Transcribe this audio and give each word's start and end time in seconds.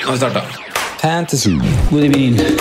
Nå 0.00 0.06
har 0.06 0.12
vi 0.12 0.18
starta. 0.18 0.40
Fantasy. 1.02 1.50
God 1.90 2.04
evening. 2.04 2.36
through 2.36 2.56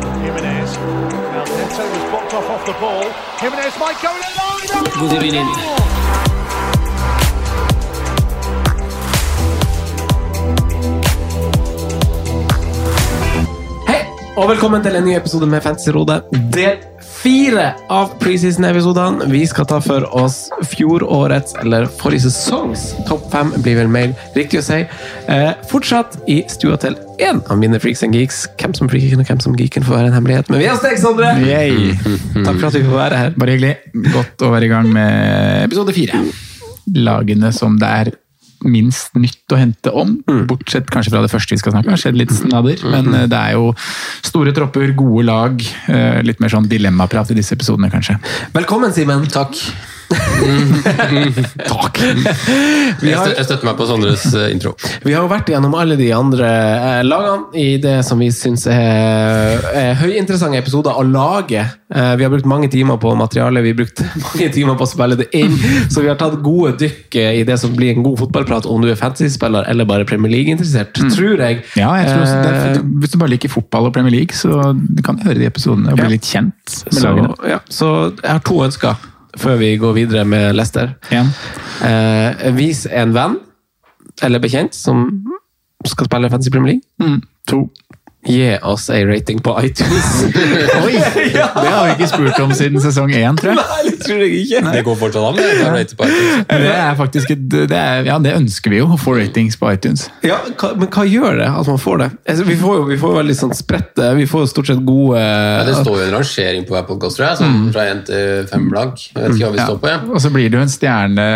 to 0.00 0.08
Jimenez. 0.24 0.76
Now 0.78 1.44
Neto 1.44 1.82
was 1.92 2.10
blocked 2.10 2.34
off 2.34 2.50
off 2.50 2.66
the 2.66 2.72
ball. 2.80 3.04
Jimenez 3.40 3.74
might 3.78 3.98
go 4.02 4.10
in 4.16 4.22
line. 4.38 5.10
God 5.10 5.22
evening. 5.22 5.46
Hei, 13.88 14.06
og 14.36 14.48
velkommen 14.48 14.82
til 14.82 14.96
en 14.96 15.04
ny 15.04 15.16
episode 15.16 15.46
med 15.46 15.60
Fantasyrådet. 15.60 16.22
Del 16.54 16.91
fire 17.22 17.74
av 17.88 18.18
preseason-episodene. 18.18 19.28
Vi 19.30 19.44
skal 19.46 19.66
ta 19.70 19.78
for 19.82 20.06
oss 20.18 20.48
fjorårets, 20.72 21.54
eller 21.62 21.86
forrige 22.00 22.26
sesongs, 22.26 22.88
topp 23.06 23.28
fem, 23.32 23.52
blir 23.62 23.78
vel 23.78 23.90
mer 23.92 24.14
riktig 24.34 24.58
å 24.58 24.64
si. 24.66 24.80
Eh, 25.30 25.50
fortsatt 25.70 26.18
i 26.30 26.40
stua 26.50 26.78
til 26.82 26.96
én 27.22 27.38
av 27.46 27.60
mine 27.60 27.78
freaks 27.82 28.02
and 28.06 28.16
geeks. 28.18 28.42
Hvem 28.58 28.74
som 28.78 28.90
freaken 28.90 29.22
og 29.22 29.30
hvem 29.30 29.42
som 29.44 29.54
geeken 29.58 29.86
får 29.86 29.98
være 30.00 30.10
en 30.10 30.18
hemmelighet. 30.18 30.50
Men 30.50 30.64
vi 30.64 30.66
er 30.66 30.74
hos 30.74 30.82
deg, 30.82 30.98
Sondre! 31.02 31.30
Yay. 31.46 31.94
Takk 32.46 32.58
for 32.58 32.70
at 32.72 32.78
vi 32.80 32.86
får 32.88 32.98
være 32.98 33.22
her. 33.22 33.36
Bare 33.38 33.56
hyggelig. 33.56 33.76
Godt 34.10 34.46
å 34.46 34.50
være 34.56 34.66
i 34.66 34.72
gang 34.74 34.90
med 34.90 35.68
episode 35.68 35.94
fire. 35.94 36.24
Lagene 36.98 37.54
som 37.54 37.78
det 37.78 37.94
er 38.02 38.14
minst 38.64 39.14
nytt 39.18 39.52
å 39.52 39.58
hente 39.60 39.92
om, 39.94 40.16
bortsett 40.48 40.90
kanskje 40.92 41.12
fra 41.14 41.22
det 41.24 41.30
første 41.32 41.54
vi 41.56 41.60
skal 41.62 41.72
snakke 41.76 41.92
om. 41.92 41.98
Skjedd 42.00 42.18
litt 42.18 42.32
snadder, 42.34 42.82
men 42.92 43.12
eh, 43.14 43.26
det 43.30 43.38
er 43.38 43.56
jo 43.58 43.72
store 44.24 44.52
tropper, 44.56 44.92
gode 44.98 45.26
lag. 45.28 45.62
eh, 45.88 46.20
Litt 46.22 46.40
mer 46.40 46.52
sånn 46.52 46.68
dilemmaprat 46.70 47.30
i 47.32 47.38
disse 47.38 47.56
episodene, 47.56 47.90
kanskje. 47.92 48.18
Velkommen, 48.54 48.92
Simen. 48.94 49.26
Takk. 49.32 49.56
Takk. 51.72 51.98
Har, 52.02 53.32
jeg 53.36 53.44
støtter 53.46 53.66
meg 53.66 53.76
på 53.78 53.86
Sondres 53.88 54.24
eh, 54.36 54.48
intro. 54.54 54.72
vi 55.04 55.14
har 55.14 55.24
jo 55.24 55.30
vært 55.30 55.50
gjennom 55.52 55.74
alle 55.78 55.96
de 56.00 56.08
andre 56.14 56.48
eh, 56.48 57.00
lagene 57.06 57.58
i 57.62 57.76
det 57.82 57.98
som 58.06 58.20
vi 58.22 58.28
syns 58.34 58.66
er, 58.70 59.62
er 59.76 59.94
høyinteressante 60.00 60.58
episoder 60.60 60.98
å 60.98 61.04
lage. 61.06 61.64
Eh, 61.92 62.12
vi 62.18 62.26
har 62.26 62.32
brukt 62.32 62.48
mange 62.48 62.70
timer 62.72 62.98
på 63.02 63.14
materialet, 63.18 63.64
vi 63.66 63.72
har 63.74 63.80
brukt 63.82 64.02
mange 64.28 64.48
timer 64.54 64.78
på 64.80 64.86
å 64.86 64.90
spille 64.92 65.18
det 65.20 65.28
inn. 65.38 65.56
Så 65.92 66.04
vi 66.04 66.10
har 66.10 66.18
tatt 66.20 66.38
gode 66.44 66.74
dykk 66.82 67.18
i 67.22 67.42
det 67.48 67.58
som 67.60 67.74
blir 67.76 67.94
en 67.96 68.04
god 68.06 68.20
fotballprat, 68.24 68.68
om 68.70 68.82
du 68.84 68.90
er 68.92 68.98
fantasy-spiller 69.00 69.68
eller 69.72 69.88
bare 69.88 70.08
Premier 70.08 70.32
League-interessert. 70.32 70.96
Tror 71.12 71.40
jeg. 71.42 71.62
Ja, 71.78 71.92
jeg 72.00 72.10
tror 72.12 72.24
også 72.24 72.82
Hvis 73.02 73.12
du 73.14 73.18
bare 73.20 73.32
liker 73.34 73.52
fotball 73.52 73.88
og 73.90 73.94
Premier 73.96 74.14
League, 74.14 74.36
så 74.36 74.72
du 74.74 75.02
kan 75.04 75.18
du 75.18 75.26
høre 75.26 75.40
de 75.40 75.48
episodene 75.48 75.92
og 75.92 75.98
bli 76.00 76.08
Ja. 76.08 76.12
litt 76.16 76.26
kjent 76.28 76.76
med 76.88 76.96
så, 76.98 77.02
lagene. 77.06 77.34
ja, 77.48 77.58
så 77.72 77.88
jeg 78.18 78.28
har 78.30 78.42
to 78.44 78.58
ønsker 78.64 79.08
før 79.38 79.56
vi 79.60 79.76
går 79.80 79.92
videre 79.96 80.24
med 80.28 80.52
Lester. 80.56 80.94
Eh, 81.82 82.50
vis 82.56 82.84
en 82.86 83.14
venn 83.16 83.38
eller 84.22 84.42
bekjent 84.42 84.74
som 84.76 85.06
skal 85.88 86.06
spille 86.06 86.30
Fancy 86.30 86.50
Premier 86.52 86.74
League. 86.76 86.86
Mm. 87.02 87.22
To. 87.50 87.64
Gi 88.26 88.58
oss 88.62 88.90
en 88.90 89.08
rating 89.08 89.40
på 89.42 89.50
iTunes. 89.64 90.24
Oi! 90.86 90.92
Det 90.94 91.40
har 91.42 91.86
vi 91.88 91.94
ikke 91.96 92.06
spurt 92.06 92.36
om 92.38 92.52
siden 92.54 92.78
sesong 92.78 93.10
én, 93.18 93.34
tror 93.34 93.50
jeg. 93.50 93.58
Nei, 93.58 93.80
det 93.88 93.96
tror 94.06 94.20
jeg 94.22 94.36
ikke. 94.44 94.60
Det 94.76 94.82
går 94.86 94.98
fortsatt 95.00 95.24
an. 95.26 95.40
det. 95.40 95.96
Det 96.52 96.68
er 96.70 96.94
faktisk 97.00 97.32
et, 97.34 97.42
det 97.50 97.74
er, 97.80 98.04
ja, 98.06 98.20
det 98.22 98.36
ønsker 98.38 98.70
vi 98.70 98.78
jo, 98.78 98.86
å 98.94 98.98
få 99.00 99.16
ratings 99.18 99.58
på 99.58 99.72
iTunes. 99.74 100.04
Ja, 100.22 100.36
men 100.78 100.86
hva 100.94 101.02
gjør 101.10 101.40
det 101.40 101.48
at 101.50 101.70
man 101.72 101.80
får 101.82 101.98
det? 102.04 102.08
Altså, 102.30 102.46
vi 102.46 102.56
får 102.60 102.76
jo 102.78 102.84
vi 102.92 102.98
får 103.02 103.16
veldig 103.16 103.36
sånn 103.40 103.56
spredte 103.58 104.12
Vi 104.20 104.28
får 104.30 104.44
jo 104.44 104.50
stort 104.52 104.70
sett 104.70 104.84
gode 104.86 105.18
Ja, 105.18 105.64
det 105.66 105.74
står 105.80 105.98
jo 105.98 106.06
en 106.06 106.14
rangering 106.14 106.66
på 106.68 106.76
hver 106.76 106.86
podkast, 106.92 107.18
tror 107.18 107.26
jeg. 107.26 107.40
Sånn 107.42 107.66
fra 107.74 107.88
én 107.90 108.04
til 108.06 108.46
fem 108.52 108.70
blank. 108.70 109.02
Jeg 109.08 109.18
vet 109.18 109.34
ikke 109.34 109.50
hva 109.50 109.52
vi 109.56 109.62
Ja. 109.64 109.66
står 109.66 109.82
på. 109.82 109.90
ja. 109.90 109.98
Og 110.14 110.22
så 110.22 110.30
blir 110.34 110.46
det 110.46 110.60
jo 110.60 110.62
en 110.68 110.72
stjerne 110.76 111.26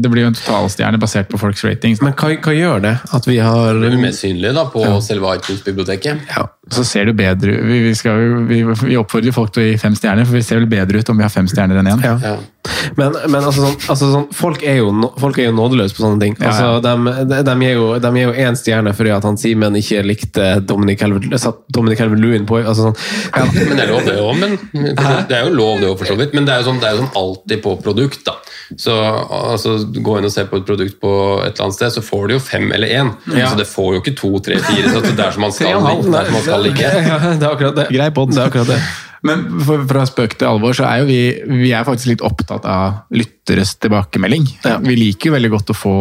Det 0.00 0.08
blir 0.16 0.24
jo 0.24 0.32
en 0.32 0.40
totalstjerne 0.40 1.02
basert 1.04 1.28
på 1.28 1.42
folks 1.44 1.64
ratings. 1.68 2.00
Men 2.00 2.16
hva, 2.16 2.32
hva 2.40 2.56
gjør 2.56 2.80
det 2.88 2.96
at 3.20 3.28
vi 3.28 3.36
har 3.44 3.76
Det 3.76 3.92
blir 3.92 4.04
mer 4.08 4.16
synlig 4.16 4.56
da, 4.56 4.64
på 4.72 4.88
selve 5.04 5.36
iTunes-biblioteket. 5.36 6.29
Ja. 6.30 6.46
Så 6.70 6.84
ser 6.86 7.10
det 7.10 7.16
bedre 7.18 7.56
ut. 7.56 7.66
Vi, 7.66 7.80
vi, 7.88 7.94
skal 7.98 8.20
vi, 8.48 8.62
vi 8.84 8.96
oppfordrer 9.00 9.34
folk 9.34 9.52
til 9.54 9.64
å 9.64 9.66
gi 9.66 9.78
fem 9.80 9.96
stjerner, 9.98 10.28
for 10.28 10.38
vi 10.38 10.44
ser 10.46 10.60
vel 10.60 10.70
bedre 10.70 11.02
ut 11.02 11.12
om 11.12 11.18
vi 11.18 11.26
har 11.26 11.32
fem 11.34 11.48
stjerner 11.50 11.80
enn 11.80 11.90
én. 11.90 12.04
Ja. 12.06 12.36
Ja. 12.60 12.90
Men, 12.96 13.16
men 13.28 13.40
altså, 13.40 13.64
sånn, 13.64 13.76
altså 13.92 14.08
sånn, 14.10 14.26
folk, 14.36 14.62
er 14.66 14.80
jo, 14.80 14.90
folk 15.20 15.38
er 15.40 15.48
jo 15.48 15.54
nådeløse 15.56 15.96
på 15.96 16.04
sånne 16.04 16.20
ting. 16.22 16.36
Altså, 16.40 16.66
ja. 16.76 16.80
de, 16.84 17.14
de, 17.30 17.40
de 17.46 17.54
gir 17.64 17.78
jo 17.78 17.86
de 18.02 18.10
gir 18.16 18.26
jo 18.28 18.34
én 18.44 18.58
stjerne 18.58 18.92
fordi 18.96 19.14
at 19.14 19.26
han 19.26 19.38
Simen 19.40 19.78
ikke 19.80 20.02
likte 20.04 20.48
Dominic 20.68 21.00
Dominic 21.00 22.00
Calvert-Lewin 22.00 22.46
på 22.48 22.60
altså, 22.60 22.90
sånn, 22.90 22.98
ja. 23.32 23.46
Men 23.56 23.80
det 23.80 23.86
er 23.86 23.92
lov, 23.94 24.04
det 24.06 24.16
òg. 24.20 25.26
Det 25.30 25.38
er 25.38 25.48
jo 25.48 25.54
lov, 25.56 25.80
det 25.80 25.90
òg, 25.90 25.96
for 26.02 26.10
så 26.10 26.18
vidt. 26.20 26.36
Men 26.36 26.48
det 26.48 26.54
er 26.54 26.62
jo 26.62 26.70
sånn, 26.70 26.80
det 26.82 26.90
er 26.90 26.96
jo 26.96 27.04
sånn 27.04 27.20
alltid 27.22 27.64
på 27.64 27.76
produkt, 27.84 28.24
da. 28.28 28.36
Så 28.78 28.94
altså, 28.94 29.76
gå 29.96 30.18
inn 30.18 30.28
og 30.28 30.34
se 30.34 30.44
på 30.46 30.60
et 30.60 30.66
produkt 30.68 31.00
på 31.02 31.12
et 31.42 31.54
eller 31.54 31.66
annet 31.66 31.78
sted, 31.78 31.94
så 31.96 32.04
får 32.04 32.28
du 32.28 32.36
jo 32.36 32.42
fem 32.44 32.68
eller 32.76 32.96
én. 33.00 33.12
Så 33.26 33.54
det 33.58 33.68
får 33.70 33.94
jo 33.96 34.02
ikke 34.04 34.16
to, 34.20 34.32
tre, 34.44 34.60
fire. 34.62 34.94
Så 34.94 35.04
det 35.08 35.26
er 35.26 35.36
som 35.36 35.46
man 35.46 35.54
skal, 35.56 35.80
halv. 35.86 36.06
det 36.06 36.20
er 36.22 36.30
som 36.30 36.38
man 36.38 36.48
skal. 36.48 36.68
Det 37.40 37.46
er 37.46 37.52
akkurat 37.54 37.76
det. 37.76 37.86
Grei 37.92 38.10
podd. 38.14 38.34
Det 38.34 38.42
er 38.42 38.50
akkurat 38.50 38.74
det. 38.74 38.82
Men 39.26 39.44
for, 39.66 39.84
fra 39.88 40.06
spøk 40.08 40.38
til 40.40 40.48
alvor, 40.48 40.74
så 40.76 40.86
er 40.88 41.02
jo 41.02 41.08
vi, 41.10 41.20
vi 41.64 41.72
er 41.76 41.84
faktisk 41.86 42.14
litt 42.14 42.24
opptatt 42.24 42.64
av 42.68 43.02
lytteres 43.12 43.74
tilbakemelding. 43.82 44.46
Vi 44.86 44.96
liker 44.96 45.30
jo 45.30 45.34
veldig 45.36 45.50
godt 45.52 45.72
å 45.74 45.76
få 45.76 45.94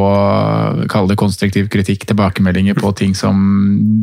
kall 0.91 1.09
det 1.09 1.17
konstruktiv 1.19 1.67
kritikk, 1.71 2.05
tilbakemeldinger 2.09 2.77
på 2.79 2.93
ting 2.97 3.15
som 3.17 3.39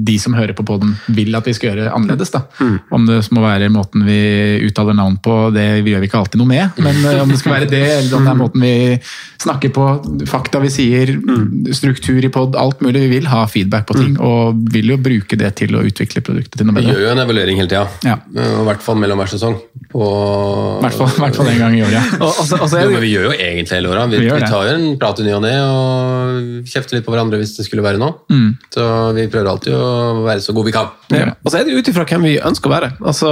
de 0.06 0.18
som 0.20 0.36
hører 0.36 0.56
på 0.56 0.66
podden 0.66 0.94
vil 1.16 1.34
at 1.38 1.48
vi 1.48 1.54
skal 1.56 1.72
gjøre 1.72 1.92
annerledes. 1.94 2.32
Da. 2.34 2.44
Om 2.92 3.06
det 3.08 3.22
må 3.34 3.44
være 3.44 3.70
måten 3.72 4.04
vi 4.06 4.18
uttaler 4.66 4.96
navn 4.96 5.16
på, 5.22 5.38
det 5.54 5.66
gjør 5.86 6.04
vi 6.04 6.10
ikke 6.10 6.20
alltid 6.20 6.42
noe 6.42 6.50
med. 6.50 6.82
Men 6.82 7.00
eh, 7.04 7.22
om 7.22 7.32
det 7.32 7.40
skal 7.40 7.56
være 7.56 7.70
det, 7.70 7.84
eller 8.00 8.18
om 8.18 8.26
det 8.26 8.32
er 8.34 8.40
måten 8.40 8.66
vi 8.66 8.74
snakker 9.46 9.72
på, 9.74 9.86
fakta 10.28 10.60
vi 10.62 10.70
sier, 10.72 11.12
struktur 11.76 12.24
i 12.24 12.30
pod, 12.32 12.56
alt 12.58 12.82
mulig. 12.84 13.06
Vi 13.06 13.12
vil 13.16 13.30
ha 13.30 13.44
feedback 13.50 13.88
på 13.88 13.98
ting, 13.98 14.16
og 14.20 14.60
vil 14.74 14.92
jo 14.94 15.00
bruke 15.00 15.38
det 15.38 15.52
til 15.60 15.76
å 15.76 15.84
utvikle 15.86 16.24
produktet 16.26 16.60
til 16.60 16.68
noe 16.68 16.76
bedre. 16.76 16.92
Vi 16.92 16.96
gjør 16.96 17.08
jo 17.08 17.12
en 17.14 17.24
evaluering 17.24 17.60
hele 17.60 17.70
tida. 17.70 17.86
Ja. 18.06 18.18
I 18.36 18.66
hvert 18.66 18.84
fall 18.84 18.98
mellom 19.06 19.22
hver 19.22 19.30
sesong. 19.30 19.56
På... 19.92 20.04
I 20.82 20.84
hvert 20.84 20.96
fall, 21.38 21.48
i 21.48 21.54
en 21.54 21.62
gang 21.62 21.78
i 21.78 21.82
året. 21.86 21.94
ja. 21.94 22.02
Og, 22.26 22.32
og, 22.32 22.66
så, 22.68 22.80
Jo, 22.82 22.98
vi 23.00 23.12
gjør 23.12 23.28
jo 23.28 23.34
egentlig 23.34 23.78
hele 23.78 23.90
åra. 23.92 24.04
Vi, 24.10 24.18
Vi 24.20 24.28
vi, 24.28 24.42
tar 24.42 24.66
jo 24.66 24.74
en 24.74 24.86
prat 25.00 25.20
i 25.22 25.26
ny 25.26 25.32
og 25.36 25.42
ne 25.44 25.52
og 25.62 26.66
kjefter 26.68 26.98
litt 26.98 27.06
på 27.06 27.12
hverandre 27.14 27.38
hvis 27.40 27.54
det 27.58 27.66
skulle 27.66 27.84
være 27.84 28.00
noe. 28.02 28.16
Mm. 28.32 28.48
Så 28.74 28.86
vi 29.16 29.26
prøver 29.32 29.50
alltid 29.52 29.76
å 29.76 30.24
være 30.26 30.42
så 30.44 30.54
gode 30.56 30.70
vi 30.70 30.74
kan. 30.76 30.90
ja. 31.14 31.30
Og 31.44 31.52
så 31.52 31.60
er 31.60 31.68
det 31.68 31.76
ut 31.78 31.90
ifra 31.90 32.06
hvem 32.08 32.26
vi 32.26 32.34
ønsker 32.42 32.70
å 32.70 32.74
være. 32.74 32.90
Altså, 33.06 33.30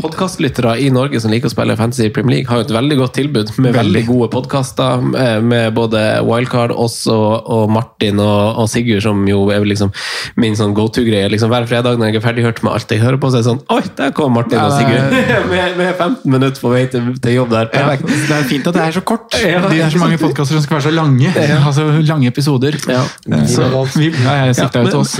Podkastlyttere 0.00 0.76
i 0.84 0.90
Norge 0.94 1.20
som 1.22 1.32
liker 1.32 1.50
å 1.50 1.54
spille 1.54 1.76
Fantasy 1.78 2.10
Premier 2.14 2.38
League, 2.38 2.50
har 2.50 2.62
jo 2.62 2.68
et 2.68 2.74
veldig 2.76 2.98
godt 3.00 3.16
tilbud 3.18 3.52
med 3.64 3.76
veldig 3.76 4.04
gode 4.08 4.30
podkaster 4.34 5.02
med 5.44 5.74
både 5.76 6.04
Wildcard, 6.26 6.74
oss 6.74 7.00
og, 7.10 7.48
og 7.50 7.72
Martin 7.72 8.20
og, 8.22 8.60
og 8.62 8.70
Sigurd, 8.70 9.02
som 9.04 9.24
jo 9.28 9.46
er 9.54 9.64
liksom 9.66 9.92
min 10.40 10.56
sånn 10.58 10.76
go 10.76 10.86
to-greie. 10.92 11.28
Liksom, 11.32 11.50
hver 11.52 11.66
fredag 11.70 11.98
når 11.98 12.12
jeg 12.12 12.20
er 12.20 12.26
ferdighørt 12.28 12.62
med 12.64 12.76
alt 12.76 12.94
jeg 12.94 13.02
hører 13.02 13.20
på, 13.20 13.30
så 13.32 13.40
er 13.40 13.44
det 13.44 13.50
sånn 13.50 13.62
Oi, 13.74 13.82
der 13.98 14.14
kom 14.16 14.34
Martin 14.36 14.60
og 14.60 14.74
med, 15.52 15.76
med 15.78 15.90
15 15.96 16.30
minutter 16.30 16.60
på 16.62 16.70
vei 16.72 16.84
til, 16.92 17.10
til 17.22 17.36
jobb 17.38 17.52
der. 17.54 17.70
Ja, 17.74 17.94
det 18.00 18.36
er 18.36 18.46
fint 18.48 18.66
at 18.70 18.76
det 18.76 18.82
er 18.86 18.96
så 18.98 19.02
kort. 19.06 19.34
Ja, 19.54 19.60
Det 19.68 19.78
er 19.84 19.90
så 19.92 20.00
mange 20.00 20.16
podkaster 20.18 20.56
som 20.56 20.64
skal 20.64 20.78
være 20.78 20.86
så 20.88 20.94
lange. 20.94 21.32
Altså 21.68 21.84
lange 22.04 22.28
episoder. 22.30 22.76
Ja. 22.90 23.02
Så, 23.50 23.66
vi, 23.96 24.08
jeg 24.12 24.54
sikta 24.56 24.82
jo 24.84 24.90
til 24.90 25.00
oss. 25.02 25.14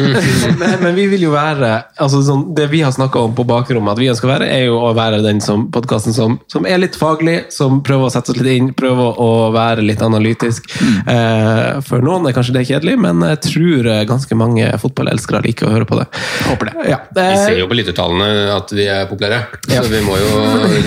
men, 0.59 0.75
men 0.83 0.95
vi 0.97 1.07
vil 1.13 1.27
jo 1.27 1.33
være 1.35 1.71
altså 2.03 2.21
sånn, 2.27 2.45
Det 2.57 2.67
vi 2.73 2.81
har 2.85 2.93
snakka 2.95 3.23
om 3.29 3.35
på 3.37 3.45
bakrommet 3.49 3.95
at 3.95 4.01
vi 4.03 4.09
ønsker 4.13 4.29
å 4.29 4.33
være, 4.35 4.49
er 4.51 4.65
jo 4.69 4.79
å 4.89 4.91
være 4.97 5.21
den 5.25 5.41
som 5.45 5.67
podkasten 5.75 6.15
som, 6.17 6.37
som 6.51 6.67
er 6.69 6.81
litt 6.83 6.97
faglig, 6.99 7.37
som 7.55 7.81
prøver 7.87 8.09
å 8.09 8.13
sette 8.15 8.33
oss 8.35 8.41
litt 8.41 8.53
inn, 8.59 8.71
prøver 8.77 9.21
å 9.23 9.31
være 9.55 9.85
litt 9.87 10.03
analytisk. 10.05 10.69
Eh, 11.09 11.81
for 11.87 12.05
noen 12.05 12.29
er 12.29 12.37
kanskje 12.37 12.57
det 12.59 12.65
kjedelig, 12.69 12.97
men 13.05 13.23
jeg 13.29 13.41
tror 13.49 13.89
eh, 13.93 14.03
ganske 14.09 14.39
mange 14.39 14.69
fotballelskere 14.83 15.43
liker 15.47 15.69
å 15.69 15.75
høre 15.75 15.89
på 15.89 15.99
det. 16.01 16.07
Håper 16.49 16.71
det. 16.73 16.89
Ja. 16.95 17.01
Vi 17.15 17.25
Eh, 17.25 17.39
ser 17.41 17.59
jo 17.59 17.67
på 17.71 17.77
lyttertallene 17.79 18.27
at 18.55 18.73
vi 18.75 18.85
er 18.91 19.07
populære, 19.11 19.41
så 19.69 19.85
vi 19.91 20.01
må 20.05 20.17
jo 20.19 20.31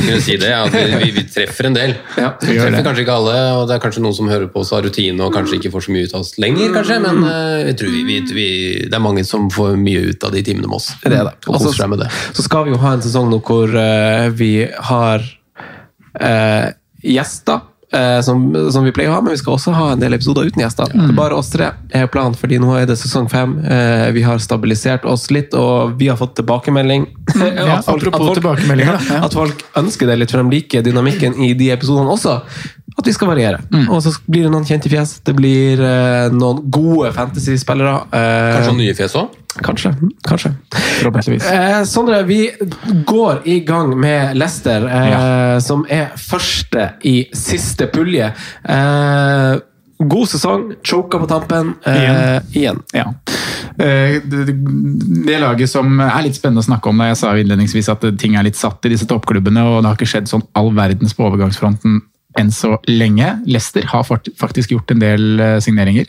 kunne 0.01 0.19
si 0.23 0.37
det. 0.39 0.51
At 0.53 0.73
vi, 0.73 1.11
vi, 1.15 1.23
treffer 1.31 1.69
en 1.69 1.77
del. 1.77 1.95
Ja, 2.17 2.33
vi 2.41 2.57
treffer 2.57 2.85
kanskje 2.85 3.05
ikke 3.05 3.17
alle, 3.19 3.35
og 3.57 3.67
det 3.69 3.77
er 3.77 3.83
kanskje 3.83 4.03
noen 4.05 4.17
som 4.17 4.29
hører 4.31 4.49
på 4.51 4.63
oss 4.63 4.73
av 4.75 4.83
rutine 4.85 5.23
og 5.25 5.33
kanskje 5.35 5.59
ikke 5.59 5.73
får 5.73 5.87
så 5.87 5.95
mye 5.95 6.07
ut 6.07 6.15
av 6.17 6.25
oss 6.25 6.33
lenger, 6.41 6.73
kanskje, 6.75 6.99
men 7.03 7.23
eh, 7.29 7.69
jeg 7.71 7.79
tror 7.81 7.95
vi, 8.09 8.49
det 8.85 8.93
er 8.93 9.03
mange 9.03 9.25
som 9.27 9.49
får 9.53 9.77
mye 9.81 10.03
ut 10.11 10.27
av 10.27 10.35
de 10.35 10.43
timene 10.45 10.69
med 10.69 10.79
oss. 10.79 10.91
Det 11.03 11.13
er 11.13 11.29
det. 11.31 11.35
Og 11.47 11.57
koser 11.59 11.81
seg 11.81 11.93
med 11.93 12.03
det. 12.05 12.11
Så 12.37 12.45
skal 12.45 12.67
vi 12.67 12.75
jo 12.75 12.81
ha 12.83 12.93
en 12.97 13.05
sesong 13.05 13.31
nå 13.31 13.41
hvor 13.47 13.73
eh, 13.81 14.27
vi 14.37 14.51
har 14.91 15.25
eh, 16.19 16.69
gjester. 17.03 17.65
Eh, 17.97 18.19
som, 18.25 18.45
som 18.71 18.85
vi 18.85 18.93
pleier 18.95 19.09
å 19.11 19.17
ha, 19.17 19.21
men 19.25 19.33
vi 19.33 19.39
skal 19.41 19.55
også 19.57 19.73
ha 19.75 19.87
en 19.95 20.01
del 20.03 20.13
episoder 20.17 20.47
uten 20.49 20.61
gjester. 20.63 20.93
Er 20.93 21.15
bare 21.17 21.35
oss 21.37 21.49
tre 21.53 21.71
er 21.97 22.07
planen, 22.13 22.37
fordi 22.37 22.59
nå 22.61 22.71
er 22.77 22.85
det 22.89 22.97
sesong 23.01 23.27
fem. 23.31 23.57
Eh, 23.65 24.07
vi 24.15 24.23
har 24.25 24.37
stabilisert 24.43 25.05
oss 25.09 25.27
litt, 25.33 25.53
og 25.57 25.97
vi 25.99 26.07
har 26.11 26.17
fått 26.21 26.35
tilbakemelding. 26.41 27.07
Ja, 27.37 27.79
At 27.79 27.85
folk- 27.85 28.03
at 28.13 28.19
folk-. 28.21 28.43
At 29.27 29.33
folk 29.33 29.63
ønsker 29.81 30.07
det 30.07 30.19
litt, 30.21 30.31
for 30.31 30.43
de 30.43 30.55
liker 30.57 30.85
dynamikken 30.85 31.35
i 31.43 31.51
de 31.57 31.71
episodene 31.75 32.13
også. 32.13 32.37
At 32.97 33.05
vi 33.05 33.13
skal 33.13 33.29
variere. 33.29 33.59
Og 33.93 33.99
så 34.01 34.09
blir 34.25 34.47
det 34.47 34.51
noen 34.51 34.65
kjente 34.65 34.89
fjes. 34.89 35.19
Det 35.27 35.35
blir 35.37 35.79
eh, 35.85 36.31
noen 36.33 36.63
gode 36.73 37.11
fantasy-spillere. 37.13 37.91
eh, 38.09 38.55
Kanskje 38.55 38.71
noen 38.71 38.81
nye 38.81 38.95
fjes 38.97 39.13
òg? 39.19 39.35
Kanskje. 39.61 39.91
Kanskje. 40.25 40.51
Eh, 41.51 41.83
Sondre, 41.89 42.23
vi 42.25 42.39
går 43.05 43.43
i 43.45 43.59
gang 43.65 43.93
med 43.97 44.35
Lester, 44.37 44.85
eh, 44.89 45.59
som 45.61 45.85
er 45.89 46.09
første 46.17 46.91
i 47.05 47.27
siste 47.37 47.87
pulje. 47.93 48.31
Eh, 48.65 49.59
god 49.99 50.27
sesong, 50.29 50.67
choka 50.85 51.17
på 51.21 51.29
tampen. 51.29 51.75
Eh, 51.85 52.39
igjen. 52.53 52.81
Ja. 52.93 53.07
Eh, 53.79 54.19
Det, 54.25 54.43
det, 54.47 54.57
det 55.25 55.39
laget 55.41 55.69
som 55.69 55.99
er 56.01 56.21
litt 56.25 56.35
spennende 56.37 56.61
å 56.65 56.69
snakke 56.69 56.89
om, 56.89 56.97
da 56.97 57.11
jeg 57.11 57.17
sa 57.21 57.33
innledningsvis 57.37 57.89
at 57.93 58.05
ting 58.17 58.35
er 58.35 58.43
litt 58.49 58.57
satt 58.57 58.85
i 58.85 58.89
disse 58.93 59.05
toppklubbene, 59.09 59.61
og 59.69 59.81
det 59.83 59.89
har 59.91 59.97
ikke 59.99 60.09
skjedd 60.17 60.29
sånn 60.33 60.45
all 60.57 60.71
verdens 60.73 61.13
på 61.13 61.25
overgangsfronten 61.29 62.01
enn 62.37 62.51
så 62.53 62.75
lenge. 62.89 63.29
Leicester 63.49 63.85
har 63.91 64.05
faktisk 64.07 64.73
gjort 64.73 64.93
en 64.93 65.01
del 65.01 65.41
eh, 65.43 65.57
signeringer, 65.63 66.07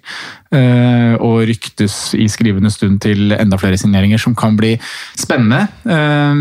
eh, 0.55 1.15
og 1.17 1.45
ryktes 1.49 2.15
i 2.19 2.29
skrivende 2.31 2.73
stund 2.75 3.01
til 3.05 3.35
enda 3.37 3.59
flere 3.61 3.79
signeringer 3.81 4.21
som 4.23 4.37
kan 4.39 4.57
bli 4.59 4.75
spennende. 5.19 5.67
Eh, 5.89 6.35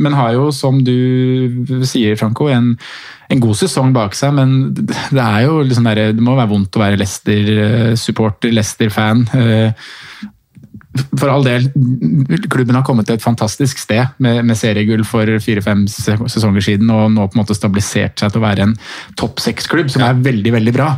Men 0.00 0.18
har 0.18 0.34
jo, 0.34 0.50
som 0.54 0.82
du 0.84 1.84
sier, 1.84 2.16
Franco, 2.16 2.48
en, 2.48 2.74
en 3.30 3.40
god 3.40 3.60
sesong 3.60 3.94
bak 3.94 4.16
seg, 4.18 4.34
men 4.34 4.74
det 4.74 5.22
er 5.22 5.46
jo 5.46 5.60
liksom 5.62 5.86
der, 5.90 6.12
det 6.16 6.24
må 6.24 6.36
være 6.38 6.52
vondt 6.54 6.76
å 6.76 6.84
være 6.84 7.00
Leicester-supporter, 7.00 8.54
Leicester-fan. 8.54 9.26
For 11.18 11.30
all 11.32 11.44
del, 11.46 11.66
klubben 12.50 12.76
har 12.76 12.84
kommet 12.86 13.08
til 13.08 13.16
et 13.18 13.24
fantastisk 13.24 13.78
sted 13.80 14.16
med, 14.22 14.42
med 14.48 14.58
seriegull 14.58 15.02
for 15.08 15.28
fire-fem 15.42 15.86
se- 15.90 16.16
sesonger 16.32 16.64
siden, 16.64 16.90
og 16.92 17.10
nå 17.14 17.26
på 17.26 17.38
en 17.38 17.42
måte 17.42 17.56
stabilisert 17.56 18.20
seg 18.20 18.32
til 18.32 18.40
å 18.40 18.44
være 18.44 18.66
en 18.68 18.74
topp 19.20 19.42
seks-klubb, 19.42 19.90
som 19.92 20.04
er 20.06 20.20
veldig 20.24 20.54
veldig 20.56 20.74
bra. 20.76 20.88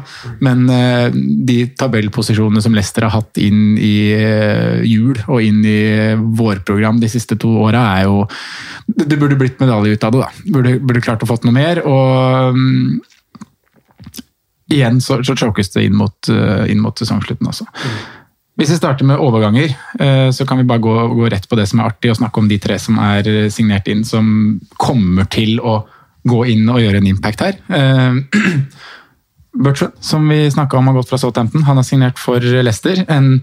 Men 0.44 0.64
uh, 0.70 1.08
de 1.12 1.58
tabellposisjonene 1.78 2.64
som 2.64 2.76
Leicester 2.76 3.06
har 3.08 3.16
hatt 3.16 3.40
inn 3.42 3.78
i 3.78 3.94
uh, 4.16 4.82
jul 4.86 5.16
og 5.26 5.38
inn 5.42 5.62
i 5.66 5.80
vårprogram 6.42 7.00
de 7.02 7.10
siste 7.12 7.38
to 7.40 7.54
åra, 7.66 7.86
er 7.98 8.08
jo 8.08 8.26
Det 8.86 9.18
burde 9.18 9.38
blitt 9.38 9.60
medalje 9.62 9.94
ut 9.96 10.04
av 10.04 10.12
det, 10.14 10.22
da. 10.24 10.52
Burde, 10.52 10.76
burde 10.82 11.04
klart 11.04 11.22
å 11.24 11.30
fått 11.30 11.46
noe 11.48 11.56
mer. 11.56 11.82
og 11.86 12.54
um, 12.56 13.00
igjen 14.72 15.00
så, 15.04 15.20
så 15.26 15.36
chokes 15.36 15.72
det 15.74 15.86
inn 15.86 15.96
mot, 15.98 16.16
uh, 16.32 16.64
inn 16.70 16.80
mot 16.82 16.98
sesongslutten 16.98 17.48
også. 17.50 17.68
Hvis 18.62 18.70
vi 18.70 18.78
starter 18.78 19.06
med 19.08 19.18
overganger, 19.18 19.72
eh, 19.98 20.28
så 20.30 20.46
kan 20.46 20.60
vi 20.60 20.68
bare 20.68 20.78
gå, 20.78 20.92
gå 21.16 21.28
rett 21.32 21.48
på 21.50 21.56
det 21.58 21.64
som 21.66 21.80
er 21.80 21.88
artig, 21.90 22.12
og 22.12 22.20
snakke 22.20 22.38
om 22.38 22.46
de 22.46 22.60
tre 22.62 22.76
som 22.78 23.00
er 23.02 23.26
signert 23.50 23.88
inn, 23.90 24.04
som 24.06 24.60
kommer 24.78 25.26
til 25.26 25.58
å 25.58 25.80
gå 26.30 26.44
inn 26.52 26.70
og 26.70 26.78
gjøre 26.78 27.00
en 27.02 27.08
impact 27.10 27.42
her. 27.42 27.58
Eh, 27.66 28.20
Bertrand, 29.66 29.98
som 30.00 30.28
vi 30.30 30.46
snakka 30.50 30.78
om 30.78 30.86
har 30.88 30.94
gått 31.00 31.10
fra 31.10 31.18
Southampton, 31.18 31.66
han 31.66 31.76
har 31.76 31.84
signert 31.84 32.22
for 32.22 32.40
Leicester. 32.40 33.02
En, 33.10 33.42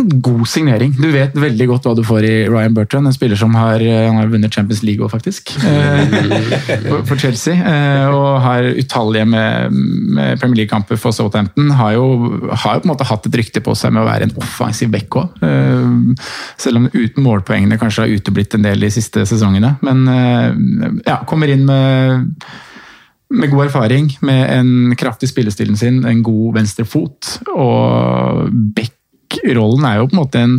en 0.00 0.20
god 0.22 0.44
signering. 0.48 0.92
Du 0.98 1.08
vet 1.12 1.34
veldig 1.34 1.66
godt 1.70 1.86
hva 1.88 1.94
du 1.98 2.02
får 2.06 2.24
i 2.28 2.34
Ryan 2.48 2.74
Bertrand, 2.76 3.06
en 3.10 3.12
spiller 3.16 3.36
som 3.40 3.54
har, 3.58 3.80
eh, 3.80 4.08
har 4.12 4.26
vunnet 4.30 4.52
Champions 4.54 4.82
League 4.86 5.04
òg, 5.04 5.10
faktisk. 5.10 5.52
eh, 5.64 7.02
for- 7.04 7.16
Chelsea. 7.18 7.54
eh, 7.54 8.06
Og 8.08 8.40
har 8.42 8.62
utallige 8.78 9.26
med, 9.28 9.72
med 9.72 10.40
Premier 10.40 10.56
League-kamper 10.64 10.96
for 10.98 11.12
Southampton. 11.12 11.70
Har 11.70 11.92
jo, 11.92 12.06
har 12.52 12.74
jo 12.74 12.80
på 12.80 12.88
en 12.88 12.94
måte 12.94 13.06
hatt 13.08 13.26
et 13.26 13.34
rykte 13.40 13.60
på 13.64 13.74
seg 13.76 13.92
med 13.92 14.02
å 14.02 14.08
være 14.08 14.22
en 14.28 14.36
offensiv 14.38 14.90
back 14.90 15.08
òg. 15.10 15.28
Selv 16.58 16.76
om 16.76 16.88
uten 16.92 17.22
målpoengene 17.24 17.78
kanskje 17.78 18.04
har 18.06 18.14
uteblitt 18.18 18.54
en 18.54 18.62
del 18.62 18.80
de 18.80 18.90
siste 18.90 19.24
sesongene. 19.28 19.76
Men 19.82 21.02
ja, 21.06 21.20
kommer 21.24 21.48
inn 21.48 21.66
med 21.66 22.28
med 23.30 23.50
god 23.50 23.66
erfaring, 23.66 24.06
med 24.24 24.50
en 24.50 24.94
kraftig 24.96 25.28
spillestilen 25.28 25.76
sin, 25.76 25.98
en 26.08 26.22
god 26.24 26.54
venstre 26.54 26.86
fot. 26.88 27.34
Og 27.54 28.48
Beck-rollen 29.28 29.84
er 29.84 29.98
jo 29.98 30.08
på 30.08 30.16
en 30.16 30.20
måte 30.22 30.42
en, 30.42 30.56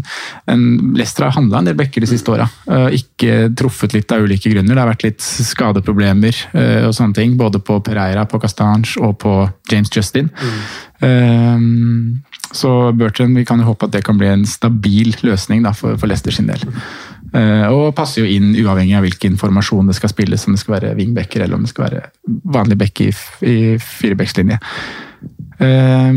en 0.49 0.63
Leicester 0.97 1.25
har 1.25 1.35
handla 1.35 1.59
en 1.59 1.69
del 1.69 1.77
bekker 1.79 2.03
de 2.03 2.09
siste 2.09 2.31
åra. 2.33 2.47
Ikke 2.93 3.49
truffet 3.57 3.95
litt 3.95 4.11
av 4.13 4.25
ulike 4.25 4.51
grunner. 4.53 4.75
Det 4.75 4.83
har 4.83 4.91
vært 4.91 5.05
litt 5.07 5.23
skadeproblemer 5.23 6.43
eh, 6.53 6.85
og 6.87 6.93
sånne 6.95 7.17
ting. 7.17 7.37
Både 7.39 7.61
på 7.63 7.79
Pereira, 7.85 8.25
på 8.29 8.39
Castange 8.41 8.99
og 9.01 9.17
på 9.23 9.35
James 9.71 9.91
Justin. 9.95 10.29
Mm. 10.99 12.19
Så 12.51 12.69
Burton, 12.91 13.35
vi 13.37 13.45
kan 13.47 13.61
jo 13.61 13.69
håpe 13.69 13.87
at 13.87 13.93
det 13.93 14.03
kan 14.05 14.17
bli 14.19 14.27
en 14.27 14.45
stabil 14.49 15.13
løsning 15.23 15.63
da, 15.63 15.71
for, 15.77 15.97
for 15.99 16.11
Leicester 16.11 16.33
sin 16.35 16.49
del. 16.49 16.63
Eh, 17.29 17.67
og 17.69 17.93
passer 17.97 18.23
jo 18.23 18.29
inn 18.29 18.55
uavhengig 18.57 18.97
av 18.97 19.05
hvilken 19.05 19.37
formasjon 19.39 19.89
det 19.89 19.97
skal 19.97 20.11
spilles, 20.11 20.47
om 20.47 20.55
det 20.55 20.63
skal 20.63 20.79
være 20.79 20.95
wingbacker 20.97 21.45
eller 21.45 21.59
om 21.59 21.65
det 21.65 21.71
skal 21.73 21.87
være 21.87 22.07
vanlig 22.57 22.79
back 22.81 23.03
i, 23.05 23.11
i 23.45 23.59
firebackslinje. 23.83 24.57
Eh, 25.59 26.11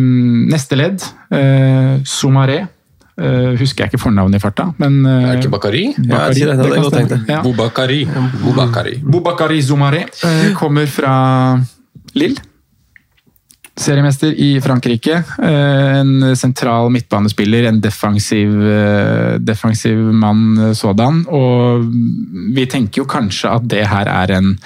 neste 0.52 0.78
ledd, 0.78 1.02
uh, 1.34 1.98
Soumaré. 2.06 2.60
Eh, 3.12 3.52
husker 3.60 3.84
jeg 3.84 3.92
ikke 3.92 4.00
fornavnet 4.00 4.38
i 4.38 4.40
farta, 4.40 4.70
men 4.80 5.02
uh, 5.04 5.10
Er 5.12 5.34
det 5.36 5.42
ikke 5.42 5.50
Bakari? 5.52 5.82
Ja, 6.00 6.22
det, 6.32 6.46
det, 6.48 6.68
det 6.70 6.92
tenkt 6.94 7.10
det. 7.12 7.18
Ja. 7.28 7.42
Bobakari. 7.44 8.06
Bobakari. 8.40 8.94
Boubakari 9.04 9.58
Soumaré 9.62 10.06
eh, 10.24 10.48
kommer 10.56 10.88
fra 10.88 11.12
Lille. 12.16 12.40
Seriemester 13.76 14.32
i 14.36 14.60
Frankrike. 14.60 15.22
Eh, 15.40 15.98
En 16.00 16.36
sentral 16.36 16.90
midtbanespiller, 16.92 17.68
en 17.68 17.80
defensiv, 17.80 18.56
eh, 18.68 19.38
defensiv 19.40 19.96
mann 19.96 20.58
eh, 20.58 20.72
sådan. 20.76 21.24
Og 21.28 21.86
vi 22.54 22.66
tenker 22.66 23.02
jo 23.02 23.08
kanskje 23.08 23.52
at 23.52 23.68
det 23.68 23.86
her 23.88 24.08
er 24.08 24.36
en, 24.38 24.58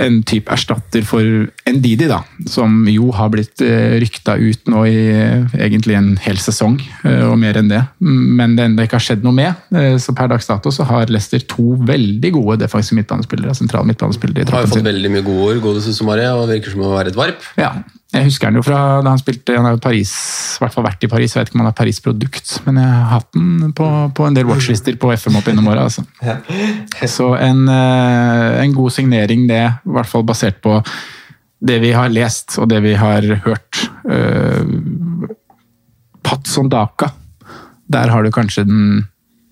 en 0.00 0.20
type 0.26 0.50
erstatter 0.52 1.04
for 1.06 1.46
Ndidi, 1.70 2.08
da. 2.10 2.20
Som 2.50 2.82
jo 2.90 3.10
har 3.14 3.30
blitt 3.32 3.62
eh, 3.64 3.98
rykta 4.02 4.36
ut 4.40 4.70
nå 4.72 4.84
i 4.88 4.96
eh, 5.12 5.54
egentlig 5.60 5.96
en 5.98 6.10
hel 6.24 6.40
sesong, 6.40 6.78
eh, 7.04 7.22
og 7.28 7.36
mer 7.40 7.60
enn 7.60 7.70
det. 7.70 7.82
Men 8.00 8.56
det 8.56 8.66
ennå 8.68 8.86
ikke 8.86 8.98
har 8.98 9.06
skjedd 9.10 9.26
noe 9.26 9.36
med. 9.36 9.70
Så 10.00 10.14
per 10.16 10.30
dags 10.32 10.48
dato 10.48 10.72
så 10.74 10.86
har 10.88 11.12
Leicester 11.12 11.42
to 11.50 11.76
veldig 11.86 12.32
gode 12.36 12.58
defensive 12.64 12.98
midtbanespillere. 12.98 13.54
sentrale 13.58 13.88
midtbanespillere 13.88 14.44
i 14.46 14.50
Har 14.50 14.66
jo 14.66 14.72
fått 14.72 14.80
sin. 14.80 14.90
veldig 14.90 15.14
mye 15.14 15.26
gode 15.26 15.46
ord, 15.50 15.62
godeste 15.68 15.94
Somare, 15.96 16.28
og 16.34 16.48
virker 16.50 16.74
som 16.74 16.86
å 16.86 16.94
være 16.96 17.12
et 17.12 17.18
varp. 17.18 17.48
Ja, 17.60 17.74
jeg 18.10 18.26
husker 18.26 18.50
han 18.50 18.58
jo 18.58 18.64
fra 18.66 18.78
da 19.04 19.12
han 19.12 19.20
spilte 19.20 19.54
Han 19.54 19.68
har 19.68 19.76
jo 19.76 19.82
Paris, 19.82 20.12
i 20.56 20.64
hvert 20.64 20.74
fall 20.74 20.86
vært 20.86 21.04
i 21.06 21.10
Paris, 21.12 21.34
jeg 21.34 21.40
vet 21.40 21.50
ikke 21.50 21.58
om 21.58 21.62
han 21.62 21.70
er 21.70 21.78
Paris-produkt, 21.78 22.54
men 22.66 22.80
jeg 22.82 22.90
har 22.90 23.12
hatt 23.12 23.28
den 23.36 23.74
på, 23.76 23.86
på 24.16 24.26
en 24.26 24.36
del 24.36 24.48
watchlister 24.48 24.98
på 24.98 25.12
FM 25.14 25.38
opp 25.38 25.50
gjennom 25.50 25.70
åra. 25.70 25.86
Altså. 25.86 26.02
Så 27.06 27.28
en, 27.38 27.62
eh, 27.70 28.58
en 28.64 28.74
god 28.74 28.96
signering, 28.96 29.46
det, 29.50 29.62
i 29.86 29.94
hvert 29.94 30.10
fall 30.10 30.26
basert 30.26 30.58
på 30.64 30.80
det 31.60 31.78
vi 31.84 31.92
har 31.94 32.10
lest 32.10 32.56
og 32.58 32.70
det 32.72 32.80
vi 32.82 32.96
har 32.96 33.26
hørt. 33.44 33.82
Uh, 34.08 35.28
Patson 36.24 36.70
Daka, 36.72 37.10
der 37.90 38.10
har 38.10 38.24
du 38.24 38.32
kanskje 38.34 38.64
den 38.68 39.06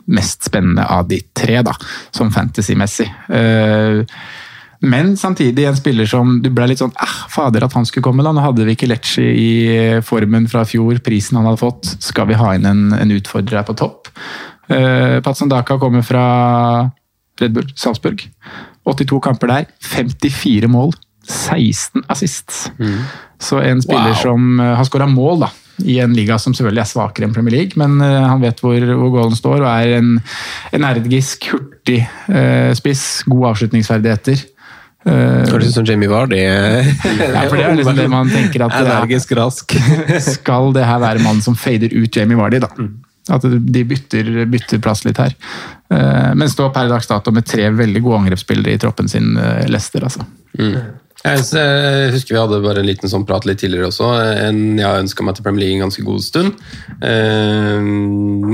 mest 0.09 0.47
spennende 0.49 0.87
av 0.89 1.09
de 1.09 1.21
tre, 1.37 1.61
da, 1.65 1.75
som 2.17 2.31
fantasy-messig. 2.33 3.09
Eh, 3.29 4.03
men 4.81 5.17
samtidig 5.19 5.65
en 5.67 5.77
spiller 5.77 6.07
som 6.07 6.37
du 6.43 6.51
ble 6.55 6.69
litt 6.71 6.83
sånn 6.83 6.95
ah, 7.03 7.17
Fader, 7.33 7.65
at 7.67 7.75
han 7.75 7.87
skulle 7.89 8.07
komme, 8.07 8.23
da. 8.23 8.31
Nå 8.35 8.45
hadde 8.45 8.67
vi 8.69 8.77
ikke 8.77 8.91
Lecce 8.91 9.25
i 9.25 9.51
formen 10.07 10.47
fra 10.51 10.63
fjor, 10.69 11.01
prisen 11.05 11.39
han 11.41 11.49
hadde 11.49 11.63
fått. 11.63 11.91
Skal 12.05 12.31
vi 12.31 12.39
ha 12.39 12.53
inn 12.55 12.69
en, 12.69 12.85
en 12.95 13.15
utfordrer 13.17 13.61
her 13.61 13.67
på 13.67 13.77
topp? 13.79 14.13
Uh, 14.71 15.19
Patson 15.25 15.51
Daka 15.51 15.79
kommer 15.81 16.05
fra 16.07 16.25
Red 17.41 17.57
Bull 17.57 17.71
Salzburg. 17.79 18.23
82 18.89 19.21
kamper 19.25 19.51
der, 19.51 19.71
54 19.85 20.71
mål, 20.71 20.95
16 21.29 22.07
assists. 22.09 22.69
Så 23.43 23.59
en 23.61 23.83
spiller 23.83 24.15
Wow. 24.15 24.23
som 24.23 24.61
uh, 24.63 24.77
har 24.79 24.87
skåra 24.89 25.09
mål 25.11 25.43
da, 25.45 25.51
i 25.85 25.99
en 26.03 26.15
liga 26.17 26.39
som 26.41 26.55
selvfølgelig 26.57 26.83
er 26.83 26.91
svakere 26.91 27.29
enn 27.29 27.35
Premier 27.35 27.55
League, 27.55 27.79
men 27.79 28.01
eh, 28.03 28.25
han 28.27 28.43
vet 28.43 28.59
hvor, 28.63 28.83
hvor 28.99 29.13
goalen 29.15 29.37
står 29.39 29.61
og 29.61 29.69
er 29.71 29.99
en 30.01 30.17
energisk, 30.75 31.51
hurtig 31.53 32.01
eh, 32.27 32.73
spiss. 32.75 33.05
Gode 33.31 33.53
avslutningsferdigheter. 33.53 34.43
Eh, 35.07 35.45
Kanskje 35.47 35.71
som 35.73 35.85
Jamie 35.87 36.09
Vardy. 36.11 36.41
ja, 36.43 37.45
for 37.49 37.57
det 37.57 37.65
er 37.69 37.77
liksom 37.79 37.97
det 38.01 38.09
man 38.11 38.31
tenker 38.33 38.65
at 38.67 38.75
Energisk 38.83 39.33
rask. 39.39 39.77
skal 40.35 40.73
det 40.77 40.87
her 40.89 40.99
være 41.05 41.23
mannen 41.25 41.43
som 41.45 41.55
fader 41.59 41.95
ut 41.95 42.17
Jamie 42.19 42.37
Vardy, 42.39 42.59
da. 42.65 42.69
At 43.31 43.45
de 43.45 43.83
bytter, 43.85 44.31
bytter 44.49 44.81
plass 44.83 45.05
litt 45.05 45.19
her. 45.21 45.35
Eh, 45.93 46.31
Men 46.35 46.49
står 46.51 46.73
per 46.75 46.89
dags 46.91 47.07
dato 47.11 47.31
med 47.35 47.47
tre 47.49 47.69
veldig 47.77 48.03
gode 48.07 48.23
angrepsspillere 48.25 48.75
i 48.75 48.81
troppen 48.81 49.09
sin, 49.13 49.35
Lester, 49.71 50.05
altså. 50.09 50.25
S- 50.59 50.81
jeg 51.27 52.11
husker 52.15 52.35
vi 52.37 52.41
hadde 52.41 52.61
bare 52.63 52.83
en 52.83 52.87
liten 52.87 53.11
sånn 53.11 53.25
prat 53.27 53.47
litt 53.49 53.59
tidligere 53.59 53.91
også. 53.91 54.11
En 54.47 54.61
jeg 54.79 54.87
har 54.87 55.01
ønska 55.03 55.25
meg 55.27 55.37
til 55.37 55.47
Premier 55.47 55.65
League 55.65 55.79
en 55.79 55.87
ganske 55.89 56.05
god 56.07 56.23
stund. 56.23 56.61
Eh, 57.03 57.89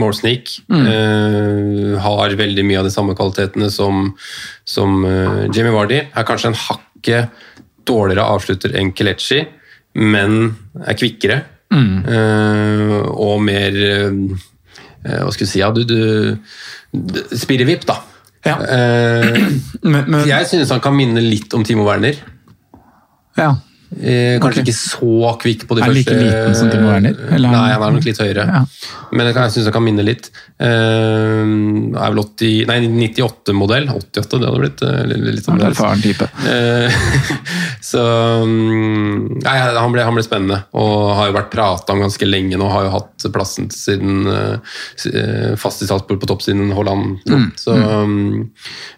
Målsnik 0.00 0.54
eh, 0.73 1.97
har 2.06 2.37
veldig 2.40 2.64
mye 2.64 2.80
av 2.80 2.88
de 2.88 2.94
samme 2.94 3.16
kvalitetene 3.18 3.68
som, 3.73 4.14
som 4.64 5.04
eh, 5.04 5.44
Jamie 5.52 5.75
Vardy. 5.76 6.00
Er 6.09 6.28
kanskje 6.28 6.54
en 6.54 6.61
hakket 6.64 7.44
dårligere 7.85 8.25
avslutter 8.33 8.73
enn 8.80 8.94
Kelechi, 8.97 9.42
men 10.00 10.54
er 10.80 10.97
kvikkere. 10.99 11.42
Eh, 11.75 12.99
og 13.11 13.40
mer 13.42 13.75
eh, 13.75 14.12
Hva 15.04 15.33
skal 15.35 15.42
vi 15.42 15.50
si? 15.50 15.59
Ja, 15.59 15.73
du, 15.75 15.83
du, 15.88 16.37
du 16.94 17.23
Spirrevipp, 17.35 17.85
da. 17.88 17.99
Ja. 18.47 18.59
Eh, 18.62 19.50
Men, 19.85 20.06
men, 20.09 20.23
jeg 20.28 20.47
synes 20.49 20.71
han 20.73 20.80
kan 20.80 20.94
minne 20.97 21.21
litt 21.21 21.52
om 21.56 21.64
Timo 21.66 21.85
Werner. 21.85 22.16
Ja. 23.36 23.58
Eh, 24.00 24.40
kanskje 24.42 24.62
okay. 24.62 24.66
ikke 24.66 24.76
så 24.76 25.32
kvikk 25.42 25.64
på 25.68 25.76
de 25.76 25.82
Er 25.82 25.86
han 25.86 25.94
like 25.94 26.10
første 26.10 26.24
liten 26.24 26.56
som 26.58 26.70
Timo 26.72 26.90
Werner, 26.90 27.18
eller 27.36 27.48
er 27.48 27.54
Nei, 27.54 27.68
han 27.74 27.84
er 27.86 27.94
nok 27.94 28.08
litt 28.08 28.20
høyere. 28.20 28.46
Ja. 28.48 28.62
Men 29.14 29.28
jeg, 29.28 29.36
jeg 29.38 29.54
syns 29.54 29.68
han 29.68 29.76
kan 29.76 29.84
minne 29.86 30.06
litt. 30.06 30.30
Eh, 30.58 31.42
er 31.44 32.14
vel 32.14 32.20
80, 32.24 32.64
nei, 32.70 32.78
98-modell. 33.12 33.86
88, 33.92 34.40
det 34.40 34.48
hadde 34.48 34.62
blitt 34.64 34.84
eh, 34.86 35.00
litt, 35.10 35.44
er 35.44 35.52
annerledes. 35.52 35.78
erfaren 35.78 36.02
type. 36.02 36.28
Eh, 36.50 36.98
så 37.92 38.04
mm, 38.48 39.42
Nei, 39.44 39.54
han 39.60 39.94
ble, 39.94 40.04
han 40.06 40.16
ble 40.16 40.24
spennende, 40.26 40.60
og 40.78 41.14
har 41.18 41.30
jo 41.30 41.36
vært 41.38 41.52
prata 41.52 41.94
om 41.94 42.02
ganske 42.04 42.28
lenge 42.28 42.58
nå. 42.58 42.68
Har 42.72 42.88
jo 42.88 42.94
hatt 42.96 43.28
plassen 43.34 43.70
siden 43.72 44.26
fast 45.60 45.82
i 45.82 45.86
Salzburg 45.88 46.20
på 46.22 46.28
topp 46.28 46.42
siden 46.44 46.72
Holland. 46.76 47.22
Så 47.60 47.74
mm, 47.74 48.50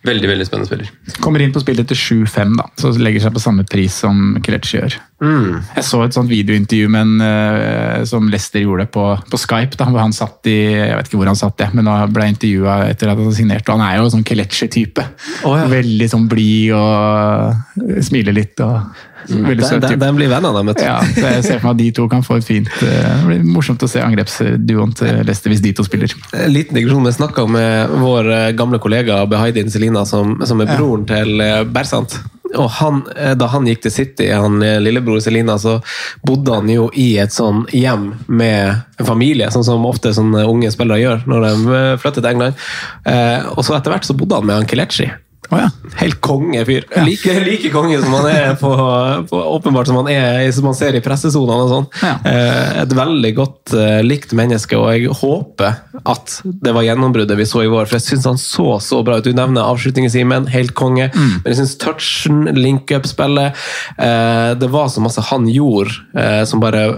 veldig, 0.06 0.30
veldig 0.32 0.48
spennende 0.48 0.70
spiller. 0.70 0.90
Kommer 1.24 1.44
inn 1.44 1.54
på 1.54 1.62
spillet 1.62 1.88
til 1.92 2.24
7-5, 2.26 2.56
da, 2.58 2.68
så 2.80 2.92
legger 3.00 3.26
seg 3.26 3.36
på 3.36 3.42
samme 3.42 3.66
pris 3.68 4.00
som 4.04 4.38
Kelechi 4.44 4.85
gjør. 4.86 4.98
Jeg 5.76 5.84
så 5.86 6.02
et 6.04 6.16
sånt 6.16 6.28
videointervju 6.28 6.90
med 6.92 7.06
en, 7.06 7.24
uh, 7.24 8.04
som 8.08 8.28
Lester 8.32 8.62
gjorde 8.64 8.88
på, 8.92 9.04
på 9.30 9.40
Skype. 9.40 9.78
Da, 9.78 9.88
hvor 9.88 10.02
han 10.02 10.14
satt 10.16 10.46
i, 10.50 10.58
Jeg 10.76 10.94
vet 10.98 11.10
ikke 11.10 11.20
hvor 11.22 11.30
han 11.32 11.38
satt, 11.38 11.56
det, 11.62 11.70
men 11.76 11.88
han 11.90 12.12
ble 12.12 12.30
intervjua 12.34 12.78
etter 12.90 13.12
at 13.12 13.20
han 13.22 13.36
signerte. 13.36 13.72
og 13.72 13.80
Han 13.80 13.88
er 13.88 14.00
jo 14.00 14.12
sånn 14.12 14.26
Kelechi-type. 14.26 15.04
Oh, 15.48 15.56
ja. 15.56 15.66
Veldig 15.72 16.10
sånn 16.12 16.28
blid 16.30 16.72
og 16.76 18.00
smiler 18.04 18.36
litt. 18.36 18.60
og 18.64 18.80
Veldig 19.26 19.56
Den, 19.58 19.68
søt 19.68 19.82
type. 19.82 19.98
den 20.00 20.18
blir 20.18 20.30
vennene 20.30 20.58
dem, 20.58 20.68
vet 20.70 20.78
du. 20.78 20.84
Ja, 20.86 20.98
så 21.02 21.24
jeg 21.34 21.44
ser 21.46 21.58
for 21.58 21.70
meg 21.70 21.74
at 21.74 21.80
de 21.80 21.88
to 21.96 22.06
kan 22.12 22.22
få 22.26 22.38
et 22.38 22.46
fint 22.46 22.70
eh, 22.84 23.08
Det 23.08 23.26
blir 23.26 23.48
morsomt 23.56 23.82
å 23.82 23.88
se 23.90 24.02
angrepsduoen 24.04 24.94
til 24.98 25.22
Lester 25.26 25.52
hvis 25.52 25.64
de 25.64 25.72
to 25.76 25.86
spiller. 25.86 26.12
En 26.36 26.52
liten 26.52 26.78
digresjon. 26.78 27.06
Vi 27.06 27.16
snakka 27.16 27.46
med 27.50 27.96
vår 28.04 28.30
eh, 28.36 28.52
gamle 28.58 28.80
kollega 28.82 29.24
Behaidin 29.30 29.72
Selina, 29.72 30.04
som, 30.08 30.36
som 30.46 30.62
er 30.62 30.70
broren 30.76 31.06
til 31.08 31.42
eh, 31.42 31.62
Bersant. 31.66 32.20
Og 32.54 32.68
han, 32.78 33.02
eh, 33.16 33.34
Da 33.34 33.48
han 33.50 33.66
gikk 33.66 33.82
til 33.82 33.94
City, 33.94 34.30
han 34.30 34.62
eh, 34.62 34.78
lillebror 34.80 35.20
Selina, 35.20 35.58
så 35.58 35.80
bodde 36.26 36.54
han 36.54 36.70
jo 36.70 36.88
i 36.94 37.16
et 37.18 37.34
sånn 37.34 37.64
hjem 37.74 38.12
med 38.26 38.82
en 38.98 39.08
familie, 39.08 39.50
sånn 39.50 39.66
som 39.66 39.86
ofte 39.88 40.14
sånne 40.14 40.46
unge 40.48 40.70
spillere 40.72 41.02
gjør 41.02 41.26
når 41.26 41.46
de 41.46 41.78
eh, 41.80 41.92
flytter 42.00 42.22
til 42.22 42.32
England. 42.32 42.66
Og 43.56 43.62
så 43.64 43.76
etter 43.76 43.92
hvert 43.92 44.06
så 44.06 44.16
bodde 44.16 44.38
han 44.38 44.46
med 44.46 44.60
han 44.60 44.68
Kelechi. 44.68 45.10
Å 45.52 45.58
ja. 45.60 45.68
Helt 46.00 46.18
konge 46.24 46.64
fyr. 46.66 46.84
Like, 47.06 47.34
like 47.46 47.70
konge 47.70 48.00
som 48.02 48.14
han 48.18 48.26
er 48.30 48.56
på, 48.58 48.70
på 49.30 49.40
åpenbart 49.56 49.86
som 49.90 50.00
han 50.00 50.08
er 50.10 50.50
som 50.54 50.66
man 50.66 50.74
ser 50.78 50.96
i 50.98 51.02
pressesonene 51.04 51.66
og 51.66 51.70
sånn. 51.70 51.86
Ja. 52.02 52.14
Eh, 52.26 52.80
Et 52.82 52.94
veldig 52.98 53.32
godt 53.36 53.74
eh, 53.78 54.00
likt 54.06 54.34
menneske, 54.36 54.78
og 54.80 54.90
jeg 54.96 55.12
håper 55.20 55.78
at 56.02 56.36
det 56.44 56.74
var 56.74 56.86
gjennombruddet 56.88 57.38
vi 57.38 57.46
så 57.48 57.62
i 57.64 57.70
vår. 57.70 57.86
For 57.86 58.00
jeg 58.00 58.06
syns 58.08 58.26
han 58.32 58.40
så 58.42 58.76
så 58.82 59.00
bra 59.06 59.20
ut. 59.20 59.26
Du 59.26 59.32
nevner 59.36 59.66
avslutningen, 59.70 60.10
Simen. 60.12 60.50
Helt 60.50 60.74
konge. 60.78 61.08
Men 61.14 61.46
jeg 61.52 61.60
syns 61.62 61.76
touchen, 61.82 62.44
link-up-spillet 62.56 63.54
eh, 63.98 64.50
Det 64.58 64.70
var 64.72 64.90
så 64.92 65.02
masse 65.04 65.22
han 65.30 65.46
gjorde 65.50 66.44
som 66.46 66.60
bare 66.62 66.88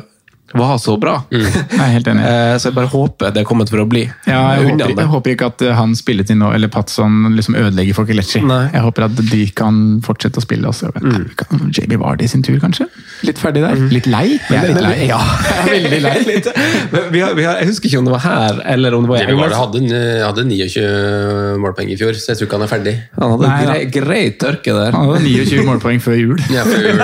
var 0.56 0.78
så 0.80 0.94
bra. 1.00 1.16
Jeg 1.30 1.78
er 1.78 1.92
helt 1.92 2.08
enig. 2.08 2.24
Eh, 2.24 2.54
Så 2.58 2.70
jeg 2.70 2.76
bare 2.78 2.88
håper 2.92 3.32
det 3.34 3.42
er 3.42 3.46
kommet 3.48 3.68
for 3.70 3.82
å 3.82 3.86
bli. 3.88 4.04
Ja, 4.26 4.56
jeg, 4.56 4.70
håper, 4.72 5.02
jeg 5.02 5.10
håper 5.12 5.32
ikke 5.34 5.48
at 5.52 5.62
eh, 5.66 5.74
han 5.76 5.92
spilletid 5.98 6.38
nå, 6.40 6.50
eller 6.56 6.70
Patson 6.72 7.34
liksom 7.36 7.56
ødelegger 7.58 7.96
for 7.98 8.08
Kelechi. 8.08 8.40
Jeg 8.40 8.82
håper 8.84 9.06
at 9.08 9.20
de 9.30 9.42
kan 9.56 9.78
fortsette 10.04 10.40
å 10.40 10.44
spille 10.44 10.68
også. 10.70 10.90
Mm. 10.98 11.26
Kan 11.38 11.68
JB 11.74 11.98
Vardy 12.00 12.28
sin 12.30 12.42
tur, 12.46 12.56
kanskje? 12.62 12.86
Litt 13.26 13.40
ferdig 13.42 13.62
der? 13.66 13.76
Litt 13.92 14.08
lei? 14.10 14.38
Jeg 14.38 14.56
er 14.58 14.72
litt 14.72 14.82
lei. 14.84 14.94
Ja, 15.10 15.20
Jeg 15.48 15.58
er 15.58 15.70
veldig 15.74 16.00
lei. 16.06 16.14
Litt. 16.32 16.48
Men 16.92 17.08
vi 17.12 17.22
har, 17.24 17.34
vi 17.38 17.44
har, 17.48 17.60
jeg 17.62 17.70
husker 17.72 17.90
ikke 17.90 18.00
om 18.02 18.08
det 18.08 18.14
var 18.16 18.24
her 18.24 18.62
eller 18.74 18.96
om 18.96 19.04
det 19.06 19.12
var 19.12 19.20
i 19.20 19.26
Jamie 19.26 19.42
Vardy 19.42 19.58
hadde, 19.58 20.02
hadde 20.24 20.46
29 20.48 21.58
målpoeng 21.62 21.92
i 21.92 21.98
fjor, 22.00 22.16
så 22.18 22.32
jeg 22.32 22.40
tror 22.40 22.48
ikke 22.50 22.58
han 22.60 22.66
er 22.66 22.72
ferdig. 22.72 22.94
Han 23.18 23.34
hadde 23.34 23.48
Nei, 23.48 23.60
grei, 23.68 23.78
grei 23.98 24.22
tørke 24.40 24.74
der. 24.76 24.92
Han 24.96 25.12
hadde 25.12 25.22
29 25.26 25.64
målpoeng 25.68 26.02
før 26.04 26.18
jul. 26.18 26.40
Ja, 26.52 26.64
før 26.68 26.88
jul. 26.88 27.02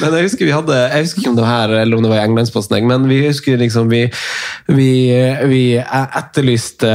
Men 0.00 0.16
jeg 0.18 0.28
husker 0.28 0.48
vi 0.48 0.54
hadde 0.54 0.76
Jeg 0.90 1.06
husker 1.06 1.22
ikke 1.24 1.32
om 1.32 1.38
det 1.38 1.44
var 1.46 1.52
her 1.54 1.74
eller 1.84 1.98
om 1.98 2.04
det 2.06 2.10
var 2.12 2.20
i 2.20 2.24
Englandsposten, 2.28 2.73
jeg, 2.76 2.86
men 2.88 3.08
vi 3.08 3.22
husker 3.26 3.60
liksom 3.60 3.90
Vi, 3.90 4.08
vi, 4.68 4.90
vi 5.50 5.62
etterlyste 5.78 6.90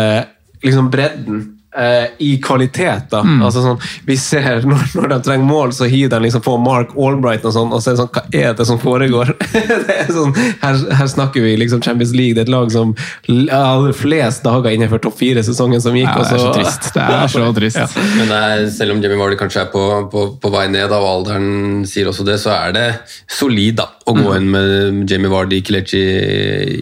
liksom 0.63 0.89
bredden. 0.91 1.58
Eh, 1.77 2.05
I 2.25 2.31
kvalitet, 2.41 3.09
da. 3.11 3.19
Altså 3.45 3.61
sånn, 3.63 3.77
vi 4.07 4.15
ser 4.17 4.63
Når, 4.69 4.85
når 4.95 5.07
de 5.13 5.17
trenger 5.27 5.45
mål, 5.45 5.73
så 5.75 5.85
hiver 5.89 6.09
de 6.15 6.19
liksom 6.25 6.41
på 6.45 6.55
Mark 6.61 6.95
Albright 6.97 7.45
og 7.45 7.53
sånn, 7.55 7.71
og 7.75 7.81
så 7.83 7.91
er 7.91 7.97
det 7.97 8.01
sånn 8.03 8.11
Hva 8.15 8.23
er 8.41 8.53
det 8.57 8.65
som 8.67 8.79
foregår? 8.81 9.33
det 9.87 9.95
er 10.05 10.09
sånn, 10.13 10.33
her, 10.63 10.79
her 10.99 11.09
snakker 11.11 11.45
vi 11.45 11.55
liksom 11.61 11.81
Champions 11.85 12.13
League. 12.17 12.33
Det 12.37 12.43
er 12.43 12.49
et 12.49 12.53
lag 12.53 12.71
som 12.73 12.95
hadde 13.29 13.93
flest 13.97 14.43
dager 14.45 14.73
innenfor 14.75 15.01
topp 15.03 15.17
fire-sesongen 15.19 15.81
som 15.83 15.95
gikk. 15.97 16.09
Ja, 16.09 16.23
det 16.25 16.37
er 16.37 16.43
så 16.43 16.51
trist. 16.55 16.89
Det 16.95 17.05
er 17.05 17.31
så 17.33 17.45
trist. 17.59 17.97
Men 18.17 18.31
det 18.31 18.39
er, 18.49 18.65
selv 18.73 18.95
om 18.95 19.01
Jamie 19.03 19.19
Vardy 19.21 19.37
kanskje 19.39 19.63
er 19.65 19.71
på, 19.73 19.83
på, 20.11 20.25
på 20.41 20.51
vei 20.53 20.65
ned, 20.71 20.87
da, 20.91 20.99
og 20.99 21.09
alderen 21.19 21.85
sier 21.89 22.09
også 22.11 22.25
det, 22.27 22.39
så 22.41 22.53
er 22.57 22.75
det 22.75 22.85
solid 23.29 23.77
da, 23.81 23.87
å 24.09 24.15
gå 24.17 24.33
inn 24.39 24.49
med 24.53 25.09
Jamie 25.11 25.29
Vardy, 25.31 25.61
Kelechi, 25.65 26.01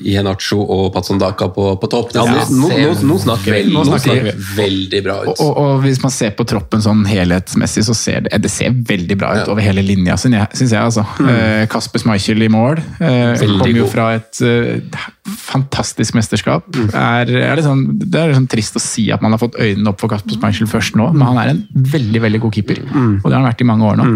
Iheanacho 0.07 0.59
og 0.63 0.89
Patson 0.95 1.19
Daka 1.21 1.49
på, 1.53 1.69
på 1.81 1.89
topp. 1.91 2.13
Ja, 2.15 2.25
nå- 2.27 2.69
nå- 2.71 2.95
nå 3.11 3.17
snakker 3.23 3.57
vi. 3.57 3.63
Nå 3.73 3.83
snakker 3.87 4.23
vi. 4.29 4.35
Veldig 4.77 5.01
bra 5.05 5.17
ut. 5.25 5.41
Og, 5.41 5.51
og, 5.57 5.71
hvis 5.83 5.99
man 6.03 6.13
ser 6.13 6.31
på 6.37 6.45
troppen 6.47 6.81
sånn 6.83 7.03
helhetsmessig, 7.09 7.83
så 7.87 7.95
ser 7.97 8.25
det, 8.27 8.37
det 8.45 8.51
ser 8.53 8.71
veldig 8.71 9.17
bra 9.19 9.33
ut 9.35 9.43
Ja. 9.43 9.51
over 9.51 9.61
hele 9.65 9.81
linja, 9.85 10.15
syns 10.21 10.49
jeg. 10.61 10.77
Altså. 10.79 11.03
Eh, 11.25 11.65
Kasper 11.71 11.99
Schmeichel 12.03 12.43
i 12.45 12.49
mål. 12.53 12.77
Eh, 13.01 13.33
Kommer 13.41 13.71
jo 13.73 13.85
god. 13.87 13.91
fra 13.93 14.07
et 14.19 14.41
eh, 14.45 14.99
fantastisk 15.27 16.15
mesterskap. 16.17 16.67
Er, 16.93 17.27
er 17.29 17.55
det, 17.59 17.65
sånn, 17.65 17.83
det 17.99 18.21
er 18.21 18.35
sånn 18.37 18.47
trist 18.51 18.77
å 18.77 18.83
si 18.83 19.09
at 19.11 19.21
man 19.25 19.33
har 19.35 19.41
fått 19.41 19.57
øynene 19.59 19.91
opp 19.91 19.99
for 20.03 20.13
Kasper 20.13 20.37
Schmeichel 20.37 20.69
først 20.71 20.95
nå, 20.99 21.09
men 21.15 21.27
han 21.27 21.41
er 21.43 21.53
en 21.55 21.63
veldig 21.73 22.21
veldig 22.27 22.43
god 22.45 22.53
keeper. 22.59 22.83
Og 22.85 23.25
det 23.27 23.33
har 23.33 23.41
han 23.41 23.49
vært 23.49 23.65
i 23.65 23.69
mange 23.73 23.89
år 23.91 23.99
nå. 23.99 24.07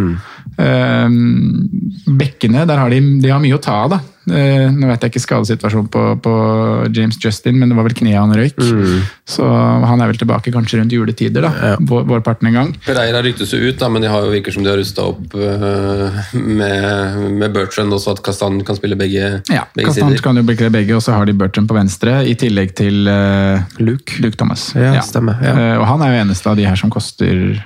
Eh, 0.61 1.19
bekkene, 2.21 2.65
der 2.69 2.81
har 2.81 2.91
de, 2.93 3.01
de 3.21 3.31
har 3.33 3.41
mye 3.43 3.57
å 3.57 3.61
ta 3.63 3.81
av, 3.85 3.95
da. 3.95 4.01
Eh, 4.31 4.67
nå 4.71 4.89
vet 4.89 5.05
jeg 5.05 5.13
ikke 5.13 5.23
skadesituasjonen 5.25 5.89
på, 5.91 6.03
på 6.23 6.33
James 6.95 7.19
Justin, 7.21 7.59
men 7.59 7.71
det 7.71 7.77
var 7.77 7.87
vel 7.87 7.97
kneet 7.97 8.19
han 8.19 8.33
røyk. 8.35 8.59
Så 9.27 9.45
han 9.45 10.01
er 10.01 10.11
vel 10.11 10.19
tilbake 10.21 10.53
kanskje 10.53 10.81
rundt 10.81 10.95
juletider, 10.95 11.45
da. 11.45 11.75
Vår, 11.87 12.07
vårparten 12.09 12.49
en 12.49 12.57
gang. 12.57 12.73
Pereira 12.85 13.21
ryktes 13.23 13.53
jo 13.55 13.61
ut, 13.61 13.77
da, 13.79 13.91
men 13.91 14.03
de 14.03 14.11
har 14.11 14.25
jo 14.25 14.33
virker 14.33 14.55
som 14.55 14.65
de 14.65 14.71
har 14.71 14.79
rusta 14.79 15.05
opp 15.11 15.35
uh, 15.37 16.21
med, 16.33 17.19
med 17.37 17.53
Bertrand 17.55 17.93
også, 17.95 18.15
at 18.17 18.23
Kastan 18.25 18.59
kan 18.67 18.77
spille 18.79 18.97
begge, 18.99 19.41
Ja, 19.51 19.65
begge 19.75 19.91
Kastan 19.91 20.11
sider. 20.11 20.25
kan 20.25 20.39
jo 20.39 20.45
bekle 20.47 20.71
begge, 20.73 20.95
og 20.97 21.03
så 21.05 21.15
har 21.15 21.29
de 21.29 21.35
Bertrand 21.37 21.69
på 21.69 21.77
venstre, 21.77 22.19
i 22.27 22.35
tillegg 22.39 22.75
til 22.79 23.07
uh, 23.09 23.61
Luke. 23.81 24.19
Thomas. 24.37 24.71
Ja, 24.75 25.01
stemmer, 25.05 25.37
ja. 25.43 25.53
Eh, 25.53 25.75
og 25.79 25.85
han 25.89 26.01
er 26.05 26.13
jo 26.13 26.21
eneste 26.23 26.49
av 26.51 26.57
de 26.59 26.65
her 26.67 26.77
som 26.79 26.91
koster 26.93 27.59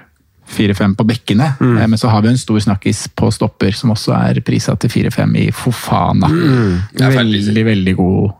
4-5 0.55 0.95
på 1.00 1.07
bekkene. 1.07 1.51
Mm. 1.59 1.75
Eh, 1.77 1.89
men 1.91 2.00
så 2.01 2.12
har 2.12 2.24
vi 2.24 2.31
en 2.31 2.39
stor 2.39 2.62
snakkis 2.63 3.05
på 3.15 3.29
stopper, 3.35 3.75
som 3.75 3.93
også 3.95 4.15
er 4.17 4.41
prisa 4.45 4.75
til 4.79 4.93
4-5 4.93 5.38
i 5.43 5.45
Fofana. 5.55 6.31
Mm. 6.31 6.81
veldig, 7.01 7.65
veldig 7.65 7.95
god 8.00 8.33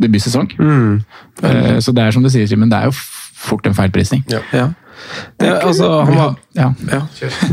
debutsesong. 0.00 0.52
Mm. 0.58 1.00
Eh, 1.42 1.78
så 1.80 1.92
det 1.92 2.04
er 2.04 2.16
som 2.16 2.24
du 2.24 2.30
sier, 2.32 2.48
Simen, 2.50 2.70
det 2.70 2.80
er 2.80 2.90
jo 2.90 2.96
fort 3.40 3.66
en 3.66 3.76
feilprisning. 3.76 4.24
Ja. 4.32 4.42
Ja. 4.52 4.68
Det, 5.40 5.50
altså, 5.50 5.90
han 6.04 6.16
var 6.16 6.38
Ja. 6.56 6.66
ja. 6.90 7.00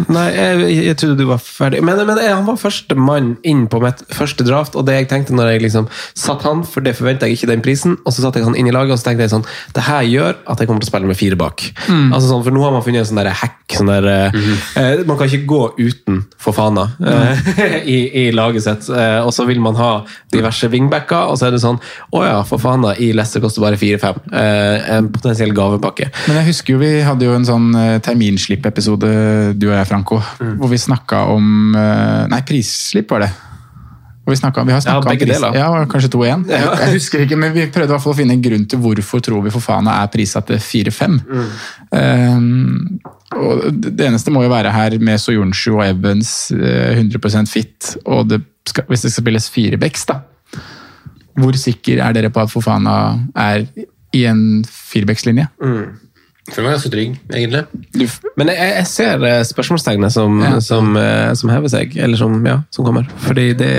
Nei, 0.10 0.26
jeg, 0.34 0.70
jeg 0.88 0.98
trodde 0.98 1.18
du 1.20 1.28
var 1.30 1.42
ferdig. 1.44 1.84
Men, 1.86 2.00
men 2.08 2.18
jeg, 2.18 2.34
han 2.34 2.48
var 2.48 2.58
første 2.60 2.96
mann 2.98 3.36
inn 3.48 3.68
på 3.70 3.80
mitt 3.84 4.02
første 4.14 4.46
draft, 4.48 4.76
og 4.76 4.88
det 4.88 4.96
jeg 4.98 5.10
tenkte 5.12 5.36
når 5.38 5.54
jeg 5.54 5.64
liksom 5.68 5.90
satt 6.18 6.46
han, 6.48 6.64
for 6.66 6.86
det 6.86 6.96
forventa 6.98 7.30
jeg 7.30 7.38
ikke 7.38 7.52
den 7.52 7.64
prisen, 7.66 7.98
og 8.04 8.16
så 8.16 8.26
satte 8.26 8.42
jeg 8.42 8.48
han 8.50 8.58
inn 8.58 8.70
i 8.70 8.74
laget, 8.74 8.96
og 8.96 9.02
så 9.02 9.10
tenkte 9.10 9.28
jeg 9.28 9.34
sånn 9.36 9.46
Det 9.76 9.86
her 9.86 10.08
gjør 10.08 10.34
at 10.50 10.60
jeg 10.60 10.70
kommer 10.70 10.82
til 10.82 10.90
å 10.90 10.92
spille 10.92 11.12
med 11.12 11.20
fire 11.20 11.38
bak. 11.40 11.68
Altså 11.88 12.26
sånn, 12.32 12.44
For 12.48 12.56
nå 12.56 12.64
har 12.66 12.74
man 12.76 12.84
funnet 12.86 13.06
en 13.06 13.10
sånn 13.12 13.22
der 13.22 13.32
hack. 13.38 13.60
Sånn 13.78 13.92
der, 13.92 14.08
eh, 14.08 15.04
man 15.08 15.18
kan 15.20 15.28
ikke 15.30 15.46
gå 15.50 15.62
uten 15.78 16.22
Fofana 16.42 16.88
uh, 17.04 17.50
i, 17.96 17.98
i 18.26 18.30
laget 18.36 18.66
sitt, 18.66 18.88
Uh, 18.88 19.22
og 19.28 19.34
så 19.36 19.44
vil 19.46 19.60
man 19.62 19.76
ha 19.78 19.90
diverse 20.34 20.68
wingbacker, 20.72 21.28
og 21.30 21.38
så 21.38 21.48
er 21.48 21.56
det 21.56 21.60
sånn 21.62 21.78
Å 22.16 22.22
ja, 22.24 22.38
Fofana 22.48 22.94
i 23.04 23.12
Leicester 23.16 23.44
koster 23.44 23.62
bare 23.64 23.78
4-5. 23.80 24.22
Eh, 24.32 24.88
en 24.96 25.10
potensiell 25.14 25.52
gavepakke. 25.56 26.08
Men 26.28 26.40
jeg 26.40 26.48
husker 26.52 26.76
jo 26.76 26.80
vi 26.82 26.92
hadde 27.06 27.28
jo 27.28 27.36
en 27.38 27.46
sånn 27.48 27.68
eh, 27.78 27.98
terminslipp-episode, 28.06 29.10
du 29.58 29.68
og 29.72 29.76
jeg, 29.78 29.88
Franco, 29.90 30.22
Mm. 30.42 30.56
hvor 30.62 30.70
vi 30.72 30.78
snakka 30.82 31.24
om 31.34 31.76
eh, 31.76 32.24
Nei, 32.32 32.42
prisslipp 32.48 33.10
var 33.14 33.26
det. 33.26 33.32
Hvor 34.28 34.36
vi, 34.36 34.40
snakket, 34.42 34.66
vi 34.68 34.74
har 34.76 34.82
snakka 34.84 35.08
Ja, 35.08 35.14
om 35.16 35.20
pris. 35.22 35.44
Ja, 35.56 35.68
kanskje 35.88 36.10
2-1. 36.12 36.42
Jeg, 36.52 36.64
jeg 36.82 36.94
husker 36.98 37.22
ikke, 37.24 37.38
men 37.40 37.54
vi 37.56 37.64
prøvde 37.72 37.88
i 37.88 37.94
hvert 37.96 38.04
fall 38.04 38.12
å 38.12 38.18
finne 38.18 38.36
en 38.36 38.42
grunn 38.44 38.66
til 38.68 38.82
hvorfor 38.84 39.22
tror 39.24 39.46
vi 39.46 39.54
for 39.56 39.64
faen 39.64 39.88
er 39.88 40.10
prissatt 40.12 40.50
til 40.50 40.60
4-5. 40.60 41.16
Mm. 41.24 41.54
Um, 41.96 43.00
det 43.72 44.04
eneste 44.10 44.32
må 44.36 44.44
jo 44.44 44.52
være 44.52 44.72
her 44.76 44.98
med 45.04 45.20
Soyunshu 45.24 45.78
og 45.78 45.86
Evans 45.86 46.34
eh, 46.52 47.00
100% 47.00 47.48
fit, 47.52 47.94
og 48.06 48.28
det 48.34 48.42
skal, 48.68 48.84
hvis 48.92 49.06
det 49.06 49.14
skal 49.14 49.24
spilles 49.24 49.48
fire 49.54 49.80
backs, 49.80 50.04
da. 50.10 50.20
Hvor 51.38 51.56
sikker 51.60 52.02
er 52.04 52.16
dere 52.18 52.32
på 52.34 52.42
at 52.44 52.52
Fofana 52.52 52.98
er 53.38 53.64
i 54.16 54.26
en 54.28 54.64
firebackslinje? 54.68 55.48
Jeg 55.62 55.88
føler 56.54 56.68
meg 56.70 56.76
ganske 56.78 56.92
trygg, 56.94 57.18
egentlig. 57.34 57.64
Men 58.40 58.52
jeg, 58.54 58.70
jeg 58.78 58.88
ser 58.88 59.18
spørsmålstegnene 59.20 59.50
spørsmålstegnet 59.50 60.14
som, 60.16 60.40
Ja. 60.42 60.60
som, 60.64 60.96
eh, 60.98 61.34
som 61.36 61.50
hever 61.52 61.72
seg, 61.74 61.98
eller 61.98 62.18
som, 62.18 62.38
ja, 62.46 62.62
som 62.72 62.86
kommer. 62.88 63.08
Fordi 63.26 63.50
det, 63.58 63.72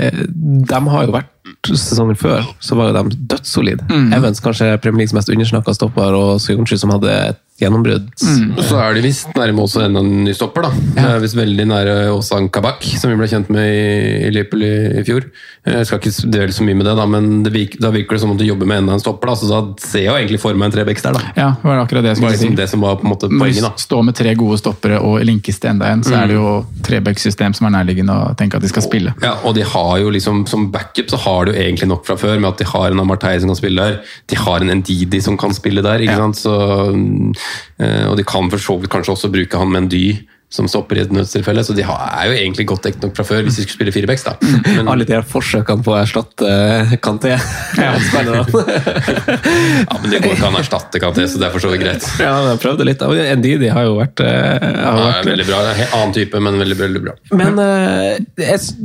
de 0.69 0.81
har 0.93 1.05
jo 1.07 1.15
vært 1.15 1.29
sesongen 1.65 2.15
før, 2.19 2.45
så 2.61 2.75
var 2.77 2.91
jo 2.91 3.03
de 3.03 3.17
dødssolide. 3.33 3.85
Evans 4.15 4.39
kanskje 4.43 4.77
Premier 4.81 5.03
Leagues 5.03 5.13
mest 5.17 5.29
undersnakka 5.33 5.73
stopper, 5.75 6.13
og 6.15 6.39
Soyuncu 6.43 6.77
som 6.77 6.93
hadde 6.93 7.09
et 7.33 7.39
gjennombrudd. 7.59 8.07
Mm. 8.23 8.57
så 8.63 8.79
er 8.81 8.93
de 8.97 9.01
visst 9.03 9.29
nærme 9.35 9.63
også 9.63 9.83
enda 9.85 9.99
en 10.03 10.23
ny 10.25 10.33
stopper, 10.33 10.67
da. 10.67 10.71
Ja. 10.95 11.07
er 11.15 11.23
visst 11.23 11.35
veldig 11.37 11.65
nære 11.69 11.95
Åsan 12.15 12.49
Kabak, 12.53 12.83
som 12.99 13.11
vi 13.11 13.17
ble 13.19 13.27
kjent 13.31 13.49
med 13.53 13.67
i, 13.69 14.29
Liverpool 14.33 14.63
i, 14.63 14.73
i 15.01 15.03
fjor. 15.07 15.25
Jeg 15.69 15.85
skal 15.85 15.99
ikke 15.99 16.13
dvele 16.31 16.53
så 16.55 16.63
mye 16.65 16.77
med 16.79 16.87
det, 16.87 16.95
da, 16.97 17.05
men 17.05 17.43
det 17.45 17.51
virker, 17.53 17.81
da 17.83 17.91
virker 17.93 18.15
det 18.17 18.21
som 18.23 18.31
om 18.33 18.37
de 18.39 18.47
jobber 18.47 18.65
med 18.69 18.81
enda 18.83 18.93
en 18.95 19.03
stopper, 19.03 19.27
da, 19.31 19.35
så 19.35 19.49
da 19.51 19.59
ser 19.83 20.05
jeg 20.05 20.09
jo 20.09 20.17
egentlig 20.17 20.39
for 20.41 20.53
meg 20.57 20.69
en 20.71 20.75
trebecks 20.77 21.03
der, 21.05 21.17
da. 21.19 21.33
Ja, 21.37 21.49
det 21.59 21.67
var 21.69 21.83
akkurat 21.83 22.03
det 22.07 22.13
jeg 22.13 22.15
Det 22.15 22.21
skulle 22.23 22.31
liksom 22.37 22.55
si. 22.55 22.59
det 22.61 22.69
som 22.71 22.81
var 22.87 22.95
på 23.01 23.05
en 23.07 23.11
måte 23.13 23.29
poenget, 23.29 23.61
da. 23.67 23.73
Stå 23.77 24.01
med 24.07 24.15
tre 24.17 24.33
gode 24.39 24.57
stoppere 24.61 24.99
og 25.03 25.19
linkes 25.27 25.59
til 25.59 25.73
enda 25.75 25.91
en, 25.93 26.03
så 26.07 26.15
er 26.23 26.31
det 26.31 26.39
jo 26.39 26.55
Trebecks-system 26.87 27.53
som 27.57 27.67
er 27.69 27.75
nærliggende 27.77 28.15
å 28.15 28.31
tenke 28.39 28.57
at 28.57 28.63
de 28.65 28.69
skal 28.71 28.85
spille. 28.85 29.13
Ja, 29.23 29.35
og 29.45 29.53
de 29.57 29.63
har 29.67 29.97
jo 30.01 30.09
liksom, 30.15 30.45
Som 30.49 30.69
backup 30.73 31.09
så 31.11 31.17
har 31.21 31.45
de 31.45 31.53
jo 31.53 31.59
egentlig 31.61 31.87
nok 31.91 32.05
fra 32.07 32.15
før, 32.17 32.39
med 32.39 32.49
at 32.53 32.57
de 32.63 32.65
har 32.71 32.91
en 32.95 32.99
Amartey 33.03 33.39
som 33.43 33.51
kan 33.51 33.59
spille 33.59 33.83
der. 33.83 33.99
De 34.31 34.35
har 34.39 34.63
en 34.65 34.71
Ndidi 34.79 35.19
som 35.21 35.37
kan 35.37 35.53
spille 35.53 35.83
der. 35.85 35.99
ikke 36.01 36.15
Ja. 36.15 36.23
sant? 36.23 36.35
Så, 36.39 36.53
eh, 36.55 37.33
og 37.79 38.17
de 38.19 38.25
kan 38.27 38.49
for 38.51 38.61
så 38.61 38.75
vidt 38.79 38.91
kanskje 38.91 39.13
også 39.15 39.31
bruke 39.33 39.59
han 39.61 39.71
med 39.71 39.85
en 39.85 39.89
dy 39.93 40.03
som 40.49 40.65
stopper 40.69 40.97
i 40.97 41.03
et 41.03 41.11
nødstilfelle. 41.13 41.61
Så 41.65 41.75
de 41.77 41.83
har, 41.85 41.99
er 42.17 42.31
jo 42.31 42.37
egentlig 42.39 42.65
godt 42.71 42.87
dekket 42.87 43.03
nok 43.05 43.13
fra 43.19 43.25
før, 43.27 43.43
hvis 43.45 43.59
de 43.59 43.65
skulle 43.65 43.77
spille 43.77 43.93
firebacks. 43.93 44.23
da. 44.25 44.33
Men, 44.65 44.89
Alle 44.89 45.05
de 45.05 45.13
her 45.13 45.25
forsøkene 45.29 45.85
på 45.85 45.93
å 45.93 45.99
erstatte 46.01 46.49
uh, 46.49 46.95
Kanté. 47.05 47.35
Ja. 47.77 47.91
ja, 48.17 49.95
men 50.01 50.09
det 50.09 50.23
går 50.23 50.33
ikke 50.33 50.49
an 50.49 50.57
å 50.57 50.63
erstatte 50.63 51.01
Kanté, 51.01 51.27
så 51.29 51.41
det 51.41 51.49
er 51.49 51.53
for 51.53 51.61
så 51.63 51.69
vidt 51.73 51.83
greit. 51.85 52.03
ja, 52.25 52.33
jeg 52.49 52.61
prøvde 52.65 52.87
litt. 52.89 53.05
Ndidi 53.39 53.69
har 53.73 53.85
jo 53.85 53.99
vært, 53.99 54.25
eh, 54.25 54.57
har 54.57 54.81
Ja, 54.81 54.93
vært 55.05 55.29
veldig 55.29 55.47
bra. 55.51 55.61
en 55.69 55.83
annen 55.85 56.13
type, 56.17 56.41
men 56.49 56.61
veldig, 56.65 56.79
veldig 56.81 57.01
bra. 57.05 57.13
Men 57.37 57.61
uh, 57.61 58.17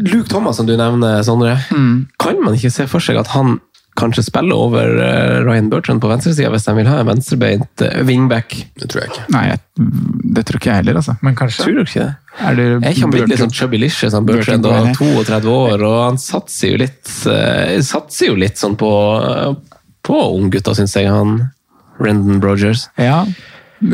Luke 0.04 0.28
Thomas, 0.28 0.60
som 0.60 0.68
du 0.68 0.76
nevner, 0.76 1.22
Sondre. 1.24 1.56
Kan 2.20 2.44
man 2.44 2.60
ikke 2.60 2.74
se 2.74 2.84
for 2.90 3.00
seg 3.04 3.16
at 3.24 3.32
han 3.32 3.56
kanskje 3.98 4.24
spille 4.26 4.54
over 4.54 4.96
eh, 5.02 5.44
Ryan 5.46 5.68
Bertrand 5.70 6.02
på 6.02 6.10
venstresida, 6.10 6.50
hvis 6.50 6.66
de 6.66 6.74
vil 6.78 6.88
ha 6.90 6.98
en 7.02 7.08
venstrebeint 7.12 7.84
eh, 7.86 8.00
wingback? 8.06 8.56
Det 8.80 8.88
tror 8.90 9.04
jeg 9.04 9.12
ikke. 9.12 9.24
Nei, 9.34 9.44
det 10.36 10.44
tror 10.48 10.60
ikke 10.60 10.70
jeg 10.72 10.80
heller, 10.82 10.98
altså. 11.00 11.16
Men 11.22 11.38
kanskje. 11.38 11.62
Tror 11.66 11.78
du 11.78 11.82
ikke 11.84 12.02
det? 12.02 12.10
Er 12.34 12.58
det 12.58 12.66
Jeg 12.72 12.98
kan 12.98 13.14
bli 13.14 13.24
litt 13.30 13.42
sånn 13.44 13.54
chubby 13.54 13.78
licious, 13.78 14.16
han 14.16 14.26
Bertrand, 14.26 14.66
og 14.66 14.90
32 14.98 15.54
år, 15.54 15.86
og 15.86 15.98
han 16.02 16.18
satser 16.18 16.74
jo 16.74 16.82
litt, 16.82 17.14
eh, 17.30 17.78
satser 17.86 18.32
jo 18.32 18.38
litt 18.42 18.58
sånn 18.58 18.74
på, 18.80 18.92
på 20.04 20.22
unggutta, 20.40 20.74
syns 20.74 20.96
jeg, 20.98 21.10
han 21.14 21.38
Rendon 22.02 22.40
Brogers. 22.42 22.88
Ja. 22.98 23.22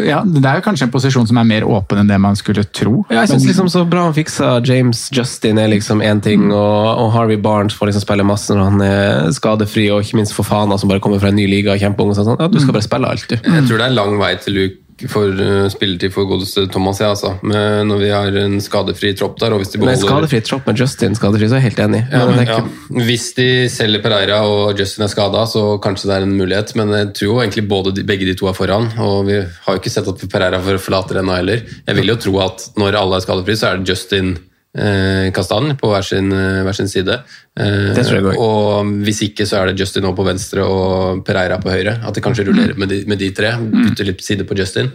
Ja, 0.06 0.20
det 0.25 0.44
er 0.44 0.61
jo 0.61 0.64
kanskje 0.64 0.87
en 0.87 0.92
posisjon 0.94 1.26
som 1.26 1.38
er 1.40 1.44
mer 1.49 1.66
åpen 1.66 1.99
enn 2.02 2.11
det 2.11 2.18
man 2.20 2.37
skulle 2.38 2.64
tro. 2.64 3.04
Ja, 3.11 3.20
jeg 3.23 3.28
synes 3.32 3.42
Men- 3.44 3.50
liksom 3.52 3.70
så 3.73 3.85
bra 3.90 4.04
han 4.04 4.14
fiksa 4.14 4.50
James 4.66 5.09
Justin 5.12 5.59
er 5.59 5.68
liksom 5.68 6.02
én 6.02 6.20
ting, 6.23 6.50
og, 6.52 6.99
og 7.04 7.12
Harvey 7.12 7.37
Barnes 7.37 7.75
får 7.75 7.90
liksom 7.90 8.04
spille 8.06 8.25
masse 8.26 8.50
når 8.54 8.64
han 8.70 8.80
er 8.87 9.30
skadefri, 9.32 9.88
og 9.90 10.02
ikke 10.04 10.16
minst 10.20 10.35
for 10.37 10.44
Fana 10.47 10.78
som 10.78 10.88
bare 10.88 11.00
kommer 11.00 11.18
fra 11.20 11.28
en 11.28 11.37
ny 11.37 11.47
liga 11.47 11.73
og 11.75 11.80
kjempeung. 11.80 12.11
og 12.11 12.16
sånn. 12.16 12.37
Ja, 12.40 12.49
du 12.49 12.61
skal 12.61 12.73
bare 12.76 12.87
spille 12.87 13.09
alt, 13.11 13.26
du. 13.28 13.37
Jeg 13.37 13.66
tror 13.68 13.78
det 13.78 13.87
er 13.90 13.97
lang 13.97 14.18
vei 14.18 14.35
til 14.37 14.54
Luke 14.54 14.76
for 15.09 15.33
uh, 15.40 15.69
spilletid 15.73 16.12
for 16.14 16.28
godeste 16.28 16.66
Thomas, 16.73 17.00
ja, 17.00 17.12
altså. 17.14 17.33
Men 17.47 17.88
når 17.88 18.02
vi 18.02 18.11
har 18.12 18.38
en 18.42 18.59
skadefri 18.62 19.15
tropp 19.19 19.39
der, 19.41 19.54
og 19.54 19.63
hvis 19.63 19.73
de 19.73 19.80
Men 19.80 19.95
en 19.95 20.02
skadefri 20.02 20.43
tropp 20.45 20.69
med 20.69 20.82
Justin 20.82 21.17
skadefri, 21.17 21.49
så 21.49 21.56
er 21.56 21.65
jeg 21.65 21.71
helt 21.71 21.82
enig. 21.86 22.02
ja, 22.10 22.25
Men 22.26 22.41
men, 22.41 22.50
ja. 22.50 23.04
Hvis 23.08 23.30
de 23.39 23.49
selger 23.73 24.02
Pereira 24.04 24.43
og 24.49 24.78
Justin 24.78 25.06
er 25.06 25.13
skada, 25.13 25.47
så 25.49 25.65
kanskje 25.82 26.10
det 26.10 26.19
er 26.19 26.28
en 26.28 26.36
mulighet. 26.36 26.75
Men 26.78 26.93
jeg 26.97 27.13
tror 27.17 27.30
jo 27.30 27.41
egentlig 27.45 27.67
både 27.71 27.95
de, 27.97 28.04
begge 28.06 28.28
de 28.28 28.36
to 28.39 28.50
er 28.50 28.56
foran. 28.56 28.91
Og 29.00 29.26
vi 29.28 29.41
har 29.41 29.76
jo 29.76 29.82
ikke 29.82 29.93
sett 29.93 30.08
at 30.10 30.28
Pereira 30.30 30.60
forlater 30.60 31.21
ennå 31.23 31.39
heller. 31.39 31.65
Jeg 31.86 32.00
vil 32.00 32.13
jo 32.13 32.21
tro 32.21 32.39
at 32.45 32.71
når 32.80 32.99
alle 33.00 33.21
er 33.21 33.26
skadefrie, 33.26 33.60
så 33.60 33.71
er 33.71 33.80
det 33.80 33.93
Justin 33.95 34.36
eh, 34.76 35.28
Kastan 35.35 35.75
på 35.78 35.91
hver 35.91 36.06
sin, 36.06 36.30
eh, 36.33 36.63
hver 36.67 36.76
sin 36.76 36.89
side. 36.91 37.19
Eh, 37.59 38.00
og 38.37 38.87
hvis 39.04 39.23
ikke, 39.28 39.47
så 39.49 39.61
er 39.61 39.71
det 39.71 39.80
Justin 39.80 40.06
nå 40.06 40.15
på 40.17 40.26
venstre 40.26 40.65
og 40.65 41.25
Pereira 41.26 41.61
på 41.63 41.73
høyre. 41.73 41.99
At 42.06 42.15
det 42.15 42.25
kanskje 42.25 42.47
rullerer 42.49 42.78
med 42.78 42.93
de, 42.93 43.02
med 43.11 43.21
de 43.21 43.30
tre. 43.37 43.52
Bytter 43.59 44.11
litt 44.11 44.25
side 44.25 44.47
på 44.49 44.56
Justin. 44.59 44.91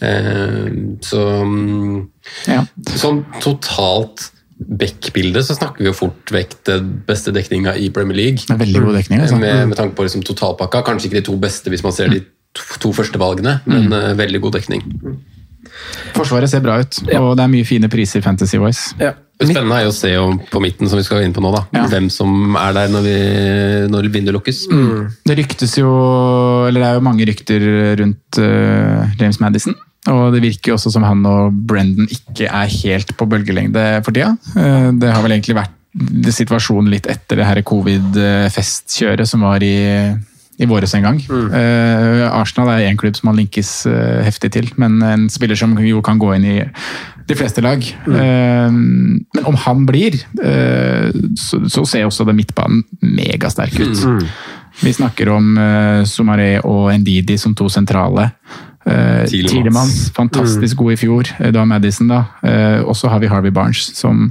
Eh, 0.00 0.70
så 1.04 1.26
mm, 1.46 1.98
Ja. 2.50 2.62
Sånn 2.98 3.24
totalt 3.42 4.30
back-bilde 4.62 5.42
så 5.42 5.56
snakker 5.56 5.82
vi 5.82 5.90
jo 5.90 5.96
fort 5.96 6.30
vekk 6.30 6.54
den 6.68 6.92
beste 7.06 7.32
dekninga 7.34 7.74
i 7.80 7.88
Premier 7.94 8.18
League. 8.18 8.44
Det 8.46 8.54
er 8.54 8.60
veldig 8.60 8.84
god 8.84 8.98
dekning. 9.00 9.24
Altså. 9.24 9.40
Med, 9.40 9.66
med 9.72 9.78
tanke 9.78 9.96
på 9.98 10.06
liksom 10.06 10.22
totalpakka. 10.26 10.84
Kanskje 10.86 11.10
ikke 11.10 11.20
de 11.20 11.26
to 11.30 11.36
beste 11.40 11.72
hvis 11.72 11.82
man 11.82 11.94
ser 11.96 12.12
de 12.12 12.22
to, 12.54 12.62
to 12.86 12.92
første 12.94 13.18
valgene, 13.20 13.58
men 13.66 13.88
mm. 13.90 14.18
veldig 14.20 14.42
god 14.44 14.58
dekning. 14.60 14.84
Forsvaret 16.16 16.50
ser 16.50 16.62
bra 16.64 16.78
ut, 16.82 17.02
og 17.18 17.34
det 17.38 17.44
er 17.44 17.52
mye 17.52 17.66
fine 17.66 17.90
priser 17.92 18.24
Fantasy 18.24 18.58
Voice. 18.60 18.94
Det 19.42 19.48
spennende 19.48 19.78
er 19.78 19.86
jo 19.86 19.92
å 19.92 19.96
se 19.96 20.10
om, 20.20 20.36
på 20.50 20.60
midten, 20.62 20.88
som 20.90 21.00
vi 21.00 21.06
skal 21.06 21.24
inn 21.26 21.34
på 21.34 21.42
nå, 21.42 21.50
da. 21.54 21.62
Ja. 21.74 21.86
hvem 21.90 22.08
som 22.12 22.56
er 22.58 22.74
der 22.76 22.92
når, 22.92 23.06
vi, 23.06 23.14
når 23.90 24.10
vinduet 24.14 24.36
lukkes. 24.36 24.64
Det 25.26 25.38
ryktes 25.38 25.78
jo, 25.80 25.92
eller 26.68 26.78
det 26.78 26.90
er 26.90 26.98
jo 26.98 27.06
mange 27.08 27.26
rykter 27.28 27.66
rundt 28.02 28.42
uh, 28.42 29.08
James 29.18 29.40
Madison. 29.42 29.76
Og 30.12 30.34
det 30.34 30.42
virker 30.42 30.72
jo 30.72 30.78
også 30.78 30.90
som 30.94 31.06
han 31.06 31.22
og 31.26 31.54
Brendan 31.70 32.10
ikke 32.10 32.48
er 32.50 32.70
helt 32.82 33.14
på 33.18 33.28
bølgelengde 33.30 33.86
for 34.06 34.14
tida. 34.14 34.34
Uh, 34.54 34.90
det 34.98 35.10
har 35.10 35.24
vel 35.24 35.38
egentlig 35.38 35.58
vært 35.58 35.78
situasjonen 36.32 36.88
litt 36.92 37.08
etter 37.10 37.40
det 37.40 37.46
her 37.48 37.60
covid-festkjøret 37.68 39.28
som 39.28 39.42
var 39.44 39.64
i, 39.66 39.74
i 40.62 40.68
våres 40.68 40.94
en 40.94 41.06
gang. 41.06 41.18
Eh, 41.28 42.22
Arsenal 42.30 42.72
er 42.74 42.88
én 42.88 42.98
klubb 43.00 43.16
som 43.18 43.32
han 43.32 43.40
linkes 43.40 43.70
uh, 43.90 44.22
heftig 44.22 44.52
til, 44.54 44.70
men 44.80 45.00
en 45.04 45.28
spiller 45.32 45.58
som 45.58 45.74
jo 45.82 46.02
kan 46.04 46.20
gå 46.22 46.32
inn 46.36 46.46
i 46.46 46.56
de 47.28 47.36
fleste 47.38 47.64
lag. 47.64 47.82
Eh, 47.82 48.70
men 48.72 49.46
om 49.48 49.58
han 49.64 49.86
blir, 49.88 50.18
så, 51.38 51.62
så 51.70 51.86
ser 51.88 52.08
også 52.08 52.26
det 52.28 52.36
midtbanen 52.38 52.84
megasterk 53.02 53.78
ut. 53.80 54.26
Vi 54.82 54.92
snakker 54.94 55.28
om 55.34 55.54
uh, 55.58 56.02
Somaré 56.08 56.56
og 56.64 56.92
Ndidi 57.02 57.36
som 57.40 57.56
to 57.58 57.68
sentrale. 57.72 58.30
Uh. 58.82 59.22
Tielemans, 59.30 60.10
fantastisk 60.16 60.80
god 60.80 60.94
i 60.94 61.00
fjor. 61.04 61.34
Da 61.54 61.66
Madison, 61.68 62.10
da. 62.10 62.24
Og 62.82 62.96
så 62.98 63.10
har 63.12 63.22
vi 63.22 63.30
Harvey 63.30 63.54
Barnes, 63.54 63.92
som 63.98 64.30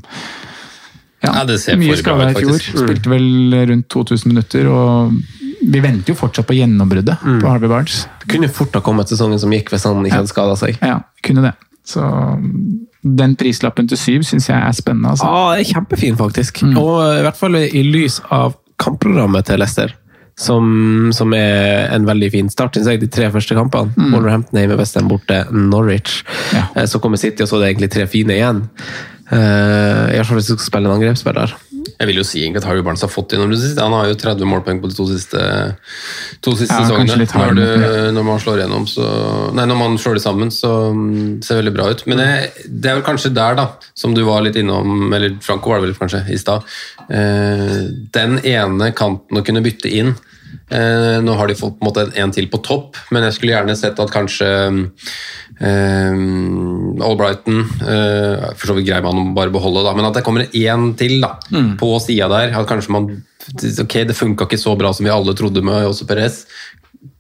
ja, 1.22 1.36
Ja, 1.38 1.44
det 1.46 1.60
ser 1.62 1.78
mye 1.78 1.96
skada 2.00 2.32
i 2.32 2.36
fjor. 2.40 2.58
Mm. 2.58 2.82
Spilte 2.82 3.12
vel 3.14 3.56
rundt 3.70 3.88
2000 3.94 4.34
minutter. 4.34 4.68
og 4.68 5.14
Vi 5.62 5.80
venter 5.84 6.14
jo 6.14 6.16
fortsatt 6.18 6.48
på 6.50 6.56
gjennombruddet 6.58 7.22
Mm. 7.24 7.40
på 7.42 7.48
Harvey 7.52 7.70
Barnes. 7.70 8.08
Det 8.22 8.30
kunne 8.34 8.50
fort 8.50 8.74
ha 8.74 8.82
kommet 8.82 9.08
sesongen 9.10 9.40
som 9.40 9.52
gikk 9.54 9.70
hvis 9.70 9.84
han 9.86 10.02
ikke 10.06 10.16
hadde 10.22 10.28
skada 10.34 10.56
seg. 10.58 10.78
Ja, 10.82 11.02
kunne 11.24 11.42
det. 11.46 11.54
Så 11.86 12.02
den 13.04 13.36
prislappen 13.36 13.88
til 13.90 13.98
syv 13.98 14.22
syns 14.28 14.48
jeg 14.50 14.58
er 14.62 14.72
spennende. 14.78 15.10
Altså. 15.14 15.26
Ja, 15.26 15.56
det 15.56 15.64
er 15.68 15.74
kjempefin, 15.74 16.18
faktisk. 16.20 16.62
Og 16.78 17.00
i 17.18 17.24
hvert 17.26 17.38
fall 17.38 17.56
i 17.62 17.84
lys 17.84 18.20
av 18.32 18.56
kampprogrammet 18.82 19.46
til 19.46 19.60
Leicester. 19.62 19.94
Som, 20.42 21.10
som 21.14 21.34
er 21.38 21.92
en 21.94 22.06
veldig 22.08 22.32
fin 22.34 22.50
start, 22.50 22.74
synes 22.74 22.88
jeg. 22.88 23.02
De 23.02 23.08
tre 23.12 23.28
første 23.30 23.54
kampene. 23.54 23.92
Wolverhampton 24.14 24.58
hjemme, 24.62 24.78
Western 24.80 25.10
borte, 25.12 25.44
Norwich. 25.54 26.24
Ja. 26.56 26.64
Eh, 26.76 26.86
Så 26.90 27.00
kommer 27.04 27.18
City, 27.22 27.44
og 27.44 27.50
så 27.50 27.58
er 27.60 27.66
det 27.66 27.76
egentlig 27.76 27.92
tre 27.94 28.08
fine 28.10 28.38
igjen. 28.40 28.64
Uh, 29.32 30.10
I 30.12 30.18
hvert 30.18 30.28
fall 30.28 30.40
hvis 30.42 30.48
du 30.50 30.56
skal 30.58 30.66
spille 30.66 30.90
en 30.90 30.96
angrepsspiller. 30.98 31.54
Jeg 32.02 32.10
vil 32.10 32.18
jo 32.18 32.26
si 32.26 32.40
egentlig 32.42 32.64
at 32.64 32.66
Harry 32.66 32.82
Barnes 32.82 33.04
har 33.06 33.12
fått 33.14 33.36
gjennom 33.36 33.52
det 33.54 33.60
siste. 33.62 33.84
Han 33.84 33.94
har 33.94 34.08
jo 34.10 34.18
30 34.18 34.50
målpoeng 34.50 34.80
på 34.82 34.90
de 34.90 34.98
to 34.98 35.06
siste, 35.06 35.42
to 36.42 36.56
siste 36.58 36.74
Ja, 36.74 36.88
sesongene. 36.88 37.28
Når, 37.30 37.54
du, 37.60 37.66
når 38.18 38.26
man 38.26 38.42
slår 38.42 38.64
igjennom, 38.64 38.88
så 38.90 39.06
Nei, 39.54 39.68
når 39.70 39.78
man 39.78 40.00
slår 40.02 40.18
det 40.18 40.24
sammen, 40.24 40.50
så 40.56 40.72
mm, 40.96 41.44
ser 41.46 41.60
det 41.60 41.62
veldig 41.62 41.76
bra 41.76 41.92
ut. 41.94 42.02
Men 42.10 42.24
det, 42.24 42.28
det 42.66 42.90
er 42.90 42.98
vel 42.98 43.06
kanskje 43.06 43.34
der, 43.38 43.60
da, 43.60 43.68
som 43.94 44.16
du 44.18 44.24
var 44.26 44.42
litt 44.46 44.58
innom, 44.58 45.12
eller 45.14 45.38
Franco 45.46 45.70
var 45.70 45.82
det 45.82 45.92
vel 45.92 46.00
kanskje 46.00 46.24
i 46.34 46.42
stad, 46.42 46.66
eh, 47.14 47.78
den 48.18 48.40
ene 48.42 48.92
kanten 48.98 49.38
å 49.38 49.46
kunne 49.46 49.62
bytte 49.66 49.94
inn. 49.94 50.16
Eh, 50.72 51.18
nå 51.22 51.36
har 51.38 51.52
de 51.52 51.60
fått 51.60 51.78
på 51.78 51.84
en 51.86 51.90
måte 51.92 52.08
en, 52.08 52.16
en 52.26 52.34
til 52.34 52.50
på 52.50 52.64
topp, 52.66 52.98
men 53.14 53.28
jeg 53.28 53.38
skulle 53.38 53.58
gjerne 53.58 53.78
sett 53.78 54.00
at 54.02 54.14
kanskje 54.14 54.50
eh, 55.62 57.06
Albrighton 57.06 57.62
uh, 57.62 58.52
For 58.58 58.72
så 58.72 58.78
vidt 58.78 58.90
greier 58.90 59.06
man 59.06 59.22
å 59.22 59.34
bare 59.38 59.54
beholde, 59.54 59.86
da, 59.86 59.96
men 59.98 60.08
at 60.08 60.18
det 60.18 60.26
kommer 60.26 60.48
én 60.48 60.92
til 61.00 61.20
da, 61.24 61.36
på 61.80 61.94
sida 62.04 62.30
der. 62.32 62.56
At 62.58 62.70
kanskje 62.70 62.96
man 62.98 63.12
Ok, 63.82 63.96
det 64.06 64.14
funka 64.14 64.46
ikke 64.46 64.60
så 64.62 64.76
bra 64.78 64.92
som 64.94 65.08
vi 65.08 65.10
alle 65.14 65.34
trodde 65.38 65.64
med 65.66 65.88
også 65.88 66.06
Perez. 66.06 66.44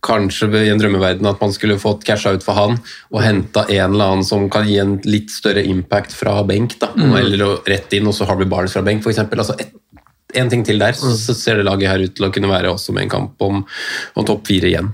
Kanskje 0.06 0.50
i 0.60 0.70
en 0.70 0.78
drømmeverden 0.78 1.26
at 1.26 1.42
man 1.42 1.54
skulle 1.54 1.80
fått 1.82 2.06
casha 2.06 2.36
ut 2.36 2.46
for 2.46 2.58
han 2.58 2.76
og 3.10 3.24
henta 3.26 3.64
en 3.66 3.96
eller 3.96 4.14
annen 4.14 4.28
som 4.28 4.46
kan 4.54 4.68
gi 4.70 4.78
en 4.82 5.00
litt 5.10 5.34
større 5.34 5.64
impact 5.66 6.14
fra 6.14 6.36
benk. 6.46 6.78
da, 6.82 6.92
Eller 7.18 7.58
rett 7.66 7.94
inn, 7.98 8.10
og 8.10 8.14
så 8.18 8.30
Harvey 8.30 8.50
Barnes 8.50 8.78
fra 8.78 8.86
benk, 8.86 9.02
f.eks. 9.02 9.24
Altså 9.26 9.58
et, 9.58 9.74
en 10.38 10.50
ting 10.52 10.66
til 10.68 10.80
der, 10.82 10.94
så, 10.98 11.10
så 11.18 11.36
ser 11.38 11.60
det 11.60 11.66
laget 11.68 11.90
her 11.90 12.06
ut 12.06 12.14
til 12.18 12.30
å 12.30 12.32
kunne 12.34 12.52
være 12.52 12.72
også 12.72 12.94
med 12.96 13.08
en 13.08 13.16
kamp 13.18 13.48
om, 13.48 13.64
om 14.16 14.28
topp 14.28 14.46
fire 14.50 14.70
igjen. 14.70 14.94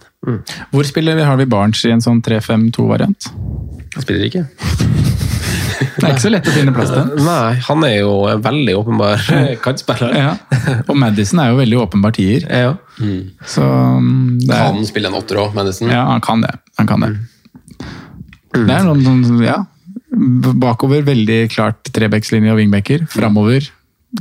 Hvor 0.71 0.87
spiller 0.87 1.17
vi 1.17 1.25
Harvey 1.27 1.47
Barnes 1.49 1.83
i 1.85 1.91
en 1.93 2.01
sånn 2.03 2.23
3-5-2-variant? 2.25 3.29
Han 3.95 4.05
spiller 4.05 4.27
ikke. 4.27 4.47
Det 5.77 6.05
er 6.07 6.13
ikke 6.15 6.23
så 6.23 6.31
lett 6.31 6.47
å 6.49 6.53
finne 6.53 6.73
plass 6.73 6.89
til. 6.89 7.11
Nei, 7.21 7.57
han 7.67 7.83
er 7.85 7.95
jo 7.99 8.11
en 8.31 8.41
veldig 8.41 8.73
åpenbar 8.79 9.21
kantspiller. 9.61 10.13
Ja. 10.17 10.31
Og 10.89 10.97
Madison 10.97 11.41
er 11.43 11.51
jo 11.51 11.59
veldig 11.59 11.79
åpenbar 11.83 12.15
tier. 12.17 12.45
Ja. 12.49 12.73
Så 13.45 13.61
mm, 13.65 14.39
det 14.41 14.53
er, 14.57 14.71
Kan 14.73 14.89
spille 14.89 15.11
en 15.11 15.17
åtter 15.19 15.41
òg, 15.41 15.53
Madison. 15.57 15.89
Ja, 15.93 16.07
han 16.09 16.23
kan 16.25 16.41
det. 16.45 16.53
Han 16.81 16.89
kan 16.89 17.05
det. 17.05 17.11
Det 18.57 18.73
er 18.73 18.85
noen 18.87 19.05
sånn, 19.05 19.41
ja. 19.45 19.59
Bakover 20.57 21.05
veldig 21.05 21.41
klart 21.53 21.91
trebekslinje 21.93 22.53
og 22.55 22.61
wingbacker. 22.61 23.05
Framover 23.13 23.69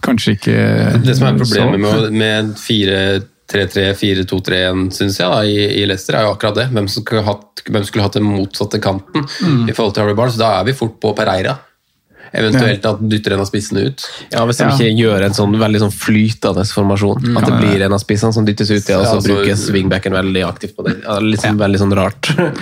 kanskje 0.03 0.35
ikke 0.37 0.57
Det 1.05 1.15
som 1.17 1.29
er 1.29 1.39
problemet 1.39 1.81
med, 1.81 2.17
med 2.19 2.53
4-3-3, 2.59 3.33
4-2-3-1, 3.53 4.89
syns 4.97 5.21
jeg, 5.21 5.31
da, 5.31 5.43
i, 5.47 5.83
i 5.83 5.87
Leicester, 5.87 6.19
er 6.19 6.27
jo 6.27 6.35
akkurat 6.35 6.59
det. 6.59 6.67
Hvem, 6.75 6.89
skulle 6.91 7.23
hatt, 7.27 7.63
hvem 7.69 7.87
skulle 7.87 8.07
hatt 8.07 8.19
den 8.19 8.27
motsatte 8.27 8.81
kanten 8.83 9.27
i 9.69 9.75
forhold 9.77 9.95
til 9.95 10.05
Harry 10.05 10.17
Barnes? 10.19 10.39
Da 10.41 10.57
er 10.59 10.69
vi 10.69 10.77
fort 10.77 10.99
på 11.03 11.15
Pereira. 11.17 11.57
Eventuelt 12.35 12.85
at 12.87 13.01
dytter 13.09 13.33
en 13.37 13.41
av 13.41 13.47
spissene 13.47 13.87
ut. 13.87 14.03
Ja, 14.33 14.45
Hvis 14.47 14.59
de 14.59 14.65
Ja. 14.65 14.71
ikke 14.71 14.97
gjør 14.99 15.25
en 15.25 15.33
sånn 15.33 15.57
veldig 15.59 15.81
sånn 15.81 15.93
flytende 15.93 16.65
formasjon. 16.73 17.37
At 17.37 17.45
det 17.47 17.55
blir 17.61 17.83
en 17.87 17.93
av 17.93 18.01
spissene 18.01 18.33
som 18.33 18.45
dyttes 18.47 18.71
ut, 18.71 18.89
ja, 18.89 18.99
og 18.99 19.05
Ja, 19.05 19.11
så 19.11 19.17
altså- 19.17 19.29
brukes 19.35 19.71
wingbacken 19.71 20.13
veldig 20.13 20.43
aktivt 20.47 20.75
på 20.77 20.85
det. 20.85 21.03
Ja, 21.05 21.19
litt 21.19 21.41
sånn, 21.41 21.57
Veldig 21.59 21.79
sånn 21.79 21.95
rart. 21.95 22.31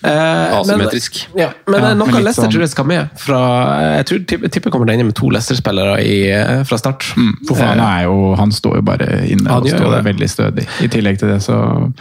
Eh, 0.00 0.58
Asymmetrisk. 0.60 1.26
Men, 1.34 1.42
ja, 1.42 1.48
men 1.66 1.80
Ja, 1.82 1.88
eh, 1.90 1.94
noe 1.94 2.06
Leicester 2.06 2.44
sånn- 2.44 2.52
tror 2.52 2.60
jeg 2.60 2.68
skal 2.70 2.84
med. 2.86 3.08
Fra, 3.18 3.96
jeg 3.98 4.06
tror, 4.06 4.18
tipper, 4.48 4.70
kommer 4.70 4.86
å 4.86 4.92
ende 4.92 5.04
med 5.04 5.14
to 5.16 5.26
Leicester-spillere 5.28 6.64
fra 6.64 6.78
start. 6.78 7.02
fra 7.02 7.16
start. 7.18 7.58
faen, 7.58 7.80
er 7.80 8.04
jo 8.04 8.36
Han 8.36 8.50
står 8.52 8.76
jo 8.76 8.82
bare 8.82 9.06
inne 9.26 9.48
Ja, 9.48 9.56
og 9.56 9.66
står 9.66 9.90
det. 9.96 10.04
veldig 10.16 10.28
stødig. 10.30 10.66
I 10.84 10.86
tillegg 10.88 11.18
til 11.18 11.28
det 11.28 11.40
så, 11.42 11.92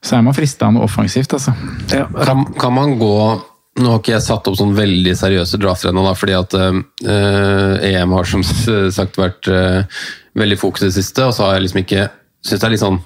så 0.00 0.16
er 0.16 0.22
man 0.22 0.32
frista 0.32 0.66
av 0.66 0.74
noe 0.74 0.84
offensivt, 0.84 1.32
altså. 1.32 1.54
Ja, 1.90 2.06
Kan, 2.24 2.44
kan 2.54 2.72
man 2.72 2.98
gå 3.00 3.42
Nå 3.74 3.90
har 3.90 4.02
ikke 4.02 4.12
jeg 4.14 4.22
satt 4.22 4.46
opp 4.46 4.58
sånn 4.58 4.76
veldig 4.76 5.16
seriøse 5.18 5.58
drafter 5.58 5.90
ennå, 5.90 6.04
fordi 6.14 6.36
at 6.38 6.54
eh, 6.54 7.88
EM 7.90 8.12
har 8.14 8.28
som 8.30 8.44
sagt 8.98 9.18
vært 9.18 9.48
eh, 9.50 10.04
veldig 10.38 10.58
fokus 10.60 10.84
i 10.84 10.90
det 10.90 10.98
siste, 10.98 11.26
og 11.26 11.34
så 11.34 11.48
har 11.48 11.56
jeg 11.56 11.66
liksom 11.66 11.82
ikke 11.82 12.04
synes 12.44 12.60
det 12.60 12.66
er 12.68 12.72
litt 12.74 12.82
sånn, 12.82 12.98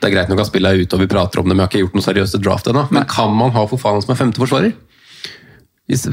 det 0.00 0.08
er 0.08 0.14
greit 0.16 0.30
nok 0.32 0.42
at 0.42 0.48
spillet 0.50 0.74
er 0.74 0.82
ute 0.82 0.96
og 0.96 1.02
vi 1.04 1.10
prater 1.10 1.40
om 1.40 1.46
det, 1.46 1.54
men 1.54 1.62
jeg 1.62 1.66
har 1.66 1.70
ikke 1.70 1.82
gjort 1.84 1.96
noen 1.96 2.06
seriøse 2.08 2.40
draft 2.42 2.70
ennå. 2.70 2.86
Men 2.90 3.06
kan 3.10 3.32
man 3.36 3.52
ha 3.54 3.62
for 3.70 3.80
faen 3.80 4.02
som 4.02 4.12
er 4.12 4.18
femte 4.18 4.42
forsvarer? 4.42 4.74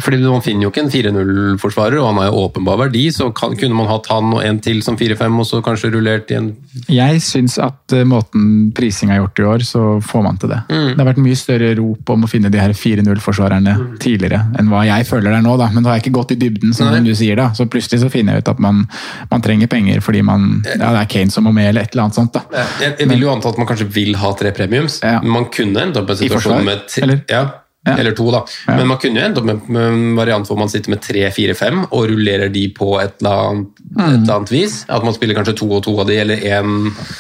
Fordi 0.01 0.17
Man 0.23 0.41
finner 0.41 0.67
jo 0.67 0.71
ikke 0.71 0.83
en 0.85 0.91
4-0-forsvarer, 0.91 1.99
og 2.01 2.07
han 2.11 2.17
har 2.21 2.29
jo 2.31 2.43
åpenbar 2.47 2.79
verdi. 2.85 3.05
Så 3.13 3.29
kan, 3.35 3.55
kunne 3.59 3.75
man 3.77 3.87
hatt 3.89 4.07
han 4.11 4.31
og 4.33 4.41
en 4.45 4.59
til 4.63 4.81
som 4.85 4.97
4-5, 4.97 5.37
og 5.41 5.45
så 5.49 5.61
kanskje 5.65 5.91
rullert 5.93 6.31
i 6.33 6.37
en 6.39 6.49
Jeg 6.91 7.21
syns 7.25 7.57
at 7.63 7.93
eh, 7.95 8.03
måten 8.07 8.71
prising 8.77 9.11
er 9.13 9.21
gjort 9.21 9.39
i 9.43 9.47
år, 9.53 9.65
så 9.67 9.83
får 10.03 10.23
man 10.25 10.37
til 10.41 10.49
det. 10.53 10.59
Mm. 10.71 10.89
Det 10.93 10.97
har 11.01 11.09
vært 11.11 11.21
mye 11.23 11.37
større 11.39 11.71
rop 11.79 12.09
om 12.15 12.25
å 12.25 12.31
finne 12.31 12.51
de 12.53 12.61
her 12.61 12.73
4-0-forsvarerne 12.77 13.75
tidligere 14.03 14.41
enn 14.59 14.71
hva 14.71 14.83
jeg 14.87 15.07
føler 15.09 15.31
det 15.33 15.39
er 15.41 15.45
nå, 15.47 15.55
da. 15.61 15.69
Men 15.73 15.85
da 15.85 15.91
har 15.93 15.99
jeg 15.99 16.07
ikke 16.07 16.17
gått 16.19 16.33
i 16.35 16.39
dybden, 16.41 16.73
som 16.77 16.89
Nei. 16.91 17.01
du 17.05 17.13
sier 17.17 17.37
da. 17.39 17.49
Så 17.57 17.67
plutselig 17.71 18.01
så 18.03 18.09
finner 18.13 18.37
jeg 18.37 18.45
ut 18.45 18.51
at 18.55 18.59
man, 18.63 18.83
man 19.31 19.45
trenger 19.45 19.69
penger 19.71 20.01
fordi 20.05 20.23
man 20.25 20.49
Ja, 20.65 20.91
det 20.95 21.03
er 21.05 21.11
Kane 21.11 21.33
som 21.33 21.45
må 21.47 21.53
med, 21.55 21.69
eller 21.71 21.85
et 21.87 21.93
eller 21.95 22.07
annet 22.07 22.17
sånt, 22.19 22.33
da. 22.35 22.43
Jeg, 22.81 22.95
jeg 22.99 23.09
vil 23.13 23.23
jo 23.27 23.31
anta 23.33 23.51
at 23.53 23.57
man 23.61 23.67
kanskje 23.69 23.87
vil 23.93 24.15
ha 24.21 24.33
tre 24.37 24.51
premiums, 24.55 24.99
Ja. 25.05 25.19
man 25.23 25.47
kunne 25.53 25.85
endt 25.87 25.97
opp 26.01 26.09
i 26.09 26.15
en 26.17 26.21
situasjon 26.25 26.65
med 26.65 26.85
tre, 26.89 27.03
eller? 27.07 27.23
Ja, 27.29 27.37
Ja. 27.37 27.45
Eller 27.95 28.11
to, 28.17 28.25
da. 28.33 28.41
Ja. 28.67 28.75
Men 28.79 28.87
man 28.91 28.97
kunne 29.01 29.21
jo 29.21 29.25
endt 29.29 29.37
opp 29.39 29.45
med, 29.47 29.69
en 29.79 30.15
variant 30.17 30.47
hvor 30.49 30.57
man 30.59 30.69
sitter 30.69 30.91
med 30.93 31.01
tre, 31.05 31.23
fire, 31.31 31.55
fem 31.55 31.83
og 31.87 32.07
rullerer 32.11 32.51
de 32.53 32.65
på 32.75 32.89
et 33.01 33.15
eller 33.21 33.43
annet, 33.47 33.83
Mm. 33.87 34.01
et 34.03 34.13
eller 34.19 34.33
annet 34.35 34.51
vis. 34.51 34.73
At 34.91 35.03
man 35.07 35.13
spiller 35.15 35.33
kanskje 35.37 35.55
to 35.57 35.67
og 35.71 35.79
to 35.85 35.93
av 35.99 36.05
de, 36.09 36.17
eller 36.19 36.41
en, 36.57 36.73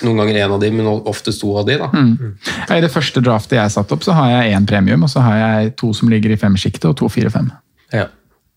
noen 0.03 0.17
ganger 0.19 0.35
én 0.43 0.51
av 0.53 0.59
de, 0.61 0.69
men 0.75 0.85
oftest 1.09 1.41
to 1.41 1.53
av 1.57 1.65
de. 1.65 1.77
da. 1.79 1.87
Mm. 1.93 2.35
I 2.75 2.81
det 2.83 2.91
første 2.93 3.23
draftet 3.23 3.57
jeg 3.57 3.71
satte 3.73 3.95
opp, 3.95 4.03
så 4.05 4.13
har 4.13 4.29
jeg 4.35 4.53
én 4.57 4.67
premium, 4.69 5.03
og 5.07 5.09
så 5.09 5.23
har 5.25 5.37
jeg 5.41 5.75
to 5.79 5.93
som 5.93 6.11
ligger 6.11 6.35
i 6.35 6.37
femsjiktet, 6.37 6.85
og 6.91 6.97
to 6.99 7.09
fire-fem. 7.09 7.49
Ja. 7.95 8.07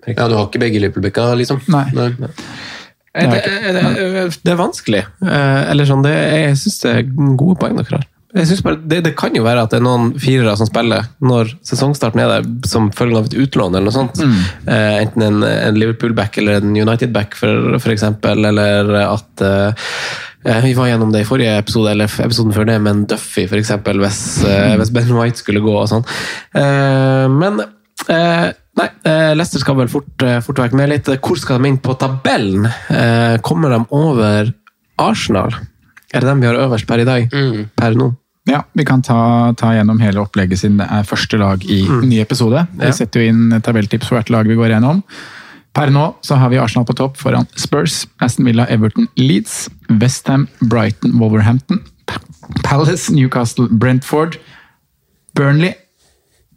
Ja, 0.09 0.27
Du 0.29 0.35
har 0.35 0.47
ikke 0.49 0.61
begge 0.63 0.81
Liverpool-bekka, 0.81 1.31
liksom? 1.39 1.61
Nei. 1.73 1.87
Nei. 1.97 2.11
Det, 3.11 3.41
det, 3.75 4.41
det 4.45 4.53
er 4.53 4.59
vanskelig. 4.61 5.01
Eh, 5.25 5.63
Eller 5.73 5.89
sånn, 5.89 6.03
det, 6.07 6.13
jeg 6.15 6.59
syns 6.61 6.77
det 6.85 6.93
er 6.95 7.09
gode 7.39 7.57
poeng 7.59 7.75
dere 7.81 7.99
har. 7.99 8.07
Jeg 8.31 8.47
synes 8.47 8.61
bare, 8.63 8.79
det, 8.87 9.01
det 9.09 9.11
kan 9.19 9.35
jo 9.35 9.43
være 9.43 9.65
at 9.65 9.73
det 9.73 9.81
er 9.81 9.83
noen 9.83 10.13
firere 10.23 10.53
som 10.59 10.69
spiller 10.69 11.09
når 11.19 11.49
sesongstarten 11.67 12.21
er 12.23 12.29
der, 12.31 12.45
som 12.71 12.91
følge 12.95 13.19
av 13.19 13.25
et 13.27 13.35
utlån 13.43 13.75
eller 13.75 13.89
noe 13.89 13.95
sånt. 13.97 14.21
Eh, 14.71 14.99
enten 15.01 15.25
en, 15.27 15.41
en 15.43 15.79
Liverpool-back 15.81 16.39
eller 16.39 16.61
en 16.61 16.77
United-back, 16.79 17.35
for, 17.35 17.73
for 17.83 17.91
eksempel. 17.91 18.45
Eller 18.53 18.93
at 19.03 19.43
eh, 19.43 19.89
eh, 20.47 20.61
Vi 20.69 20.77
var 20.79 20.93
gjennom 20.93 21.11
det 21.11 21.25
i 21.25 21.27
forrige 21.27 21.57
episode, 21.59 21.91
eller 21.91 22.07
episoden 22.23 22.55
før 22.55 22.71
det, 22.71 22.79
med 22.85 22.93
en 22.93 23.03
Duffy, 23.11 23.49
for 23.51 23.59
eksempel, 23.59 23.99
hvis, 24.05 24.21
eh, 24.47 24.77
hvis 24.79 24.95
Ben 24.95 25.11
White 25.17 25.43
skulle 25.43 25.65
gå 25.65 25.75
og 25.81 25.91
sånn. 25.91 26.07
Eh, 26.55 27.27
men 27.35 27.65
eh, 27.67 28.49
Nei, 28.79 28.87
Leicester 29.35 29.61
skal 29.61 29.75
vel 29.77 29.91
fort, 29.91 30.23
fort 30.47 30.61
vekk 30.63 30.79
med 30.79 30.93
litt. 30.93 31.09
Hvor 31.19 31.37
skal 31.37 31.59
de 31.59 31.69
inn 31.69 31.81
på 31.83 31.97
tabellen? 32.01 32.71
Kommer 33.45 33.75
de 33.75 33.81
over 33.93 34.55
Arsenal? 35.03 35.59
Er 36.15 36.21
det 36.25 36.29
dem 36.29 36.41
vi 36.43 36.47
har 36.51 36.59
øverst 36.59 36.87
per 36.89 36.99
i 37.03 37.05
dag? 37.07 37.29
Per 37.77 37.95
nå? 37.95 38.11
Ja, 38.49 38.63
vi 38.75 38.85
kan 38.89 39.03
ta, 39.05 39.53
ta 39.55 39.73
gjennom 39.77 40.01
hele 40.03 40.23
opplegget 40.25 40.59
siden 40.59 40.79
det 40.81 40.87
er 40.91 41.05
første 41.07 41.39
lag 41.39 41.63
i 41.71 41.83
ny 42.09 42.19
episode. 42.23 42.67
Vi 42.73 42.87
Ja. 42.89 42.91
setter 42.97 43.21
jo 43.23 43.29
inn 43.29 43.61
tabelltips 43.63 44.09
for 44.09 44.17
hvert 44.19 44.31
lag 44.31 44.47
vi 44.49 44.57
går 44.57 44.73
gjennom. 44.73 45.03
Per 45.73 45.87
nå 45.91 46.15
så 46.27 46.37
har 46.41 46.49
vi 46.51 46.57
Arsenal 46.59 46.85
på 46.89 46.97
topp 46.97 47.17
foran 47.17 47.47
Spurs, 47.55 48.07
Aston 48.21 48.45
Villa, 48.49 48.67
Everton, 48.69 49.07
Leeds, 49.17 49.69
Westham, 50.01 50.49
Brighton, 50.63 51.13
Wolverhampton, 51.21 51.85
Palace, 52.65 53.13
Newcastle, 53.13 53.69
Brentford, 53.71 54.39
Burnley. 55.37 55.75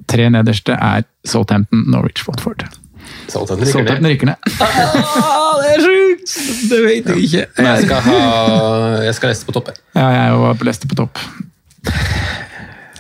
Tre 0.07 0.29
nederste 0.29 0.73
er 0.73 1.03
Southampton, 1.25 1.83
Norwich, 1.87 2.25
Watford. 2.27 2.65
Southampton 3.27 3.67
rykker 3.67 3.71
Southampton 3.71 4.25
ned. 4.25 4.37
rykker 4.59 5.61
det 5.63 5.69
er 5.73 5.83
sjukt! 5.83 6.33
Det 6.69 6.79
vet 6.85 7.09
jeg 7.13 7.23
ikke. 7.27 7.43
Jeg 7.63 7.85
skal 7.87 8.01
ha 8.07 8.17
Jeg 9.05 9.15
skal 9.17 9.29
leste 9.33 9.45
på 9.49 9.55
topp. 9.57 9.71
Ja, 9.95 10.07
jeg 10.17 10.37
var 10.43 10.53
på 10.59 10.67
Leicester 10.67 10.87
på 10.91 10.97
topp. 10.99 11.19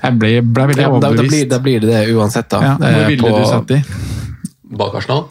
Jeg 0.03 0.17
ble, 0.19 0.31
ble 0.43 0.65
veldig 0.73 0.83
Ja, 0.83 0.89
da, 0.99 1.11
da, 1.15 1.23
blir, 1.23 1.45
da 1.47 1.59
blir 1.63 1.79
det 1.83 1.89
det 1.93 2.01
uansett, 2.15 2.49
da. 2.51 2.59
Ja, 2.65 2.73
hvor 2.75 2.87
Eh, 2.89 3.07
ville 3.07 3.23
på- 3.23 3.37
du 3.39 3.45
satt 3.47 3.67
de? 3.71 3.77
Bak 4.77 4.95
Arsenal. 4.95 5.25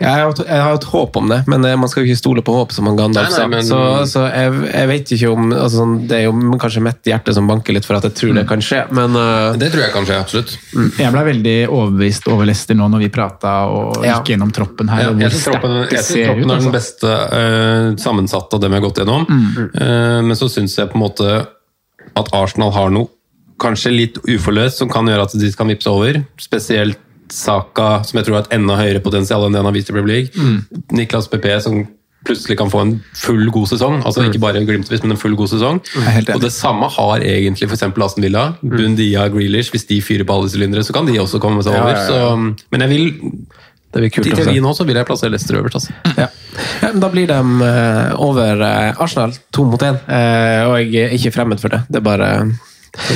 Jeg 0.00 0.08
har, 0.08 0.28
et- 0.30 0.46
jeg 0.46 0.62
har 0.62 0.74
et 0.78 0.84
håp 0.84 1.16
om 1.16 1.28
det, 1.28 1.38
men 1.46 1.64
eh, 1.64 1.76
man 1.76 1.88
skal 1.88 2.04
jo 2.04 2.08
ikke 2.12 2.18
stole 2.20 2.42
på 2.46 2.54
håp, 2.54 2.72
som 2.72 2.86
han 2.86 2.96
Gandalf 2.96 3.30
sa. 3.34 3.46
men- 3.46 3.62
Så, 3.66 3.78
så 4.06 4.22
jeg, 4.32 4.52
jeg 4.72 4.88
vet 4.88 5.12
ikke 5.16 5.30
om 5.32 5.50
altså, 5.52 5.76
sånn, 5.82 6.06
Det 6.08 6.16
er 6.18 6.24
jo 6.28 6.32
kanskje 6.58 6.82
mitt 6.82 7.02
hjerte 7.04 7.34
som 7.34 7.46
banker 7.50 7.72
litt 7.76 7.84
for 7.84 7.96
at 7.98 8.04
jeg 8.08 8.14
tror 8.14 8.34
det 8.34 8.46
kan 8.48 8.60
skje, 8.60 8.84
men 8.92 9.16
uh... 9.16 9.52
Det 9.58 9.70
tror 9.72 9.82
jeg 9.84 9.92
kan 9.92 10.06
skje, 10.08 10.18
absolutt. 10.20 10.56
Jeg 10.98 11.12
ble 11.12 11.24
veldig 11.32 11.56
overbevist 11.68 12.28
over 12.32 12.46
Leicester 12.48 12.74
nå 12.78 12.88
når 12.92 12.98
vi 13.06 13.08
prata 13.08 13.54
og 13.68 14.04
Ja. 14.04 14.18
gikk 14.20 14.34
gjennom 14.36 14.52
troppen 14.54 14.88
her. 14.88 15.02
Ja, 15.08 15.12
jeg 15.26 15.32
syns 15.32 15.44
troppen, 15.50 15.76
jeg 15.90 16.04
synes 16.04 16.26
troppen 16.26 16.38
ut. 16.38 16.44
er 16.44 16.48
den 16.48 16.56
Altså. 16.58 16.72
beste 16.78 17.12
uh, 17.32 17.96
sammensatte 17.96 18.54
av 18.54 18.60
dem 18.60 18.72
jeg 18.72 18.82
har 18.82 18.88
gått 18.88 18.98
gjennom. 19.02 19.26
Eh, 19.74 20.20
men 20.22 20.36
så 20.36 20.48
syns 20.50 20.76
jeg 20.78 20.88
på 20.90 20.96
en 20.98 21.04
måte 21.04 21.46
at 22.16 22.28
Arsenal 22.34 22.70
har 22.74 22.90
noe 22.90 23.08
kanskje 23.58 23.90
litt 23.90 24.18
uforløst 24.22 24.78
som 24.78 24.88
kan 24.88 25.06
gjøre 25.10 25.24
at 25.26 25.32
de 25.34 25.48
kan 25.52 25.66
vippse 25.66 25.90
over. 25.90 26.20
Spesielt 26.38 26.98
Saka, 27.32 28.02
som 28.08 28.18
jeg 28.18 28.26
tror 28.28 28.38
har 28.38 28.46
et 28.46 28.56
enda 28.58 28.76
høyere 28.78 29.00
potensial 29.04 29.44
enn 29.46 29.52
det 29.56 29.60
han 29.62 29.68
har 29.70 29.76
vist 29.76 29.90
i 29.90 29.96
Premier 29.96 30.22
League. 30.22 30.58
Niklas 30.94 31.28
PP, 31.28 31.48
som 31.64 31.86
plutselig 32.26 32.56
kan 32.58 32.68
få 32.68 32.80
en 32.82 32.94
full 33.16 33.46
god 33.54 33.68
sesong. 33.70 34.00
altså 34.04 34.24
Ikke 34.26 34.40
bare 34.42 34.60
glimtvis, 34.66 35.00
men 35.04 35.14
en 35.14 35.20
full 35.20 35.36
god 35.38 35.48
sesong. 35.52 35.78
Og 36.34 36.40
det 36.42 36.50
samme 36.52 36.88
har 36.90 37.22
egentlig 37.24 37.68
f.eks. 37.70 37.86
Aston 37.86 38.24
Villa. 38.26 38.42
Bundia, 38.62 39.28
Grealish. 39.32 39.70
Hvis 39.72 39.86
de 39.88 40.00
fyrer 40.04 40.26
på 40.28 40.34
alle 40.34 40.50
sylindere, 40.52 40.82
så 40.84 40.92
kan 40.96 41.06
de 41.08 41.14
også 41.22 41.38
komme 41.40 41.62
seg 41.62 41.78
over. 41.78 41.94
ja, 41.94 42.02
ja. 42.02 42.06
Så, 42.08 42.66
men 42.74 42.84
jeg 42.84 42.90
vil 42.90 43.08
Det 43.94 44.02
blir 44.02 44.10
kult. 44.12 44.26
Til 44.28 44.36
teorien 44.36 44.66
også 44.68 44.84
vil 44.84 44.98
jeg 45.00 45.06
plassere 45.08 45.30
Leicester 45.32 45.56
øverst. 45.62 45.78
Altså. 45.78 45.92
Ja. 46.18 46.26
Ja, 46.82 46.88
men 46.92 47.00
da 47.00 47.08
blir 47.08 47.26
de 47.30 47.38
uh, 47.38 48.20
over 48.20 48.60
uh, 48.60 49.00
Arsenal, 49.00 49.32
to 49.54 49.64
mot 49.64 49.80
én. 49.86 49.96
uh, 50.08 50.72
og 50.72 50.92
jeg 50.92 51.06
er 51.06 51.14
ikke 51.16 51.32
fremmed 51.38 51.62
for 51.62 51.72
det. 51.72 51.84
Det 51.88 52.02
er 52.02 52.04
bare 52.04 52.28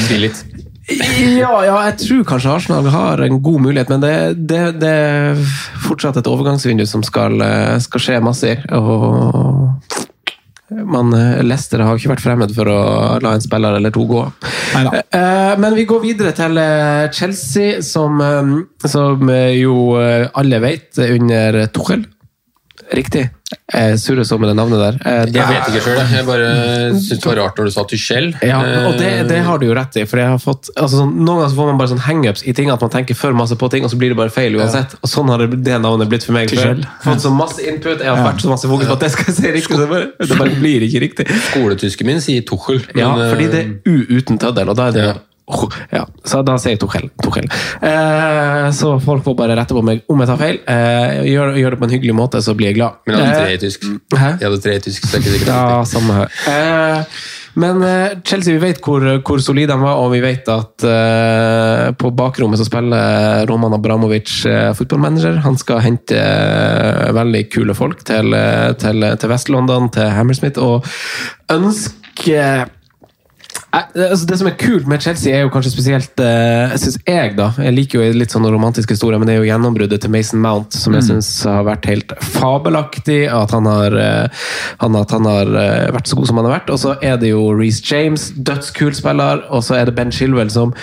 Bli 0.08 0.18
litt. 0.28 0.44
Ja, 0.90 1.52
ja, 1.62 1.76
jeg 1.86 1.98
tror 2.02 2.24
kanskje 2.26 2.50
Arsenal 2.56 2.88
har 2.90 3.20
en 3.22 3.38
god 3.44 3.60
mulighet, 3.62 3.90
men 3.92 4.02
det, 4.02 4.14
det, 4.50 4.62
det 4.82 4.90
er 4.90 5.42
fortsatt 5.84 6.18
et 6.18 6.30
overgangsvindu 6.30 6.84
som 6.90 7.04
skal, 7.06 7.38
eh, 7.44 7.76
skal 7.84 8.02
skje 8.02 8.18
masse 8.24 8.50
i. 8.50 8.56
Og 8.74 9.70
man, 10.88 11.12
eh, 11.14 11.42
Leicester 11.46 11.84
har 11.84 12.00
ikke 12.00 12.14
vært 12.16 12.24
fremmed 12.24 12.54
for 12.56 12.70
å 12.72 12.80
la 13.22 13.36
en 13.36 13.44
spiller 13.44 13.78
eller 13.78 13.94
to 13.94 14.06
gå. 14.10 14.24
Neida. 14.74 15.04
Eh, 15.06 15.52
Men 15.62 15.76
vi 15.78 15.86
går 15.86 16.02
videre 16.02 16.32
til 16.34 16.58
Chelsea, 17.14 17.78
som, 17.86 18.18
som 18.82 19.30
jo 19.54 19.76
alle 20.00 20.62
vet 20.64 20.98
er 20.98 21.14
under 21.20 21.62
Tuchel. 21.70 22.08
Riktig. 22.92 23.22
Jeg 23.72 23.96
surrer 24.00 24.24
som 24.28 24.40
med 24.40 24.50
det 24.50 24.54
navnet 24.56 24.80
der. 24.80 24.96
Eh, 25.08 25.24
det 25.28 25.36
Jeg 25.38 25.48
vet 25.48 25.68
ikke 25.70 25.80
sjøl, 25.84 25.98
jeg 26.12 26.24
bare 26.28 26.48
syntes 26.96 27.20
det 27.22 27.28
var 27.28 27.38
rart 27.40 27.58
når 27.60 27.68
du 27.68 27.72
sa 27.74 27.84
Tuchel. 27.88 28.26
ja, 28.44 28.58
og 28.88 28.98
det, 29.00 29.10
det 29.30 29.38
har 29.46 29.58
du 29.60 29.66
jo 29.66 29.74
rett 29.76 29.96
i. 30.00 30.04
for 30.08 30.20
jeg 30.20 30.28
har 30.28 30.40
fått, 30.42 30.70
altså 30.76 31.00
sånn, 31.02 31.14
Noen 31.24 31.40
ganger 31.42 31.52
så 31.52 31.58
får 31.60 31.70
man 31.70 31.80
bare 31.80 31.92
sånn 31.94 32.02
hangups 32.06 32.44
i 32.48 32.54
ting 32.56 32.70
at 32.72 32.84
man 32.84 32.92
tenker 32.92 33.16
for 33.16 33.32
masse 33.36 33.56
på 33.60 33.70
ting, 33.72 33.84
og 33.84 33.92
så 33.92 33.98
blir 34.00 34.12
det 34.12 34.18
bare 34.20 34.32
feil 34.34 34.56
uansett. 34.60 34.96
Og 35.00 35.08
sånn 35.12 35.32
har 35.32 35.44
det, 35.44 35.60
det 35.64 35.80
navnet 35.84 36.08
blitt 36.12 36.24
for 36.28 36.36
meg. 36.36 36.52
For 36.52 36.84
fått 37.08 37.24
så 37.24 37.32
masse 37.34 37.64
input, 37.64 38.00
jeg 38.04 38.08
har 38.12 38.22
vært 38.28 38.44
så 38.44 38.52
masse 38.52 38.68
fokus 38.68 38.88
på 38.92 38.96
at 39.00 39.04
det 39.08 39.12
skal 39.16 39.30
jeg 39.32 39.36
si 39.40 39.52
riktig, 39.58 39.76
så 39.76 39.82
det 39.84 39.90
bare, 39.92 40.12
det 40.20 40.38
bare 40.44 40.56
blir 40.60 40.86
ikke 40.88 41.04
riktig. 41.08 41.28
Skoletysken 41.50 42.08
min 42.12 42.20
sier 42.24 42.44
Tuchel. 42.48 42.80
Ja, 42.98 43.12
fordi 43.32 43.48
det 43.52 43.60
er 43.66 43.76
U 43.88 44.18
uten 44.20 44.40
tøddel, 44.42 44.68
og 44.72 44.76
da 44.80 44.88
er 44.92 44.98
det 44.98 45.06
Ja. 45.10 45.12
Ja, 45.92 46.04
så 46.24 46.40
da 46.46 46.54
sier 46.60 46.76
jeg 46.76 46.80
Tuchel. 46.80 47.08
Tuchel. 47.22 47.48
Eh, 47.82 48.68
så 48.76 48.94
folk 49.02 49.24
får 49.26 49.36
bare 49.36 49.56
rette 49.58 49.74
på 49.76 49.82
meg 49.84 50.04
om 50.08 50.22
jeg 50.22 50.30
tar 50.30 50.40
feil. 50.40 50.60
Eh, 50.70 51.18
gjør, 51.32 51.56
gjør 51.58 51.74
det 51.74 51.80
på 51.82 51.88
en 51.88 51.94
hyggelig 51.96 52.14
måte, 52.16 52.40
så 52.44 52.54
blir 52.56 52.70
jeg 52.70 52.78
glad. 52.78 53.02
Men 53.06 53.18
jeg 53.18 53.26
hadde 53.26 53.42
tre 53.42 53.52
Eh, 53.52 53.58
i 53.58 53.62
tysk. 53.64 53.86
Hæ? 54.16 54.30
Jeg 54.38 54.48
hadde 54.48 54.62
tre 54.64 54.74
i 54.78 54.82
tysk, 54.86 55.06
så 55.06 55.12
det 55.12 55.18
er 55.18 55.24
ikke 55.24 55.36
sikkert. 55.36 55.54
Ja, 55.54 55.84
samme 55.90 56.18
her. 56.20 56.36
Eh, 56.48 57.20
men 57.62 57.82
eh, 57.84 58.14
Chelsea, 58.24 58.54
vi 58.54 58.62
vet 58.62 58.78
hvor, 58.80 59.04
hvor 59.26 59.42
solid 59.44 59.68
de 59.68 59.76
var, 59.82 59.98
og 60.00 60.12
vi 60.14 60.22
vet 60.24 60.46
at 60.48 60.86
eh, 60.88 61.90
på 62.00 62.12
bakrommet 62.16 62.62
så 62.62 62.64
spiller 62.64 63.42
Roman 63.50 63.76
Abramovic 63.76 64.38
eh, 64.48 64.70
fotballmanager. 64.78 65.42
Han 65.44 65.58
skal 65.60 65.82
hente 65.84 66.16
eh, 66.16 67.10
veldig 67.12 67.42
kule 67.52 67.76
folk 67.76 68.06
til, 68.08 68.32
eh, 68.38 68.70
til, 68.80 69.04
til 69.20 69.34
Vest-London, 69.34 69.90
til 69.92 70.08
Hammersmith, 70.16 70.62
og 70.62 70.86
ønsker 71.52 71.98
Eh, 72.22 72.64
altså 73.72 74.26
det 74.28 74.36
som 74.36 74.48
er 74.50 74.56
kult 74.60 74.88
med 74.90 75.00
Chelsea, 75.00 75.32
er 75.32 75.46
jo 75.46 75.52
kanskje 75.52 75.72
spesielt 75.72 76.20
eh, 76.20 76.74
synes 76.76 76.98
jeg 77.08 77.32
da, 77.38 77.48
jeg 77.56 77.72
liker 77.72 78.02
jo 78.02 78.16
litt 78.18 78.34
sånne 78.34 78.50
romantiske 78.52 78.92
historier, 78.96 79.20
men 79.20 79.30
det 79.30 79.36
er 79.36 79.40
jo 79.40 79.48
gjennombruddet 79.48 80.02
til 80.04 80.12
Mason 80.12 80.42
Mount, 80.44 80.76
som 80.76 80.96
jeg 80.96 81.06
synes 81.08 81.30
har 81.48 81.64
vært 81.68 81.88
helt 81.88 82.12
fabelaktig. 82.20 83.22
At 83.32 83.54
han 83.56 83.68
har, 83.70 83.96
eh, 83.96 84.48
han, 84.82 84.98
at 85.00 85.14
han 85.16 85.28
har 85.28 85.52
eh, 85.64 85.92
vært 85.96 86.10
så 86.10 86.18
god 86.18 86.28
som 86.28 86.40
han 86.40 86.50
har 86.50 86.58
vært. 86.58 86.72
Og 86.74 86.82
så 86.84 86.96
er 87.00 87.16
det 87.22 87.32
jo 87.32 87.46
Reece 87.56 87.84
James, 87.88 88.28
dødskul 88.36 88.92
spiller, 88.98 89.46
og 89.48 89.64
så 89.64 89.80
er 89.80 89.88
det 89.88 89.96
Ben 89.96 90.12
Chilwell 90.12 90.52
som 90.52 90.74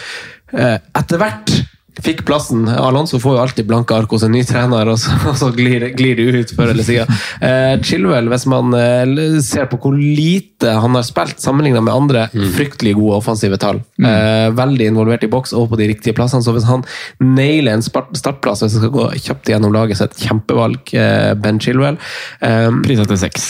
eh, 0.54 0.80
etter 0.98 1.22
hvert 1.22 1.60
fikk 2.06 2.24
plassen. 2.28 2.68
Alonso 2.70 3.20
får 3.22 3.36
jo 3.36 3.42
alltid 3.44 3.68
blanke 3.70 3.96
ark 3.96 4.12
hos 4.16 4.26
en 4.26 4.34
ny 4.36 4.44
trener, 4.48 4.92
og 4.92 5.00
så, 5.02 5.16
og 5.32 5.38
så 5.40 5.52
glir, 5.56 5.90
glir 5.98 6.20
det 6.20 6.28
ut 6.30 6.54
før 6.58 6.74
eller 6.74 6.88
siden. 6.88 7.20
Eh, 7.46 7.76
Chilwell, 7.86 8.30
hvis 8.32 8.48
man 8.52 8.76
eh, 8.78 9.40
ser 9.46 9.70
på 9.72 9.80
hvor 9.82 9.98
lite 9.98 10.74
han 10.80 10.98
har 10.98 11.06
spilt 11.08 11.40
sammenlignet 11.42 11.86
med 11.86 11.96
andre, 11.96 12.26
fryktelig 12.56 12.96
gode 13.00 13.20
offensive 13.22 13.60
tall. 13.62 13.82
Eh, 14.00 14.50
veldig 14.56 14.90
involvert 14.92 15.24
i 15.26 15.32
boks 15.32 15.56
og 15.58 15.70
på 15.72 15.80
de 15.80 15.90
riktige 15.94 16.16
plassene, 16.18 16.46
så 16.46 16.56
hvis 16.56 16.68
han 16.70 16.86
nailer 17.24 17.78
en 17.78 17.86
startplass, 17.86 18.66
hvis 18.66 18.78
han 18.78 18.86
skal 18.86 18.96
gå 18.96 19.08
kjapt 19.20 19.54
gjennom 19.54 19.76
laget, 19.76 20.00
så 20.00 20.06
er 20.06 20.12
det 20.12 20.20
et 20.20 20.28
kjempevalg, 20.30 20.96
eh, 21.00 21.32
Ben 21.40 21.62
Chilwell. 21.64 22.00
Eh, 22.42 22.70
Prisa 22.86 23.08
til 23.08 23.24
seks. 23.28 23.50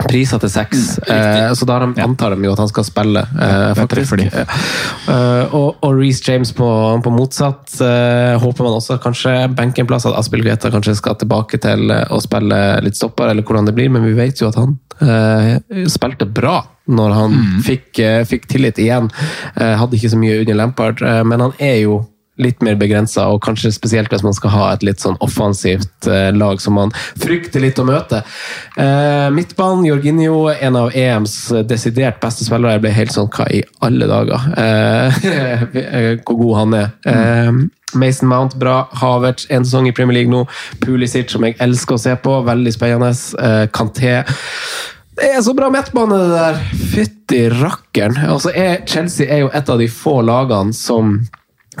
Priser 0.00 0.40
til 0.40 0.50
seks, 0.50 0.98
eh, 1.06 1.52
så 1.54 1.66
da 1.68 1.78
de, 1.82 1.92
antar 2.02 2.34
de 2.34 2.46
jo 2.46 2.54
at 2.54 2.62
han 2.62 2.70
skal 2.70 2.86
spille. 2.86 3.22
Eh, 3.22 3.72
faktisk. 3.76 4.18
Eh, 4.22 5.54
og 5.54 5.82
og 5.82 5.98
Reece 5.98 6.24
James 6.26 6.52
på, 6.56 6.68
på 7.04 7.12
motsatt 7.12 7.74
eh, 7.84 8.34
håper 8.40 8.66
man 8.66 8.78
også 8.78 8.98
kanskje 9.02 9.34
benkenplass, 9.56 10.06
at 10.08 10.16
Aspil 10.18 10.44
Greta 10.44 10.70
kanskje 10.72 10.96
skal 10.98 11.18
tilbake 11.20 11.60
til 11.62 11.92
eh, 11.92 12.06
å 12.10 12.20
spille 12.22 12.60
litt 12.84 12.98
stopper, 12.98 13.32
eller 13.32 13.46
hvordan 13.46 13.68
det 13.68 13.76
blir, 13.76 13.90
men 13.92 14.06
vi 14.06 14.14
vet 14.16 14.40
jo 14.40 14.48
at 14.48 14.58
han 14.60 14.76
eh, 15.02 15.84
spilte 15.90 16.28
bra 16.28 16.60
når 16.92 17.14
han 17.14 17.36
fikk, 17.66 17.90
eh, 18.02 18.22
fikk 18.28 18.48
tillit 18.50 18.80
igjen. 18.82 19.10
Eh, 19.54 19.74
hadde 19.78 19.98
ikke 19.98 20.12
så 20.12 20.18
mye 20.18 20.40
under 20.42 20.58
Lampard, 20.58 21.04
men 21.26 21.46
han 21.46 21.54
er 21.62 21.78
jo 21.84 22.00
litt 22.40 22.62
mer 22.64 22.78
begrensa, 22.80 23.26
og 23.28 23.42
kanskje 23.44 23.72
spesielt 23.74 24.12
hvis 24.12 24.24
man 24.24 24.36
skal 24.36 24.54
ha 24.54 24.68
et 24.72 24.84
litt 24.86 25.02
sånn 25.02 25.18
offensivt 25.24 26.08
eh, 26.08 26.30
lag 26.32 26.62
som 26.64 26.78
man 26.78 26.94
frykter 27.20 27.60
litt 27.60 27.80
å 27.82 27.84
møte. 27.88 28.22
Eh, 28.80 29.28
midtbanen, 29.34 29.84
Jorginho, 29.90 30.46
en 30.52 30.78
av 30.80 30.96
EMs 30.96 31.36
desidert 31.68 32.22
beste 32.22 32.46
spillere. 32.48 32.78
Jeg 32.78 32.84
ble 32.86 32.94
helt 32.96 33.14
sånn 33.14 33.30
Hva 33.32 33.48
i 33.52 33.62
alle 33.84 34.08
dager? 34.10 34.48
Eh, 35.82 36.18
hvor 36.24 36.36
god 36.38 36.56
han 36.56 36.74
er. 36.76 36.88
Eh, 37.08 37.50
Mason 37.98 38.28
Mount, 38.28 38.56
bra. 38.60 38.86
Havertz, 39.00 39.46
en 39.50 39.66
sesong 39.66 39.88
i 39.88 39.92
Premier 39.96 40.20
League 40.20 40.32
nå. 40.32 40.44
Pulisic, 40.82 41.30
som 41.32 41.44
jeg 41.46 41.56
elsker 41.62 41.96
å 41.96 42.00
se 42.00 42.14
på. 42.22 42.38
Veldig 42.46 42.72
spennende. 42.74 43.12
Eh, 43.42 43.66
Kanté. 43.74 44.22
Det 45.18 45.28
er 45.28 45.42
så 45.44 45.52
bra 45.56 45.68
midtbane, 45.72 46.16
det 46.16 46.30
der! 46.32 46.60
Fytti 46.94 47.42
rakkeren! 47.52 48.16
Altså, 48.32 48.52
Chelsea 48.88 49.28
er 49.28 49.44
jo 49.44 49.50
et 49.52 49.68
av 49.68 49.80
de 49.82 49.88
få 49.92 50.20
lagene 50.24 50.72
som 50.76 51.18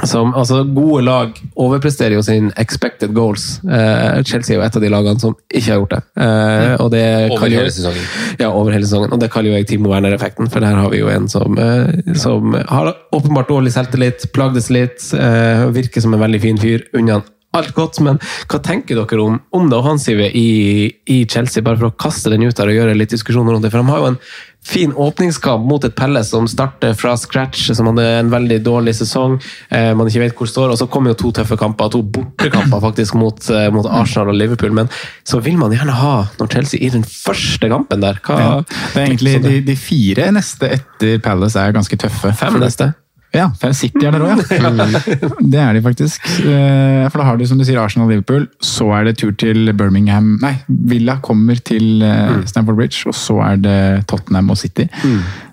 som, 0.08 0.30
altså 0.32 0.62
Gode 0.72 1.02
lag 1.04 1.36
overpresterer 1.60 2.16
jo 2.16 2.22
sin 2.24 2.50
expected 2.56 3.12
goals. 3.12 3.58
Eh, 3.64 4.22
Chelsea 4.24 4.54
er 4.54 4.60
jo 4.60 4.64
et 4.64 4.78
av 4.78 4.84
de 4.84 4.90
lagene 4.92 5.20
som 5.20 5.34
ikke 5.52 5.68
har 5.68 5.82
gjort 5.82 5.92
det. 5.96 6.00
Eh, 6.24 6.76
og 6.80 6.88
det 6.94 7.02
Over 7.30 7.42
kan 7.42 7.52
jo- 7.52 7.58
hele 7.60 7.74
sesongen. 7.76 8.06
Ja, 8.40 8.48
over 8.50 8.72
hele 8.72 8.88
sesongen. 8.88 9.12
Og 9.12 9.20
det 9.20 9.30
kaller 9.30 9.52
jo 9.52 9.58
jeg 9.58 9.68
Timo 9.68 9.90
Werner-effekten, 9.92 10.48
for 10.50 10.64
der 10.64 10.80
har 10.80 10.88
vi 10.90 11.02
jo 11.02 11.08
en 11.12 11.28
som, 11.28 11.58
eh, 11.58 12.14
som 12.14 12.54
har 12.54 12.94
åpenbart 13.12 13.48
dårlig 13.52 13.72
selvtillit, 13.76 14.32
plagdes 14.32 14.70
litt, 14.70 15.12
eh, 15.12 15.66
virker 15.76 16.00
som 16.00 16.14
en 16.14 16.20
veldig 16.20 16.40
fin 16.40 16.58
fyr. 16.58 16.82
Unna 16.94 17.22
alt 17.54 17.74
godt, 17.74 18.00
men 18.00 18.16
hva 18.48 18.62
tenker 18.64 18.96
dere 18.96 19.20
om, 19.20 19.34
om 19.52 19.68
det 19.68 19.76
offensive 19.76 20.30
i, 20.34 20.88
i 21.06 21.26
Chelsea, 21.28 21.62
bare 21.62 21.76
for 21.76 21.90
å 21.90 21.96
kaste 22.00 22.30
den 22.32 22.42
ut 22.48 22.56
der 22.56 22.70
og 22.72 22.78
gjøre 22.78 22.96
litt 22.96 23.10
diskusjon 23.12 23.44
rundt 23.44 23.60
det? 23.66 23.70
For 23.70 23.82
de 23.82 23.90
har 23.92 23.98
jo 23.98 24.06
en 24.06 24.18
fin 24.64 24.92
åpningskamp 24.94 25.64
mot 25.66 25.84
et 25.84 25.94
Pelle 25.98 26.22
som 26.24 26.46
starter 26.48 26.94
fra 26.94 27.16
scratch, 27.18 27.72
som 27.74 27.88
hadde 27.90 28.04
en 28.20 28.30
veldig 28.30 28.60
dårlig 28.62 28.94
sesong, 28.94 29.38
eh, 29.74 29.90
man 29.98 30.06
ikke 30.06 30.22
vet 30.22 30.36
hvor 30.38 30.46
det 30.46 30.54
står, 30.54 30.72
og 30.74 30.78
så 30.78 30.86
kommer 30.90 31.12
jo 31.12 31.18
to 31.24 31.32
tøffe 31.40 31.58
kamper, 31.58 31.90
to 31.90 32.02
bortekamper 32.02 32.82
faktisk 32.86 33.18
mot, 33.18 33.42
eh, 33.50 33.68
mot 33.74 33.88
Arsenal 33.90 34.30
og 34.30 34.38
Liverpool, 34.38 34.74
men 34.76 34.90
så 35.26 35.42
vil 35.42 35.58
man 35.58 35.74
gjerne 35.74 35.98
ha 35.98 36.14
når 36.38 36.52
Chelsea 36.54 36.82
i 36.82 36.92
den 36.94 37.04
første 37.06 37.70
kampen 37.72 38.06
der. 38.06 38.22
Hva, 38.22 38.40
Ja. 38.42 38.50
Det 38.62 39.00
er 39.00 39.06
egentlig 39.06 39.36
de, 39.44 39.58
de 39.66 39.74
fire 39.78 40.30
neste 40.34 40.68
etter 40.78 41.18
Palace 41.22 41.58
er 41.60 41.74
ganske 41.74 41.96
tøffe. 41.98 42.32
Fem 42.38 42.58
neste. 42.62 42.92
Ja, 43.32 43.46
for 43.56 43.72
City 43.72 44.04
er 44.04 44.12
der 44.12 44.24
òg, 44.26 44.42
ja. 44.52 44.70
Det 45.54 45.60
er 45.62 45.72
de 45.78 45.80
faktisk. 45.84 46.26
Eh, 46.44 47.06
For 47.08 47.22
da 47.22 47.24
har 47.30 47.38
du 47.40 47.46
som 47.48 47.56
du 47.60 47.64
sier 47.64 47.80
Arsenal 47.80 48.06
og 48.08 48.12
Liverpool, 48.12 48.44
så 48.60 48.90
er 48.98 49.08
det 49.08 49.14
tur 49.22 49.32
til 49.40 49.72
Birmingham 49.78 50.34
Nei, 50.42 50.54
Villa 50.68 51.16
kommer 51.24 51.56
til 51.64 52.02
eh, 52.04 52.42
Stamford 52.50 52.76
Bridge, 52.76 53.06
og 53.08 53.16
så 53.16 53.38
er 53.46 53.56
det 53.64 53.78
Tottenham 54.12 54.52
og 54.52 54.60
City. 54.60 54.88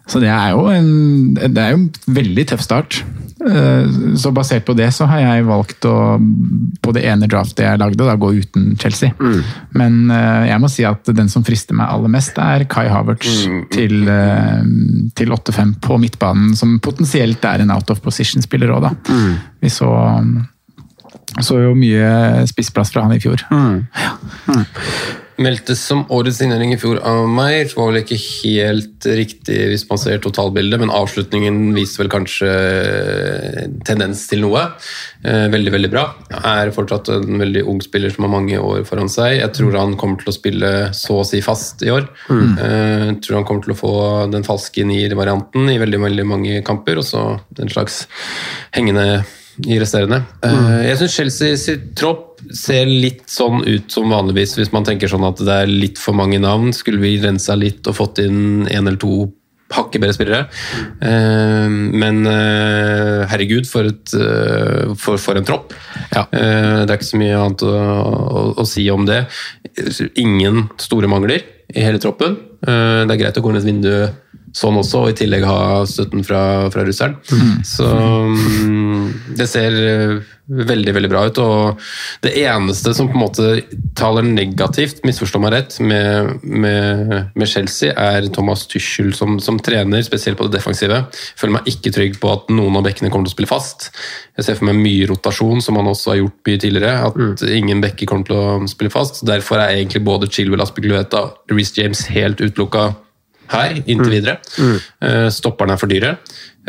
Så 0.09 0.19
det 0.23 0.29
er 0.33 0.51
jo 0.55 0.67
en 0.73 1.33
det 1.37 1.57
er 1.61 1.75
jo 1.75 1.83
en 1.83 1.89
veldig 2.15 2.47
tøff 2.49 2.63
start. 2.65 3.03
Eh, 3.39 3.85
Så 4.19 4.33
basert 4.35 4.65
på 4.67 4.73
det 4.75 4.89
så 4.91 5.05
har 5.07 5.21
jeg 5.21 5.45
valgt 5.47 5.85
å 5.87 5.93
på 6.83 6.91
det 6.95 7.05
ene 7.07 7.27
draftet 7.29 7.61
jeg 7.63 7.79
lagde, 7.79 8.01
da 8.03 8.15
gå 8.19 8.31
uten 8.41 8.73
Chelsea. 8.81 9.13
Men 9.77 10.09
eh, 10.11 10.49
jeg 10.49 10.59
må 10.63 10.69
si 10.71 10.83
at 10.87 11.05
den 11.15 11.29
som 11.31 11.45
frister 11.47 11.77
meg 11.77 11.87
aller 11.93 12.09
mest, 12.11 12.37
er 12.41 12.65
Kai 12.67 12.87
Havertz 12.89 13.45
til, 13.71 14.07
eh, 14.09 14.63
til 15.15 15.31
8-5 15.35 15.75
på 15.85 15.99
midtbanen, 16.01 16.55
som 16.57 16.79
potensielt 16.83 17.45
er 17.45 17.61
en 17.63 17.71
out 17.71 17.89
of 17.93 18.01
position-spiller 18.01 18.73
òg, 18.75 18.89
da. 18.89 18.93
Vi 19.61 19.69
så, 19.71 19.87
så 21.39 21.61
jo 21.63 21.75
mye 21.77 22.45
spissplass 22.49 22.91
fra 22.91 23.05
han 23.05 23.13
i 23.15 23.21
fjor. 23.23 23.45
Meldtes 25.39 25.79
som 25.87 26.01
årets 26.11 26.37
signering 26.41 26.73
i 26.73 26.77
fjor 26.79 26.97
av 27.07 27.25
meg. 27.31 27.69
Det 27.69 27.77
Var 27.77 27.91
vel 27.91 28.01
ikke 28.01 28.17
helt 28.19 29.07
riktig 29.19 29.59
hvis 29.71 29.85
man 29.89 30.01
ser 30.01 30.19
totalbildet, 30.23 30.81
men 30.81 30.91
avslutningen 30.91 31.71
viser 31.77 32.03
vel 32.03 32.11
kanskje 32.11 32.49
tendens 33.87 34.25
til 34.29 34.43
noe. 34.43 34.65
Eh, 35.23 35.47
Veldig, 35.49 35.71
veldig 35.73 35.91
bra. 35.91 36.03
Er 36.43 36.73
fortsatt 36.75 37.09
en 37.13 37.39
veldig 37.41 37.63
ung 37.71 37.79
spiller 37.83 38.11
som 38.13 38.27
har 38.27 38.33
mange 38.35 38.59
år 38.59 38.83
foran 38.87 39.09
seg. 39.11 39.39
Jeg 39.39 39.53
tror 39.57 39.79
han 39.79 39.97
kommer 39.99 40.21
til 40.21 40.31
å 40.31 40.35
spille 40.35 40.71
så 40.97 41.21
å 41.21 41.27
si 41.27 41.41
fast 41.45 41.83
i 41.87 41.91
år. 41.93 42.07
Mm. 42.29 42.53
Jeg 42.59 43.17
tror 43.25 43.39
han 43.39 43.47
kommer 43.47 43.65
til 43.65 43.75
å 43.75 43.79
få 43.79 43.95
den 44.31 44.45
falske 44.47 44.85
nier-varianten 44.87 45.71
i 45.71 45.79
veldig, 45.81 46.03
veldig 46.05 46.27
mange 46.29 46.61
kamper, 46.67 47.01
og 47.01 47.07
så 47.07 47.25
en 47.59 47.71
slags 47.71 48.03
hengende 48.75 49.23
i 49.67 49.79
resterende. 49.81 50.21
Mm. 50.43 50.67
Jeg 50.87 50.99
syns 51.01 51.15
Chelsea 51.17 51.59
sitt 51.59 51.89
tropp 51.99 52.28
ser 52.55 52.89
litt 52.89 53.25
sånn 53.31 53.63
ut 53.65 53.91
som 53.91 54.11
vanligvis, 54.11 54.55
hvis 54.59 54.71
man 54.75 54.87
tenker 54.87 55.11
sånn 55.11 55.27
at 55.27 55.41
det 55.43 55.57
er 55.63 55.71
litt 55.71 55.99
for 56.01 56.17
mange 56.17 56.39
navn. 56.41 56.73
Skulle 56.75 57.01
vi 57.03 57.17
rensa 57.23 57.57
litt 57.59 57.87
og 57.89 57.97
fått 57.99 58.23
inn 58.23 58.65
en 58.67 58.87
eller 58.87 58.99
to 59.01 59.27
hakket 59.73 60.01
bedre 60.01 60.15
spillere. 60.15 60.41
Eh, 61.05 61.69
men 61.69 62.23
eh, 62.29 63.25
herregud, 63.29 63.69
for, 63.69 63.89
et, 63.89 64.13
eh, 64.17 64.95
for, 64.99 65.21
for 65.21 65.39
en 65.39 65.47
tropp. 65.47 65.75
Ja. 66.15 66.25
Det 66.31 66.87
er 66.89 66.97
ikke 66.97 67.11
så 67.11 67.21
mye 67.21 67.37
annet 67.37 67.65
å, 67.67 67.73
å, 67.73 68.43
å 68.63 68.67
si 68.67 68.87
om 68.93 69.05
det. 69.09 69.23
Ingen 70.21 70.67
store 70.81 71.09
mangler 71.11 71.45
i 71.69 71.85
hele 71.85 72.01
troppen. 72.01 72.37
Det 72.59 73.13
er 73.13 73.19
greit 73.21 73.37
å 73.37 73.43
gå 73.43 73.51
inn 73.53 73.59
et 73.61 73.67
vindu 73.67 73.93
sånn 74.55 74.79
også, 74.79 75.03
og 75.03 75.13
i 75.13 75.17
tillegg 75.19 75.45
ha 75.47 75.85
støtten 75.89 76.25
fra, 76.25 76.41
fra 76.73 76.85
russeren. 76.87 77.17
Så 77.67 77.87
mm, 77.87 79.35
det 79.37 79.47
ser 79.49 79.75
eh, 79.79 80.35
veldig 80.49 80.93
veldig 80.95 81.09
bra 81.11 81.25
ut. 81.29 81.39
og 81.41 81.81
Det 82.23 82.33
eneste 82.41 82.93
som 82.97 83.09
på 83.09 83.17
en 83.17 83.23
måte 83.23 83.49
taler 83.97 84.25
negativt, 84.25 85.03
misforstå 85.07 85.41
meg 85.43 85.53
rett, 85.53 85.77
med, 85.83 86.39
med, 86.43 87.13
med 87.35 87.49
Chelsea, 87.49 87.93
er 87.93 88.29
Thomas 88.33 88.65
Tuchel 88.69 89.13
som, 89.17 89.37
som 89.43 89.59
trener, 89.61 90.01
spesielt 90.05 90.39
på 90.39 90.47
det 90.47 90.57
defensive. 90.57 91.03
Føler 91.39 91.59
meg 91.59 91.69
ikke 91.69 91.93
trygg 91.95 92.17
på 92.21 92.33
at 92.33 92.49
noen 92.53 92.79
av 92.79 92.87
bekkene 92.87 93.11
kommer 93.13 93.29
til 93.29 93.35
å 93.35 93.37
spille 93.37 93.51
fast. 93.51 93.89
Jeg 94.39 94.47
ser 94.47 94.59
for 94.59 94.69
meg 94.71 94.81
mye 94.81 95.09
rotasjon, 95.11 95.61
som 95.63 95.77
han 95.79 95.91
også 95.91 96.13
har 96.13 96.21
gjort 96.23 96.49
mye 96.49 96.63
tidligere. 96.63 97.11
At 97.11 97.45
ingen 97.49 97.83
bekker 97.83 98.09
kommer 98.09 98.29
til 98.29 98.39
å 98.39 98.71
spille 98.71 98.93
fast. 98.93 99.21
Derfor 99.27 99.61
er 99.61 99.77
egentlig 99.77 100.03
både 100.07 100.31
Chilwell, 100.31 100.63
Aspeglueta 100.65 101.27
og 101.27 101.53
Reece 101.53 101.77
James 101.81 102.05
helt 102.09 102.41
utelukka 102.41 102.89
her, 103.53 103.75
inntil 103.85 104.13
videre. 104.13 104.37
Eh, 105.01 105.27
Stopperne 105.33 105.75
er 105.75 105.81
for 105.81 105.91
dyre. 105.91 106.15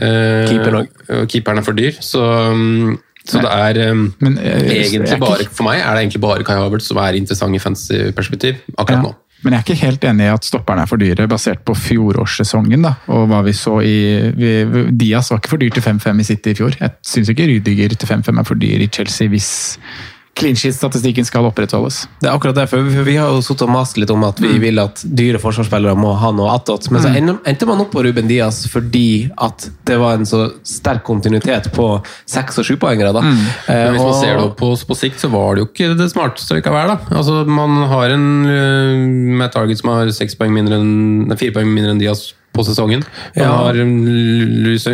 Keeper 0.00 0.48
Keeperen 0.48 0.78
og 1.20 1.30
Keeperen 1.30 1.60
er 1.60 1.66
for 1.66 1.76
dyr, 1.76 1.96
så, 2.00 2.22
mm, 2.54 2.94
så 3.28 3.42
det 3.44 3.50
er 3.52 3.80
eh, 3.82 4.04
Men 4.24 4.38
eh, 4.38 4.62
egentlig 4.78 5.18
bare, 5.20 5.48
For 5.52 5.66
meg 5.66 5.82
er 5.82 5.90
det 5.92 6.06
egentlig 6.06 6.22
bare 6.22 6.46
Kai 6.46 6.56
Havertz 6.56 6.88
som 6.88 7.00
er 7.02 7.18
interessant 7.18 7.56
i 7.56 7.60
fancy 7.60 8.06
perspektiv 8.16 8.62
akkurat 8.78 9.04
nå. 9.04 9.12
Men 9.40 9.54
jeg 9.54 9.60
er 9.60 9.64
ikke 9.64 9.86
helt 9.86 10.02
enig 10.04 10.26
i 10.26 10.32
at 10.34 10.44
stopperne 10.44 10.82
er 10.84 10.88
for 10.88 11.00
dyre, 11.00 11.24
basert 11.28 11.62
på 11.64 11.72
fjorårssesongen. 11.72 12.82
da, 12.84 12.92
og 13.08 13.28
hva 13.30 13.40
vi 13.46 13.54
så 13.56 13.78
i, 13.80 13.96
vi, 14.36 14.50
Diaz 15.00 15.30
var 15.32 15.40
ikke 15.40 15.54
for 15.54 15.62
dyr 15.62 15.72
til 15.72 15.84
5-5 15.86 16.20
i 16.20 16.26
City 16.28 16.52
i 16.52 16.58
fjor. 16.58 16.76
Jeg 16.76 16.92
syns 17.08 17.30
ikke 17.32 17.48
Rydiger 17.48 17.94
til 17.96 18.10
5-5 18.10 18.42
er 18.42 18.48
for 18.48 18.60
dyr 18.60 18.84
i 18.84 18.90
Chelsea 18.92 19.32
hvis 19.32 19.48
clean 20.38 20.56
sheet-statistikken 20.56 21.26
skal 21.26 21.44
opprettholdes. 21.48 22.04
Det 22.22 22.28
er 22.30 22.34
akkurat 22.36 22.56
det, 22.56 22.66
for 22.70 22.86
vi, 23.04 23.16
har 23.18 23.28
jo 23.34 23.42
sittet 23.44 23.66
og 23.66 23.72
mast 23.74 23.98
litt 24.00 24.10
om 24.14 24.22
at 24.24 24.40
vi 24.40 24.54
vil 24.62 24.78
at 24.80 25.02
dyre 25.04 25.40
forsvarsspillere 25.42 25.96
må 25.98 26.14
ha 26.16 26.30
noe 26.32 26.54
attåt. 26.54 26.88
Men 26.94 27.02
så 27.04 27.10
endte 27.12 27.68
man 27.68 27.82
opp 27.84 27.92
på 27.92 28.04
Ruben 28.06 28.30
Diaz 28.30 28.62
fordi 28.70 29.30
at 29.36 29.68
det 29.88 29.98
var 30.00 30.16
en 30.16 30.28
så 30.28 30.46
sterk 30.66 31.04
kontinuitet 31.08 31.70
på 31.76 31.90
seks- 32.30 32.60
og 32.62 32.68
sjupoengere. 32.68 33.12
da. 33.16 33.24
Eh, 33.26 33.90
hvis 33.90 34.00
man 34.00 34.06
og- 34.06 34.20
ser 34.22 34.36
det 34.38 34.44
opp 34.46 34.56
på, 34.60 34.72
på 34.86 34.96
sikt, 34.96 35.20
så 35.20 35.30
var 35.30 35.54
det 35.54 35.64
jo 35.64 35.70
ikke 35.70 35.98
det 35.98 36.10
smarteste 36.12 36.56
likevel. 36.56 36.94
da. 36.94 36.98
Altså, 37.16 37.44
Man 37.46 37.82
har 37.90 38.10
en 38.10 38.28
uh, 38.46 39.36
med 39.40 39.52
Target 39.52 39.78
som 39.78 39.90
har 39.90 40.10
seks 40.14 40.34
poeng 40.38 40.52
mindre 40.54 40.78
enn, 40.80 41.36
fire 41.36 41.52
poeng 41.52 41.68
mindre 41.68 41.92
enn 41.92 42.00
Diaz 42.02 42.32
på 42.52 42.64
sesongen. 42.66 43.04
Man 43.36 43.44
Ja. 43.44 43.50
har 43.56 43.74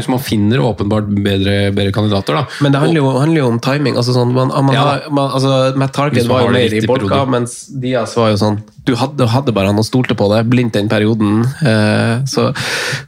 som 0.02 0.12
man 0.12 0.20
finner 0.20 0.58
åpenbart 0.60 1.08
bedre, 1.08 1.72
bedre 1.72 1.92
kandidater. 1.92 2.34
da. 2.34 2.46
Men 2.60 2.72
det 2.72 2.80
handler 2.80 3.00
jo, 3.00 3.18
handler 3.18 3.40
jo 3.40 3.46
om 3.48 3.58
timing. 3.60 3.96
altså 3.96 4.12
sånn, 4.12 4.32
man, 4.32 4.48
man 4.48 4.74
Ja. 4.74 4.80
har, 4.82 5.02
man, 5.10 5.30
altså, 5.30 5.74
Matt 5.76 5.92
Tarkin 5.92 6.28
var 6.28 6.42
jo 6.42 6.50
mer 6.52 6.74
i 6.74 6.80
bolka, 6.86 7.24
mens 7.26 7.66
Diaz 7.68 8.14
var 8.16 8.30
jo 8.30 8.36
sånn 8.36 8.62
Du 8.86 8.94
hadde, 8.94 9.26
hadde 9.26 9.52
bare 9.52 9.66
han 9.66 9.78
og 9.78 9.84
stolte 9.84 10.14
på 10.14 10.28
det, 10.30 10.48
blindt 10.48 10.72
den 10.74 10.88
perioden. 10.88 11.40
Eh, 11.60 12.22
så 12.24 12.54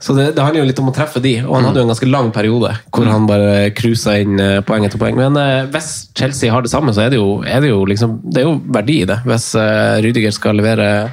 så 0.00 0.16
det, 0.16 0.34
det 0.34 0.42
handler 0.42 0.62
jo 0.64 0.66
litt 0.66 0.78
om 0.80 0.88
å 0.90 0.94
treffe 0.94 1.22
de, 1.22 1.36
og 1.46 1.54
han 1.54 1.64
hadde 1.66 1.76
jo 1.76 1.82
en 1.86 1.92
ganske 1.94 2.10
lang 2.10 2.32
periode 2.32 2.72
hvor 2.90 3.06
han 3.06 3.28
bare 3.28 3.70
cruisa 3.70 4.18
inn 4.20 4.40
eh, 4.40 4.60
poeng 4.66 4.84
etter 4.84 4.98
poeng. 4.98 5.14
Men 5.14 5.36
eh, 5.36 5.66
hvis 5.70 6.08
Chelsea 6.18 6.50
har 6.50 6.62
det 6.62 6.70
samme, 6.72 6.90
så 6.90 7.02
er 7.06 7.10
det 7.10 7.20
jo, 7.20 7.42
er 7.46 7.60
det 7.60 7.68
jo, 7.70 7.84
liksom, 7.86 8.18
det 8.24 8.42
er 8.42 8.48
jo 8.48 8.60
verdi 8.66 9.02
i 9.02 9.06
det. 9.06 9.20
Hvis 9.24 9.54
eh, 9.54 10.00
Rydiger 10.02 10.32
skal 10.34 10.56
levere 10.58 11.10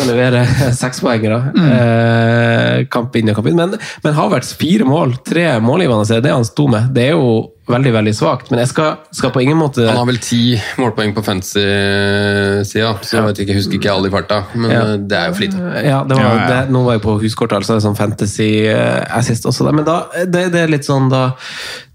skal 0.00 0.10
levere 0.14 0.42
sekspoengere. 0.82 1.38
Eh, 1.60 2.74
kamp 2.92 3.16
inn 3.20 3.30
og 3.30 3.38
kamp 3.38 3.48
inn. 3.52 3.60
Men, 3.60 3.76
men 4.04 4.16
Havertz 4.16 4.54
fire 4.58 4.88
mål, 4.88 5.18
tre 5.26 5.46
målgivende, 5.62 6.08
er 6.16 6.24
det 6.24 6.32
han 6.34 6.46
sto 6.48 6.66
med. 6.72 6.90
Det 6.96 7.10
er 7.10 7.16
jo 7.18 7.50
veldig 7.70 7.92
veldig 7.94 8.12
svakt. 8.16 8.48
Men 8.50 8.64
jeg 8.64 8.70
skal, 8.72 8.96
skal 9.14 9.30
på 9.30 9.44
ingen 9.44 9.58
måte 9.60 9.84
Han 9.86 10.00
har 10.00 10.08
vel 10.08 10.18
ti 10.24 10.56
målpoeng 10.80 11.12
på 11.14 11.22
fantasy-sida, 11.22 12.94
så 13.04 13.16
jeg 13.20 13.26
vet 13.28 13.42
ikke, 13.44 13.52
jeg 13.54 13.60
husker 13.60 13.78
ikke 13.78 13.92
alle 13.92 14.10
i 14.10 14.14
farta. 14.14 14.40
Men 14.56 14.72
Ja. 14.74 14.80
uh, 14.88 14.96
det 14.98 15.18
er 15.20 15.28
jo 15.30 15.36
for 15.36 15.44
lite. 15.46 15.84
Ja, 15.86 16.00
det 16.08 16.18
var, 16.18 16.24
Ja, 16.24 16.32
ja. 16.34 16.48
Det, 16.50 16.74
nå 16.74 16.82
var 16.88 16.98
jeg 16.98 17.04
på 17.06 17.18
huskortet, 17.22 17.60
altså 17.60 17.76
det 17.78 17.84
sånn 17.86 17.98
fantasy 17.98 18.50
eh, 18.72 19.04
assist 19.20 19.46
også. 19.46 19.70
Men 19.70 19.86
da, 19.86 20.00
det, 20.26 20.48
det 20.54 20.64
er 20.64 20.74
litt 20.74 20.88
sånn 20.88 21.08
da 21.12 21.28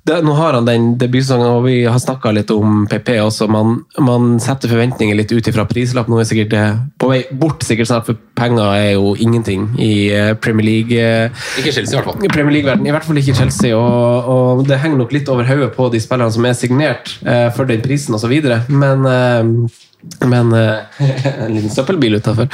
det, 0.06 0.20
Nå 0.26 0.34
har 0.38 0.54
han 0.54 0.68
den 0.68 0.84
debutsesongen, 1.02 1.48
og 1.58 1.64
vi 1.66 1.80
har 1.90 1.98
snakka 2.02 2.30
litt 2.36 2.52
om 2.54 2.84
PP 2.92 3.16
også. 3.24 3.48
Man, 3.50 3.80
man 4.06 4.36
setter 4.44 4.70
forventninger 4.70 5.18
litt 5.18 5.32
ut 5.34 5.48
ifra 5.50 5.66
prislapp. 5.70 6.08
Nå 6.12 6.20
er 6.22 6.28
sikkert 6.30 6.52
det 6.54 6.66
på 7.02 7.10
vei 7.10 7.24
bort, 7.34 7.66
sikkert 7.66 7.90
snart, 7.90 8.06
for 8.10 8.20
penger 8.38 8.70
er 8.78 8.92
jo 9.00 9.16
ingenting 9.18 9.66
i 9.82 9.90
eh, 10.14 10.34
Premier 10.38 10.68
League. 10.68 11.00
eh, 11.00 11.48
Ikke 11.62 11.74
Chelsea, 11.74 11.96
i 11.96 11.98
hvert 12.02 12.12
fall. 12.12 12.22
i 12.22 12.30
Premier 12.36 12.54
League-verden, 12.60 12.86
I 12.86 12.94
hvert 12.94 13.08
fall 13.08 13.18
ikke 13.24 13.38
Chelsea. 13.42 13.74
Og, 13.74 14.30
og 14.62 14.66
det 14.70 14.78
henger 14.84 15.02
nok 15.02 15.16
litt 15.18 15.32
over 15.34 15.50
hodet 15.50 15.72
på 15.78 15.90
de 15.94 16.04
spillerne 16.04 16.32
som 16.38 16.46
er 16.46 16.54
signert 16.60 17.16
eh, 17.26 17.50
for 17.58 17.66
den 17.70 17.82
prisen 17.86 18.14
osv. 18.20 18.38
Men 18.70 19.10
eh, 19.10 19.82
men 20.30 20.54
eh, 20.54 20.78
En 21.46 21.54
liten 21.54 21.70
søppelbil 21.70 22.18
utafor. 22.20 22.50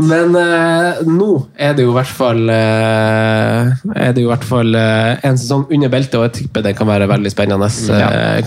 Men 0.00 0.36
eh, 0.38 1.02
nå 1.08 1.30
er 1.56 1.74
det 1.76 1.86
jo 1.86 1.94
i 1.94 1.96
hvert 1.96 2.12
fall 2.12 2.44
eh, 2.52 3.72
Er 3.94 4.14
det 4.14 4.22
jo 4.22 4.28
i 4.28 4.32
hvert 4.32 4.46
fall 4.46 4.74
en 4.74 5.40
sesong 5.40 5.66
under 5.72 5.92
beltet, 5.92 6.18
og 6.18 6.28
jeg 6.28 6.36
tipper 6.42 6.64
den 6.64 6.76
kan 6.76 6.88
være 6.88 7.08
veldig 7.10 7.32
spennende. 7.32 7.68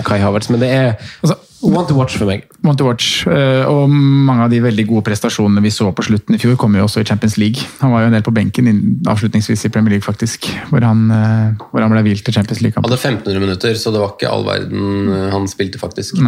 Kai 0.06 0.20
Havertz, 0.22 0.50
Men 0.54 0.64
det 0.64 0.72
er 0.74 0.88
Altså, 1.22 1.38
one 1.62 1.86
to 1.90 1.96
watch 1.98 2.18
for 2.20 2.30
meg. 2.30 2.46
Want 2.66 2.80
to 2.80 2.86
watch, 2.88 3.26
og 3.28 3.90
mange 3.90 4.46
av 4.46 4.52
de 4.54 4.60
veldig 4.62 4.86
gode 4.90 5.06
prestasjonene 5.08 5.64
vi 5.64 5.72
så 5.74 5.90
på 5.96 6.06
slutten 6.06 6.38
i 6.38 6.42
fjor, 6.42 6.56
kom 6.60 6.76
jo 6.78 6.86
også 6.86 7.02
i 7.02 7.08
Champions 7.08 7.38
League. 7.42 7.64
Han 7.82 7.94
var 7.94 8.04
jo 8.04 8.12
en 8.12 8.18
del 8.18 8.26
på 8.26 8.34
benken 8.36 8.70
avslutningsvis 9.10 9.66
i 9.68 9.72
Premier 9.74 9.96
League, 9.96 10.06
faktisk, 10.06 10.50
hvor 10.70 10.86
han, 10.86 11.08
hvor 11.72 11.84
han 11.84 11.94
ble 11.94 12.06
hvilt 12.10 12.26
til 12.28 12.38
Champions 12.38 12.62
League-kamp. 12.64 12.86
Hadde 12.86 13.00
1500 13.00 13.44
minutter, 13.44 13.80
så 13.80 13.94
det 13.96 14.04
var 14.04 14.14
ikke 14.16 14.32
all 14.32 14.46
verden 14.48 15.12
han 15.34 15.50
spilte, 15.52 15.82
faktisk. 15.82 16.22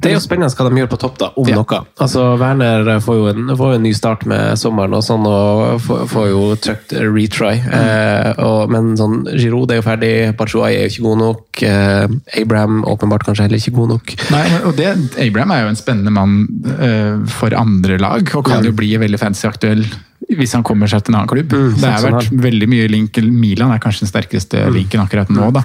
Det 0.00 0.08
er 0.08 0.14
jo 0.14 0.20
spennende 0.24 0.48
hva 0.56 0.64
de 0.70 0.78
gjør 0.80 0.88
på 0.94 0.98
topp, 1.02 1.16
da, 1.20 1.26
om 1.36 1.48
Ja. 1.50 1.56
noe. 1.60 1.78
Altså, 2.00 2.22
Werner 2.40 2.88
får 3.04 3.16
jo, 3.18 3.24
en, 3.28 3.50
får 3.58 3.72
jo 3.74 3.76
en 3.76 3.82
ny 3.84 3.92
start 3.92 4.22
med 4.24 4.56
sommeren, 4.56 4.94
og 4.96 5.02
sånn, 5.04 5.26
og 5.28 5.80
får, 5.84 6.06
får 6.08 6.28
jo 6.30 6.40
trykt 6.56 6.94
retry. 6.96 7.50
Eh, 7.60 8.30
og, 8.40 8.70
men 8.72 8.94
sånn, 8.96 9.18
Giroud 9.36 9.70
er 9.74 9.82
jo 9.82 9.84
ferdig, 9.84 10.12
Batshuayi 10.38 10.78
er 10.78 10.86
jo 10.86 10.92
ikke 10.94 11.04
god 11.04 11.20
nok. 11.20 11.62
Eh, 11.68 12.06
Abraham 12.40 12.80
åpenbart 12.88 13.26
kanskje 13.28 13.44
heller 13.44 13.60
ikke 13.60 13.76
god 13.76 13.92
nok. 13.92 14.14
Nei, 14.32 14.44
og 14.64 14.72
det, 14.80 14.88
Abraham 15.20 15.52
er 15.52 15.66
jo 15.66 15.72
en 15.74 15.80
spennende 15.82 16.14
mann 16.16 16.38
eh, 16.78 17.18
for 17.36 17.52
andre 17.60 17.98
lag, 18.00 18.24
og 18.40 18.48
kan 18.48 18.64
jo 18.64 18.72
bli 18.72 18.94
veldig 19.04 19.20
fancy 19.20 19.50
aktuell 19.50 19.84
hvis 20.30 20.52
han 20.54 20.62
kommer 20.64 20.88
seg 20.88 21.02
til 21.04 21.12
en 21.12 21.20
annen 21.20 21.30
klubb. 21.32 21.52
Mm, 21.52 21.76
det 21.80 21.90
har 21.90 22.00
sånn 22.04 22.16
vært 22.16 22.42
veldig 22.44 22.68
mye 22.70 22.88
link, 22.92 23.18
Milan 23.26 23.72
er 23.74 23.82
kanskje 23.82 24.06
den 24.06 24.12
sterkeste 24.12 24.64
linken 24.72 25.02
akkurat 25.02 25.28
nå, 25.32 25.50
da. 25.58 25.64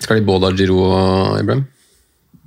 Skal 0.00 0.18
de 0.18 0.26
både 0.26 0.50
ha 0.50 0.56
Giroud 0.56 0.84
og 0.88 1.38
Ibrahim? 1.38 1.64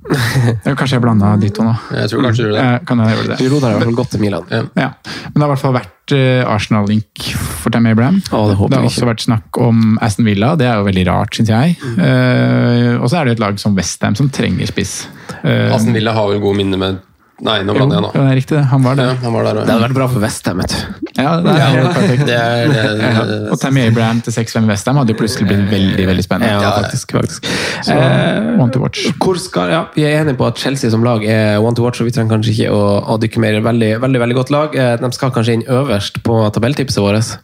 Kanskje 0.08 0.94
jeg 0.96 1.02
blanda 1.02 1.32
de 1.40 1.48
to 1.52 1.64
nå. 1.66 1.72
Jeg 1.92 2.08
tror 2.12 2.22
kanskje 2.28 2.44
du 2.44 2.48
gjør 2.48 2.54
det. 2.56 2.64
Eh, 2.64 2.84
Kan 2.88 3.00
jeg 3.02 3.16
gjøre 3.16 3.28
det? 3.32 3.38
Giroud 3.42 3.60
deg 3.64 3.68
i 3.68 3.74
hvert 3.76 3.88
fall 3.88 3.96
gått 3.98 4.12
til 4.14 4.22
Milan. 4.22 4.46
Ja. 4.52 4.60
Ja. 4.78 4.88
Men 5.26 5.34
det 5.34 5.42
har 5.42 5.48
i 5.48 5.52
hvert 5.52 5.62
fall 5.64 5.74
vært 5.76 6.14
eh, 6.16 6.52
Arsenal-link 6.54 7.26
for 7.64 7.74
Tam 7.74 7.88
Abraham. 7.90 8.20
Å, 8.30 8.42
det 8.48 8.56
håper 8.60 8.72
det 8.72 8.78
har 8.78 8.86
jeg 8.86 8.92
også 8.92 9.02
ikke. 9.02 9.10
vært 9.10 9.24
snakk 9.26 9.60
om 9.66 9.82
Aston 10.06 10.28
Villa, 10.30 10.52
det 10.60 10.68
er 10.70 10.78
jo 10.80 10.86
veldig 10.88 11.04
rart, 11.10 11.34
syns 11.36 11.52
jeg. 11.52 11.76
Eh, 11.98 12.94
og 12.96 13.08
så 13.10 13.20
er 13.20 13.28
det 13.28 13.36
et 13.36 13.42
lag 13.44 13.58
som 13.60 13.76
Westham 13.76 14.16
som 14.18 14.30
trenger 14.32 14.70
spiss. 14.70 14.94
Uh, 15.42 15.68
Aston 15.74 15.92
Villa 15.96 16.14
har 16.16 16.30
vel 16.30 16.40
gode 16.42 16.56
minner 16.62 16.80
med 16.80 17.02
Nei, 17.38 17.60
nå 17.62 17.74
blander 17.76 18.00
jeg 18.00 18.02
nå. 18.02 18.08
Det 18.16 18.22
er 18.26 18.34
riktig. 18.34 18.60
Han 18.72 18.82
var 18.82 18.96
der. 18.98 19.10
Ja, 19.12 19.18
han 19.22 19.34
var 19.36 19.44
der 19.46 19.58
Det 19.60 19.70
hadde 19.70 19.82
vært 19.84 19.94
bra 19.94 20.06
for 20.10 20.22
Westham, 20.24 20.58
vet 20.58 20.72
du. 20.74 21.10
Ja, 21.20 21.36
det 21.44 21.52
er 21.54 21.68
helt 21.76 21.92
perfekt. 21.94 22.24
Det 22.26 22.34
er, 22.38 22.72
det, 22.72 22.86
Ja. 22.98 23.22
Og 23.54 23.60
Tammy 23.62 23.84
Abraham 23.86 24.22
til 24.26 24.34
6-5 24.34 24.66
i 24.66 24.70
Westham 24.72 24.98
hadde 24.98 25.14
jo 25.14 25.18
plutselig 25.20 25.46
blitt 25.46 25.62
veldig 25.70 26.06
veldig 26.10 26.24
spennende. 26.26 26.56
Ja, 26.56 26.64
ja. 26.66 26.72
faktisk. 26.82 27.14
faktisk. 27.14 27.46
Så, 27.86 27.94
Eh, 27.94 28.48
want 28.58 28.74
to 28.74 28.82
watch. 28.82 29.04
Hvor 29.22 29.38
skal, 29.38 29.70
ja, 29.70 29.84
Vi 29.94 30.02
er 30.08 30.18
enige 30.20 30.34
på 30.40 30.46
at 30.50 30.58
Chelsea 30.58 30.90
som 30.90 31.04
lag 31.06 31.22
er 31.24 31.60
one 31.62 31.76
to 31.78 31.84
watch, 31.86 32.00
og 32.02 32.06
vi 32.10 32.14
trenger 32.16 32.34
kanskje 32.36 32.56
ikke 32.56 32.72
å, 32.74 32.82
å 33.14 33.18
dykke 33.22 33.38
mer. 33.44 33.60
Veldig, 33.62 33.92
veldig 34.02 34.20
veldig 34.24 34.38
godt 34.40 34.50
lag. 34.50 34.74
Eh, 34.74 34.96
De 34.98 35.12
skal 35.14 35.30
kanskje 35.30 35.58
inn 35.60 35.66
øverst 35.68 36.18
på 36.26 36.40
tabelltipset 36.54 36.98
vårt. 37.02 37.38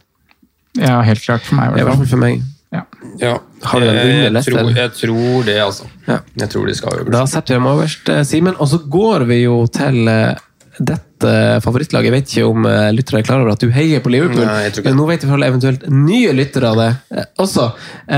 Ja, 0.75 0.99
helt 1.07 1.23
klart 1.23 1.41
for 1.47 1.55
meg. 1.55 1.71
I 1.79 1.83
hvert 1.87 1.95
fall. 2.03 2.11
for 2.17 2.17
meg. 2.19 2.43
Ja. 2.75 2.83
ja. 3.21 3.35
Har 3.65 3.81
du 3.81 3.87
en 3.87 3.97
jeg, 3.97 4.15
underlett, 4.17 4.49
tror, 4.49 4.71
jeg 4.75 4.93
tror 4.99 5.47
det, 5.47 5.55
altså. 5.63 5.87
Ja. 6.09 6.19
Jeg 6.41 6.51
tror 6.53 6.67
de 6.69 6.75
skal 6.77 6.99
øverst. 6.99 7.13
Da 7.15 7.23
setter 7.31 7.55
vi 7.55 7.59
dem 7.59 7.69
øverst, 7.71 8.11
eh, 8.13 8.23
Simen. 8.27 8.59
Og 8.59 8.71
så 8.71 8.81
går 8.97 9.25
vi 9.31 9.41
jo 9.43 9.57
til 9.73 10.11
eh, 10.11 10.45
dette 10.79 11.33
favorittlaget. 11.63 12.09
Jeg 12.09 12.15
vet 12.17 12.33
ikke 12.35 12.47
om 12.51 12.69
eh, 12.69 12.91
lyttere 12.95 13.21
er 13.21 13.27
klar 13.27 13.43
over 13.43 13.55
at 13.55 13.63
du 13.63 13.71
heier 13.73 14.03
på 14.03 14.11
Liverpool. 14.13 14.45
Nei, 14.45 14.65
jeg. 14.67 14.83
Men 14.85 14.99
nå 14.99 15.07
vet 15.09 15.23
vi 15.23 15.31
forholdet 15.31 15.53
eventuelt 15.53 15.87
nye 15.91 16.35
lyttere 16.35 16.73
av 16.73 16.81
det 16.81 17.25
også. 17.41 17.69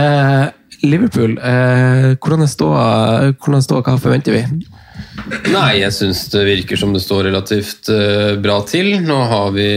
Eh, 0.02 0.48
Liverpool, 0.88 1.38
eh, 1.42 2.12
hvordan 2.22 2.48
står? 2.50 3.86
Hva 3.86 3.98
forventer 4.02 4.36
vi? 4.36 4.44
Nei, 5.52 5.82
jeg 5.82 5.94
syns 5.96 6.22
det 6.32 6.44
virker 6.48 6.80
som 6.80 6.94
det 6.96 7.02
står 7.04 7.26
relativt 7.28 7.90
eh, 7.92 8.38
bra 8.40 8.58
til. 8.68 8.94
Nå 9.04 9.18
har 9.32 9.52
vi 9.56 9.68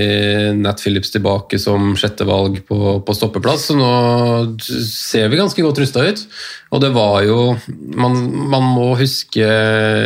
Nat 0.58 0.82
Phillips 0.82 1.10
tilbake 1.14 1.58
som 1.62 1.92
sjettevalg 1.98 2.60
på, 2.68 2.78
på 3.06 3.16
stoppeplass, 3.16 3.68
så 3.70 3.76
nå 3.78 3.90
ser 4.60 5.30
vi 5.30 5.40
ganske 5.40 5.64
godt 5.64 5.80
rusta 5.82 6.04
ut. 6.06 6.22
Og 6.70 6.82
det 6.84 6.92
var 6.94 7.24
jo 7.26 7.38
man, 7.98 8.14
man, 8.52 8.66
må 8.76 8.92
huske 9.00 9.46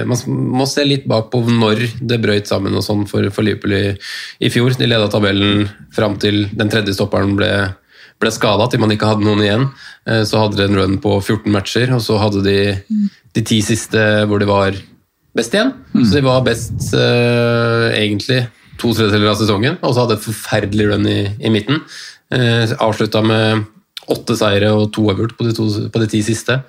Man 0.09 0.21
må 0.57 0.65
se 0.71 0.87
litt 0.87 1.05
bak 1.11 1.29
på 1.33 1.43
når 1.45 1.83
det 2.01 2.23
brøyt 2.23 2.49
sammen 2.49 2.77
og 2.79 2.87
sånn 2.87 3.05
for, 3.11 3.29
for 3.35 3.45
Liverpool 3.45 3.77
i, 3.77 3.87
i 4.41 4.53
fjor. 4.53 4.77
De 4.79 4.89
leda 4.89 5.11
tabellen 5.13 5.67
fram 5.93 6.17
til 6.21 6.47
den 6.57 6.73
tredje 6.73 6.97
stopperen 6.97 7.37
ble 7.41 7.53
ble 8.23 8.31
skada 8.31 8.69
til 8.71 8.79
man 8.81 8.93
ikke 8.95 9.09
hadde 9.11 9.27
noen 9.27 9.43
igjen. 9.43 9.69
Eh, 10.09 10.23
så 10.25 10.45
hadde 10.45 10.61
de 10.61 10.69
en 10.69 10.79
run 10.79 10.99
på 11.03 11.19
14 11.19 11.51
matcher, 11.53 11.93
og 11.93 12.03
så 12.05 12.17
hadde 12.23 12.45
de 12.47 12.59
de 13.35 13.43
ti 13.43 13.59
siste 13.67 14.01
hvor 14.31 14.39
de 14.39 14.47
var 14.49 14.77
best 15.37 15.55
igjen. 15.55 15.73
Mm. 15.95 16.03
Så 16.05 16.17
de 16.17 16.25
var 16.27 16.45
best 16.47 16.91
uh, 16.95 17.91
egentlig 17.95 18.45
to 18.81 18.91
tredjedeler 18.95 19.33
av 19.33 19.39
sesongen, 19.39 19.79
og 19.83 19.95
så 19.95 20.05
hadde 20.05 20.19
et 20.19 20.27
forferdelig 20.27 20.91
run 20.91 21.09
i, 21.11 21.21
i 21.39 21.53
midten. 21.53 21.83
Uh, 22.35 22.71
Avslutta 22.83 23.23
med 23.25 23.65
åtte 24.11 24.37
seire 24.37 24.75
og 24.77 24.91
to 24.93 25.07
avgjort 25.13 25.37
på, 25.39 25.47
de 25.47 25.89
på 25.91 26.03
de 26.03 26.11
ti 26.11 26.21
siste. 26.27 26.61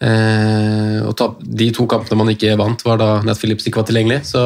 Uh, 0.00 1.04
og 1.04 1.12
tap, 1.18 1.42
de 1.44 1.66
to 1.76 1.84
kampene 1.90 2.22
man 2.22 2.32
ikke 2.32 2.54
vant, 2.56 2.80
var 2.86 3.00
da 3.00 3.10
Nat 3.26 3.40
Phillips 3.40 3.66
ikke 3.68 3.82
var 3.82 3.88
tilgjengelig. 3.90 4.22
Så 4.30 4.40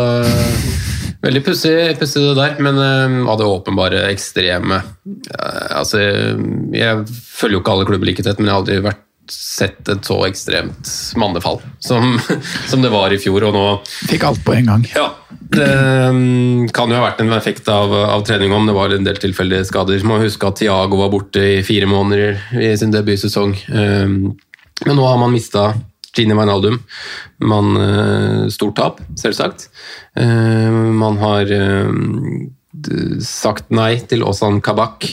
veldig 1.25 1.43
pussig 1.47 1.77
pussig 2.01 2.25
det 2.25 2.35
der, 2.41 2.57
men 2.65 2.81
uh, 2.81 3.31
av 3.31 3.39
det 3.39 3.47
åpenbare 3.49 4.03
ekstreme 4.11 4.81
uh, 4.83 5.79
Altså, 5.79 6.03
jeg 6.75 7.07
følger 7.09 7.59
jo 7.59 7.63
ikke 7.63 7.77
alle 7.77 7.87
klubber 7.89 8.11
like 8.11 8.25
tett, 8.27 8.41
men 8.41 8.51
jeg 8.51 8.57
har 8.57 8.65
aldri 8.65 8.81
vært 8.89 9.05
sett 9.31 9.89
et 9.89 10.05
så 10.05 10.19
ekstremt 10.27 10.91
mannefall 11.21 11.61
som, 11.79 12.19
som 12.71 12.83
det 12.85 12.93
var 12.93 13.13
i 13.15 13.19
fjor. 13.21 13.49
og 13.49 13.57
nå 13.57 13.65
Fikk 14.11 14.27
alt 14.29 14.43
på 14.45 14.57
en 14.57 14.71
gang. 14.73 14.87
ja, 14.95 15.09
det 15.55 15.71
um, 16.11 16.67
kan 16.75 16.91
jo 16.91 16.99
ha 16.99 17.07
vært 17.09 17.23
en 17.25 17.33
effekt 17.37 17.69
av, 17.73 17.93
av 17.93 18.25
trening 18.27 18.53
om 18.55 18.69
det 18.69 18.77
var 18.77 18.95
en 18.95 19.07
del 19.07 19.21
tilfeldige 19.21 19.67
skader. 19.69 20.05
Må 20.07 20.21
huske 20.23 20.49
at 20.49 20.61
Tiago 20.61 21.01
var 21.01 21.13
borte 21.13 21.43
i 21.59 21.63
fire 21.67 21.89
måneder 21.91 22.61
i 22.61 22.73
sin 22.81 22.95
debutsesong. 22.95 23.57
Um, 23.73 24.35
men 24.85 24.99
nå 24.99 25.07
har 25.07 25.21
man 25.21 25.35
mista 25.35 25.73
Gini 26.15 26.35
Wijnaldum. 26.35 26.79
Man, 27.43 27.77
uh, 27.77 28.49
stort 28.55 28.77
tap, 28.79 29.01
selvsagt. 29.21 29.69
Uh, 30.19 30.71
man 30.95 31.19
har 31.19 31.51
um, 31.51 32.54
sagt 33.25 33.71
nei 33.75 34.01
til 34.11 34.25
Ozan 34.27 34.61
Kabak 34.65 35.07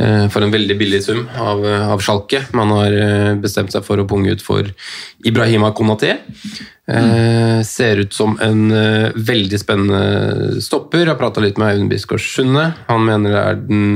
uh, 0.00 0.26
for 0.32 0.44
en 0.44 0.52
veldig 0.52 0.76
billig 0.80 1.02
sum 1.06 1.24
av, 1.40 1.62
av 1.94 2.02
Schalke. 2.04 2.42
Man 2.56 2.72
har 2.74 2.94
uh, 2.94 3.32
bestemt 3.40 3.74
seg 3.74 3.86
for 3.86 4.02
å 4.02 4.06
punge 4.10 4.34
ut 4.34 4.44
for 4.44 4.68
Ibrahima 5.24 5.72
Konaté. 5.76 6.18
Mm. 6.84 7.64
ser 7.64 7.96
ut 7.96 8.12
som 8.12 8.34
en 8.44 8.70
eh, 8.70 9.12
veldig 9.16 9.56
spennende 9.56 10.60
stopper. 10.60 11.06
Jeg 11.06 11.14
har 11.14 11.16
prata 11.16 11.40
litt 11.40 11.56
med 11.56 11.70
Eivind 11.70 11.88
Bisgaard 11.88 12.20
Sunde. 12.20 12.66
Han 12.90 13.06
mener 13.06 13.32
det 13.32 13.40
er 13.40 13.62
den 13.62 13.86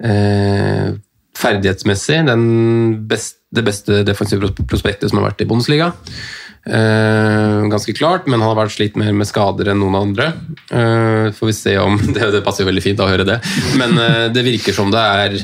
eh, 0.00 0.96
ferdighetsmessig 1.38 2.22
den 2.28 2.46
best, 3.10 3.42
det 3.54 3.64
beste 3.66 4.02
defensive 4.08 4.50
prospektet 4.64 5.10
som 5.10 5.20
har 5.20 5.30
vært 5.30 5.44
i 5.44 5.48
Bundesliga. 5.50 5.92
Eh, 6.66 7.68
ganske 7.70 7.92
klart, 7.96 8.26
men 8.26 8.40
han 8.42 8.50
har 8.50 8.58
vært 8.58 8.74
slitt 8.74 8.96
mer 9.00 9.14
med 9.16 9.28
skader 9.28 9.70
enn 9.72 9.80
noen 9.80 9.96
andre. 10.00 10.26
Eh, 10.68 11.28
får 11.36 11.50
vi 11.50 11.54
se 11.56 11.76
om 11.80 11.96
Det, 12.14 12.30
det 12.34 12.42
passer 12.44 12.64
jo 12.64 12.70
veldig 12.70 12.84
fint 12.84 13.00
å 13.00 13.08
høre 13.08 13.26
det, 13.28 13.38
men 13.80 13.94
eh, 14.02 14.26
det 14.34 14.44
virker 14.46 14.76
som 14.76 14.90
det 14.92 15.00
er 15.00 15.36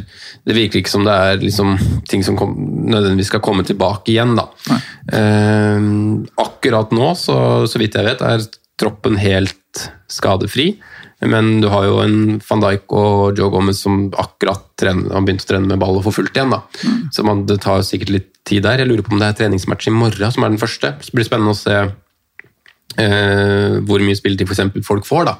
Det 0.44 0.56
virker 0.56 0.82
ikke 0.82 0.92
som 0.92 1.06
det 1.06 1.14
er 1.14 1.40
liksom, 1.40 1.76
ting 2.10 2.24
som 2.26 2.36
kom, 2.38 2.52
nødvendigvis 2.90 3.30
skal 3.32 3.44
komme 3.44 3.64
tilbake 3.64 4.12
igjen, 4.12 4.34
da. 4.36 4.48
Eh, 5.14 5.88
akkurat 6.44 6.92
nå, 6.92 7.14
så, 7.18 7.38
så 7.70 7.80
vidt 7.80 7.96
jeg 7.96 8.10
vet, 8.10 8.24
er 8.24 8.44
troppen 8.80 9.16
helt 9.20 9.88
skadefri. 10.10 10.74
Men 11.24 11.60
du 11.62 11.70
har 11.72 11.86
jo 11.88 12.00
en 12.02 12.38
van 12.44 12.62
Dijk 12.62 12.92
og 12.98 13.38
Joe 13.38 13.48
Gomez 13.52 13.80
som 13.80 14.08
akkurat 14.20 14.66
trener, 14.80 15.12
har 15.14 15.24
begynt 15.24 15.44
å 15.44 15.48
trene 15.48 15.70
med 15.70 15.80
ball 15.80 15.98
og 16.00 16.04
få 16.08 16.12
fullt 16.18 16.36
igjen. 16.36 16.52
da. 16.52 16.60
Så 17.14 17.24
man, 17.26 17.44
det 17.48 17.62
tar 17.64 17.84
sikkert 17.86 18.12
litt 18.12 18.30
tid 18.48 18.64
der. 18.66 18.82
Jeg 18.82 18.90
lurer 18.90 19.04
på 19.04 19.14
om 19.14 19.20
det 19.22 19.30
er 19.30 19.38
treningsmatch 19.38 19.88
i 19.90 19.94
morgen 19.94 20.34
som 20.34 20.44
er 20.44 20.52
den 20.52 20.60
første. 20.62 20.94
Så 21.00 21.12
det 21.12 21.18
blir 21.18 21.28
spennende 21.28 21.54
å 21.54 21.58
se 21.58 21.76
eh, 23.00 23.78
hvor 23.86 24.04
mye 24.04 24.18
spilletid 24.18 24.48
for 24.48 24.56
eksempel 24.56 24.84
folk 24.86 25.08
får. 25.08 25.30
da. 25.30 25.36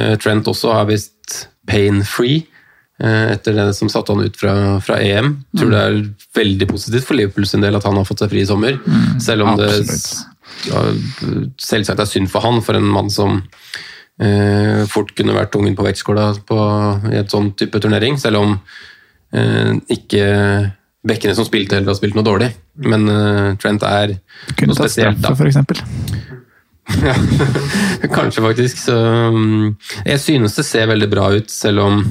Eh, 0.00 0.14
Trent 0.22 0.50
også 0.50 0.74
har 0.76 0.90
visst 0.90 1.48
pain-free 1.68 2.42
eh, 3.00 3.32
etter 3.34 3.56
det 3.56 3.70
som 3.78 3.90
satte 3.92 4.14
han 4.14 4.28
ut 4.28 4.38
fra, 4.40 4.54
fra 4.84 5.00
EM. 5.02 5.32
Tror 5.56 5.72
det 5.72 5.82
er 5.82 5.98
veldig 6.36 6.70
positivt 6.70 7.08
for 7.08 7.18
Liverpool 7.18 7.48
sin 7.48 7.64
del 7.64 7.80
at 7.80 7.88
han 7.88 7.98
har 7.98 8.08
fått 8.08 8.24
seg 8.24 8.32
fri 8.34 8.44
i 8.44 8.50
sommer. 8.50 8.78
selv 9.22 9.48
om 9.48 9.58
det 9.60 9.72
ja, 10.68 10.84
selvsagt 11.60 12.00
er 12.00 12.08
synd 12.08 12.30
for 12.32 12.44
han, 12.44 12.60
for 12.64 12.78
en 12.78 12.88
mann 12.92 13.10
som 13.12 13.40
eh, 14.22 14.84
fort 14.90 15.12
kunne 15.16 15.36
vært 15.36 15.52
tungen 15.54 15.76
på 15.76 15.86
vektskåla 15.86 16.30
på, 16.46 16.58
i 17.12 17.18
et 17.20 17.32
sånn 17.32 17.52
type 17.58 17.80
turnering, 17.82 18.18
selv 18.20 18.42
om 18.42 18.56
eh, 19.34 19.74
ikke 19.96 20.24
bekkene 21.08 21.36
som 21.36 21.46
spilte 21.46 21.76
heller 21.76 21.92
har 21.92 21.98
spilt 21.98 22.16
noe 22.16 22.26
dårlig. 22.26 22.50
Men 22.84 23.08
uh, 23.10 23.52
Trent 23.60 23.84
er 23.86 24.16
Kunne 24.54 24.72
noe 24.72 24.78
tatt 24.78 24.92
spesielt, 24.92 25.20
straffe, 25.20 25.34
da. 25.34 25.38
for 25.38 25.50
eksempel. 25.50 25.82
Ja, 27.04 27.14
kanskje 28.16 28.44
faktisk. 28.44 28.80
Så, 28.86 28.96
um, 28.96 29.74
jeg 30.04 30.20
synes 30.22 30.56
det 30.58 30.66
ser 30.68 30.90
veldig 30.90 31.10
bra 31.12 31.30
ut, 31.36 31.52
selv 31.52 31.84
om 31.84 32.02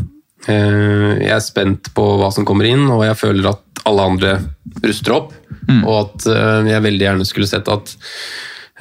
eh, 0.49 1.11
jeg 1.21 1.33
er 1.35 1.43
spent 1.45 1.91
på 1.95 2.07
hva 2.21 2.31
som 2.33 2.47
kommer 2.47 2.69
inn, 2.69 2.87
og 2.89 3.05
jeg 3.05 3.19
føler 3.19 3.51
at 3.53 3.83
alle 3.89 4.07
andre 4.13 4.33
ruster 4.81 5.17
opp. 5.19 5.35
Og 5.83 5.93
at 5.99 6.25
eh, 6.31 6.71
jeg 6.73 6.85
veldig 6.87 7.07
gjerne 7.07 7.29
skulle 7.29 7.49
sett 7.49 7.69
at 7.71 7.95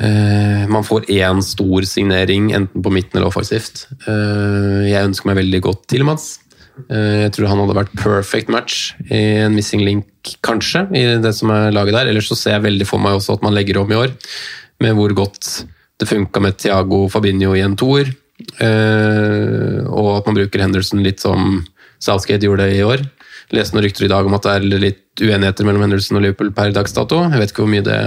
man 0.03 0.83
får 0.83 1.05
én 1.13 1.43
stor 1.45 1.85
signering, 1.87 2.49
enten 2.57 2.83
på 2.83 2.91
midten 2.91 3.19
eller 3.19 3.29
offensivt. 3.29 3.85
Jeg 4.09 5.05
ønsker 5.05 5.29
meg 5.29 5.37
veldig 5.37 5.61
godt 5.63 5.83
Tilemans. 5.93 6.25
Eh, 6.89 7.23
Jeg 7.27 7.33
tror 7.37 7.51
han 7.51 7.61
hadde 7.63 7.77
vært 7.77 7.93
perfect 8.01 8.49
match 8.53 8.95
i 9.11 9.21
en 9.45 9.55
missing 9.55 9.83
link, 9.85 10.07
kanskje, 10.43 10.87
i 10.97 11.03
det 11.21 11.35
som 11.37 11.51
er 11.53 11.73
laget 11.75 11.95
der. 11.99 12.09
Ellers 12.13 12.29
så 12.31 12.37
ser 12.39 12.57
jeg 12.57 12.65
veldig 12.69 12.87
for 12.89 13.03
meg 13.03 13.19
også 13.19 13.35
at 13.37 13.43
man 13.45 13.55
legger 13.55 13.81
om 13.83 13.91
i 13.93 13.99
år, 13.99 14.13
med 14.81 14.97
hvor 14.97 15.13
godt 15.15 15.67
det 16.01 16.09
funka 16.09 16.41
med 16.43 16.57
Thiago 16.59 17.05
Fabinho 17.13 17.53
i 17.55 17.61
en 17.63 17.77
toer. 17.77 18.09
eh, 18.59 19.85
Og 19.87 20.17
at 20.19 20.27
man 20.27 20.35
bruker 20.35 20.61
Henderson 20.65 21.03
litt 21.05 21.21
som 21.21 21.65
Southgate 22.03 22.43
gjorde 22.43 22.67
det 22.67 22.81
i 22.81 22.83
år. 22.87 22.99
Jeg 23.53 23.59
Leste 23.59 23.77
noen 23.77 23.85
rykter 23.85 24.07
i 24.07 24.09
dag 24.09 24.27
om 24.27 24.35
at 24.35 24.43
det 24.43 24.53
er 24.57 24.81
litt 24.81 25.21
uenigheter 25.21 25.65
mellom 25.69 25.83
Henderson 25.85 26.17
og 26.17 26.23
Liverpool 26.25 26.51
per 26.57 26.73
dags 26.73 26.93
dato. 26.97 27.21
Jeg 27.31 27.39
vet 27.39 27.53
ikke 27.53 27.63
hvor 27.67 27.71
mye 27.71 27.85
det 27.85 27.99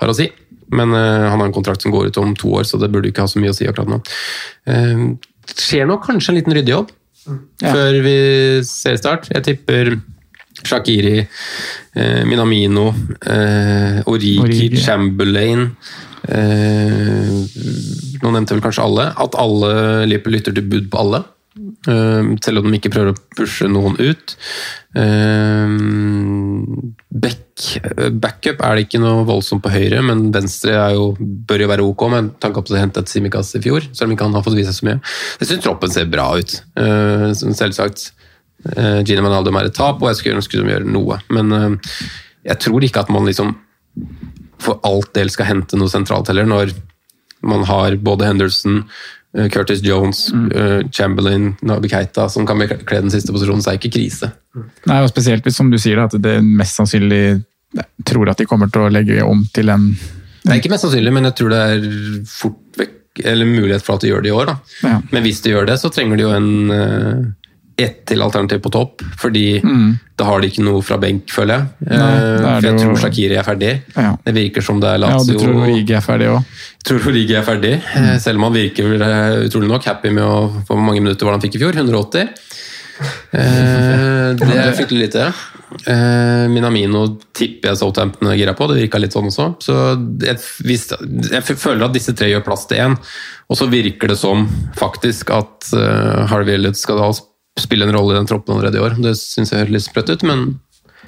har 0.00 0.08
å 0.08 0.14
si. 0.16 0.30
Men 0.70 0.94
eh, 0.94 1.28
han 1.28 1.40
har 1.40 1.48
en 1.50 1.52
kontrakt 1.56 1.82
som 1.82 1.92
går 1.92 2.08
ut 2.08 2.16
om 2.22 2.32
to 2.38 2.54
år, 2.54 2.64
så 2.64 2.78
det 2.80 2.92
burde 2.94 3.10
ikke 3.10 3.26
ha 3.26 3.28
så 3.28 3.42
mye 3.42 3.50
å 3.52 3.56
si 3.58 3.66
akkurat 3.68 3.90
nå. 3.90 4.00
Det 4.64 5.60
skjer 5.60 5.84
nok 5.90 6.06
kanskje 6.06 6.32
en 6.32 6.38
liten 6.38 6.54
ryddejobb 6.56 6.92
før 7.24 8.00
vi 8.04 8.16
ser 8.68 8.98
start. 9.00 9.30
Jeg 9.32 9.46
tipper 9.46 9.94
Shakiri, 10.64 11.18
eh, 11.94 12.24
Minamino, 12.24 12.88
eh, 13.26 14.00
Origi, 14.06 14.38
Origi. 14.40 14.80
Chamberlain 14.80 15.66
eh, 16.28 17.32
Nå 18.22 18.30
nevnte 18.32 18.54
vel 18.54 18.62
kanskje 18.64 18.84
alle. 18.84 19.08
At 19.20 19.36
alle 19.36 20.06
lytter 20.08 20.54
til 20.54 20.64
bud 20.64 20.88
på 20.92 21.02
alle. 21.02 21.24
Eh, 21.56 22.30
selv 22.44 22.60
om 22.60 22.68
de 22.68 22.78
ikke 22.78 22.92
prøver 22.94 23.12
å 23.12 23.20
pushe 23.36 23.68
noen 23.70 23.96
ut. 24.00 24.34
Eh, 24.98 25.76
back, 27.24 27.64
backup 28.22 28.64
er 28.64 28.76
det 28.76 28.86
ikke 28.86 29.02
noe 29.02 29.26
voldsomt 29.28 29.64
på 29.64 29.72
høyre, 29.74 30.02
men 30.06 30.26
venstre 30.34 30.76
er 30.78 30.96
jo, 30.96 31.12
bør 31.20 31.64
jo 31.66 31.70
være 31.72 31.86
ok, 31.86 32.06
med 32.14 32.34
tanke 32.42 32.62
på 32.62 32.74
å 32.74 32.80
hente 32.80 33.04
et 33.04 33.12
Simikas 33.12 33.54
i 33.58 33.62
fjor. 33.64 33.86
Selv 33.92 34.10
om 34.10 34.16
ikke 34.16 34.28
han 34.28 34.36
har 34.38 34.46
fått 34.46 34.58
vise 34.58 34.72
seg 34.72 34.82
så 34.82 34.90
mye. 34.90 35.00
Jeg 35.40 35.50
syns 35.52 35.66
troppen 35.66 35.94
ser 35.94 36.10
bra 36.12 36.30
ut. 36.38 36.58
Eh, 36.80 37.30
selvsagt. 37.44 38.10
Gina 38.64 39.02
Gini 39.04 39.28
er 39.28 39.66
et 39.68 39.74
tap, 39.76 39.98
og 40.00 40.08
jeg 40.08 40.16
skulle 40.16 40.40
ønske 40.40 40.56
de 40.56 40.70
gjør 40.72 40.86
noe. 40.88 41.18
Men 41.36 41.52
eh, 41.52 41.98
jeg 42.48 42.62
tror 42.64 42.86
ikke 42.86 43.02
at 43.04 43.12
man 43.12 43.26
liksom 43.28 43.52
for 44.64 44.80
alt 44.86 45.12
del 45.16 45.30
skal 45.32 45.50
hente 45.50 45.78
noe 45.78 45.92
sentralt 45.92 46.30
heller, 46.30 46.48
når 46.48 46.72
man 47.44 47.64
har 47.68 47.96
både 48.00 48.28
Henderson, 48.30 48.82
eh, 48.84 48.84
Curtis 49.34 49.80
Jones, 49.82 50.28
eh, 50.54 50.80
Chamberlain, 50.94 51.56
Nabi 51.66 51.88
Keita 51.90 52.28
som 52.30 52.46
kan 52.46 52.60
bekle 52.60 53.00
den 53.02 53.10
siste 53.10 53.34
posisjonen, 53.34 53.62
så 53.64 53.72
er 53.72 53.78
det 53.78 53.82
ikke 53.82 53.96
krise. 53.98 54.30
Nei, 54.86 55.00
og 55.02 55.10
Spesielt 55.10 55.46
hvis 55.46 55.58
som 55.58 55.72
du 55.72 55.78
sier, 55.82 55.98
at 56.04 56.14
det 56.22 56.36
mest 56.44 56.78
sannsynlig 56.78 57.42
tror 58.06 58.30
at 58.30 58.38
de 58.38 58.46
kommer 58.46 58.70
til 58.70 58.86
å 58.86 58.92
legge 58.92 59.22
om 59.26 59.42
til 59.54 59.72
en 59.74 59.88
Det 60.44 60.52
er 60.52 60.60
ikke 60.60 60.70
mest 60.74 60.86
sannsynlig, 60.86 61.14
men 61.16 61.26
jeg 61.30 61.38
tror 61.40 61.54
det 61.54 61.62
er 61.64 61.86
fort 62.28 62.78
vekk, 62.78 63.24
eller 63.24 63.48
mulighet 63.48 63.82
for 63.86 63.96
at 63.96 64.04
de 64.04 64.10
gjør 64.10 64.22
det 64.22 64.30
i 64.30 64.34
år. 64.34 64.52
Ja. 64.84 64.98
Men 65.10 65.24
hvis 65.24 65.40
de 65.42 65.54
gjør 65.54 65.66
det, 65.70 65.78
så 65.80 65.90
trenger 65.94 66.20
de 66.20 66.26
jo 66.26 66.34
en 66.34 66.74
eh, 66.74 67.24
ett 67.76 68.04
til 68.06 68.22
alternativ 68.22 68.60
på 68.62 68.70
topp, 68.70 69.02
fordi 69.18 69.60
da 70.16 70.24
har 70.28 70.40
de 70.40 70.46
ikke 70.46 70.62
noe 70.62 70.82
fra 70.86 70.96
benk, 71.02 71.26
føler 71.34 71.56
jeg. 71.58 71.66
Mm. 71.80 71.94
Nei, 71.98 72.10
Eh, 72.14 72.38
for 72.38 72.68
jeg 72.68 72.72
jo- 72.72 72.82
tror 72.84 73.00
Shakiri 73.02 73.36
er 73.36 73.42
ferdig. 73.42 73.72
Ja. 73.96 74.16
Det 74.24 74.34
virker 74.34 74.62
som 74.62 74.78
det 74.80 74.88
er 74.92 74.98
Lazio. 74.98 75.18
Ja, 75.18 75.38
du 75.38 75.44
tror 75.44 75.62
Origi 75.64 75.94
er 75.94 76.00
ferdig 76.00 76.28
òg? 76.30 76.44
Tror 76.84 77.08
Origi 77.10 77.34
er 77.34 77.42
ferdig, 77.42 77.82
mm. 77.82 78.18
selv 78.20 78.36
om 78.38 78.44
han 78.44 78.52
virker 78.54 78.94
eh, 79.02 79.48
utrolig 79.48 79.68
nok 79.68 79.84
happy 79.84 80.10
med 80.10 80.22
å 80.22 80.64
få 80.68 80.76
mange 80.78 81.02
minutter 81.02 81.24
var 81.26 81.32
han 81.34 81.42
fikk 81.42 81.56
i 81.56 81.58
fjor. 81.64 81.72
180. 81.74 82.28
Eh, 83.34 84.34
det 84.38 84.54
er 84.54 84.72
fryktelig 84.78 85.08
lite. 85.08 85.26
Eh, 85.90 86.46
Minamino 86.52 87.18
tipper 87.34 87.72
jeg 87.72 87.80
Southampton 87.80 88.30
er 88.30 88.38
gira 88.38 88.54
på, 88.54 88.68
det 88.70 88.78
virka 88.84 89.00
litt 89.02 89.12
sånn 89.16 89.26
også. 89.32 89.48
Så 89.58 89.74
jeg, 90.22 90.38
jeg 91.32 91.42
føler 91.58 91.88
at 91.88 91.96
disse 91.96 92.14
tre 92.14 92.30
gjør 92.30 92.44
plass 92.46 92.68
til 92.70 92.78
én, 92.84 92.94
og 93.50 93.58
så 93.58 93.66
virker 93.66 94.12
det 94.12 94.18
som 94.20 94.46
faktisk 94.78 95.34
at 95.34 95.72
Harvey 96.30 96.54
Elliot 96.54 96.78
skal 96.78 97.02
da 97.02 97.10
spille 97.60 97.86
en 97.86 97.94
rolle 97.94 98.14
i 98.14 98.18
den 98.18 98.28
troppen 98.28 98.56
allerede 98.56 98.80
i 98.80 98.84
år. 98.84 98.96
Det 99.02 99.16
syns 99.18 99.52
jeg 99.52 99.64
høres 99.64 99.74
litt 99.76 99.86
sprøtt 99.86 100.14
ut, 100.14 100.24
men 100.26 100.46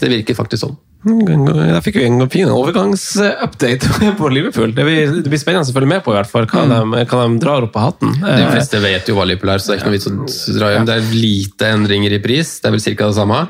det 0.00 0.12
virker 0.12 0.38
faktisk 0.38 0.66
sånn. 0.66 0.76
Der 1.06 1.78
fikk 1.84 2.00
vi 2.00 2.06
en 2.08 2.24
fin 2.32 2.48
overgangsupdate 2.50 3.90
på 4.18 4.30
Liverpool. 4.32 4.72
Det 4.74 4.86
blir, 4.86 5.12
det 5.22 5.30
blir 5.30 5.38
spennende 5.38 5.70
å 5.70 5.76
følge 5.76 5.90
med 5.92 6.02
på 6.02 6.10
i 6.14 6.16
hvert 6.16 6.30
fall, 6.30 6.48
hva, 6.50 6.64
de, 6.66 7.04
hva 7.06 7.20
de 7.22 7.38
drar 7.42 7.66
opp 7.68 7.78
av 7.78 7.92
hatten. 7.92 8.16
De 8.24 8.48
fleste 8.50 8.80
vet 8.82 9.06
jo 9.06 9.14
hva 9.18 9.28
Liverpool 9.28 9.54
er, 9.54 9.62
så 9.62 9.70
det 9.70 9.76
er 9.76 9.82
ikke 9.84 9.92
noe 9.92 9.98
vits 9.98 10.10
å 10.10 10.56
dra 10.56 10.72
hjem. 10.74 10.88
Det 10.88 10.96
er 10.96 11.14
lite 11.14 11.70
endringer 11.76 12.16
i 12.16 12.20
pris, 12.24 12.56
det 12.62 12.70
er 12.70 12.74
vel 12.74 12.84
ca. 12.88 13.06
det 13.06 13.18
samme. 13.20 13.40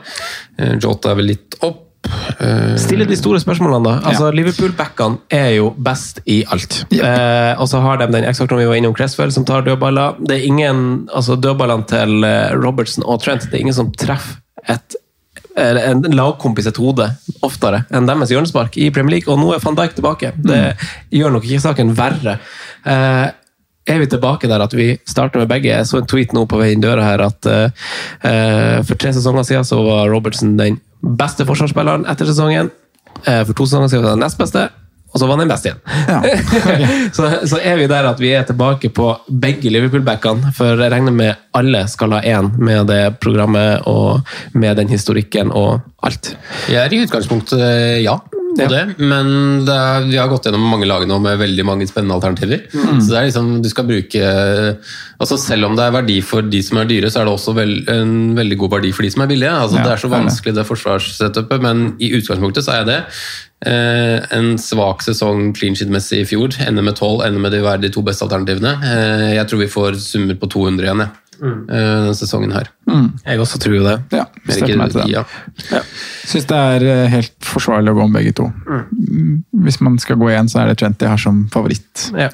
Eh, 0.58 0.76
Jota 0.82 1.14
er 1.14 1.20
vel 1.22 1.32
litt 1.32 1.58
opp. 1.64 1.85
Eh, 2.40 2.74
Stille 2.80 3.06
de 3.08 3.16
store 3.18 3.40
spørsmålene, 3.42 3.82
da. 3.86 3.94
Altså, 4.10 4.30
Liverpool-backene 4.34 5.20
er 5.32 5.54
jo 5.56 5.70
best 5.76 6.20
i 6.26 6.42
alt. 6.52 6.82
Eh, 6.92 7.52
og 7.60 7.68
så 7.70 7.80
har 7.84 8.00
de 8.02 8.10
den 8.12 8.28
X-faktoren 8.32 8.64
vi 8.64 8.68
var 8.70 8.80
innom, 8.80 8.94
Cresswell, 8.96 9.32
som 9.34 9.46
tar 9.48 9.66
dødballer. 9.66 10.20
Det 10.26 10.38
er 10.38 10.46
ingen, 10.48 10.84
altså 11.14 11.38
Dødballene 11.40 11.88
til 11.90 12.26
eh, 12.26 12.52
Robertson 12.58 13.06
og 13.06 13.22
Trent, 13.24 13.48
det 13.50 13.58
er 13.58 13.66
ingen 13.66 13.76
som 13.76 13.92
treffer 13.94 14.40
et 14.66 15.02
en 15.56 16.02
lagkompis 16.12 16.66
et 16.68 16.76
hode 16.76 17.06
oftere 17.46 17.78
enn 17.88 18.04
deres 18.04 18.28
hjørnespark 18.28 18.74
i 18.76 18.90
Premier 18.92 19.14
League, 19.14 19.32
og 19.32 19.40
nå 19.40 19.54
er 19.54 19.62
van 19.64 19.78
Dijk 19.78 19.94
tilbake. 19.96 20.34
Det 20.36 20.58
gjør 21.16 21.32
nok 21.32 21.46
ikke 21.48 21.62
saken 21.64 21.94
verre. 21.96 22.34
Eh, 22.84 23.26
er 23.86 24.02
vi 24.02 24.08
tilbake 24.10 24.50
der 24.50 24.64
at 24.64 24.74
vi 24.74 24.88
starter 25.06 25.42
med 25.42 25.50
begge? 25.50 25.70
Jeg 25.70 25.86
så 25.86 26.00
en 26.00 26.08
tweet 26.10 26.34
nå 26.34 26.42
på 26.50 26.58
vei 26.58 26.72
inn 26.74 26.82
døra 26.82 27.04
her 27.06 27.22
at 27.22 27.46
uh, 27.46 28.80
for 28.82 28.98
tre 28.98 29.12
sesonger 29.14 29.46
siden 29.46 29.68
så 29.68 29.78
var 29.86 30.10
Robertson 30.10 30.56
den 30.58 30.80
beste 31.06 31.46
forsvarsspilleren 31.48 32.06
etter 32.10 32.28
sesongen. 32.28 32.72
Eh, 33.24 33.44
for 33.46 33.54
to 33.54 33.68
sesonger 33.68 33.92
siden 33.92 34.04
var 34.04 34.16
han 34.16 34.24
nest 34.24 34.38
beste, 34.40 34.66
og 35.12 35.20
så 35.20 35.26
var 35.26 35.38
han 35.38 35.46
den 35.46 35.52
beste 35.52 35.70
igjen. 35.70 37.12
så, 37.16 37.30
så 37.48 37.60
er 37.62 37.78
vi 37.80 37.88
der 37.90 38.08
at 38.10 38.20
vi 38.20 38.32
er 38.36 38.46
tilbake 38.48 38.90
på 38.94 39.08
begge 39.28 39.72
Liverpool-backene, 39.72 40.52
for 40.56 40.76
jeg 40.76 40.92
regner 40.92 41.14
med 41.14 41.44
alle 41.56 41.86
skal 41.88 42.16
ha 42.16 42.20
én 42.20 42.50
med 42.58 42.90
det 42.90 43.16
programmet 43.22 43.86
og 43.88 44.26
med 44.52 44.76
den 44.80 44.92
historikken 44.92 45.54
og 45.54 45.80
alt. 46.04 46.34
Jeg 46.68 46.82
er 46.84 46.92
i 46.92 47.04
utgangspunktet 47.06 47.62
eh, 47.62 48.02
ja. 48.04 48.18
På 48.56 48.66
Ja. 48.66 48.68
Det, 48.72 48.96
men 48.98 49.64
det 49.66 49.74
er, 49.76 50.06
vi 50.08 50.18
har 50.20 50.30
gått 50.30 50.48
gjennom 50.48 50.64
mange 50.70 50.88
lag 50.88 51.06
nå 51.08 51.18
med 51.22 51.38
veldig 51.40 51.66
mange 51.68 51.88
spennende 51.88 52.16
alternativer. 52.18 52.64
Mm. 52.72 53.00
Så 53.00 53.10
det 53.12 53.18
er 53.18 53.28
liksom, 53.30 53.50
du 53.62 53.68
skal 53.72 53.88
bruke 53.88 54.30
altså 55.16 55.38
Selv 55.40 55.68
om 55.68 55.76
det 55.78 55.84
er 55.86 55.94
verdi 55.94 56.18
for 56.24 56.44
de 56.44 56.60
som 56.64 56.80
er 56.80 56.88
dyre, 56.90 57.10
så 57.10 57.22
er 57.22 57.28
det 57.28 57.32
også 57.32 57.54
vel, 57.56 57.74
en 57.88 58.34
veldig 58.36 58.58
god 58.60 58.74
verdi 58.76 58.92
for 58.92 59.06
de 59.06 59.10
som 59.14 59.24
er 59.24 59.30
billige. 59.30 59.52
Altså, 59.52 59.78
Ja, 59.80 59.84
det 59.86 59.92
er 59.94 60.02
så 60.02 60.12
vanskelig 60.12 60.56
det 60.56 60.66
forsvarssetupet, 60.68 61.62
men 61.64 61.86
i 62.00 62.12
utgangspunktet 62.18 62.66
så 62.66 62.76
er 62.80 62.88
det 62.88 62.98
eh, 63.64 64.18
en 64.36 64.56
svak 64.60 65.04
sesong 65.06 65.54
clean 65.56 65.76
sheet-messig 65.78 66.20
i 66.20 66.28
fjor. 66.28 66.52
Ender 66.66 66.84
med 66.84 66.98
12, 66.98 67.24
ender 67.28 67.40
med 67.46 67.56
de, 67.56 67.62
de 67.86 67.92
to 67.94 68.04
beste 68.04 68.26
alternativene. 68.26 68.76
Eh, 68.84 69.30
jeg 69.38 69.48
tror 69.48 69.62
vi 69.64 69.72
får 69.72 70.00
summer 70.04 70.36
på 70.40 70.50
200 70.52 70.84
igjen, 70.88 71.06
jeg. 71.06 71.25
Mm. 71.40 71.58
Eh, 71.68 71.88
denne 72.02 72.14
sesongen 72.16 72.54
her. 72.54 72.70
Jeg 73.26 73.40
også 73.42 73.58
tror 73.62 73.76
jo 73.76 73.84
det. 73.84 73.96
Ja, 74.14 74.24
støtter 74.48 74.78
meg 74.80 74.94
til 74.94 75.02
det. 75.02 75.24
ja. 75.70 75.82
Syns 76.26 76.48
det 76.50 76.60
er 76.72 76.86
eh, 76.90 77.04
helt 77.12 77.34
forsvarlig 77.46 77.92
å 77.92 77.98
gå 77.98 78.06
om 78.06 78.16
begge 78.16 78.32
to. 78.36 78.48
Mm, 78.66 79.44
Hvis 79.66 79.80
man 79.84 79.98
skal 80.02 80.18
gå 80.20 80.30
igjen, 80.32 80.50
så 80.52 80.62
er 80.62 80.72
det 80.72 80.78
Trent 80.80 81.02
jeg 81.02 81.12
har 81.12 81.22
som 81.22 81.44
favoritt. 81.52 82.08
Ja, 82.16 82.30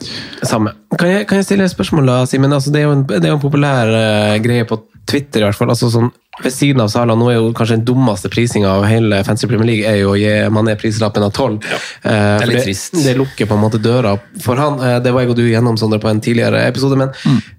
samme. 0.48 0.74
Kan 0.98 1.10
jeg, 1.10 1.26
kan 1.28 1.40
jeg 1.40 1.48
stille 1.48 1.66
et 1.68 1.74
spørsmål, 1.74 2.08
da, 2.10 2.18
Simen? 2.28 2.52
Altså, 2.52 2.72
det, 2.74 2.82
er 2.82 2.90
jo 2.90 2.96
en, 2.98 3.06
det 3.08 3.22
er 3.24 3.32
jo 3.32 3.38
en 3.38 3.44
populær 3.44 3.92
uh, 3.92 4.36
greie 4.44 4.66
på 4.68 4.80
Twitter, 5.08 5.42
i 5.42 5.48
hvert 5.48 5.58
fall. 5.58 5.72
Altså, 5.72 5.90
sånn, 5.92 6.12
ved 6.40 6.52
siden 6.52 6.80
av 6.80 6.88
Sala, 6.88 7.12
nå 7.18 7.26
er 7.28 7.34
jo 7.36 7.50
kanskje 7.52 7.76
den 7.76 7.84
dummeste 7.84 8.30
prisinga 8.32 8.70
av 8.72 8.86
hele 8.88 9.18
Fancy 9.26 9.44
Premier 9.50 9.68
League 9.68 9.88
er 9.88 9.98
jo 10.00 10.14
å 10.14 10.16
gi 10.16 10.30
Mané 10.48 10.78
prislappen 10.80 11.26
av 11.26 11.34
tolv. 11.36 11.58
Det 11.60 12.14
er 12.14 12.48
litt 12.48 12.64
trist. 12.64 12.96
Det 13.04 13.12
lukker 13.18 13.50
på 13.50 13.58
en 13.58 13.60
måte 13.60 13.80
døra 13.82 14.14
for 14.40 14.56
han. 14.56 14.80
Eh, 14.80 14.96
det 15.04 15.12
var 15.12 15.26
jeg 15.26 15.34
og 15.34 15.36
du 15.36 15.44
igjennom, 15.44 15.76
Sondre, 15.76 16.00
på 16.00 16.08
en 16.08 16.22
tidligere 16.24 16.64
episode. 16.70 16.96
Men 16.96 17.12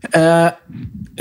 eh, 0.09 0.49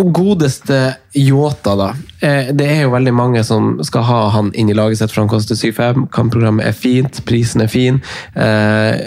godeste 0.01 0.81
Yota, 1.21 1.75
da. 1.77 1.91
Eh, 2.25 2.55
det 2.57 2.71
er 2.71 2.81
jo 2.87 2.95
veldig 2.95 3.13
mange 3.21 3.45
som 3.45 3.75
skal 3.85 4.09
ha 4.09 4.23
han 4.39 4.49
inn 4.57 4.73
i 4.73 4.79
laget 4.79 5.03
sitt, 5.03 5.13
for 5.13 5.27
han 5.27 5.33
koster 5.33 5.59
7-5. 5.59 6.09
Kampprogrammet 6.17 6.71
er 6.71 6.79
fint, 6.79 7.21
prisen 7.29 7.67
er 7.67 7.69
fin. 7.73 8.01
Eh, 8.33 9.05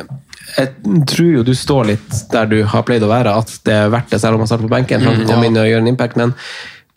jeg 0.56 1.02
tror 1.10 1.32
jo 1.40 1.44
du 1.44 1.56
står 1.58 1.90
litt 1.90 2.22
der 2.32 2.48
du 2.52 2.60
har 2.70 2.86
pleid 2.86 3.04
å 3.04 3.10
være, 3.10 3.34
at 3.42 3.58
det 3.66 3.74
er 3.74 3.92
verdt 3.92 4.14
det, 4.14 4.22
selv 4.22 4.38
om 4.38 4.46
han 4.46 4.54
starter 4.54 4.70
på 4.70 4.76
benken. 4.78 5.02
for 5.02 5.18
han 5.18 5.28
kommer 5.28 5.50
inn 5.50 5.58
og 5.60 5.68
gjør 5.68 5.82
en 5.82 5.92
impact, 5.92 6.22
men 6.22 6.38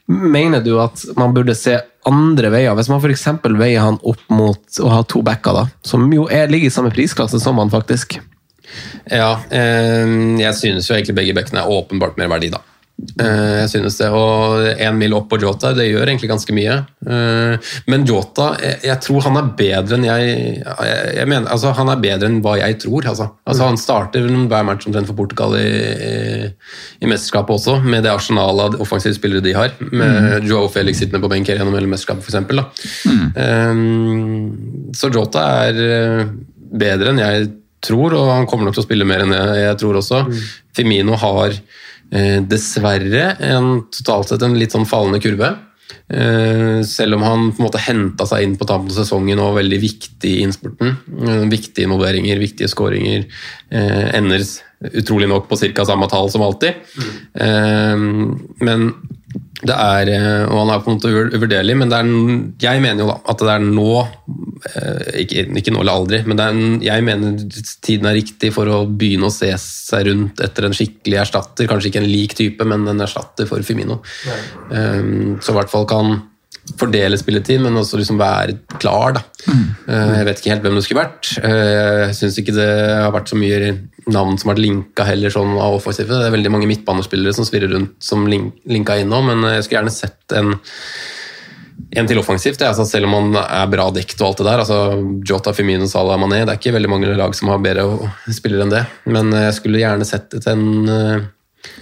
Mener 0.09 0.63
du 0.65 0.79
at 0.81 1.03
man 1.21 1.35
burde 1.37 1.53
se 1.59 1.77
andre 2.09 2.53
veier? 2.53 2.73
Hvis 2.79 2.89
man 2.89 3.03
f.eks. 3.03 3.27
veier 3.61 3.85
han 3.85 3.99
opp 4.01 4.23
mot 4.33 4.81
å 4.81 4.93
ha 4.93 5.03
to 5.05 5.21
backer, 5.27 5.53
da, 5.53 5.67
som 5.85 6.07
jo 6.13 6.25
er, 6.33 6.49
ligger 6.49 6.71
i 6.71 6.73
samme 6.73 6.93
prisklasse 6.95 7.41
som 7.43 7.61
han 7.61 7.73
faktisk. 7.73 8.17
Ja, 9.09 9.35
eh, 9.53 10.09
jeg 10.41 10.55
synes 10.57 10.89
jo 10.89 10.97
egentlig 10.97 11.17
begge 11.21 11.37
bekkene 11.37 11.65
er 11.65 11.77
åpenbart 11.77 12.17
mer 12.21 12.33
verdi, 12.33 12.51
da. 12.53 12.63
Eh, 12.99 13.55
jeg 13.63 13.69
synes 13.71 13.97
det, 14.01 14.09
og 14.11 14.65
En 14.83 14.97
mil 14.99 15.13
opp 15.15 15.29
på 15.31 15.39
Jota, 15.39 15.71
det 15.77 15.87
gjør 15.87 16.09
egentlig 16.09 16.31
ganske 16.33 16.55
mye. 16.55 16.79
Eh, 17.07 17.69
men 17.91 18.07
Jota, 18.07 18.49
jeg, 18.63 18.81
jeg 18.89 19.03
tror 19.05 19.27
han 19.29 19.39
er 19.39 19.53
bedre 19.59 19.99
enn 19.99 20.07
jeg, 20.09 20.33
jeg, 20.65 21.27
mener, 21.31 21.47
altså 21.55 21.71
Han 21.79 21.93
er 21.93 22.03
bedre 22.03 22.31
enn 22.31 22.41
hva 22.43 22.57
jeg 22.59 22.81
tror. 22.83 23.07
Altså. 23.13 23.29
Altså, 23.47 23.69
han 23.69 23.79
starter 23.81 24.27
hver 24.27 24.67
match 24.67 24.89
omtrent 24.91 25.11
for 25.11 25.19
Portugal 25.19 25.55
i, 25.61 26.51
i, 26.99 27.07
mesterskapet 27.07 27.55
også, 27.55 27.79
med 27.87 28.03
det 28.07 28.13
arsenalet 28.13 28.75
av 28.75 28.83
offensive 28.83 29.15
spillere 29.19 29.47
de 29.47 29.55
har. 29.55 29.75
Med 29.79 30.49
Joe 30.49 30.67
Felix 30.73 30.99
sittende 30.99 31.23
på 31.23 31.31
benk 31.31 31.49
gjennom 31.49 31.79
hele 31.79 31.91
mesterskapet, 31.91 32.27
f.eks. 32.27 33.07
Mm. 33.09 34.93
så 34.97 35.11
Jota 35.15 35.45
er 35.69 35.83
eh, 35.87 36.23
bedre 36.79 37.13
enn 37.13 37.23
jeg 37.23 37.51
tror, 37.85 38.15
og 38.19 38.33
han 38.35 38.49
kommer 38.51 38.67
nok 38.67 38.77
til 38.77 38.83
å 38.83 38.89
spille 38.89 39.07
mer 39.07 39.23
enn 39.23 39.35
jeg, 39.37 39.59
jeg 39.63 39.79
tror 39.83 40.01
også. 40.01 40.25
Firmino 40.75 41.19
har 41.19 41.55
eh, 41.55 41.61
dessverre 42.09 43.25
en, 43.45 43.83
totalt 43.93 44.31
sett 44.31 44.45
en 44.47 44.55
litt 44.57 44.73
sånn 44.73 44.87
fallende 44.89 45.21
kurve. 45.21 45.51
Eh, 46.09 46.83
selv 46.83 47.19
om 47.19 47.23
han 47.23 47.51
på 47.53 47.61
en 47.61 47.67
måte 47.67 47.81
henta 47.85 48.25
seg 48.29 48.45
inn 48.45 48.55
på 48.57 48.65
tampen 48.69 48.89
av 48.93 48.97
sesongen 48.97 49.41
og 49.41 49.51
var 49.51 49.59
veldig 49.61 49.81
viktig 49.83 50.31
i 50.31 50.41
innspurten. 50.45 50.95
Eh, 51.21 51.45
viktige 51.53 51.85
involveringer, 51.89 52.41
viktige 52.41 52.71
skåringer. 52.73 53.27
Eh, 53.69 54.09
ender 54.17 54.45
utrolig 54.93 55.29
nok 55.29 55.49
på 55.51 55.59
ca. 55.61 55.85
samme 55.85 56.09
tall 56.09 56.31
som 56.33 56.45
alltid. 56.47 56.81
Eh, 57.35 57.97
men 58.65 58.89
det 59.59 59.75
er, 59.75 60.09
eh, 60.13 60.45
og 60.47 60.61
han 60.61 60.71
er 60.71 60.83
på 60.85 60.91
en 60.91 60.99
måte 60.99 61.11
uvur- 61.11 61.33
uvurderlig, 61.35 61.75
men 61.81 61.91
det 61.91 61.99
er, 61.99 62.11
jeg 62.63 62.83
mener 62.85 63.03
jo 63.03 63.09
da 63.11 63.17
at 63.33 63.43
det 63.43 63.51
er 63.57 63.65
nå 63.65 63.89
eh, 63.99 65.09
ikke, 65.25 65.45
ikke 65.59 65.75
nå 65.75 65.83
eller 65.83 65.99
aldri, 65.99 66.21
men 66.29 66.39
det 66.39 66.47
er, 66.47 66.61
jeg 66.87 67.07
mener 67.09 67.41
tiden 67.83 68.07
er 68.07 68.19
riktig 68.21 68.53
for 68.55 68.71
å 68.71 68.85
begynne 68.87 69.27
å 69.27 69.35
se 69.35 69.51
seg 69.59 70.07
rundt 70.07 70.43
etter 70.47 70.69
en 70.69 70.77
skikkelig 70.79 71.23
erstatter. 71.25 71.67
Kanskje 71.71 71.91
ikke 71.91 72.03
en 72.05 72.11
lik 72.11 72.37
type, 72.39 72.69
men 72.71 72.87
en 72.87 73.03
erstatter 73.03 73.51
for 73.51 73.67
Fimino. 73.67 73.99
Um, 74.71 75.39
så 75.43 75.51
i 75.51 75.59
hvert 75.59 75.73
fall 75.73 75.89
kan 75.91 76.21
fordele 76.79 77.19
spilletid, 77.21 77.63
men 77.65 77.79
også 77.79 78.01
liksom 78.01 78.19
være 78.21 78.57
klar. 78.79 79.17
Da. 79.17 79.23
Eh, 79.49 80.15
jeg 80.19 80.29
vet 80.29 80.41
ikke 80.41 80.53
helt 80.53 80.67
hvem 80.67 80.79
det 80.79 80.85
skulle 80.87 81.05
vært. 81.05 81.31
Eh, 81.43 82.07
jeg 82.07 82.17
syns 82.21 82.41
ikke 82.43 82.57
det 82.57 82.71
har 83.05 83.15
vært 83.15 83.31
så 83.33 83.39
mye 83.39 83.77
navn 84.09 84.39
som 84.39 84.51
har 84.51 84.57
vært 84.57 84.65
linka 84.65 85.07
heller 85.09 85.33
sånn 85.35 85.55
av 85.57 85.79
offensive. 85.79 86.11
Det 86.11 86.31
er 86.31 86.35
veldig 86.35 86.55
mange 86.55 86.71
midtbanespillere 86.71 87.37
som 87.37 87.47
svirrer 87.49 87.73
rundt 87.75 87.95
som 88.03 88.27
link, 88.31 88.59
linka 88.69 88.99
inn 88.99 89.13
nå, 89.13 89.23
men 89.29 89.47
jeg 89.53 89.67
skulle 89.67 89.83
gjerne 89.83 89.95
sett 89.95 90.39
en 90.39 90.59
en 91.97 92.09
til 92.11 92.19
offensivt, 92.21 92.61
altså 92.67 92.85
selv 92.85 93.07
om 93.07 93.15
han 93.15 93.37
er 93.39 93.69
bra 93.71 93.87
dekt 93.95 94.19
og 94.21 94.27
alt 94.27 94.41
det 94.43 94.47
der. 94.49 94.61
altså 94.65 94.79
Jota, 95.25 95.55
Firmino, 95.57 95.87
Salah, 95.89 96.19
Mané. 96.21 96.43
Det 96.43 96.53
er 96.53 96.59
ikke 96.59 96.75
veldig 96.75 96.91
mange 96.91 97.15
lag 97.17 97.37
som 97.39 97.49
har 97.53 97.63
bedre 97.65 97.87
spillere 98.35 98.67
enn 98.67 98.75
det. 98.75 98.83
Men 99.09 99.33
jeg 99.33 99.55
skulle 99.57 99.81
gjerne 99.81 100.09
sett 100.09 100.37
et 100.37 100.51
en 100.53 100.67
uh... 100.91 101.29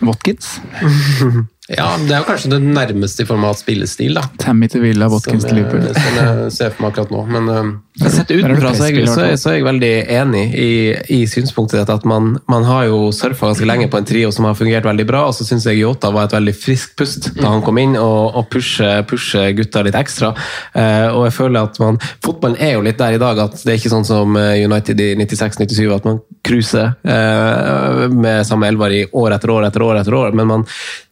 Watkins. 0.07 0.59
Ja, 1.67 1.89
det 1.99 2.15
er 2.15 2.21
jo 2.21 2.27
kanskje 2.29 2.53
det 2.53 2.61
nærmeste 2.63 3.25
i 3.25 3.27
form 3.27 3.43
av 3.49 3.57
spillestil, 3.59 4.15
da. 4.15 4.23
Tammy 4.39 4.69
til 4.71 4.85
Villa, 4.85 5.09
Watkins 5.11 5.49
til 5.49 5.59
Liverpool. 5.59 5.89
som 5.97 6.21
jeg 6.21 6.53
ser 6.55 6.71
for 6.71 6.85
meg 6.85 6.93
akkurat 6.93 7.11
nå. 7.11 7.23
Men 7.35 7.51
uh, 7.51 7.73
Sett 7.97 8.29
utenfra 8.31 8.71
så 8.77 8.85
er, 8.87 8.93
jeg, 8.93 9.09
så, 9.09 9.23
er, 9.25 9.39
så 9.41 9.51
er 9.51 9.57
jeg 9.57 9.65
veldig 9.65 9.91
enig 10.19 10.43
i, 10.61 10.71
i 11.17 11.19
synspunktet 11.27 11.81
ditt. 11.81 11.91
At 11.91 12.07
man, 12.07 12.37
man 12.47 12.67
har 12.69 12.85
jo 12.91 13.09
surfa 13.17 13.51
ganske 13.51 13.67
lenge 13.67 13.89
på 13.91 13.99
en 13.99 14.07
trio 14.07 14.31
som 14.37 14.47
har 14.47 14.55
fungert 14.59 14.87
veldig 14.87 15.07
bra, 15.09 15.25
og 15.27 15.35
så 15.35 15.47
syns 15.49 15.67
jeg 15.67 15.81
Yota 15.81 16.13
var 16.15 16.29
et 16.29 16.37
veldig 16.37 16.55
friskt 16.55 16.95
pust 17.01 17.31
da 17.41 17.49
han 17.49 17.65
kom 17.67 17.81
inn 17.83 17.97
og, 17.99 18.37
og 18.37 18.47
pusher 18.53 19.03
pushe 19.09 19.49
gutta 19.59 19.83
litt 19.87 19.99
ekstra. 19.99 20.35
Uh, 20.77 21.09
og 21.17 21.27
jeg 21.27 21.37
føler 21.41 21.67
at 21.67 21.83
man 21.83 21.99
Fotballen 22.23 22.61
er 22.63 22.77
jo 22.77 22.85
litt 22.87 23.01
der 23.01 23.17
i 23.17 23.23
dag 23.23 23.43
at 23.43 23.59
det 23.65 23.73
er 23.73 23.81
ikke 23.81 23.91
sånn 23.93 24.07
som 24.07 24.37
eh, 24.39 24.63
United 24.63 25.01
i 25.01 25.09
96-97, 25.19 25.83
at 25.97 26.07
man 26.07 26.21
cruiser 26.47 26.93
uh, 27.09 28.07
med 28.13 28.45
samme 28.47 28.69
elver 28.71 28.95
i 28.95 29.05
år 29.09 29.35
etter 29.35 29.57
år 29.57 29.67
etter 29.71 29.83
år 29.83 30.03
etter 30.03 30.21
år, 30.21 30.37
men 30.37 30.53
man 30.53 30.67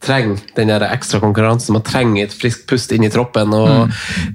trenger 0.05 0.44
den 0.57 0.71
der 0.71 0.85
ekstra 0.87 1.19
konkurransen. 1.23 1.75
Man 1.75 1.85
trenger 1.85 2.25
et 2.25 2.35
friskt 2.35 2.65
pust 2.69 2.93
inn 2.95 3.05
i 3.07 3.11
troppen. 3.13 3.53
og 3.53 3.91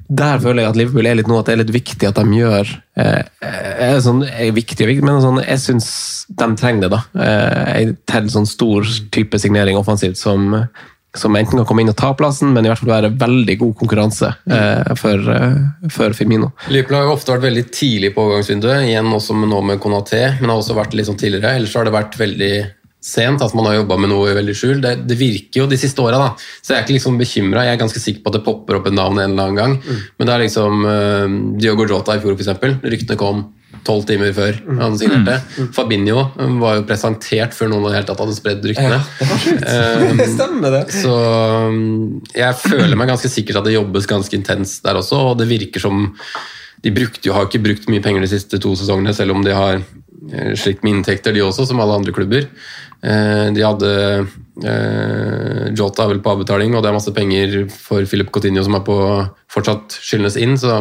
Der 0.09 0.43
føler 0.43 0.65
jeg 0.65 0.73
at 0.73 0.81
Liverpool 0.81 1.07
er 1.07 1.19
litt 1.21 1.31
nå, 1.31 1.41
at 1.41 1.51
det 1.51 1.57
er 1.57 1.63
litt 1.65 1.75
viktig 1.75 2.09
at 2.09 2.21
de 2.21 2.41
gjør 2.41 2.71
eh, 3.01 3.23
er 3.91 3.99
sånn, 4.05 4.25
er 4.29 4.55
viktig 4.57 4.89
men 5.01 5.23
sånn, 5.23 5.43
jeg 5.47 5.63
syns 5.63 5.91
de 6.29 6.49
trenger 6.61 6.89
det. 6.89 6.95
da. 6.97 7.03
Eh, 7.27 7.75
en 7.81 7.99
til 8.11 8.33
sånn 8.33 8.49
stor 8.49 8.89
type 9.15 9.39
signering 9.41 9.79
offensivt 9.81 10.19
som 10.21 10.65
som 11.15 11.35
enten 11.37 11.59
kan 11.59 11.67
komme 11.67 11.83
inn 11.83 11.91
og 11.91 11.99
ta 11.99 12.13
plassen, 12.15 12.53
men 12.55 12.65
i 12.65 12.71
hvert 12.71 12.81
fall 12.83 12.93
være 12.93 13.13
veldig 13.19 13.57
god 13.59 13.73
konkurranse 13.81 14.29
eh, 14.47 14.93
for, 14.99 15.31
eh, 15.35 15.89
for 15.91 16.15
Firmino. 16.15 16.53
Liverpool 16.71 16.99
har 17.01 17.09
jo 17.09 17.17
ofte 17.17 17.35
vært 17.35 17.49
veldig 17.49 17.65
tidlig 17.75 18.13
på 18.15 18.27
overgangsvinduet, 18.27 18.87
igjen 18.87 19.11
også 19.17 19.35
med, 19.39 19.51
nå 19.51 19.63
med 19.73 19.81
Conaté, 19.83 20.23
men 20.39 20.53
har 20.53 20.61
også 20.61 20.79
vært 20.79 20.95
litt 20.95 21.11
sånn 21.11 21.19
tidligere. 21.19 21.57
Ellers 21.59 21.75
har 21.75 21.89
det 21.89 21.97
vært 21.97 22.19
veldig 22.21 22.53
sent, 23.01 23.42
at 23.42 23.55
man 23.57 23.66
har 23.68 23.78
jobba 23.80 23.96
med 24.01 24.12
noe 24.12 24.30
i 24.30 24.36
veldig 24.36 24.57
skjul. 24.57 24.80
Det, 24.84 24.94
det 25.09 25.16
virker 25.18 25.62
jo 25.62 25.68
de 25.70 25.78
siste 25.80 26.03
åra. 26.05 26.34
Så 26.61 26.74
jeg 26.74 26.80
er 26.80 26.84
ikke 26.84 26.98
liksom 26.98 27.16
bekymra. 27.20 27.64
Jeg 27.66 27.76
er 27.76 27.80
ganske 27.80 28.03
sikker 28.03 28.24
på 28.24 28.32
at 28.32 28.38
det 28.38 28.44
popper 28.46 28.80
opp 28.80 28.90
et 28.90 28.96
navn 28.96 29.18
en 29.18 29.32
eller 29.32 29.48
annen 29.48 29.61
gang. 29.61 30.03
Men 30.18 30.28
det 30.28 30.34
er 30.34 30.44
liksom 30.44 30.84
uh, 30.84 31.38
Diogo 31.61 31.88
Jota 31.88 32.18
i 32.18 32.22
fjor, 32.22 32.36
f.eks. 32.36 32.84
Ryktene 32.84 33.18
kom 33.20 33.48
tolv 33.86 34.05
timer 34.09 34.32
før 34.36 34.59
han 34.80 34.96
signerte. 35.01 35.38
Fabinho 35.72 36.26
var 36.61 36.78
jo 36.78 36.86
presentert 36.88 37.55
før 37.57 37.70
noen 37.72 37.86
hadde, 37.88 38.03
det 38.11 38.16
hadde 38.18 38.36
spredd 38.36 38.66
ryktene. 38.68 38.98
det 40.20 40.28
stemmer, 40.34 40.74
det. 40.74 40.82
Så 40.92 41.14
jeg 42.36 42.59
føler 42.61 42.98
meg 42.98 43.12
ganske 43.14 43.30
sikker 43.32 43.61
at 43.61 43.68
det 43.68 43.76
jobbes 43.78 44.09
ganske 44.11 44.36
intenst 44.36 44.84
der 44.84 45.01
også, 45.01 45.22
og 45.30 45.38
det 45.40 45.48
virker 45.51 45.82
som 45.82 46.11
de 46.80 46.92
brukte 46.96 47.28
jo, 47.28 47.34
har 47.36 47.48
ikke 47.48 47.62
brukt 47.62 47.88
mye 47.92 48.03
penger 48.05 48.24
de 48.24 48.30
siste 48.30 48.61
to 48.62 48.72
sesongene, 48.78 49.12
selv 49.16 49.34
om 49.36 49.42
de 49.44 49.53
har 49.53 49.80
eh, 49.80 50.53
slitt 50.57 50.84
med 50.84 50.98
inntekter, 50.98 51.34
de 51.36 51.42
også, 51.44 51.66
som 51.68 51.80
alle 51.82 51.98
andre 52.01 52.14
klubber. 52.16 52.46
Eh, 53.03 53.46
De 53.57 53.62
hadde 53.64 53.90
eh, 54.64 55.70
Jota 55.76 56.07
vel 56.11 56.20
på 56.20 56.34
avbetaling, 56.34 56.74
og 56.76 56.82
det 56.84 56.90
er 56.90 56.96
masse 56.96 57.12
penger 57.16 57.55
for 57.72 58.05
Philip 58.09 58.28
Coutinho 58.34 58.64
som 58.66 58.76
er 58.76 58.82
på 58.84 58.96
fortsatt 59.51 59.96
skyldnes 60.05 60.36
inn, 60.38 60.53
så 60.61 60.76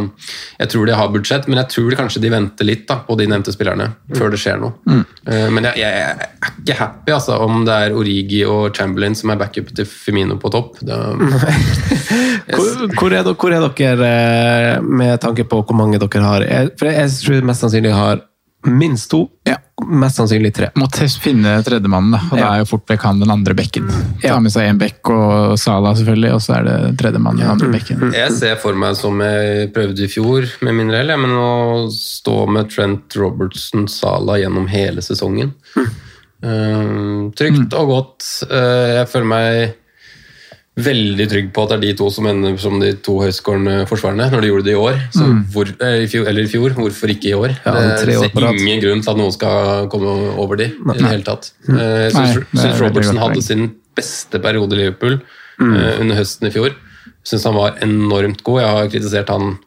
jeg 0.59 0.69
tror 0.69 0.85
de 0.85 0.97
har 0.99 1.09
budsjett, 1.13 1.47
men 1.49 1.61
jeg 1.63 1.71
tror 1.73 1.95
kanskje 1.97 2.21
de 2.21 2.29
venter 2.33 2.67
litt 2.67 2.83
da, 2.89 2.99
på 3.07 3.15
de 3.17 3.25
nevnte 3.31 3.53
spillerne 3.55 3.87
før 4.17 4.33
det 4.35 4.41
skjer 4.43 4.59
noe. 4.61 4.99
Eh, 5.25 5.47
Men 5.49 5.69
jeg, 5.71 5.79
jeg 5.81 6.03
er 6.03 6.27
ikke 6.59 6.77
happy 6.81 7.15
altså, 7.15 7.39
om 7.45 7.63
det 7.65 7.77
er 7.85 7.95
Origi 7.97 8.43
og 8.45 8.75
Chamberlain 8.77 9.15
som 9.17 9.31
er 9.33 9.39
backup 9.41 9.71
til 9.75 9.87
Firmino 9.89 10.37
på 10.41 10.51
topp. 10.53 10.81
Det, 10.85 10.99
Hvor, 12.49 12.87
hvor, 12.97 13.13
er 13.13 13.27
hvor 13.37 13.53
er 13.53 13.65
dere 13.77 14.81
med 14.81 15.19
tanke 15.21 15.43
på 15.45 15.59
hvor 15.61 15.77
mange 15.77 15.99
dere 16.01 16.23
har? 16.25 16.45
For 16.79 16.89
jeg 16.89 17.11
tror 17.21 17.45
mest 17.45 17.61
sannsynlig 17.61 17.91
har 17.93 18.23
minst 18.65 19.11
to, 19.11 19.27
mest 19.87 20.19
sannsynlig 20.19 20.53
tre. 20.55 20.69
Må 20.79 20.87
finne 21.21 21.57
tredjemannen, 21.65 22.11
da. 22.11 22.19
Og 22.31 22.37
da 22.37 22.43
Ja. 22.43 22.53
er 22.53 22.59
jo 22.63 22.65
fort 22.65 22.85
vekk 22.87 23.01
han 23.01 23.19
den 23.19 23.31
andre 23.31 23.53
bekken. 23.53 23.89
Ja. 24.23 24.33
Ta 24.35 24.39
med 24.39 24.51
seg 24.51 24.67
en 24.69 24.77
bekk 24.79 25.09
og 25.09 25.57
Sala, 25.59 25.93
selvfølgelig, 25.93 26.33
og 26.33 26.41
så 26.41 26.57
er 26.57 26.63
det 26.63 26.97
tredjemannen 26.97 27.39
den 27.39 27.49
andre 27.49 27.71
bekken. 27.71 28.13
Jeg 28.13 28.31
ser 28.33 28.55
for 28.57 28.73
meg 28.73 28.95
som 28.95 29.19
jeg 29.19 29.73
prøvde 29.73 29.99
i 30.03 30.07
fjor, 30.07 30.45
med 30.61 30.73
mindre 30.75 30.97
hell, 30.97 31.17
men 31.17 31.31
å 31.31 31.89
stå 31.91 32.47
med 32.49 32.69
Trent 32.69 33.15
Robertson 33.15 33.87
Sala 33.87 34.37
gjennom 34.37 34.67
hele 34.67 35.01
sesongen. 35.01 35.53
Eh, 36.41 37.29
trygt 37.35 37.73
og 37.75 37.87
godt. 37.91 38.23
Uh, 38.49 38.95
jeg 39.01 39.07
føler 39.11 39.27
meg 39.27 39.73
veldig 40.79 41.25
trygg 41.31 41.47
på 41.55 41.63
at 41.65 41.71
det 41.73 41.75
er 41.77 41.81
de 41.87 41.93
to 41.99 42.07
som 42.13 42.27
ender 42.29 42.55
som 42.61 42.77
de 42.79 42.93
to 43.03 43.17
høyskårende 43.19 43.81
forsvarerne, 43.89 44.29
når 44.31 44.41
de 44.45 44.51
gjorde 44.51 44.65
det 44.69 44.75
i 44.75 44.79
år. 44.79 44.99
Så 45.11 45.25
hvor, 45.53 45.71
eh, 45.83 46.03
i 46.05 46.07
fjor, 46.07 46.27
eller 46.29 46.45
i 46.45 46.51
fjor, 46.51 46.75
hvorfor 46.77 47.11
ikke 47.11 47.31
i 47.31 47.35
år? 47.35 47.55
Ja, 47.65 47.73
det 47.73 48.15
er 48.15 48.53
ingen 48.53 48.79
grunn 48.83 49.01
til 49.03 49.11
at 49.11 49.17
noen 49.19 49.33
skal 49.35 49.87
komme 49.91 50.13
over 50.39 50.55
de 50.61 50.69
i 50.71 50.97
det 50.99 51.03
hele 51.09 51.23
tatt. 51.27 51.51
Eh, 51.67 52.09
Jeg 52.09 52.13
Nei, 52.13 52.27
syns 52.33 52.65
er 52.65 52.79
Robertson 52.85 53.17
hadde 53.17 53.41
sin 53.43 53.71
beste 53.95 54.39
periode 54.39 54.71
i 54.77 54.83
Liverpool 54.85 55.17
eh, 55.19 55.99
under 55.99 56.15
høsten 56.15 56.47
i 56.47 56.53
fjor. 56.55 56.75
Syns 57.27 57.43
han 57.43 57.55
var 57.59 57.75
enormt 57.83 58.43
god. 58.43 58.61
Jeg 58.61 58.69
har 58.77 58.87
kritisert 58.93 59.29
han 59.35 59.57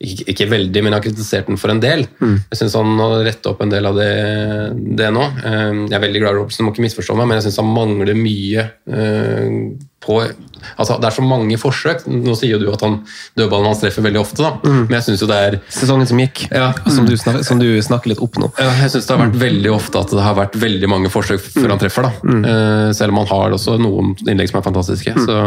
ikke, 0.00 0.24
ikke 0.32 0.46
veldig, 0.48 0.80
men 0.84 0.92
jeg 0.94 1.00
har 1.00 1.04
kritisert 1.10 1.46
den 1.50 1.58
for 1.60 1.68
en 1.74 1.80
del. 1.82 2.06
Jeg 2.22 2.56
syns 2.56 2.76
han 2.78 2.94
har 3.02 3.24
retta 3.26 3.50
opp 3.50 3.60
en 3.60 3.68
del 3.74 3.84
av 3.90 3.98
det, 3.98 4.12
det 4.96 5.10
nå. 5.12 5.26
Jeg 5.42 5.92
er 5.98 6.04
veldig 6.06 6.22
glad 6.22 6.30
i 6.30 6.38
Robertson, 6.38 6.64
må 6.64 6.72
ikke 6.72 6.86
misforstå 6.86 7.16
meg, 7.18 7.26
men 7.28 7.36
jeg 7.40 7.48
syns 7.50 7.58
han 7.60 7.74
mangler 7.74 8.14
mye 8.16 8.70
på 10.00 10.22
Altså, 10.76 10.98
det 11.00 11.06
er 11.08 11.14
så 11.16 11.22
mange 11.24 11.56
forsøk. 11.56 12.02
Nå 12.08 12.34
sier 12.36 12.52
jo 12.52 12.58
du 12.60 12.66
at 12.68 12.82
han 12.84 12.98
dødballen 13.38 13.70
hans 13.70 13.78
treffer 13.80 14.04
veldig 14.04 14.20
ofte, 14.20 14.44
da. 14.44 14.50
men 14.68 14.92
jeg 14.98 15.06
syns 15.06 15.22
jo 15.24 15.28
det 15.30 15.38
er 15.40 15.54
Sesongen 15.72 16.08
som 16.08 16.20
gikk, 16.20 16.42
Ja. 16.52 16.66
som, 16.84 17.06
du 17.08 17.14
snakker, 17.16 17.46
som 17.48 17.60
du 17.62 17.64
snakker 17.80 18.12
litt 18.12 18.20
opp 18.20 18.36
nå. 18.40 18.50
ja, 18.60 18.68
jeg 18.82 18.92
synes 18.92 19.08
det 19.08 19.14
har 19.16 19.22
vært 19.22 19.38
veldig 19.40 19.72
ofte 19.72 20.02
at 20.04 20.12
det 20.12 20.20
har 20.26 20.36
vært 20.36 20.58
veldig 20.60 20.90
mange 20.92 21.08
forsøk 21.12 21.40
før 21.54 21.72
han 21.72 21.80
treffer. 21.80 22.04
da. 22.10 22.12
Uh, 22.44 22.92
selv 22.92 23.14
om 23.14 23.22
han 23.22 23.30
har 23.32 23.56
også 23.56 23.78
noen 23.80 24.12
innlegg 24.28 24.52
som 24.52 24.60
er 24.60 24.66
fantastiske. 24.68 25.16
Så, 25.24 25.40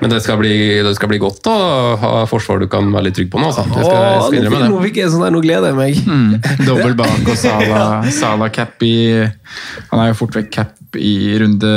men 0.00 0.10
det 0.10 0.22
skal, 0.24 0.40
bli, 0.40 0.54
det 0.82 0.96
skal 0.96 1.12
bli 1.12 1.20
godt 1.22 1.46
å 1.52 1.56
ha 2.00 2.12
forsvar 2.30 2.64
du 2.64 2.68
kan 2.72 2.88
være 2.96 3.10
litt 3.10 3.18
trygg 3.20 3.30
på 3.32 3.38
nå. 3.44 3.52
Altså. 3.52 3.68
Jeg 3.76 3.86
skal, 3.86 4.02
jeg 4.08 4.22
skal 4.24 4.38
innrømme 4.40 4.68
nå 4.72 4.78
det. 4.80 4.84
fikk 4.88 5.02
jeg 5.04 5.12
sånn 5.12 5.26
der, 5.28 5.34
nå 5.36 5.42
gleder 5.44 5.68
jeg 5.68 5.78
meg. 5.78 6.00
Mm. 6.08 6.30
Dobbel 6.68 6.96
bak 6.98 7.28
og 7.28 7.36
Sala, 7.38 7.82
Sala 8.10 8.48
cap 8.56 8.82
i 8.88 8.94
Han 9.20 10.00
er 10.00 10.14
jo 10.14 10.18
fort 10.24 10.40
vekk 10.40 10.50
cap 10.56 10.96
i 10.98 11.14
runde 11.44 11.74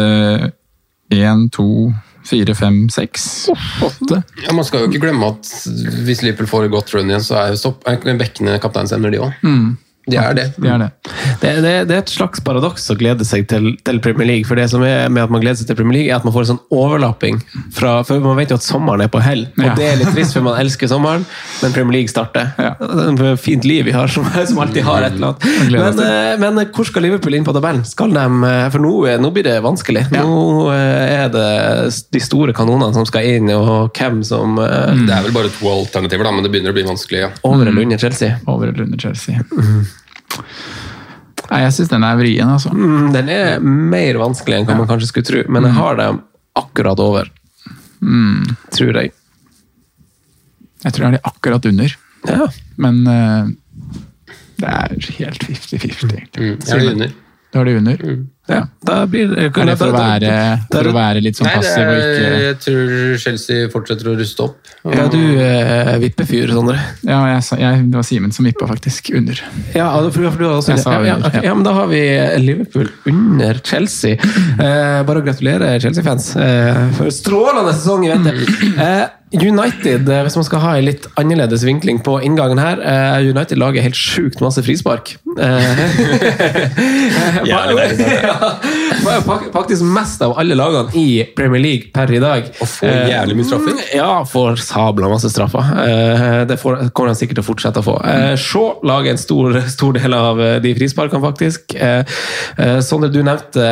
én, 1.14 1.47
to, 1.53 1.91
fire, 2.26 2.56
fem, 2.58 2.86
seks, 2.89 3.49
åtte. 3.86 4.22
Ja, 4.43 4.53
man 4.53 4.66
skal 4.66 4.84
jo 4.86 4.89
ikke 4.89 5.03
glemme 5.06 5.34
at 5.36 5.49
hvis 6.08 6.24
Liverpool 6.26 6.49
får 6.49 6.68
et 6.68 6.74
godt 6.74 6.93
run 6.95 7.12
igjen, 7.12 7.24
så 7.26 7.38
er 7.41 7.53
jo 7.53 7.62
stopp, 7.62 7.86
bekkene 7.86 8.58
kapteinsemner, 8.64 9.14
de 9.14 9.22
òg. 9.28 9.36
De 10.06 10.18
er 10.22 10.36
det. 10.38 10.43
Det 10.62 10.70
er 10.70 10.78
det. 10.84 10.89
Det, 11.41 11.51
det, 11.66 11.72
det 11.89 11.95
er 11.95 12.01
et 12.03 12.12
slags 12.14 12.41
paradoks 12.45 12.84
å 12.93 12.95
glede 12.99 13.26
seg 13.26 13.47
til, 13.49 13.72
til 13.86 13.99
Premier 14.06 14.28
League. 14.30 14.45
For 14.45 14.60
det 14.60 14.68
som 14.72 14.84
er 14.86 15.10
med 15.10 15.24
at 15.26 15.32
man 15.34 15.41
gleder 15.41 15.58
seg 15.58 15.70
til 15.72 15.78
Premier 15.80 15.97
League, 15.99 16.12
er 16.14 16.20
at 16.20 16.26
man 16.28 16.34
får 16.36 16.45
en 16.45 16.49
sånn 16.53 16.62
overlapping. 16.76 17.39
Fra, 17.74 17.95
for 18.06 18.22
Man 18.26 18.38
vet 18.38 18.53
jo 18.53 18.58
at 18.60 18.66
sommeren 18.66 19.01
er 19.06 19.10
på 19.14 19.22
hell, 19.26 19.47
og 19.58 19.64
Ja. 19.66 19.74
det 19.78 19.88
er 19.89 19.97
litt 20.01 20.12
trist, 20.14 20.34
for 20.38 20.45
man 20.45 20.60
elsker 20.62 20.89
sommeren, 20.91 21.26
men 21.64 21.74
Premier 21.76 21.97
League 21.99 22.12
starter. 22.14 22.51
Ja. 22.62 22.74
Det 22.80 23.26
er 23.26 23.32
et 23.34 23.41
fint 23.41 23.66
liv 23.66 23.86
vi 23.89 23.95
har, 23.95 24.08
som, 24.16 24.26
som 24.30 24.62
alltid 24.62 24.86
har 24.86 25.08
et 25.08 25.18
eller 25.18 25.34
annet. 25.34 25.74
Men, 25.74 26.03
eh, 26.06 26.32
men 26.45 26.62
hvor 26.76 26.86
skal 26.89 27.06
Liverpool 27.08 27.34
inn 27.39 27.45
på 27.47 27.53
tabellen? 27.58 27.82
Skal 27.88 28.14
de, 28.16 28.26
eh, 28.51 28.68
for 28.74 28.86
nå, 28.86 28.93
nå 29.26 29.34
blir 29.36 29.47
det 29.49 29.58
vanskelig. 29.66 30.06
Nå 30.14 30.70
eh, 30.74 31.18
er 31.26 31.34
det 31.34 31.49
de 32.14 32.22
store 32.24 32.53
kanonene 32.58 32.93
som 32.95 33.06
skal 33.10 33.26
inn, 33.36 33.49
og 33.58 33.89
hvem 33.97 34.22
som 34.28 34.58
eh, 34.62 34.93
Det 35.06 35.14
er 35.18 35.26
vel 35.28 35.36
bare 35.36 35.51
to 35.58 35.70
alternativer, 35.74 36.26
da, 36.30 36.34
men 36.38 36.45
det 36.45 36.53
begynner 36.53 36.74
å 36.74 36.78
bli 36.78 36.86
vanskelig. 36.88 37.26
ja. 37.26 37.34
over 37.43 37.66
eller 37.68 37.82
under 37.88 37.97
Chelsea. 38.01 38.38
Over 38.47 38.70
eller 38.74 38.84
under 38.88 38.97
Chelsea. 39.01 39.41
Nei, 41.46 41.60
jeg 41.62 41.76
syns 41.76 41.92
den 41.92 42.06
er 42.08 42.16
vrien, 42.18 42.50
altså. 42.50 42.72
Mm, 42.74 43.12
Den 43.14 43.30
er 43.30 43.60
mer 43.62 44.18
vanskelig 44.22 44.58
enn 44.60 44.70
hva 44.70 44.78
man 44.80 44.90
kanskje 44.90 45.12
skulle 45.12 45.28
tro, 45.28 45.44
men 45.54 45.68
jeg 45.68 45.78
har 45.78 46.00
dem 46.00 46.24
akkurat 46.58 47.02
over. 47.04 47.30
Tror 48.74 48.98
jeg. 49.02 49.12
Jeg 50.86 50.94
tror 50.94 51.04
jeg 51.04 51.12
har 51.12 51.18
de 51.18 51.22
akkurat 51.30 51.68
under. 51.70 51.94
Ja. 52.26 52.48
Men 52.82 53.04
uh, 53.06 53.52
det 54.62 54.72
er 54.72 54.96
helt 55.20 55.46
50-50, 55.46 55.86
egentlig. 55.86 56.24
Mm, 56.40 56.66
jeg 56.66 56.76
er 56.80 56.92
under. 56.96 57.14
Du 57.56 57.60
har 57.60 57.66
de 57.66 57.76
under? 57.78 57.99
ja. 58.47 58.68
Da 58.82 58.95
blir 59.08 59.30
det 59.32 59.45
Er 59.45 59.70
det 59.70 59.76
for 59.80 59.88
å 59.88 59.95
være, 59.95 60.32
for 60.68 60.89
å 60.89 60.91
være 60.91 61.22
litt 61.24 61.38
sånn 61.39 61.47
passiv 61.47 61.86
og 61.88 61.93
er, 61.95 62.01
ikke 62.03 62.41
jeg 62.41 62.58
tror 62.66 62.91
Chelsea 63.24 63.70
fortsetter 63.72 64.10
å 64.12 64.16
ruste 64.20 64.43
opp. 64.43 64.74
Ja, 64.91 65.06
du 65.08 65.22
eh, 65.39 65.93
vippefyr, 66.03 66.51
Sondre. 66.51 66.76
Ja, 67.08 67.22
jeg, 67.32 67.47
jeg, 67.64 67.88
det 67.93 68.01
var 68.01 68.06
Simen 68.10 68.36
som 68.36 68.49
vippa 68.49 68.68
faktisk 68.68 69.14
under. 69.16 69.39
Ja, 69.72 69.88
for, 70.03 70.20
for 70.20 70.43
du 70.43 70.49
har 70.49 70.58
også 70.58 70.76
ja, 70.76 70.99
ja, 71.08 71.16
ja. 71.24 71.45
ja, 71.47 71.56
men 71.56 71.64
da 71.64 71.78
har 71.80 71.88
vi 71.93 72.03
Liverpool 72.43 72.91
under 73.08 73.64
Chelsea. 73.64 74.20
Eh, 74.20 74.99
bare 75.08 75.24
å 75.24 75.24
gratulere 75.24 75.78
Chelsea-fans 75.80 76.34
eh, 76.36 76.82
for 76.99 77.16
strålende 77.16 77.72
sesong 77.72 78.03
i 78.03 78.18
vente. 78.18 78.36
Eh, 78.76 79.06
United, 79.42 80.08
eh, 80.10 80.22
hvis 80.26 80.36
man 80.40 80.46
skal 80.48 80.62
ha 80.64 80.72
en 80.80 80.86
litt 80.88 81.06
annerledes 81.20 81.64
vinkling 81.68 82.00
på 82.06 82.18
inngangen 82.24 82.60
her 82.62 82.80
eh, 82.82 83.30
United 83.30 83.58
lager 83.60 83.84
helt 83.86 83.98
sjukt 84.00 84.40
masse 84.44 84.62
frispark. 84.66 85.16
Eh, 85.36 85.80
ja, 87.50 87.60
fak- 89.26 89.50
faktisk 89.58 89.82
mest 89.84 90.22
av 90.26 90.36
alle 90.40 90.56
lagene 90.58 90.94
i 90.98 91.24
Premier 91.36 91.62
League 91.62 91.92
per 91.96 92.12
i 92.16 92.20
dag. 92.24 92.48
Og 92.62 92.70
får 92.70 92.94
jævlig 93.12 93.38
mye 93.40 93.48
straffer. 93.50 93.74
Eh, 93.80 93.96
Ja, 93.96 94.12
får 94.28 94.56
sabla 94.62 95.10
masse 95.12 95.30
straffer. 95.32 95.64
Det 96.50 96.58
får, 96.62 96.90
kommer 96.96 97.12
han 97.14 97.18
sikkert 97.20 97.40
til 97.40 97.46
å 97.46 97.48
fortsette 97.50 97.82
å 97.82 97.86
få. 97.86 97.96
Shaw 98.40 98.82
lager 98.88 99.14
en 99.14 99.22
stor, 99.22 99.60
stor 99.72 99.96
del 99.98 100.14
av 100.18 100.40
de 100.64 100.74
frisparkene, 100.78 101.22
faktisk. 101.24 101.76
Sondre, 102.86 103.10
du 103.14 103.22
nevnte 103.26 103.66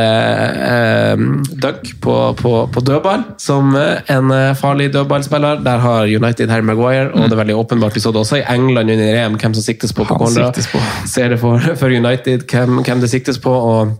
Dunk 1.63 1.91
på, 2.03 2.15
på, 2.39 2.53
på 2.73 2.83
dødball 2.87 3.23
som 3.41 3.73
en 3.77 4.31
farlig 4.59 4.89
dødballspiller. 4.95 5.52
Der 5.63 5.77
har 5.77 6.03
United 6.03 6.49
Harry 6.49 6.63
Maguire, 6.63 7.11
og 7.11 7.23
det 7.23 7.31
er 7.31 7.41
veldig 7.41 7.55
åpenbart. 7.55 7.95
Vi 7.95 7.99
så 7.99 8.11
det 8.11 8.21
også 8.23 8.39
i 8.41 8.45
England 8.55 8.91
under 8.91 9.25
EM, 9.25 9.37
hvem 9.41 9.53
som 9.53 9.63
siktes 9.63 9.93
på 9.93 10.03
på 10.03 10.17
på. 10.17 10.29
Ser 11.05 11.29
det 11.29 11.39
for, 11.39 11.59
for 11.75 11.87
United, 11.87 12.47
hvem, 12.51 12.83
hvem 12.83 12.99
det 12.99 13.09
siktes 13.09 13.39
på. 13.39 13.53
og 13.53 13.97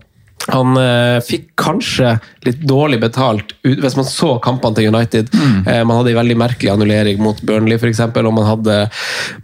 han 0.52 0.76
eh, 0.76 1.18
fikk 1.24 1.52
kanskje 1.60 2.18
litt 2.44 2.60
dårlig 2.68 2.98
betalt 3.00 3.54
ut, 3.62 3.78
hvis 3.80 3.96
man 3.96 4.06
så 4.08 4.34
kampene 4.44 4.76
til 4.76 4.90
United. 4.92 5.30
Eh, 5.64 5.80
man 5.86 5.96
hadde 5.96 6.12
en 6.12 6.18
veldig 6.18 6.36
merkelig 6.36 6.72
annullering 6.74 7.22
mot 7.24 7.38
Burnley, 7.46 7.78
f.eks., 7.78 8.02
og 8.04 8.34
man 8.36 8.48
hadde 8.48 8.76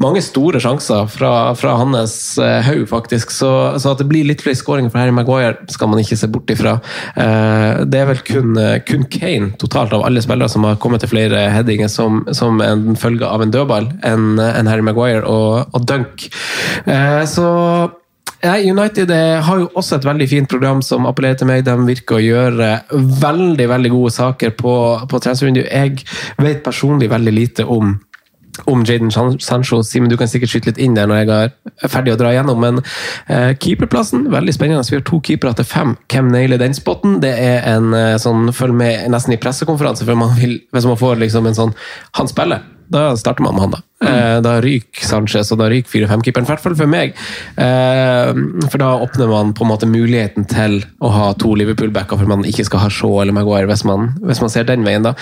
mange 0.02 0.20
store 0.24 0.60
sjanser 0.60 1.08
fra, 1.08 1.32
fra 1.56 1.76
hans 1.80 2.14
eh, 2.42 2.58
haug, 2.66 2.84
faktisk. 2.90 3.32
Så, 3.32 3.50
så 3.80 3.94
at 3.94 4.02
det 4.02 4.08
blir 4.10 4.28
litt 4.28 4.44
flere 4.44 4.58
skåringer 4.58 4.92
for 4.92 5.00
Harry 5.00 5.14
Maguire, 5.16 5.56
skal 5.72 5.88
man 5.92 6.02
ikke 6.02 6.18
se 6.20 6.28
bort 6.32 6.52
ifra. 6.52 6.76
Eh, 7.16 7.84
det 7.88 8.02
er 8.02 8.10
vel 8.10 8.20
kun, 8.26 8.52
eh, 8.60 8.76
kun 8.84 9.06
Kane 9.10 9.54
totalt 9.60 9.94
av 9.96 10.04
alle 10.06 10.22
spillere 10.24 10.52
som 10.52 10.68
har 10.68 10.80
kommet 10.82 11.04
til 11.04 11.14
flere 11.14 11.46
headinger 11.54 11.88
som, 11.92 12.24
som 12.36 12.60
en 12.64 12.92
følge 13.00 13.28
av 13.28 13.44
en 13.44 13.54
dødball 13.54 13.88
enn 14.06 14.36
en 14.40 14.68
Harry 14.70 14.84
Maguire 14.84 15.24
og, 15.24 15.72
og 15.72 15.88
Dunk. 15.88 16.28
Eh, 16.84 17.24
så 17.30 17.48
United 18.42 19.10
eh, 19.12 19.38
har 19.44 19.58
jo 19.60 19.70
også 19.76 19.98
et 19.98 20.06
veldig 20.08 20.28
fint 20.28 20.48
program 20.48 20.80
som 20.84 21.08
appellerer 21.08 21.36
til 21.40 21.50
meg. 21.50 21.64
De 21.66 21.74
virker 21.84 22.16
å 22.16 22.24
gjøre 22.24 22.70
veldig 23.20 23.66
veldig 23.68 23.90
gode 23.92 24.12
saker 24.16 24.54
på, 24.56 24.76
på 25.10 25.20
transfervinduet. 25.20 25.68
Jeg 25.68 26.06
vet 26.40 26.62
personlig 26.64 27.10
veldig 27.12 27.34
lite 27.36 27.68
om 27.68 27.98
om 28.64 28.82
Jaden 28.84 29.10
Sancho. 29.40 29.82
Simen, 29.82 30.10
du 30.10 30.16
kan 30.20 30.28
sikkert 30.28 30.52
skyte 30.52 30.70
litt 30.70 30.80
inn 30.82 30.96
der 30.96 31.08
når 31.08 31.20
jeg 31.22 31.30
er 31.30 31.92
ferdig 31.92 32.14
å 32.14 32.18
dra 32.20 32.32
gjennom, 32.34 32.60
men 32.60 32.80
eh, 33.30 33.52
keeperplassen, 33.60 34.26
veldig 34.32 34.54
spennende. 34.56 34.84
Vi 34.90 34.98
har 34.98 35.06
to 35.06 35.20
keepere 35.24 35.54
til 35.56 35.68
fem. 35.68 35.94
Hvem 36.10 36.32
nailer 36.34 36.60
den 36.60 36.76
spotten? 36.76 37.20
Det 37.24 37.32
er 37.32 37.64
en 37.70 37.94
eh, 37.96 38.18
sånn 38.20 38.50
følg 38.56 38.76
med 38.82 39.08
nesten 39.14 39.36
i 39.36 39.40
pressekonferanse, 39.40 40.08
man 40.10 40.36
vil, 40.36 40.58
hvis 40.74 40.88
man 40.90 41.00
får 41.00 41.22
liksom 41.22 41.48
en 41.48 41.56
sånn 41.62 41.74
Han 42.18 42.28
spiller! 42.28 42.79
Da 42.90 43.14
starter 43.16 43.42
man 43.46 43.54
med 43.54 43.66
han, 43.66 43.78
da. 43.78 43.82
Mm. 44.00 44.42
da 44.42 44.54
ryker 44.64 45.04
Sanchez, 45.04 45.50
og 45.52 45.58
da 45.60 45.66
ryker 45.68 45.92
4-5-keeperen. 45.92 46.46
I 46.46 46.48
hvert 46.48 46.62
fall 46.64 46.76
for 46.78 46.88
meg. 46.90 47.12
Eh, 47.60 48.38
for 48.72 48.80
da 48.80 48.94
åpner 49.04 49.28
man 49.28 49.52
på 49.54 49.66
en 49.66 49.70
måte 49.70 49.88
muligheten 49.90 50.46
til 50.48 50.78
å 51.04 51.10
ha 51.12 51.26
to 51.38 51.52
Liverpool-backer, 51.60 52.16
for 52.16 52.30
man 52.30 52.46
ikke 52.48 52.64
skal 52.66 52.82
ha 52.86 52.88
Shaw 52.90 53.20
eller 53.20 53.36
Maguire, 53.36 53.68
hvis 53.68 53.84
man, 53.88 54.14
hvis 54.24 54.40
man 54.40 54.52
ser 54.52 54.66
den 54.70 54.86
veien, 54.88 55.04
da. 55.04 55.12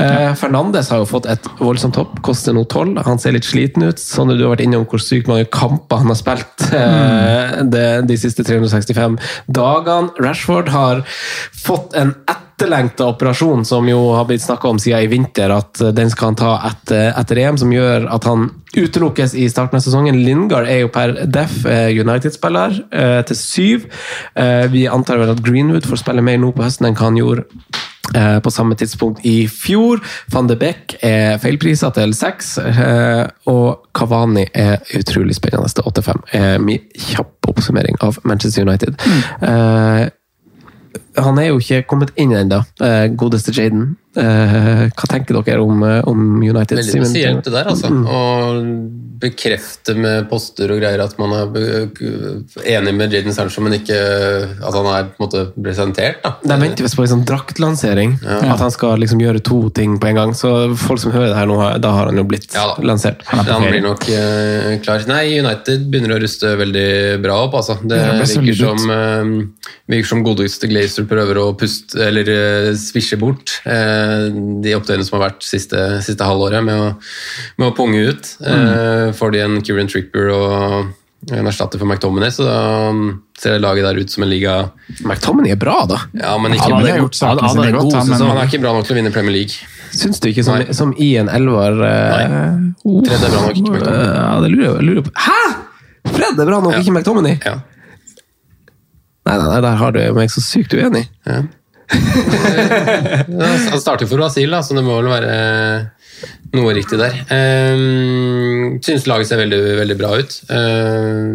Eh, 0.00 0.32
Fernandes 0.40 0.90
har 0.90 1.02
jo 1.02 1.10
fått 1.10 1.28
et 1.30 1.50
voldsomt 1.60 1.98
topp, 1.98 2.16
koster 2.26 2.56
nå 2.56 2.64
12. 2.64 3.04
Han 3.06 3.20
ser 3.22 3.36
litt 3.36 3.48
sliten 3.48 3.84
ut. 3.84 4.00
Sånn 4.00 4.32
du 4.32 4.40
har 4.40 4.54
vært 4.56 4.64
innom 4.64 4.88
hvor 4.88 5.02
sykt 5.02 5.28
mange 5.30 5.46
kamper 5.52 6.00
han 6.02 6.10
har 6.10 6.18
spilt 6.18 6.66
de, 7.76 7.84
de 8.08 8.18
siste 8.18 8.46
365 8.48 9.20
dagene. 9.46 10.10
Rashford 10.24 10.72
har 10.72 11.04
fått 11.52 11.94
en 12.00 12.16
ett 12.24 12.45
etterlengta 12.56 13.04
operasjon 13.12 13.64
som 13.68 13.88
jo 13.88 13.98
har 14.16 14.24
blitt 14.24 14.42
snakka 14.42 14.68
om 14.68 14.78
siden 14.80 15.04
i 15.04 15.10
vinter, 15.12 15.52
at 15.52 15.80
den 15.92 16.08
skal 16.10 16.30
han 16.30 16.38
ta 16.40 16.52
etter, 16.70 17.10
etter 17.12 17.40
EM, 17.42 17.58
som 17.60 17.72
gjør 17.72 18.06
at 18.08 18.24
han 18.24 18.48
utelukkes 18.76 19.34
i 19.36 19.44
starten 19.52 19.76
av 19.76 19.84
sesongen. 19.84 20.16
Lingard 20.24 20.68
er 20.68 20.80
jo 20.80 20.92
per 20.92 21.12
def 21.28 21.58
United-spiller 21.66 22.80
eh, 22.88 23.20
til 23.28 23.36
syv. 23.36 23.84
Eh, 24.40 24.64
vi 24.72 24.86
antar 24.88 25.20
vel 25.20 25.34
at 25.34 25.44
Greenwood 25.44 25.88
får 25.88 26.00
spille 26.00 26.24
mer 26.24 26.40
nå 26.40 26.54
på 26.56 26.64
høsten 26.64 26.88
enn 26.88 26.96
hva 26.96 27.10
han 27.10 27.20
gjorde 27.20 27.44
eh, 28.16 28.38
på 28.40 28.52
samme 28.56 28.76
tidspunkt 28.80 29.24
i 29.28 29.36
fjor. 29.52 30.00
Van 30.32 30.48
de 30.48 30.56
Beek 30.60 30.96
er 31.04 31.36
feilprisa 31.42 31.92
til 31.96 32.16
seks, 32.16 32.56
eh, 32.64 33.24
og 33.52 33.90
Kavani 33.96 34.48
er 34.56 34.80
utrolig 34.96 35.36
spennende 35.36 35.72
til 35.76 35.92
8-5. 35.92 36.24
Eh, 36.32 36.52
Min 36.64 36.88
kjapp 37.12 37.52
oppsummering 37.52 38.00
av 38.04 38.20
Manchester 38.24 38.64
United. 38.64 38.96
Eh, 39.44 40.06
han 41.16 41.38
er 41.38 41.50
jo 41.50 41.60
ikke 41.62 41.84
kommet 41.90 42.12
inn 42.20 42.34
ennå, 42.36 42.62
eh, 42.80 43.06
godeste 43.18 43.54
Jaden. 43.56 43.96
Eh, 44.16 44.86
hva 44.88 45.08
tenker 45.10 45.36
dere 45.44 45.60
om, 45.60 45.82
eh, 45.84 46.00
om 46.08 46.20
United? 46.42 46.78
Veldig 46.78 47.02
spesielt 47.02 47.44
det 47.44 47.52
der, 47.52 47.68
altså. 47.68 47.90
Mm. 47.92 48.06
Å 48.08 49.02
bekrefte 49.16 49.94
med 49.96 50.26
poster 50.28 50.68
og 50.74 50.80
greier 50.82 51.00
at 51.00 51.14
man 51.16 51.32
er 51.32 51.54
enig 52.68 52.92
med 52.96 53.14
Jaden 53.14 53.32
Sancho, 53.32 53.62
men 53.64 53.78
ikke 53.78 53.96
at 53.96 54.76
han 54.76 54.88
er 54.90 55.06
på 55.08 55.16
en 55.16 55.24
måte 55.24 55.44
presentert. 55.56 56.20
da. 56.24 56.34
De 56.42 56.58
venter 56.60 56.84
visst 56.84 56.98
på 56.98 57.04
en 57.04 57.12
sånn 57.14 57.24
draktlansering. 57.28 58.18
At 58.24 58.60
han 58.60 58.72
skal 58.74 59.00
liksom 59.00 59.22
gjøre 59.24 59.40
to 59.44 59.70
ting 59.76 59.96
på 60.00 60.10
en 60.10 60.20
gang. 60.20 60.34
Så 60.36 60.52
folk 60.76 61.00
som 61.00 61.14
hører 61.14 61.32
det 61.32 61.38
her 61.38 61.48
nå, 61.48 61.56
da 61.80 61.94
har 61.96 62.10
han 62.10 62.20
jo 62.20 62.26
blitt 62.28 62.52
lansert. 62.84 63.24
Han, 63.32 63.64
blir 63.64 63.80
nok 63.84 64.04
uh, 64.04 64.76
klar. 64.84 65.04
Nei, 65.08 65.38
United 65.40 65.88
begynner 65.88 66.16
å 66.16 66.20
ruste 66.20 66.52
veldig 66.60 66.88
bra 67.24 67.40
opp. 67.46 67.56
Altså. 67.62 67.78
Det 67.80 67.96
det 67.96 68.28
virker 68.36 68.60
som, 68.60 68.92
uh, 68.92 69.72
virker 69.88 70.10
som 70.12 70.24
godeste 70.26 70.68
Glazer 70.70 71.08
prøver 71.08 71.40
å 71.40 71.48
puste, 71.58 71.96
eller 72.04 72.28
uh, 72.28 72.70
svisje 72.76 73.16
bort 73.20 73.56
eh, 73.66 74.05
de 74.62 74.76
opptøyene 74.76 75.06
som 75.06 75.18
har 75.18 75.28
vært 75.30 75.46
siste, 75.46 75.80
siste 76.06 76.26
halvåret, 76.26 76.64
med 76.66 76.76
å, 76.76 76.92
med 77.60 77.68
å 77.70 77.74
punge 77.76 78.04
ut. 78.10 78.30
Eh, 78.46 79.10
får 79.16 79.34
de 79.34 79.42
en 79.44 79.58
Kieran 79.64 79.90
Tripper 79.90 80.32
og 80.34 80.94
en 81.32 81.48
erstatter 81.48 81.80
for 81.80 81.88
McTominay, 81.88 82.30
så 82.30 82.44
da 82.46 82.58
ser 83.40 83.56
ser 83.56 83.62
laget 83.62 83.84
der 83.84 83.98
ut 83.98 84.12
som 84.12 84.22
en 84.22 84.30
liga 84.30 84.56
McTominay 85.02 85.52
er 85.56 85.60
bra, 85.60 85.80
da. 85.88 85.98
Ja, 86.14 86.36
men 86.38 86.54
ikke 86.54 86.68
Han 86.68 86.76
hadde 86.78 86.98
gjort 87.00 87.20
han 87.20 87.40
godt, 87.40 87.82
god 87.82 87.96
han, 87.96 88.08
men 88.12 88.22
han 88.30 88.38
er 88.40 88.50
ikke 88.50 88.60
bra 88.62 88.74
nok 88.76 88.86
til 88.86 88.94
å 88.94 88.98
vinne 89.00 89.12
Premier 89.14 89.34
League. 89.34 89.70
Syns 89.96 90.20
du 90.22 90.28
ikke 90.30 90.44
som, 90.46 90.62
som 90.76 90.92
i 91.02 91.14
en 91.20 91.30
elver 91.32 91.80
uh, 91.82 92.86
oh, 92.86 93.00
Fred 93.06 93.22
er 93.22 93.32
bra 93.32 93.42
nok, 93.46 93.56
ikke 93.58 93.72
McTominay. 93.74 93.96
eh, 93.96 94.18
Ja, 94.20 94.34
det 94.44 94.52
lurer 94.52 94.66
jeg 94.68 94.86
lurer 94.88 95.00
jeg 95.00 95.06
på. 95.08 95.14
Hæ?! 95.26 95.40
Fred 96.06 96.44
er 96.44 96.50
bra 96.52 96.60
nok, 96.62 96.76
Ja. 96.76 96.82
ikke 96.84 96.94
McTominay? 96.94 97.38
Ja. 97.44 97.56
Nei, 99.26 99.36
nei, 99.40 99.46
nei, 99.50 99.60
der 99.64 99.78
har 99.80 99.94
du 99.96 100.00
meg 100.14 100.30
så 100.30 100.42
sykt 100.44 100.74
uenig. 100.76 101.08
Ja. 101.26 101.40
Ja, 101.92 103.52
Han 103.70 103.80
starter 103.82 104.08
for 104.08 104.16
Brasil, 104.20 104.50
da, 104.50 104.62
så 104.64 104.76
det 104.76 104.84
må 104.86 104.98
vel 105.00 105.12
være 105.12 105.36
noe 106.56 106.74
riktig 106.76 106.98
der. 107.00 107.16
Um, 107.28 108.78
synes 108.84 109.06
laget 109.10 109.30
ser 109.30 109.42
veldig, 109.42 109.62
veldig 109.82 109.96
bra 110.00 110.16
ut. 110.20 110.40
Uh, 110.50 111.32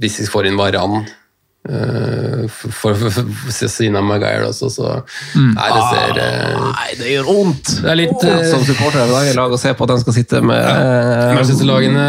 hvis 0.00 0.20
vi 0.22 0.28
får 0.30 0.48
inn 0.48 0.58
Varan 0.58 1.02
uh, 1.02 2.44
for, 2.48 2.94
for, 2.94 3.10
for 3.10 3.52
siden 3.52 3.98
av 3.98 4.06
Maguire 4.06 4.48
også, 4.48 4.70
så 4.72 4.92
Nei, 5.36 5.68
det 5.74 5.82
ser 5.90 6.20
uh, 6.22 6.66
Nei, 6.70 6.88
det 7.00 7.12
gjør 7.12 7.28
vondt! 7.28 7.72
Det 7.82 7.92
er 7.92 8.00
litt, 8.00 8.24
eh, 8.24 8.44
som 8.48 8.64
supporter 8.66 9.04
i 9.04 9.12
dag 9.12 9.30
i 9.32 9.36
lag 9.36 9.52
å 9.52 9.60
se 9.60 9.74
på 9.76 9.86
at 9.86 9.92
den 9.92 10.02
skal 10.04 10.16
sitte 10.16 10.42
med 10.44 10.62
eh, 10.62 11.34
Manchester-lagene 11.36 12.06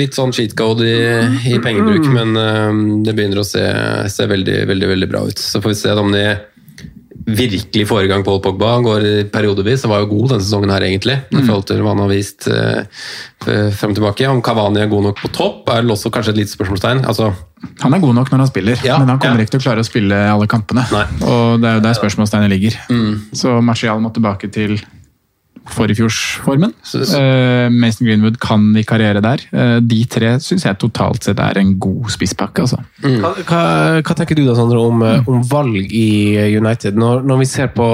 litt 0.00 0.18
sånn 0.18 0.34
cheat 0.34 0.56
code 0.58 0.86
i, 0.86 1.00
i 1.52 1.60
pengebruk, 1.62 2.08
men 2.14 2.34
um, 2.34 2.80
det 3.06 3.14
begynner 3.16 3.42
å 3.42 3.46
se, 3.46 3.62
se 4.10 4.26
veldig, 4.30 4.62
veldig, 4.70 4.90
veldig 4.94 5.10
bra 5.10 5.26
ut. 5.28 5.38
Så 5.38 5.62
får 5.62 5.74
vi 5.74 5.80
se 5.84 5.94
om 6.00 6.10
de 6.14 6.24
virkelig 7.26 7.86
får 7.88 8.04
i 8.04 8.08
gang 8.10 8.24
Paul 8.24 8.40
Pogba. 8.42 8.74
Han 8.76 8.86
går 8.86 9.06
periodevis, 9.32 9.84
og 9.84 9.92
var 9.92 10.02
jo 10.04 10.10
god 10.12 10.34
denne 10.34 10.44
sesongen 10.46 10.72
her 10.72 10.86
egentlig, 10.86 11.18
i 11.30 11.42
forhold 11.42 11.66
til 11.68 11.82
hva 11.84 11.94
han 11.94 12.02
har 12.04 12.10
vist 12.12 12.48
eh, 12.50 13.02
frem 13.44 13.92
og 13.92 13.98
tilbake. 13.98 14.28
Om 14.30 14.42
Cavani 14.44 14.82
er 14.84 14.90
god 14.90 15.10
nok 15.10 15.20
på 15.20 15.32
topp, 15.36 15.68
er 15.72 15.84
det 15.84 15.94
også 15.94 16.12
kanskje 16.14 16.34
et 16.34 16.42
lite 16.42 16.54
spørsmålstegn. 16.54 17.04
Altså, 17.10 17.32
Han 17.82 17.94
er 17.94 18.00
god 18.00 18.14
nok 18.16 18.30
når 18.32 18.44
han 18.44 18.48
spiller, 18.48 18.80
Ja, 18.84 18.98
men 18.98 19.08
han 19.12 19.20
kommer 19.20 19.42
ja. 19.42 19.44
ikke 19.44 19.58
til 19.58 19.60
å 19.60 19.66
klare 19.68 19.84
å 19.84 19.88
spille 19.88 20.16
alle 20.30 20.48
kampene. 20.48 20.86
Nei. 20.94 21.04
Og 21.28 21.60
det 21.60 21.68
er 21.68 21.78
jo 21.78 21.84
der 21.84 21.98
spørsmålstegnet 21.98 22.54
ligger. 22.54 22.78
Mm. 22.88 23.12
Så 23.36 23.58
Martial 23.60 24.00
må 24.00 24.12
tilbake 24.16 24.48
til 24.52 24.78
Så- 26.82 27.00
Uh, 27.20 27.68
Mason 27.70 28.06
Greenwood 28.06 28.38
kan 28.40 28.74
i 28.76 28.82
karriere 28.82 29.20
der. 29.22 29.38
Uh, 29.52 29.80
de 29.80 30.04
tre 30.04 30.34
syns 30.40 30.64
jeg 30.64 30.78
totalt 30.78 31.22
sett 31.24 31.38
er 31.38 31.58
en 31.58 31.74
god 31.78 32.08
spisspakke. 32.10 32.62
Altså. 32.64 32.78
Hva, 33.02 33.34
hva, 33.44 33.60
hva 34.02 34.14
tenker 34.16 34.34
du 34.36 34.44
da, 34.46 34.54
Sondre, 34.54 34.78
om, 34.80 35.02
eh, 35.02 35.20
om 35.28 35.42
valg 35.48 35.76
i 35.92 36.36
United? 36.56 36.96
Når, 36.96 37.22
når 37.24 37.38
vi 37.38 37.44
ser 37.46 37.68
på, 37.68 37.86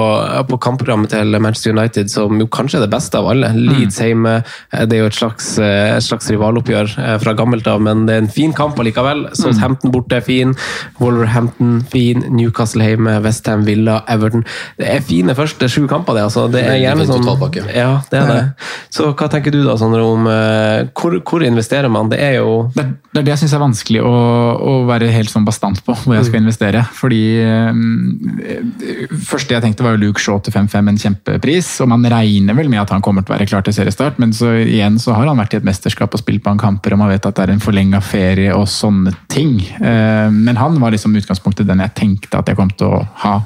på 0.49 0.59
kampprogrammet 0.59 1.09
til 1.09 1.37
Manchester 1.39 1.71
United, 1.75 2.09
som 2.09 2.39
jo 2.39 2.47
kanskje 2.47 2.79
er 2.81 2.85
det 2.87 2.91
beste 2.95 3.15
av 3.19 3.27
alle. 3.31 3.51
Leeds 3.55 3.99
hjemme, 3.99 4.43
eh, 4.73 4.85
det 4.85 4.97
er 4.97 5.03
jo 5.05 5.11
et 5.11 5.19
slags, 5.19 5.57
eh, 5.59 5.95
et 5.97 6.03
slags 6.03 6.27
rivaloppgjør 6.31 6.97
eh, 6.99 7.17
fra 7.23 7.33
gammelt 7.37 7.67
av, 7.67 7.81
men 7.81 8.05
det 8.07 8.15
er 8.15 8.23
en 8.25 8.31
fin 8.31 8.53
kamp 8.53 8.77
allikevel. 8.79 9.27
Southampton 9.37 9.91
borte 9.93 10.17
er 10.17 10.21
fin, 10.25 10.55
Wolverhampton 10.99 11.81
fin, 11.91 12.23
Newcastle 12.35 12.83
hjemme, 12.83 13.17
Westham, 13.23 13.63
Villa, 13.67 14.01
Everton. 14.09 14.43
Det 14.79 14.87
er 14.97 15.01
fine 15.05 15.35
første 15.37 15.69
sju 15.71 15.85
kamper, 15.87 16.17
det. 16.17 16.23
Altså. 16.27 16.47
Det 16.51 16.63
er 16.65 16.77
gjerne 16.81 17.05
sånn 17.07 17.25
totalpakke. 17.63 17.79
Ja, 17.79 18.01
det 18.11 18.19
er 18.19 18.29
det. 18.31 18.69
Så 18.93 19.09
hva 19.11 19.27
tenker 19.31 19.53
du 19.53 19.59
da, 19.65 19.75
Sondre, 19.79 20.03
om 20.05 20.27
eh, 20.31 20.87
hvor, 20.97 21.17
hvor 21.27 21.45
investerer 21.45 21.91
man? 21.91 22.11
Det 22.11 22.19
er 22.23 22.37
jo 22.39 22.69
Det, 22.75 22.85
det 23.11 23.21
er 23.21 23.27
det 23.27 23.33
jeg 23.33 23.41
syns 23.43 23.55
er 23.57 23.63
vanskelig 23.63 24.03
å, 24.05 24.13
å 24.57 24.73
være 24.87 25.09
helt 25.13 25.31
sånn 25.31 25.47
bastant 25.47 25.81
på 25.85 25.95
hvor 26.03 26.15
jeg 26.17 26.27
skal 26.29 26.41
investere. 26.43 26.83
Fordi 26.97 27.21
um, 27.73 29.17
første 29.27 29.57
jeg 29.57 29.65
tenkte 29.65 29.85
var 29.85 29.97
jo 29.97 30.03
Luke 30.05 30.21
Shaw 30.21 30.39
til 30.45 30.55
5-5, 30.55 30.91
en 30.93 31.01
kjempepris. 31.01 31.71
Og 31.83 31.91
man 31.91 32.05
regner 32.13 32.57
vel 32.57 32.71
med 32.71 32.83
at 32.83 32.93
han 32.95 33.03
kommer 33.05 33.25
til 33.25 33.33
å 33.33 33.37
være 33.37 33.49
klar 33.49 33.65
til 33.65 33.75
seriestart, 33.75 34.21
men 34.21 34.35
så 34.37 34.53
igjen 34.63 34.99
så 35.01 35.17
har 35.17 35.27
han 35.29 35.41
vært 35.41 35.57
i 35.57 35.61
et 35.61 35.67
mesterskap 35.67 36.13
og 36.13 36.23
spilt 36.23 36.45
på 36.45 36.53
en 36.53 36.61
kamper, 36.61 36.95
og 36.95 37.03
man 37.03 37.11
vet 37.13 37.25
at 37.27 37.37
det 37.37 37.47
er 37.47 37.55
en 37.55 37.63
forlenga 37.63 38.01
ferie 38.05 38.55
og 38.55 38.67
sånne 38.71 39.15
ting. 39.33 39.59
Uh, 39.81 40.29
Men 40.33 40.57
han 40.59 40.79
var 40.81 40.93
liksom 40.93 41.15
utgangspunktet 41.17 41.67
den 41.67 41.83
jeg 41.83 41.95
tenkte 41.97 42.39
at 42.39 42.49
jeg 42.49 42.59
kom 42.59 42.71
til 42.73 42.99
å 42.99 43.05
ha 43.23 43.37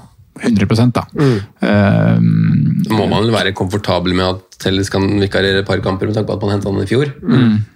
100 0.41 0.91
da. 0.95 1.05
Mm. 1.13 2.85
Da 2.87 2.95
må 2.95 3.05
man 3.07 3.25
vel 3.25 3.35
være 3.35 3.55
komfortabel 3.57 4.15
med 4.17 4.27
at 4.27 4.61
Telles 4.61 4.91
kan 4.93 5.05
vikarere 5.21 5.63
et 5.63 5.67
par 5.67 5.81
kamper 5.81 6.09
med 6.09 6.17
tanke 6.17 6.29
på 6.29 6.37
at 6.37 6.45
man 6.45 6.55
hentet 6.55 6.69
han 6.69 6.83
i 6.83 6.89
fjor. 6.89 7.13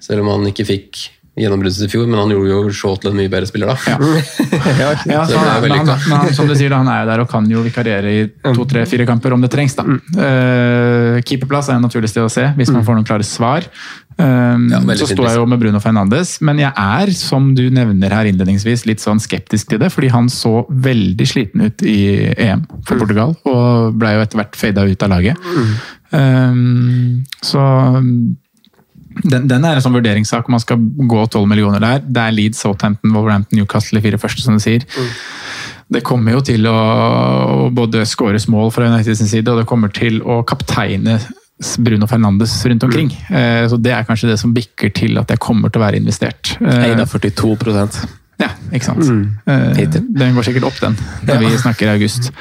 Selv 0.03 0.25
om 0.25 0.33
han 0.35 0.49
ikke 0.51 0.67
fikk 0.67 1.05
gjennombruddet 1.35 1.83
i 1.83 1.91
fjor, 1.91 2.05
men 2.07 2.19
han 2.21 2.31
gjorde 2.31 2.51
jo 2.51 2.73
Shaw 2.75 2.95
til 3.01 3.11
en 3.11 3.17
mye 3.19 3.31
bedre 3.31 3.47
spiller 3.49 3.73
da. 3.73 3.75
Ja, 3.91 3.97
ja 5.11 5.23
så 5.27 5.35
han, 5.35 5.49
er, 5.51 5.65
men 5.65 5.73
han, 5.81 5.89
men 5.91 6.21
han, 6.21 6.29
som 6.35 6.47
du 6.47 6.55
sier, 6.55 6.71
da, 6.71 6.79
han 6.79 6.91
er 6.93 7.01
jo 7.01 7.09
der 7.09 7.23
og 7.25 7.31
kan 7.31 7.49
jo 7.51 7.63
vikarere 7.65 8.13
i 8.13 8.21
to, 8.45 8.67
tre, 8.71 8.85
fire 8.87 9.07
kamper 9.09 9.35
om 9.35 9.43
det 9.43 9.51
trengs. 9.51 9.75
da. 9.75 9.83
Eh, 10.15 10.94
keeperplass 11.23 11.69
er 11.69 11.77
en 11.77 11.85
naturlig 11.85 12.09
sted 12.11 12.25
å 12.25 12.31
se, 12.31 12.43
hvis 12.57 12.71
man 12.73 12.83
får 12.87 12.97
noen 12.97 13.07
klare 13.07 13.23
svar. 13.27 13.67
Um, 14.17 14.69
Ja, 14.71 14.79
så 14.95 15.07
står 15.09 15.27
jeg 15.27 15.39
jo 15.41 15.45
med 15.51 15.59
Bruno 15.59 15.79
Fernandes, 15.83 16.37
men 16.41 16.59
jeg 16.61 16.71
er, 16.71 17.11
som 17.11 17.49
du 17.55 17.65
nevner 17.69 18.13
her 18.15 18.29
innledningsvis, 18.29 18.85
litt 18.87 19.03
sånn 19.03 19.19
skeptisk 19.19 19.69
til 19.73 19.79
det, 19.81 19.91
fordi 19.91 20.07
han 20.13 20.29
så 20.31 20.65
veldig 20.69 21.27
sliten 21.27 21.65
ut 21.67 21.83
i 21.83 22.31
EM 22.31 22.63
for 22.87 22.97
Portugal, 23.01 23.35
og 23.43 23.97
ble 23.99 24.15
jo 24.15 24.23
etter 24.23 24.39
hvert 24.39 24.55
fada 24.55 24.87
ut 24.87 25.03
av 25.03 25.09
laget. 25.17 25.35
Um, 26.15 27.25
så 27.43 27.59
den, 29.23 29.45
den 29.47 29.63
er 29.63 29.77
en 29.77 29.83
sånn 29.83 29.95
vurderingssak 29.95 30.47
om 30.49 30.55
man 30.57 30.63
skal 30.63 30.79
gå 30.79 31.21
12 31.31 31.45
millioner 31.47 31.79
der. 31.83 32.01
Det 32.03 32.21
er 32.23 32.33
Leeds, 32.35 32.59
Southampton, 32.63 33.13
Wolverhampton, 33.15 33.59
Newcastle 33.59 33.99
i 33.99 34.03
fire 34.03 34.19
første, 34.19 34.43
som 34.43 34.57
du 34.57 34.63
sier. 34.63 34.83
Det 35.87 36.01
kommer 36.05 36.33
jo 36.33 36.41
til 36.45 36.65
å, 36.65 36.75
både 37.73 38.05
skåres 38.09 38.47
mål 38.49 38.71
fra 38.73 38.89
Uniteds 38.89 39.21
side, 39.29 39.45
og 39.51 39.61
det 39.61 39.67
kommer 39.69 39.93
til 39.93 40.21
å 40.25 40.41
kapteine 40.47 41.19
Bruno 41.77 42.07
Fernandes 42.09 42.57
rundt 42.65 42.83
omkring. 42.83 43.11
Mm. 43.29 43.69
Så 43.69 43.77
Det 43.77 43.93
er 43.93 44.07
kanskje 44.07 44.31
det 44.31 44.39
som 44.41 44.53
bikker 44.53 44.91
til 44.95 45.17
at 45.21 45.29
jeg 45.31 45.39
kommer 45.39 45.69
til 45.71 45.81
å 45.81 45.85
være 45.85 46.01
investert. 46.01 46.55
Eida 46.59 46.89
Eid 46.89 47.03
av 47.05 47.11
42 47.13 47.53
Ja, 48.41 48.49
ikke 48.73 48.89
sant. 48.89 49.05
Mm. 49.07 50.01
den 50.19 50.35
går 50.35 50.43
sikkert 50.43 50.67
opp, 50.67 50.81
den, 50.81 50.97
når 51.23 51.45
vi 51.45 51.53
snakker 51.61 51.93
august. 51.93 52.33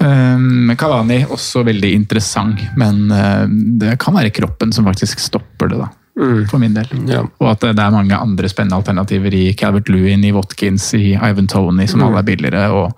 Um, 0.00 0.72
Kavani 0.78 1.20
også 1.22 1.62
veldig 1.68 1.92
interessant, 1.94 2.64
men 2.80 3.06
eh, 3.14 3.44
det 3.78 3.94
kan 4.02 4.16
være 4.16 4.34
kroppen 4.34 4.74
som 4.74 4.88
faktisk 4.88 5.22
stopper 5.22 5.70
det, 5.70 5.78
da. 5.84 5.92
For 6.16 6.56
min 6.62 6.76
del. 6.76 6.88
Og 7.12 7.48
at 7.50 7.64
det 7.66 7.76
er 7.76 7.92
mange 7.92 8.16
andre 8.16 8.48
spennende 8.48 8.78
alternativer 8.80 9.34
i 9.36 9.50
Calvert 9.58 9.90
Lewin, 9.92 10.24
i 10.24 10.32
Watkins, 10.32 10.88
i 10.96 11.12
Ivan 11.12 11.48
Tony, 11.50 11.84
som 11.90 12.04
alle 12.06 12.22
er 12.22 12.30
billigere 12.30 12.68
og 12.72 12.94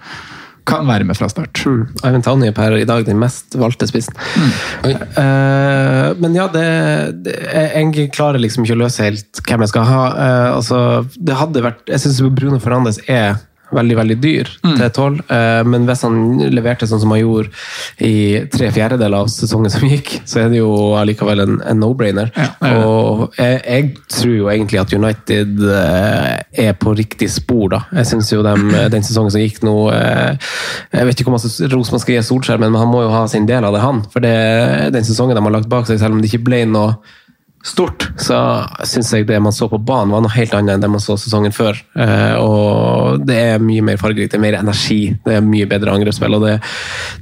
kan 0.69 0.85
være 0.89 1.07
med 1.09 1.17
fra 1.17 1.29
start. 1.33 1.63
Ivan 2.05 2.23
Tony 2.25 2.49
er 2.51 2.55
per 2.57 2.77
i 2.77 2.87
dag 2.89 3.05
den 3.07 3.19
mest 3.21 3.57
valgte 3.59 3.89
spissen. 3.89 4.17
Uh, 4.85 6.13
men 6.21 6.37
ja, 6.37 6.49
det, 6.53 6.67
det 7.25 7.37
Jeg 7.49 8.11
klarer 8.15 8.41
liksom 8.43 8.67
ikke 8.67 8.77
å 8.77 8.83
løse 8.85 9.07
helt 9.07 9.43
hvem 9.49 9.65
jeg 9.65 9.73
skal 9.73 9.89
ha. 9.89 10.03
Uh, 10.13 10.49
altså, 10.59 10.81
det 11.17 11.39
hadde 11.41 11.65
vært 11.65 11.89
Jeg 11.89 12.05
syns 12.05 12.21
Bruno 12.37 12.61
Fernandes 12.63 13.01
er 13.09 13.39
veldig 13.75 13.97
veldig 13.99 14.17
dyr 14.23 14.51
til 14.65 14.91
tolv, 14.97 15.21
eh, 15.33 15.61
men 15.69 15.85
hvis 15.89 16.05
han 16.07 16.19
leverte 16.55 16.89
sånn 16.89 17.03
som 17.03 17.13
han 17.15 17.21
gjorde 17.21 17.51
i 18.05 18.45
tre 18.53 18.71
fjerdedeler 18.75 19.25
av 19.25 19.31
sesongen 19.33 19.73
som 19.73 19.87
gikk, 19.89 20.15
så 20.29 20.45
er 20.45 20.53
det 20.53 20.61
jo 20.61 20.71
allikevel 20.99 21.45
en, 21.45 21.59
en 21.69 21.81
no-brainer. 21.83 22.33
Og 22.71 23.37
jeg, 23.39 23.61
jeg 23.65 23.91
tror 24.15 24.35
jo 24.35 24.51
egentlig 24.53 24.83
at 24.83 24.95
United 24.97 25.63
eh, 25.69 26.33
er 26.69 26.75
på 26.81 26.97
riktig 26.99 27.31
spor, 27.33 27.69
da. 27.75 27.83
Jeg 28.01 28.13
syns 28.13 28.33
jo 28.33 28.43
dem, 28.47 28.71
den 28.93 29.07
sesongen 29.07 29.35
som 29.35 29.43
gikk 29.43 29.61
nå 29.67 29.77
eh, 29.93 30.51
Jeg 30.95 31.09
vet 31.09 31.21
ikke 31.21 31.31
hvor 31.31 31.39
masse 31.39 31.71
ros 31.73 31.93
man 31.93 32.03
skal 32.03 32.17
gi 32.17 32.27
Solskjær, 32.29 32.61
men 32.63 32.77
han 32.79 32.91
må 32.91 33.05
jo 33.05 33.15
ha 33.15 33.25
sin 33.31 33.49
del 33.49 33.67
av 33.69 33.77
det, 33.77 33.85
han. 33.85 34.03
For 34.13 34.25
det, 34.25 34.37
den 34.95 35.07
sesongen 35.07 35.37
de 35.39 35.45
har 35.45 35.59
lagt 35.59 35.71
bak 35.71 35.89
seg, 35.89 36.01
selv 36.01 36.17
om 36.17 36.23
det 36.23 36.33
ikke 36.33 36.47
ble 36.49 36.65
noe 36.69 36.97
stort, 37.69 38.09
så 38.21 38.39
syns 38.89 39.13
jeg 39.15 39.27
det 39.29 39.39
man 39.43 39.55
så 39.55 39.69
på 39.71 39.81
banen 39.81 40.15
var 40.15 40.25
noe 40.25 40.35
helt 40.35 40.55
annet 40.57 40.77
enn 40.77 40.85
det 40.85 40.91
man 40.91 41.03
så 41.03 41.19
sesongen 41.21 41.55
før. 41.55 41.79
Eh, 41.99 42.35
og 42.41 43.25
det 43.29 43.39
er 43.55 43.63
mye 43.63 43.85
mer 43.85 44.01
fargerikt, 44.01 44.35
det 44.35 44.41
er 44.41 44.45
mer 44.47 44.59
energi, 44.61 45.01
det 45.27 45.39
er 45.39 45.45
mye 45.45 45.69
bedre 45.71 45.95
angrepsspill. 45.95 46.39
Og 46.39 46.47
det, 46.47 46.57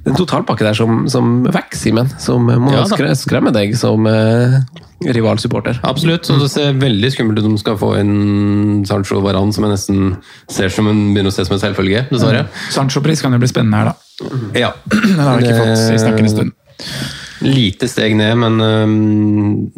det 0.04 0.10
er 0.10 0.14
en 0.14 0.20
totalpakke 0.22 0.66
der 0.66 0.78
som, 0.78 1.04
som 1.12 1.38
vekk, 1.46 1.76
Simen. 1.76 2.10
Som 2.22 2.48
må 2.48 2.72
Ja 2.74 2.86
skremme 3.16 3.52
deg 3.54 3.74
som 3.78 4.06
eh, 4.08 4.56
rivalsupporter. 5.04 5.80
Absolutt, 5.86 6.28
og 6.32 6.40
det 6.44 6.50
ser 6.52 6.78
veldig 6.80 7.10
skummelt 7.12 7.40
ut 7.40 7.50
om 7.50 7.56
de 7.56 7.62
skal 7.62 7.76
få 7.80 7.92
inn 8.00 8.84
Sancho 8.88 9.20
Varan, 9.24 9.52
som 9.52 9.66
jeg 9.66 9.74
nesten 9.74 10.16
ser 10.52 10.72
som 10.72 10.88
en, 10.90 11.02
begynner 11.12 11.34
å 11.34 11.36
se 11.36 11.44
som 11.48 11.58
en 11.58 11.62
selvfølge, 11.62 12.06
dessverre. 12.12 12.46
Sancho-pris 12.74 13.24
kan 13.24 13.36
jo 13.36 13.42
bli 13.42 13.50
spennende 13.50 13.82
her, 13.82 13.92
da. 13.92 14.40
Ja. 14.56 14.72
Den 15.04 15.20
har 15.20 15.40
vi 15.40 15.48
ikke 15.50 15.60
fått 15.60 15.86
i 15.92 16.02
snakkende 16.02 16.32
stund. 16.32 16.56
Lite 17.44 17.88
steg 17.88 18.14
ned, 18.16 18.32
men 18.40 18.60
um, 18.60 19.70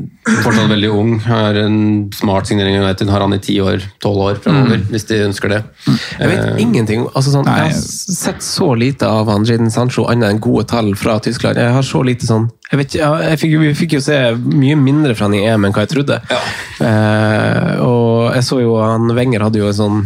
fortsatt 0.44 0.70
veldig 0.70 0.90
ung. 0.94 1.14
Har 1.24 1.58
en 1.58 1.78
smart 2.14 2.46
signering 2.50 2.76
i 2.76 2.82
United. 2.82 3.10
Har 3.10 3.24
han 3.24 3.34
i 3.34 3.40
ti 3.42 3.56
år, 3.60 3.82
tolv 4.02 4.22
år 4.28 4.38
fremover, 4.44 4.84
hvis 4.92 5.08
de 5.10 5.22
ønsker 5.26 5.54
det. 5.54 5.62
Jeg 5.88 6.30
vet 6.30 6.44
uh, 6.44 6.60
ingenting. 6.62 7.06
altså 7.14 7.34
sånn, 7.34 7.48
Jeg 7.48 7.72
har 7.72 7.80
sett 8.18 8.44
så 8.46 8.70
lite 8.78 9.08
av 9.08 9.30
han 9.32 9.46
Jaden 9.48 9.72
Sancho, 9.74 10.06
annet 10.10 10.36
enn 10.36 10.42
gode 10.44 10.68
tall 10.70 10.94
fra 10.98 11.18
Tyskland. 11.24 11.58
Jeg 11.58 11.74
har 11.74 11.86
så 11.86 12.04
lite 12.06 12.28
sånn 12.28 12.48
jeg 12.68 12.82
vet, 12.82 12.94
ikke, 12.94 13.10
jeg 13.24 13.40
fikk, 13.40 13.52
Vi 13.62 13.68
fikk 13.78 13.94
jo 13.96 14.02
se 14.04 14.16
mye 14.36 14.76
mindre 14.76 15.14
fra 15.16 15.24
han 15.28 15.36
i 15.38 15.44
EM 15.48 15.64
enn 15.64 15.72
hva 15.72 15.86
jeg 15.86 15.94
trodde. 15.94 16.18
Eh, 16.84 17.70
og 17.80 18.34
jeg 18.36 18.44
så 18.44 18.60
jo 18.60 18.76
han 18.82 19.08
Wenger 19.16 19.46
hadde 19.46 19.62
jo 19.62 19.70
en 19.70 19.78
sånn 19.78 20.02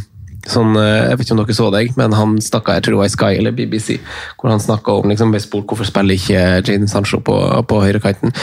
Sånn, 0.51 0.75
eh, 0.75 1.11
jeg 1.13 1.19
vet 1.19 1.27
ikke 1.27 1.35
om 1.37 1.41
dere 1.43 1.55
så 1.55 1.69
deg, 1.71 1.93
men 1.99 2.15
han 2.19 2.35
snakka 2.43 2.75
jeg 2.77 2.85
tror 2.87 2.97
det 2.97 3.01
var 3.01 3.11
i 3.11 3.15
Sky 3.15 3.31
eller 3.39 3.55
BBC, 3.55 3.99
hvor 4.41 4.51
han 4.51 4.63
snakka 4.63 4.97
om 4.99 5.13
liksom, 5.13 5.35
spurt 5.43 5.71
hvorfor 5.71 5.87
spiller 5.87 6.19
ikke 6.19 6.41
Jadon 6.67 6.91
Sancho 6.91 7.21
på, 7.23 7.37
på 7.71 7.81
høyrekanten. 7.85 8.35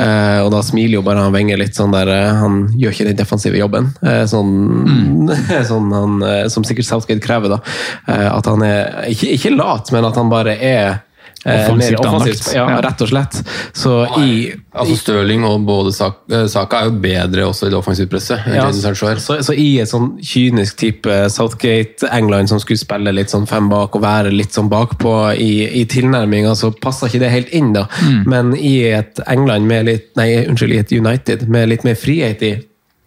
Eh, 0.00 0.40
og 0.40 0.48
da 0.54 0.62
smiler 0.64 0.98
jo 0.98 1.04
bare 1.04 1.26
han 1.26 1.36
Wenger 1.36 1.60
litt 1.60 1.76
sånn 1.76 1.92
der 1.92 2.08
eh, 2.12 2.40
Han 2.40 2.64
gjør 2.80 2.96
ikke 2.96 3.08
den 3.10 3.20
defensive 3.20 3.60
jobben. 3.60 3.92
Eh, 4.00 4.24
sånn, 4.30 5.28
sånn 5.70 5.92
han, 5.92 6.18
eh, 6.24 6.44
som 6.52 6.64
sikkert 6.64 6.88
Southgate 6.88 7.24
krever, 7.24 7.52
da. 7.52 7.60
Eh, 8.08 8.28
at 8.32 8.48
han 8.48 8.64
er 8.66 9.10
ikke, 9.12 9.34
ikke 9.36 9.56
lat, 9.56 9.92
men 9.92 10.08
at 10.08 10.16
han 10.16 10.32
bare 10.32 10.56
er 10.56 11.02
Offensivt 11.44 11.90
mer 11.98 12.06
offensivt. 12.06 12.46
anlagt. 12.46 12.54
Ja, 12.54 12.66
Ja. 12.70 12.80
rett 12.80 13.00
og 13.02 13.08
slett. 13.08 13.38
Så 13.74 13.94
i 14.22 14.52
Altså 14.74 14.96
Stirling 14.96 15.44
og 15.44 15.66
både 15.66 15.90
eh, 16.32 16.46
Saka 16.48 16.78
er 16.80 16.84
jo 16.88 16.92
bedre 17.02 17.44
også 17.44 17.66
i 17.66 17.70
det 17.70 17.76
offensive 17.76 18.08
presset. 18.08 18.40
Ja, 18.54 18.70
så, 18.72 19.42
så 19.44 19.52
i 19.52 19.78
et 19.82 19.90
sånn 19.90 20.14
kynisk 20.22 20.78
type 20.80 21.18
Southgate 21.28 22.08
England 22.10 22.48
som 22.48 22.58
skulle 22.62 22.78
spille 22.80 23.12
litt 23.12 23.28
sånn 23.28 23.44
fem 23.46 23.68
bak 23.68 23.94
og 23.98 24.02
være 24.02 24.32
litt 24.32 24.54
sånn 24.56 24.70
bakpå 24.72 25.12
i, 25.36 25.68
i 25.82 25.84
tilnærminga, 25.84 26.54
så 26.56 26.70
passer 26.80 27.08
ikke 27.12 27.20
det 27.26 27.30
helt 27.34 27.52
inn, 27.52 27.72
da. 27.76 27.84
Men 28.24 28.54
i 28.56 28.78
et 28.94 29.20
England 29.28 29.66
med 29.68 29.86
litt 29.90 30.08
Nei, 30.16 30.44
unnskyld, 30.46 30.72
i 30.72 30.78
et 30.78 30.92
United 30.92 31.48
med 31.48 31.68
litt 31.68 31.84
mer 31.84 31.94
frihet 31.96 32.42
i 32.42 32.54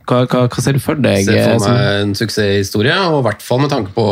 hva, 0.05 0.21
hva, 0.29 0.45
hva 0.51 0.63
ser 0.63 0.77
du 0.77 0.81
for 0.83 0.99
deg? 1.01 1.25
ser 1.25 1.39
eh, 1.39 1.47
for 1.55 1.65
meg 1.65 2.01
en 2.03 2.13
suksesshistorie, 2.17 2.95
og 3.09 3.19
i 3.19 3.25
hvert 3.27 3.43
fall 3.45 3.61
med 3.63 3.71
tanke 3.73 3.93
på 3.95 4.05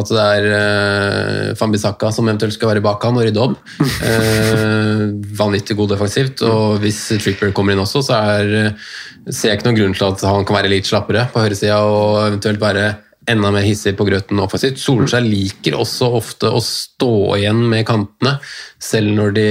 at 0.00 0.12
det 0.12 0.24
er 0.24 0.48
uh, 0.50 1.54
Fambisaka 1.58 2.10
som 2.14 2.28
eventuelt 2.28 2.56
skal 2.56 2.72
være 2.72 2.84
bak 2.84 3.04
han 3.04 3.20
og 3.20 3.26
rydde 3.26 3.42
opp. 3.44 3.58
Uh, 4.00 5.12
vanvittig 5.42 5.76
god 5.78 5.94
defensivt, 5.94 6.44
og 6.48 6.80
hvis 6.84 7.00
Tripper 7.20 7.52
kommer 7.56 7.76
inn 7.76 7.84
også, 7.84 8.04
så 8.08 8.20
er, 8.34 8.54
eh, 8.60 8.92
ser 9.30 9.52
jeg 9.52 9.60
ikke 9.60 9.70
noen 9.70 9.80
grunn 9.80 9.98
til 9.98 10.08
at 10.10 10.26
han 10.28 10.48
kan 10.48 10.60
være 10.60 10.72
litt 10.72 10.88
slappere 10.88 11.26
på 11.32 11.44
høyresida 11.44 11.80
og 11.84 12.20
eventuelt 12.30 12.62
være 12.62 12.88
enda 13.30 13.50
mer 13.54 13.64
hissig 13.64 13.94
på 13.96 14.04
grøten 14.08 14.40
offensivt. 14.42 14.80
Solskjær 14.80 15.24
liker 15.24 15.76
også 15.78 16.10
ofte 16.18 16.50
å 16.52 16.60
stå 16.64 17.12
igjen 17.38 17.62
med 17.70 17.86
kantene, 17.88 18.36
selv 18.82 19.14
når 19.16 19.34
de 19.38 19.46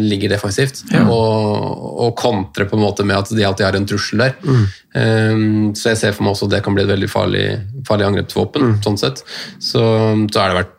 ligger 0.00 0.32
defensivt, 0.32 0.82
og, 1.02 1.84
og 2.06 2.14
kontre 2.18 2.66
på 2.68 2.78
en 2.78 2.84
måte 2.86 3.06
med 3.06 3.18
at 3.18 3.32
de 3.36 3.46
alltid 3.46 3.68
har 3.68 3.78
en 3.78 3.88
trussel 3.88 4.24
der. 4.24 4.36
Um, 4.96 5.70
så 5.76 5.92
jeg 5.92 6.00
ser 6.00 6.16
for 6.16 6.26
meg 6.26 6.34
også 6.34 6.48
at 6.48 6.56
det 6.56 6.64
kan 6.66 6.76
bli 6.76 6.86
et 6.86 6.92
veldig 6.92 7.10
farlig, 7.12 7.46
farlig 7.88 8.08
angrepsvåpen, 8.08 8.78
sånn 8.84 9.00
sett. 9.00 9.24
Så, 9.58 9.84
så 10.32 10.40
har 10.40 10.52
det 10.52 10.60
vært 10.62 10.76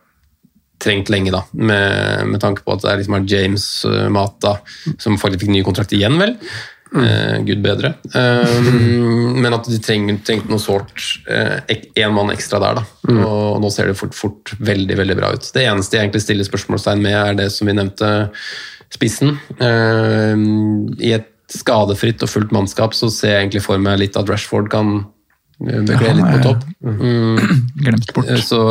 trengt 0.81 1.11
lenge, 1.13 1.29
da, 1.33 1.43
med, 1.53 2.27
med 2.33 2.41
tanke 2.41 2.65
på 2.65 2.73
at 2.73 2.85
det 2.87 2.97
liksom 3.03 3.19
er 3.19 3.29
James 3.29 3.65
uh, 3.85 4.07
Mata, 4.13 4.57
som 4.97 5.19
faktisk 5.21 5.45
fikk 5.45 5.53
ny 5.53 5.65
kontrakt 5.67 5.93
igjen, 5.93 6.17
vel. 6.21 6.39
Eh, 6.91 7.37
Gud 7.47 7.61
bedre. 7.63 7.93
Um, 8.11 9.37
men 9.43 9.55
at 9.55 9.69
de 9.69 9.79
trenger, 9.83 10.17
trengte 10.27 10.51
noe 10.51 10.61
sårt. 10.61 11.05
Én 11.27 12.15
mann 12.15 12.33
ekstra 12.33 12.59
der, 12.63 12.81
da. 12.81 13.15
Og 13.15 13.61
nå 13.63 13.71
ser 13.71 13.91
det 13.91 13.97
fort, 13.99 14.15
fort 14.17 14.53
veldig 14.59 14.97
veldig 14.99 15.17
bra 15.19 15.31
ut. 15.35 15.51
Det 15.55 15.63
eneste 15.65 15.97
jeg 15.97 16.07
egentlig 16.07 16.25
stiller 16.25 16.47
spørsmålstegn 16.47 17.03
med, 17.03 17.15
er 17.15 17.39
det 17.39 17.49
som 17.55 17.69
vi 17.69 17.77
nevnte, 17.77 18.11
spissen. 18.91 19.37
Um, 19.61 20.91
I 20.99 21.15
et 21.15 21.29
skadefritt 21.51 22.23
og 22.23 22.31
fullt 22.31 22.53
mannskap 22.55 22.95
så 22.95 23.09
ser 23.11 23.35
jeg 23.35 23.45
egentlig 23.45 23.63
for 23.65 23.81
meg 23.81 23.99
litt 24.01 24.17
at 24.19 24.29
Rashford 24.31 24.69
kan 24.71 24.93
eh, 25.67 25.81
bekle 25.87 26.15
litt 26.19 26.29
på 26.35 26.43
topp. 26.45 26.65
Mm. 26.83 27.57
Glemt 27.85 28.13
bort. 28.15 28.29
Eh, 28.31 28.43
Så, 28.43 28.61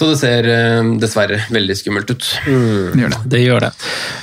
så 0.00 0.06
det 0.08 0.16
ser 0.16 0.46
eh, 0.48 0.90
dessverre 1.00 1.42
veldig 1.52 1.74
skummelt 1.76 2.08
ut. 2.08 2.28
Det 2.46 3.02
gjør 3.02 3.12
det. 3.12 3.18
Det 3.34 3.40
gjør 3.42 3.66
det. 3.66 3.70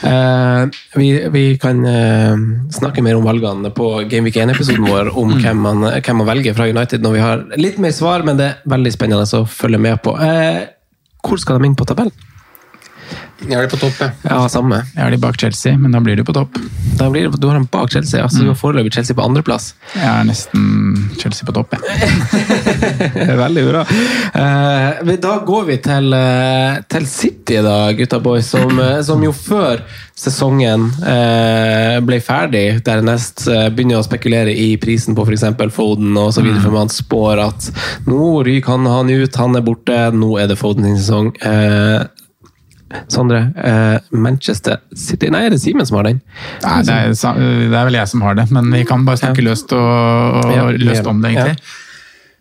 Eh, 0.09 0.79
vi, 0.97 1.09
vi 1.35 1.43
kan 1.61 1.83
eh, 1.85 2.39
snakke 2.79 3.03
mer 3.05 3.19
om 3.19 3.27
valgene 3.27 3.69
på 3.77 3.91
Gameweek 4.09 4.39
1-episoden 4.41 4.87
vår, 4.89 5.11
om 5.21 5.35
hvem, 5.37 5.61
man, 5.67 5.85
hvem 6.01 6.19
man 6.23 6.31
velger 6.31 6.57
fra 6.57 6.65
United 6.71 7.05
når 7.05 7.13
vi 7.13 7.21
har 7.21 7.45
litt 7.61 7.77
mer 7.83 7.93
svar, 7.93 8.25
men 8.25 8.41
det 8.41 8.49
er 8.49 8.73
veldig 8.73 8.95
spennende 8.95 9.29
å 9.37 9.45
følge 9.45 9.81
med 9.85 10.01
på. 10.01 10.17
Eh, 10.17 10.63
hvor 11.27 11.37
skal 11.45 11.61
de 11.61 11.69
inn 11.69 11.77
på 11.77 11.85
tabellen? 11.85 12.15
Jeg 13.45 13.53
er 13.53 13.67
de 13.67 13.69
på 13.69 13.77
topp, 13.77 14.01
jeg. 14.01 14.17
Ja, 14.25 14.41
samme. 14.49 14.81
Jeg 14.95 15.03
har 15.03 15.13
de 15.13 15.21
bak 15.21 15.37
Chelsea, 15.37 15.77
men 15.77 15.93
da 15.93 16.01
blir 16.01 16.17
de 16.17 16.25
på 16.25 16.33
topp. 16.33 16.57
Da 16.97 17.09
blir 17.09 17.27
det, 17.27 17.37
du 17.37 17.47
har 17.47 17.53
dem 17.53 17.67
bak 17.71 17.91
Chelsea, 17.91 18.23
altså 18.23 18.41
du 18.41 18.49
har 18.49 18.57
foreløpig 18.57 18.93
Chelsea 18.95 19.15
på 19.15 19.21
andreplass. 19.25 19.69
Er 20.01 20.25
nesten 20.25 20.95
Chelsea 21.19 21.45
på 21.45 21.53
topp, 21.53 21.75
jeg. 21.77 23.37
Veldig 23.43 23.65
bra. 23.67 23.83
Uh, 24.33 25.13
da 25.21 25.35
går 25.45 25.67
vi 25.69 25.77
til, 25.85 26.09
uh, 26.13 26.79
til 26.89 27.07
City 27.09 27.61
da, 27.65 27.77
gutta 27.97 28.19
boys, 28.23 28.49
som, 28.49 28.73
uh, 28.81 28.97
som 29.05 29.21
jo 29.23 29.33
før 29.35 29.85
sesongen 30.17 30.87
ble 32.07 32.17
ferdig, 32.25 32.79
dernest 32.81 33.43
begynner 33.45 33.99
å 33.99 34.05
spekulere 34.05 34.49
i 34.49 34.71
prisen 34.81 35.13
på 35.13 35.27
f.eks. 35.27 35.43
Foden 35.75 36.17
og 36.17 36.31
så 36.33 36.41
videre, 36.41 36.63
for 36.63 36.73
man 36.73 36.89
spår 36.89 37.41
at 37.43 37.67
nå 38.09 38.31
ryker 38.47 38.73
han, 38.73 38.89
han 38.89 39.11
ut, 39.13 39.37
han 39.37 39.59
er 39.59 39.65
borte, 39.67 39.99
nå 40.17 40.31
er 40.41 40.49
det 40.49 40.57
Foden 40.57 40.89
sin 40.89 40.97
sesong. 40.97 41.29
Sondre, 43.11 43.41
eh, 43.59 43.97
Manchester 44.15 44.77
City 44.95 45.31
Nei, 45.33 45.45
er 45.47 45.55
det 45.55 45.59
Simen 45.63 45.85
som 45.87 45.97
har 45.99 46.07
den? 46.07 46.21
Nei, 46.63 46.77
det 46.87 46.93
er, 46.93 47.11
det 47.11 47.75
er 47.75 47.89
vel 47.89 47.99
jeg 47.99 48.13
som 48.13 48.23
har 48.23 48.37
det, 48.39 48.47
men 48.55 48.71
vi 48.71 48.85
kan 48.87 49.03
bare 49.07 49.19
snakke 49.19 49.43
løst 49.43 49.75
og, 49.75 49.83
og 50.45 50.55
Ja, 50.55 50.69
løst 50.71 51.09
om 51.09 51.19
det, 51.23 51.33
egentlig. 51.35 51.59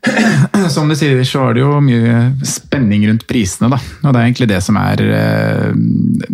Som 0.71 0.87
du 0.87 0.95
sier, 0.95 1.19
så 1.27 1.49
er 1.49 1.57
det 1.57 1.63
jo 1.65 1.81
mye 1.83 2.19
spenning 2.47 3.07
rundt 3.09 3.25
prisene, 3.27 3.71
da. 3.73 3.79
Og 4.05 4.13
det 4.15 4.21
er 4.21 4.29
egentlig 4.29 4.49
det 4.53 4.61
som 4.63 4.79
er 4.79 5.03
eh, 5.03 5.73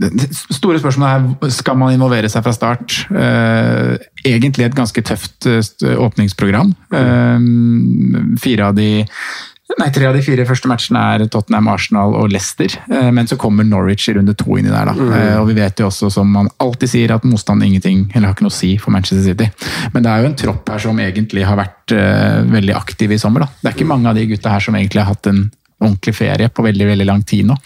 Det 0.02 0.28
store 0.52 0.80
spørsmålet 0.82 1.38
er 1.46 1.54
skal 1.56 1.78
man 1.80 1.94
involvere 1.94 2.28
seg 2.32 2.44
fra 2.44 2.52
start. 2.56 2.98
Eh, 3.08 3.94
Egentlig 4.28 4.68
et 4.68 4.76
ganske 4.76 5.02
tøft 5.08 5.48
åpningsprogram. 5.48 6.74
Eh, 6.94 7.48
Fire 8.42 8.68
av 8.68 8.76
de 8.76 8.90
Nei, 9.78 9.88
Tre 9.94 10.06
av 10.08 10.14
de 10.16 10.22
fire 10.24 10.44
første 10.48 10.68
matchene 10.70 11.00
er 11.14 11.24
Tottenham, 11.32 11.68
Arsenal 11.72 12.14
og 12.18 12.30
Leicester. 12.32 12.74
Eh, 12.90 13.10
Men 13.14 13.26
så 13.26 13.36
kommer 13.40 13.64
Norwich 13.64 14.08
i 14.08 14.14
runde 14.16 14.34
to 14.36 14.56
inni 14.58 14.70
der. 14.70 14.84
da. 14.90 14.92
Mm. 14.92 15.12
Eh, 15.12 15.40
Og 15.40 15.48
vi 15.48 15.54
vet 15.54 15.78
jo 15.80 15.86
også, 15.88 16.10
som 16.12 16.28
man 16.28 16.48
alltid 16.60 16.88
sier, 16.88 17.14
at 17.14 17.24
motstand 17.24 17.62
ingenting, 17.62 18.10
eller 18.14 18.28
har 18.28 18.34
ikke 18.34 18.46
noe 18.48 18.52
å 18.54 18.58
si 18.60 18.76
for 18.78 18.90
Manchester 18.90 19.22
City. 19.22 19.48
Men 19.94 20.02
det 20.02 20.10
er 20.12 20.22
jo 20.22 20.30
en 20.30 20.34
tropp 20.36 20.68
her 20.68 20.78
som 20.78 20.98
egentlig 20.98 21.44
har 21.46 21.56
vært 21.56 21.92
uh, 21.96 22.42
veldig 22.52 22.74
aktiv 22.76 23.12
i 23.12 23.18
sommer. 23.18 23.40
da. 23.46 23.48
Det 23.62 23.70
er 23.72 23.76
ikke 23.78 23.88
mange 23.88 24.08
av 24.08 24.14
de 24.14 24.26
gutta 24.26 24.50
her 24.50 24.60
som 24.60 24.74
egentlig 24.74 25.02
har 25.02 25.14
hatt 25.14 25.26
en 25.26 25.50
ordentlig 25.82 26.14
ferie 26.16 26.48
på 26.48 26.64
veldig 26.64 26.86
veldig 26.92 27.06
lang 27.08 27.22
tid 27.26 27.48
nå. 27.50 27.56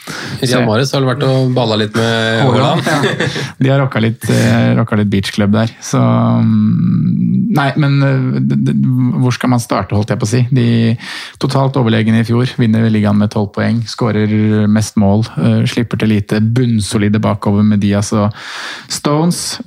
Rian 0.42 0.66
Mares 0.68 0.92
har 0.96 1.04
vært 1.06 1.22
og 1.26 1.52
balla 1.56 1.76
litt 1.80 1.94
med 1.96 2.42
Haaland. 2.46 2.86
Ja. 2.86 3.28
De 3.62 3.70
har 3.72 3.80
rocka 3.82 4.00
litt, 4.02 4.24
eh, 4.32 4.72
rocka 4.78 4.98
litt 5.00 5.10
beachclub 5.12 5.52
der. 5.54 5.72
Så 5.84 6.00
mm, 6.00 7.14
Nei, 7.56 7.70
men 7.80 7.94
eh, 8.04 8.72
hvor 9.22 9.32
skal 9.32 9.48
man 9.52 9.62
starte, 9.62 9.94
holdt 9.96 10.10
jeg 10.12 10.20
på 10.20 10.26
å 10.26 10.30
si? 10.30 10.42
De 10.52 10.66
totalt 11.40 11.76
overlegne 11.80 12.20
i 12.20 12.26
fjor. 12.28 12.50
Vinner 12.60 12.88
ligaen 12.92 13.16
med 13.20 13.32
tolv 13.32 13.52
poeng. 13.54 13.78
Skårer 13.88 14.66
mest 14.68 14.98
mål. 15.00 15.24
eh, 15.40 15.62
Slipper 15.70 16.00
til 16.02 16.12
lite. 16.12 16.40
Bunnsolide 16.42 17.20
bakover 17.22 17.64
med 17.64 17.80
Diaz 17.84 18.12
og 18.16 18.34
Stones. 18.92 19.58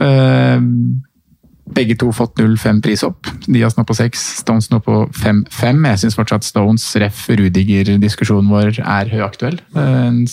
Begge 1.76 1.96
to 2.02 2.10
fått 2.16 2.40
0-5 2.42 2.80
pris 2.82 3.04
opp. 3.06 3.28
Diaz 3.46 3.76
nå 3.78 3.84
på 3.88 3.94
6, 3.98 4.22
Stones 4.42 4.70
nå 4.72 4.80
på 4.84 5.04
5-5. 5.20 5.84
Jeg 5.92 6.00
syns 6.04 6.18
fortsatt 6.18 6.48
Stones, 6.48 6.86
ref. 7.02 7.26
Rudiger-diskusjonen 7.30 8.50
vår 8.50 8.80
er 8.82 9.12
høyaktuell. 9.12 9.60
En 9.78 10.24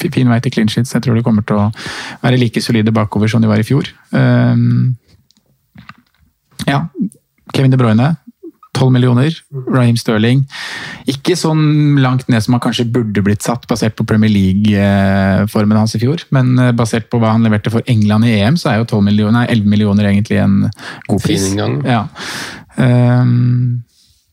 fin 0.00 0.30
vei 0.32 0.40
til 0.44 0.54
clean 0.54 0.70
sheets. 0.72 0.94
Jeg 0.96 1.04
tror 1.04 1.18
de 1.18 1.24
kommer 1.26 1.44
til 1.46 1.60
å 1.60 1.68
være 2.24 2.40
like 2.40 2.62
solide 2.64 2.94
bakover 2.96 3.28
som 3.30 3.44
de 3.44 3.50
var 3.50 3.60
i 3.60 3.66
fjor. 3.68 3.90
Eh, 4.12 4.56
Ja, 6.68 6.82
Kevin 7.54 7.70
De 7.72 7.78
Bruyne. 7.80 8.16
12 8.78 8.92
millioner. 8.94 9.34
Raheem 9.66 9.98
Sterling. 9.98 10.44
Ikke 11.10 11.36
sånn 11.38 11.98
langt 12.02 12.28
ned 12.30 12.44
som 12.44 12.56
han 12.56 12.62
kanskje 12.62 12.86
burde 12.92 13.24
blitt 13.26 13.44
satt, 13.46 13.66
basert 13.70 13.96
på 13.98 14.06
Premier 14.08 14.32
League-formen 14.32 15.80
hans 15.80 15.96
i 15.98 16.02
fjor. 16.02 16.22
Men 16.34 16.54
eh, 16.62 16.72
basert 16.76 17.10
på 17.10 17.20
hva 17.22 17.34
han 17.34 17.46
leverte 17.46 17.72
for 17.74 17.84
England 17.90 18.28
i 18.28 18.38
EM, 18.38 18.58
så 18.60 18.72
er 18.72 18.80
jo 18.82 18.88
12 18.88 19.04
millioner, 19.10 19.40
nei, 19.40 19.48
11 19.58 19.74
millioner 19.74 20.10
egentlig 20.12 20.40
en 20.42 20.56
god 21.08 21.22
pris. 21.24 21.50
Ja. 21.58 22.04
Um, 22.78 23.82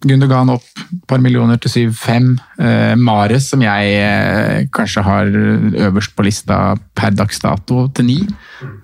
Gundogan 0.06 0.52
opp 0.54 0.66
et 0.84 1.06
par 1.10 1.22
millioner 1.24 1.58
til 1.62 1.90
7-5. 1.90 2.32
Uh, 2.60 2.94
Mares, 3.02 3.50
som 3.50 3.64
jeg 3.64 3.96
uh, 3.98 4.66
kanskje 4.76 5.04
har 5.06 5.32
øverst 5.88 6.14
på 6.16 6.28
lista 6.28 6.60
per 6.98 7.16
dags 7.16 7.42
dato, 7.42 7.88
til 7.96 8.12
9. 8.12 8.18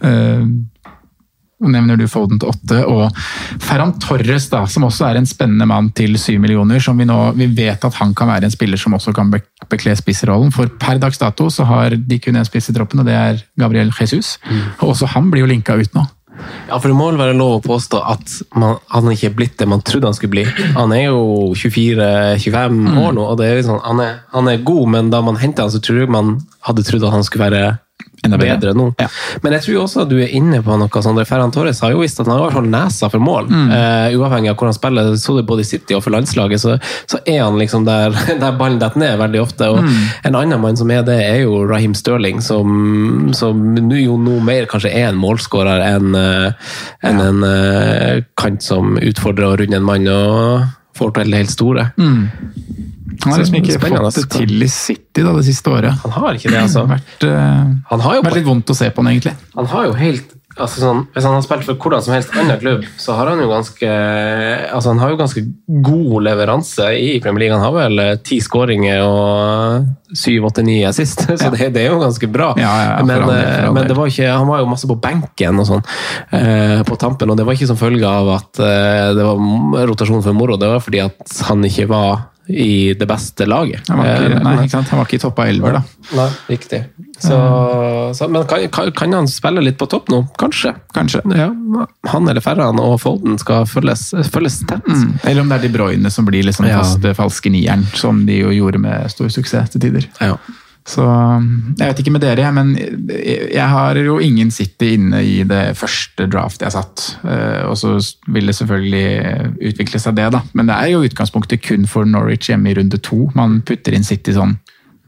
Uh, 0.01 0.47
og 0.49 0.70
nevner 1.69 1.99
du 1.99 2.07
Foden 2.09 2.39
til 2.41 2.49
8. 2.51 2.79
Og 2.89 3.21
Ferran 3.61 3.93
Torres, 4.01 4.47
da, 4.51 4.63
som 4.69 4.87
også 4.87 5.09
er 5.09 5.19
en 5.19 5.29
spennende 5.29 5.67
mann 5.69 5.91
til 5.97 6.17
7 6.17 6.39
millioner. 6.41 6.79
som 6.79 6.97
Vi 6.97 7.05
nå, 7.05 7.19
vi 7.37 7.47
vet 7.47 7.85
at 7.85 7.99
han 7.99 8.15
kan 8.17 8.31
være 8.31 8.49
en 8.49 8.55
spiller 8.55 8.77
som 8.77 8.95
også 8.97 9.13
kan 9.13 9.31
bekle 9.31 9.95
spissrollen. 9.95 10.51
For 10.51 10.71
per 10.81 11.01
dags 11.01 11.21
dato 11.21 11.49
så 11.49 11.67
har 11.69 11.95
de 11.95 12.19
kun 12.19 12.39
én 12.39 12.47
spiss 12.47 12.69
i 12.69 12.73
troppen, 12.73 12.99
og 12.99 13.05
det 13.05 13.17
er 13.17 13.45
Gabriel 13.59 13.93
Jesus. 13.99 14.37
Og 14.81 14.95
også 14.95 15.13
han 15.13 15.29
blir 15.31 15.45
jo 15.45 15.53
linka 15.53 15.77
ut 15.77 15.93
nå. 15.97 16.07
Ja, 16.69 16.79
for 16.79 16.87
det 16.89 16.95
må 16.95 17.09
vel 17.09 17.19
være 17.19 17.35
lov 17.37 17.57
å 17.57 17.63
påstå 17.63 17.99
at 18.13 18.35
man, 18.57 18.77
han 18.93 19.09
ikke 19.11 19.29
er 19.29 19.35
blitt 19.37 19.57
det 19.59 19.67
man 19.69 19.83
trodde 19.85 20.09
han 20.09 20.17
skulle 20.17 20.33
bli. 20.35 20.45
Han 20.77 20.93
er 20.95 21.09
jo 21.09 21.51
24-25 21.57 22.99
år 23.01 23.15
nå, 23.17 23.25
og 23.25 23.37
det 23.41 23.51
sånn, 23.67 23.81
han, 23.83 24.01
er, 24.03 24.21
han 24.33 24.49
er 24.49 24.63
god, 24.65 24.85
men 24.95 25.11
da 25.13 25.21
man 25.25 25.39
hentet 25.41 25.65
han, 25.65 25.73
så 25.73 25.81
tror 25.83 26.03
jeg 26.03 26.13
man 26.13 26.37
hadde 26.65 26.85
trodd 26.87 27.05
at 27.07 27.15
han 27.15 27.27
skulle 27.27 27.49
være 27.49 27.63
Enda 28.23 28.37
bedre. 28.37 28.73
nå. 28.77 28.91
Men 29.41 29.55
jeg 29.55 29.63
tror 29.65 29.79
også 29.83 30.03
at 30.03 30.09
du 30.11 30.19
er 30.21 30.29
inne 30.37 30.59
på 30.61 30.75
noe, 30.77 31.01
Sondre. 31.01 31.25
Ferran 31.25 31.53
Torres 31.53 31.79
har 31.81 31.93
jo 31.95 32.03
visst 32.03 32.19
at 32.21 32.27
han 32.27 32.35
har 32.35 32.43
i 32.43 32.45
hvert 32.45 32.57
fall 32.59 32.69
nesa 32.69 33.09
for 33.09 33.23
mål. 33.23 33.49
Eh, 33.49 34.17
uavhengig 34.19 34.51
av 34.51 34.59
hvor 34.59 34.69
han 34.69 34.77
spiller, 34.77 35.15
så 35.17 35.37
det 35.39 35.45
både 35.49 35.65
i 35.65 35.69
City 35.71 35.97
og 35.97 36.03
for 36.05 36.13
landslaget, 36.13 36.61
så, 36.61 36.75
så 37.09 37.21
er 37.25 37.41
han 37.41 37.57
liksom 37.57 37.87
der, 37.87 38.13
der 38.43 38.59
ballen 38.59 38.77
detter 38.81 39.01
ned 39.01 39.17
veldig 39.21 39.41
ofte. 39.41 39.71
Og 39.73 39.81
En 40.27 40.37
annen 40.37 40.61
mann 40.61 40.77
som 40.77 40.91
er 40.93 41.01
det, 41.07 41.17
er 41.23 41.41
jo 41.45 41.63
Raheem 41.65 41.95
Sterling, 41.97 42.43
som, 42.45 43.31
som 43.37 43.63
jo 43.97 44.19
nå 44.21 44.37
mer 44.45 44.69
kanskje 44.69 44.93
er 44.93 45.09
en 45.09 45.19
målskårer 45.21 45.81
enn 45.81 46.13
en, 46.15 46.53
enn 47.07 47.19
en 47.23 47.43
uh, 47.45 48.21
kant 48.39 48.63
som 48.63 48.95
utfordrer 49.01 49.47
å 49.47 49.57
runde 49.61 49.77
en 49.77 49.85
mann 49.85 50.07
og 50.11 50.69
får 50.97 51.13
til 51.17 51.33
det 51.33 51.41
helt 51.43 51.53
store. 51.53 51.89
Han 53.23 53.35
har 53.35 53.41
liksom 53.43 53.57
ikke 53.61 53.77
Spennende, 53.77 54.11
fått 54.11 54.19
det 54.19 54.41
til 54.41 54.65
i 54.65 54.69
City 54.71 55.25
da, 55.25 55.33
det 55.37 55.47
siste 55.47 55.73
året. 55.73 56.03
Han 56.03 56.15
har 56.17 56.37
ikke 56.37 56.51
det, 56.51 56.61
altså. 56.65 56.85
Vært, 56.89 57.25
uh, 57.25 57.73
Han 57.91 58.05
har 58.05 58.19
jo 58.19 58.27
vært 58.27 58.39
litt 58.41 58.47
vondt 58.49 58.73
å 58.73 58.77
se 58.77 58.91
på 58.91 59.03
han, 59.03 59.11
egentlig. 59.13 59.35
Han 59.57 59.69
har 59.71 59.89
jo 59.89 59.97
helt 59.99 60.37
altså 60.59 60.81
sånn, 60.81 61.05
Hvis 61.13 61.25
han 61.27 61.35
har 61.35 61.43
spilt 61.45 61.65
for 61.67 61.79
hvordan 61.79 62.03
som 62.03 62.15
helst 62.15 62.33
annen 62.35 62.59
klubb, 62.59 62.83
så 62.99 63.15
har 63.17 63.31
han 63.31 63.39
jo 63.41 63.47
ganske 63.51 63.89
altså 64.71 64.91
han 64.91 65.01
har 65.01 65.13
jo 65.13 65.19
ganske 65.19 65.43
god 65.85 66.15
leveranse 66.27 66.87
i 66.97 67.13
Premier 67.23 67.45
League. 67.45 67.55
Han 67.55 67.65
har 67.65 67.75
vel 67.75 68.03
eh, 68.03 68.17
ti 68.25 68.41
skåringer 68.43 69.03
og 69.05 70.17
syv, 70.17 70.49
åtte, 70.49 70.63
ni 70.67 70.81
assist, 70.87 71.23
så 71.41 71.51
det, 71.53 71.71
det 71.75 71.85
er 71.85 71.93
jo 71.93 72.01
ganske 72.01 72.27
bra. 72.31 72.51
Ja, 72.59 72.71
ja, 72.83 72.89
ja, 72.97 73.05
men 73.07 73.23
for 73.23 73.35
eh, 73.37 73.69
men 73.77 73.87
det 73.87 73.97
var 73.97 74.11
ikke, 74.11 74.31
han 74.31 74.49
var 74.49 74.63
jo 74.63 74.71
masse 74.71 74.89
på 74.89 74.99
benken 75.01 75.61
og 75.61 75.69
sånn 75.69 75.85
eh, 76.35 76.81
på 76.87 76.99
tampen, 76.99 77.31
og 77.31 77.39
det 77.39 77.47
var 77.47 77.57
ikke 77.57 77.71
som 77.71 77.79
følge 77.79 78.09
av 78.09 78.33
at 78.35 78.63
eh, 78.65 79.07
det 79.17 79.27
var 79.27 79.87
rotasjon 79.91 80.25
for 80.25 80.37
moro, 80.37 80.59
det 80.59 80.71
var 80.71 80.83
fordi 80.83 81.03
at 81.05 81.39
han 81.47 81.63
ikke 81.67 81.87
var 81.91 82.27
i 82.49 82.93
det 82.97 83.05
beste 83.07 83.45
laget. 83.45 83.87
Han 83.89 83.97
var 84.01 84.05
ikke, 84.15 84.31
Eh, 84.35 84.43
nei, 84.43 84.53
ikke 84.63 84.69
sant? 84.73 84.89
Han 84.89 84.99
var 84.99 85.05
ikke 85.07 85.15
i 85.19 85.23
toppa 85.23 85.45
elver, 85.47 85.73
da. 85.77 85.81
Nei, 86.17 86.29
riktig. 86.49 86.79
Så, 87.21 87.35
så, 88.17 88.27
men 88.27 88.47
kan, 88.49 88.63
kan, 88.73 88.91
kan 88.97 89.13
han 89.13 89.27
spille 89.29 89.61
litt 89.61 89.77
på 89.77 89.85
topp 89.91 90.09
nå? 90.09 90.23
Kanskje. 90.41 90.73
Kanskje. 90.95 91.21
Ja, 91.37 91.51
han 92.09 92.27
eller 92.31 92.41
Ferran 92.41 92.79
og 92.81 92.97
Folden 93.03 93.37
skal 93.41 93.67
følges, 93.69 94.07
følges 94.33 94.59
tett. 94.65 94.87
Mm. 94.89 95.19
Eller 95.23 95.41
om 95.45 95.51
det 95.51 95.59
er 95.59 95.67
De 95.67 95.73
Bruyne 95.75 96.09
som 96.11 96.25
blir 96.25 96.43
liksom 96.47 96.65
Ja. 96.67 96.79
fast 96.81 97.05
falske 97.17 97.51
nieren, 97.53 97.85
som 97.95 98.25
de 98.25 98.39
jo 98.41 98.49
gjorde 98.49 98.81
med 98.81 99.11
stor 99.13 99.29
suksess 99.29 99.69
til 99.75 99.81
tider. 99.85 100.09
Ja. 100.19 100.35
Så 100.87 101.03
jeg 101.77 101.85
vet 101.85 101.99
ikke 102.01 102.13
med 102.15 102.23
dere, 102.23 102.47
men 102.55 102.71
jeg 102.75 103.67
har 103.69 103.95
jo 104.01 104.15
ingen 104.23 104.49
City 104.51 104.95
inne 104.95 105.19
i 105.21 105.43
det 105.47 105.77
første 105.77 106.25
draftet 106.31 106.65
jeg 106.65 106.73
satt. 106.73 107.03
Eh, 107.21 107.69
Og 107.69 107.77
så 107.77 107.93
vil 108.27 108.49
det 108.49 108.55
selvfølgelig 108.57 109.61
utvikle 109.71 110.01
seg 110.01 110.17
det, 110.17 110.31
da. 110.33 110.41
Men 110.57 110.71
det 110.71 110.75
er 110.79 110.93
jo 110.95 111.03
utgangspunktet 111.05 111.61
kun 111.61 111.85
for 111.85 112.05
Norwich 112.09 112.49
hjemme 112.49 112.71
i 112.71 112.77
runde 112.79 112.97
to. 112.97 113.29
Man 113.37 113.61
putter 113.61 113.93
inn 113.93 114.07
City 114.07 114.33
sånn 114.33 114.57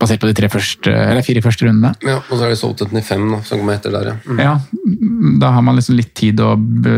basert 0.04 0.22
på 0.22 0.30
de 0.30 0.36
tre 0.38 0.50
første, 0.52 0.92
eller 0.94 1.24
fire 1.26 1.42
første 1.46 1.66
rundene. 1.68 1.94
Ja, 2.06 2.20
og 2.22 2.36
så 2.38 2.44
er 2.46 2.54
det 2.54 2.60
Southampton 2.62 3.00
i 3.02 3.06
fem, 3.08 3.26
da, 3.34 3.42
som 3.48 3.60
kommer 3.64 3.80
etter 3.80 3.96
der, 3.96 4.12
ja. 4.14 4.38
Ja, 4.44 4.54
da 5.42 5.50
har 5.56 5.64
man 5.66 5.78
liksom 5.80 5.96
litt 5.98 6.14
tid 6.20 6.40
å 6.44 6.54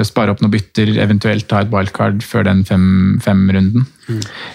spare 0.08 0.34
opp 0.34 0.42
noen 0.44 0.52
bytter, 0.58 0.92
eventuelt 1.04 1.48
ta 1.52 1.62
et 1.64 1.72
wildcard 1.74 2.24
før 2.26 2.48
den 2.50 2.64
fem- 2.68 3.20
fem-runden. 3.24 3.86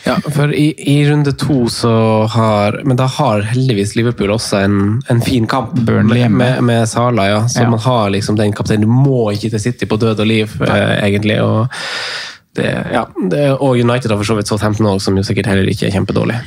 Ja, 0.07 0.15
for 0.31 0.53
i, 0.55 0.69
i 0.79 0.99
runde 1.09 1.33
to 1.35 1.65
så 1.75 1.91
har 2.31 2.77
Men 2.87 2.95
da 3.01 3.09
har 3.11 3.43
heldigvis 3.51 3.97
Liverpool 3.99 4.31
også 4.31 4.61
en, 4.63 4.77
en 5.11 5.21
fin 5.27 5.47
kamp. 5.51 5.73
Burnley 5.75 6.07
med, 6.07 6.21
hjemme. 6.23 6.39
med, 6.39 6.63
med 6.69 6.89
Sala, 6.89 7.25
ja. 7.33 7.41
Så 7.51 7.65
Ja. 7.65 7.71
man 7.73 7.83
har 7.83 8.11
liksom 8.15 8.37
den 8.39 8.53
kapteinen. 8.55 8.87
Du 8.87 8.93
må 9.11 9.33
ikke 9.35 9.51
til 9.51 9.61
City 9.65 9.87
på 9.91 9.99
død 9.99 10.21
og 10.23 10.27
liv, 10.31 10.55
eh, 10.63 11.01
egentlig. 11.03 11.41
og 11.43 11.67
det, 12.55 12.67
ja, 12.93 13.05
det, 13.31 13.43
og 13.63 13.79
United 13.79 14.11
har 14.11 14.19
for 14.19 14.27
så 14.27 14.35
vidt 14.39 14.49
Southampton 14.51 14.87
òg, 14.91 15.01
som 15.03 15.15
jo 15.19 15.23
sikkert 15.23 15.47
heller 15.47 15.69
ikke 15.71 15.87
er 15.87 15.93
kjempedårlig. 15.95 16.39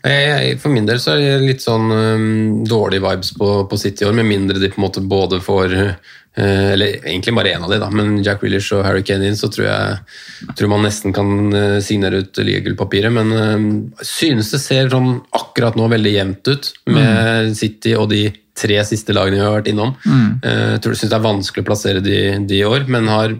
Jeg, 0.00 0.54
for 0.62 0.72
min 0.72 0.86
del 0.88 1.00
så 1.00 1.12
er 1.12 1.20
det 1.20 1.48
litt 1.50 1.64
sånn 1.64 1.90
um, 1.92 2.62
dårlige 2.64 3.04
vibes 3.04 3.34
på, 3.36 3.50
på 3.68 3.78
City 3.80 4.06
i 4.06 4.08
år, 4.08 4.16
med 4.16 4.30
mindre 4.30 4.60
de 4.60 4.70
på 4.72 4.80
en 4.80 4.86
måte 4.86 5.02
både 5.04 5.42
får 5.44 5.74
uh, 5.76 5.92
Eller 6.40 7.02
egentlig 7.02 7.34
bare 7.36 7.52
én 7.52 7.66
av 7.66 7.72
de, 7.72 7.80
da, 7.82 7.90
men 7.92 8.22
Jack 8.24 8.40
Willish 8.40 8.72
og 8.72 8.86
Harry 8.86 9.04
Kane 9.04 9.28
inn, 9.28 9.36
så 9.36 9.50
tror 9.52 9.66
jeg 9.66 10.54
tror 10.56 10.72
man 10.72 10.86
nesten 10.86 11.12
kan 11.12 11.52
uh, 11.52 11.76
signere 11.84 12.22
ut 12.24 12.40
ligagullpapiret. 12.40 13.12
Men 13.12 13.34
um, 13.36 13.68
synes 14.00 14.54
det 14.54 14.62
ser 14.64 14.88
sånn 14.94 15.18
akkurat 15.36 15.76
nå 15.76 15.90
veldig 15.92 16.16
jevnt 16.16 16.52
ut 16.54 16.72
med 16.96 17.52
City 17.60 17.92
og 17.98 18.08
de 18.14 18.24
tre 18.60 18.80
siste 18.88 19.12
lagene 19.16 19.36
vi 19.36 19.44
har 19.44 19.58
vært 19.58 19.68
innom. 19.74 19.92
Uh, 20.06 20.78
jeg 20.78 20.80
tror 20.80 20.96
jeg 20.96 21.02
synes 21.02 21.12
det 21.12 21.20
er 21.20 21.28
vanskelig 21.28 21.66
å 21.66 21.70
plassere 21.74 22.04
de, 22.04 22.20
de 22.48 22.62
i 22.62 22.66
år, 22.68 22.88
men 22.88 23.12
har 23.12 23.36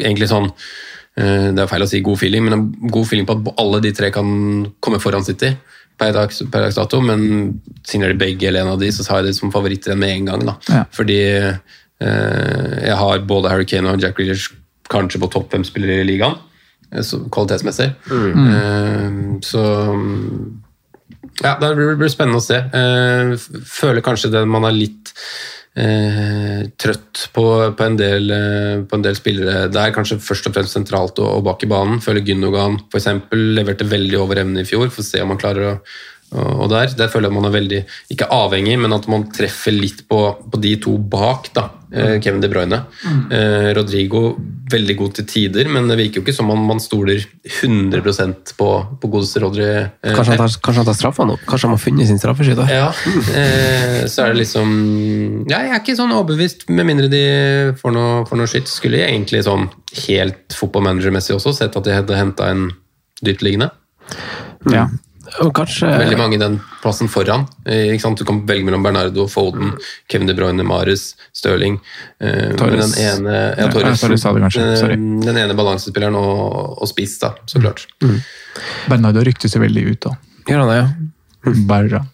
egentlig 0.00 0.32
sånn 0.32 0.48
Det 1.16 1.62
er 1.62 1.68
feil 1.70 1.84
å 1.84 1.88
si 1.88 2.02
god 2.04 2.18
feeling, 2.20 2.44
men 2.44 2.52
en 2.52 2.64
god 2.92 3.06
feeling 3.08 3.24
på 3.24 3.38
at 3.38 3.46
alle 3.62 3.78
de 3.80 3.92
tre 3.96 4.10
kan 4.12 4.26
komme 4.84 5.00
foran 5.00 5.24
City 5.24 5.54
per 5.96 6.12
dags, 6.12 6.42
per 6.52 6.66
dags 6.66 6.76
dato, 6.76 7.00
men 7.04 7.22
signerer 7.86 8.14
de 8.14 8.20
begge 8.20 8.48
eller 8.48 8.64
en 8.64 8.74
av 8.74 8.80
de, 8.80 8.90
så 8.92 9.06
har 9.10 9.22
jeg 9.22 9.30
det 9.30 9.38
som 9.38 9.52
favoritter 9.54 9.96
med 9.98 10.12
en 10.12 10.28
gang. 10.30 10.44
da. 10.50 10.56
Ja. 10.68 10.82
Fordi 10.92 11.18
eh, 11.32 12.76
jeg 12.84 12.98
har 13.00 13.24
både 13.28 13.52
Harry 13.52 13.68
Kane 13.68 13.94
og 13.94 14.04
Jack 14.04 14.18
Grealish 14.18 14.50
kanskje 14.92 15.22
på 15.22 15.30
topp 15.32 15.50
fem 15.54 15.64
spillere 15.66 16.04
i 16.04 16.08
ligaen, 16.10 16.36
eh, 16.92 17.02
så 17.06 17.22
kvalitetsmessig. 17.32 17.90
Eh, 18.12 19.18
så 19.46 19.64
ja, 21.42 21.56
det 21.60 21.72
blir, 21.76 21.96
blir 22.00 22.12
spennende 22.12 22.40
å 22.40 22.44
se. 22.44 22.60
Eh, 22.60 23.34
føler 23.68 24.04
kanskje 24.04 24.32
det 24.36 24.46
man 24.48 24.68
er 24.68 24.76
litt 24.76 25.14
eh, 25.76 26.66
trøtt 26.80 27.26
på, 27.36 27.44
på, 27.76 27.86
en 27.86 27.98
del, 28.00 28.30
eh, 28.32 28.82
på 28.88 28.98
en 28.98 29.04
del 29.04 29.18
spillere 29.18 29.68
der, 29.72 29.94
kanskje 29.94 30.18
først 30.22 30.48
og 30.48 30.56
fremst 30.56 30.76
sentralt 30.76 31.20
og, 31.22 31.30
og 31.38 31.46
bak 31.46 31.64
i 31.64 31.70
banen. 31.70 32.02
Føler 32.04 32.24
Gündogan 32.26 32.80
eksempel 33.00 33.52
leverte 33.58 33.88
veldig 33.88 34.20
over 34.20 34.42
evne 34.42 34.64
i 34.64 34.68
fjor. 34.68 34.90
Får 34.92 35.10
se 35.10 35.24
om 35.24 35.34
han 35.34 35.42
klarer 35.42 35.70
å, 35.70 35.78
Og 36.34 36.66
der, 36.68 36.90
der 36.98 37.08
føler 37.08 37.30
jeg 37.30 37.36
man 37.36 37.46
er 37.48 37.54
veldig, 37.54 37.78
ikke 38.12 38.26
avhengig, 38.34 38.74
men 38.82 38.92
at 38.92 39.06
man 39.08 39.28
treffer 39.32 39.72
litt 39.72 40.02
på, 40.10 40.18
på 40.50 40.58
de 40.60 40.72
to 40.82 40.96
bak. 40.98 41.52
da, 41.54 41.68
eh, 41.94 42.16
Kevin 42.20 42.40
De 42.42 42.48
Bruyne. 42.50 42.80
Eh, 43.30 43.68
Rodrigo 43.78 44.34
veldig 44.66 44.96
god 44.98 45.12
til 45.14 45.26
tider, 45.30 45.68
men 45.70 45.86
det 45.86 45.96
virker 46.00 46.18
jo 46.18 46.24
ikke 46.24 46.34
som 46.34 46.50
om 46.50 46.64
man 46.66 46.80
stoler 46.82 47.22
100% 47.46 48.52
på, 48.58 48.68
på 49.00 49.10
godeste 49.12 49.40
Rodri. 49.44 49.68
eh, 49.70 49.86
Kanskje 50.16 50.34
han 50.34 50.42
tar, 50.42 50.56
kanskje 50.66 50.82
han 50.82 50.88
tar 50.90 50.98
straffa 50.98 51.26
nå? 51.30 51.38
Kanskje 51.46 51.68
han 51.70 51.74
må 51.76 51.80
funnet 51.80 52.10
sin 52.10 52.18
straffeskytter? 52.18 52.74
ja, 52.74 52.88
eh, 53.30 54.02
så 54.10 54.26
er 54.26 54.34
det 54.34 54.40
liksom 54.42 54.74
Ja, 55.48 55.62
jeg 55.62 55.72
er 55.76 55.80
ikke 55.84 55.96
sånn 56.02 56.12
overbevist, 56.16 56.66
med 56.68 56.90
mindre 56.90 57.08
de 57.12 57.22
får 57.78 57.94
noe, 57.94 58.20
får 58.26 58.42
noe 58.42 58.50
skytt. 58.50 58.68
Skulle 58.72 58.98
jeg 59.04 59.14
egentlig 59.14 59.44
sånn 59.46 59.68
helt 60.08 60.58
fotballmanagermessig 60.58 61.38
også 61.38 61.54
sett 61.62 61.78
at 61.78 61.86
de 61.86 61.94
hadde 62.00 62.18
henta 62.18 62.50
en 62.50 62.66
dyptliggende. 63.22 63.70
Ja. 64.74 64.88
Og 65.44 65.50
kanskje 65.54 65.88
Veldig 65.98 66.16
mange 66.18 66.34
i 66.36 66.40
den 66.40 66.54
plassen 66.82 67.08
foran. 67.12 67.46
Eh, 67.66 67.92
Ikke 67.94 68.00
sant? 68.06 68.18
Du 68.18 68.24
kan 68.24 68.38
velge 68.48 68.64
mellom 68.64 68.82
Bernardo, 68.82 69.26
Foden, 69.28 69.74
Kevin 70.08 70.26
De 70.30 70.34
Bruyne, 70.34 70.64
Mares, 70.64 71.14
Stirling. 71.36 71.80
Eh, 72.20 72.54
Torres. 72.56 72.94
den 72.94 73.04
ene, 73.26 73.34
ja, 73.34 73.66
Ja, 73.66 73.68
Torres, 73.72 74.00
Torres 74.00 74.22
sa 74.22 74.32
det 74.32 74.42
kanskje, 74.42 74.88
Den- 74.88 75.20
Den 75.20 75.36
ene 75.36 75.54
balansespilleren 75.54 76.14
og, 76.16 76.78
og 76.82 76.88
spiss, 76.88 77.18
da, 77.20 77.34
så 77.46 77.60
klart. 77.60 77.86
Bernardo 78.88 79.20
ryktes 79.26 79.54
jo 79.54 79.60
veldig 79.60 79.84
ut, 79.90 80.00
da. 80.00 80.16
Gjør 80.48 80.62
han 80.64 80.68
det, 80.70 80.76
ja? 80.80 80.88
Barra. 81.68 82.04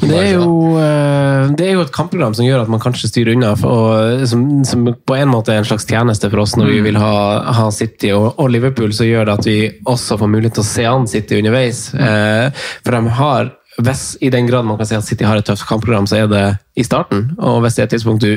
Men 0.00 0.10
det 0.10 0.18
er, 0.18 0.30
jo, 0.34 0.74
eh, 0.80 1.50
det 1.58 1.66
er 1.66 1.76
jo 1.76 1.84
et 1.84 1.92
kampprogram 1.94 2.34
som 2.34 2.46
gjør 2.46 2.64
at 2.64 2.70
man 2.72 2.80
kanskje 2.82 3.10
styrer 3.10 3.36
unna, 3.36 3.52
og, 3.54 4.24
som, 4.28 4.44
som 4.66 4.86
på 4.94 5.16
en 5.18 5.30
måte 5.30 5.54
er 5.54 5.62
en 5.62 5.68
slags 5.68 5.86
tjeneste 5.88 6.30
for 6.32 6.42
oss 6.42 6.56
når 6.58 6.70
vi 6.72 6.80
vil 6.88 6.98
ha, 6.98 7.14
ha 7.58 7.66
City 7.74 8.10
og, 8.16 8.32
og 8.42 8.50
Liverpool, 8.50 8.94
så 8.96 9.06
gjør 9.06 9.28
det 9.28 9.36
at 9.38 9.48
vi 9.50 9.58
også 9.92 10.18
får 10.20 10.32
mulighet 10.32 10.58
til 10.58 10.64
å 10.64 10.70
se 10.70 10.86
an 10.90 11.10
City 11.10 11.42
underveis. 11.42 11.84
Eh, 11.94 12.64
for 12.82 12.96
de 12.96 13.16
har, 13.20 13.52
hvis 13.82 14.06
i 14.24 14.32
den 14.34 14.48
grad 14.50 14.66
man 14.66 14.80
kan 14.80 14.90
si 14.90 14.98
at 14.98 15.06
City 15.06 15.28
har 15.28 15.38
et 15.38 15.46
tøft 15.46 15.68
kampprogram, 15.68 16.08
så 16.10 16.22
er 16.22 16.32
det 16.32 16.46
i 16.74 16.86
starten. 16.86 17.30
Og 17.38 17.60
hvis 17.62 17.78
det 17.78 17.84
er 17.84 17.90
et 17.90 17.96
tidspunkt 17.98 18.26
du 18.26 18.32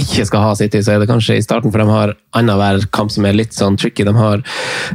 ikke 0.00 0.26
skal 0.28 0.44
ha 0.44 0.54
City, 0.58 0.82
så 0.84 0.94
er 0.94 1.02
det 1.02 1.08
kanskje 1.10 1.38
i 1.38 1.44
starten, 1.44 1.72
for 1.74 1.82
de 1.82 1.88
har 1.90 2.14
annenhver 2.38 2.86
kamp 2.94 3.12
som 3.14 3.26
er 3.28 3.36
litt 3.36 3.56
sånn 3.56 3.78
tricky. 3.80 4.06
De 4.06 4.14
har, 4.16 4.44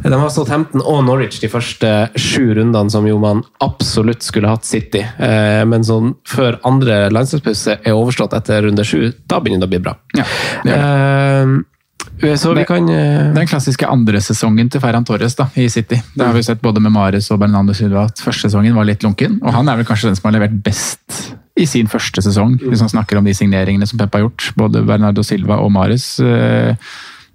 de 0.04 0.14
har 0.14 0.32
Southampton 0.34 0.84
og 0.84 1.04
Norwich 1.08 1.42
de 1.44 1.52
første 1.52 1.92
sju 2.16 2.54
rundene, 2.58 2.92
som 2.94 3.08
jo 3.10 3.20
man 3.22 3.44
absolutt 3.64 4.26
skulle 4.26 4.52
hatt 4.52 4.68
City. 4.68 5.04
Eh, 5.04 5.64
men 5.70 5.86
sånn, 5.88 6.16
før 6.30 6.60
andre 6.68 7.06
landslagspause 7.14 7.80
er 7.82 7.98
overstått 7.98 8.36
etter 8.38 8.68
runde 8.68 8.88
sju, 8.88 9.12
da 9.28 9.42
begynner 9.44 9.68
det 9.68 9.72
å 9.72 9.76
bli 9.76 9.84
bra. 9.84 9.98
Ja, 10.18 10.28
det 10.64 10.82
så 12.38 12.54
vi 12.54 12.66
kan 12.66 12.90
eh, 12.90 13.34
Den 13.36 13.48
klassiske 13.50 13.88
andre 13.90 14.22
sesongen 14.24 14.70
til 14.72 14.82
Ferran 14.84 15.06
Torres 15.08 15.36
da, 15.40 15.48
i 15.60 15.68
City. 15.70 16.00
Det 16.14 16.26
har 16.26 16.36
vi 16.36 16.44
sett 16.46 16.62
både 16.64 16.82
med 16.84 16.94
Mares 16.96 17.30
og 17.34 17.40
Bernardo 17.42 17.76
Silva 17.78 18.08
at 18.10 18.22
første 18.24 18.48
sesongen 18.48 18.76
var 18.78 18.88
litt 18.88 19.04
lunken. 19.04 19.40
Og 19.44 19.56
han 19.56 19.70
er 19.70 19.80
vel 19.80 19.88
kanskje 19.88 20.12
den 20.12 20.20
som 20.20 20.30
har 20.30 20.38
levert 20.38 20.60
best 20.66 21.34
i 21.60 21.66
sin 21.70 21.90
første 21.90 22.22
sesong, 22.26 22.56
hvis 22.62 22.82
man 22.82 22.90
snakker 22.90 23.20
om 23.20 23.28
de 23.28 23.34
signeringene 23.38 23.86
som 23.90 24.00
Pep 24.02 24.16
har 24.16 24.26
gjort. 24.26 24.52
Både 24.58 24.82
Bernardo 24.88 25.26
Silva 25.26 25.60
og 25.62 25.74
Mares 25.76 26.08
eh, 26.24 26.74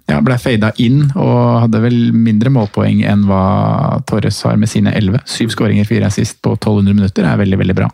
ja, 0.09 0.19
ble 0.25 0.37
fada 0.41 0.71
inn 0.81 1.03
og 1.15 1.63
hadde 1.65 1.81
vel 1.83 1.97
mindre 2.15 2.51
målpoeng 2.53 3.03
enn 3.07 3.25
hva 3.29 3.99
Torres 4.09 4.41
har 4.47 4.57
med 4.59 4.69
sine 4.71 4.93
11. 4.97 5.21
Syv 5.29 5.53
skåringer, 5.53 5.85
fire 5.87 6.09
assist 6.09 6.39
på 6.45 6.55
1200 6.57 6.95
minutter 6.97 7.27
er 7.29 7.37
veldig, 7.39 7.59
veldig 7.61 7.75
bra. 7.77 7.89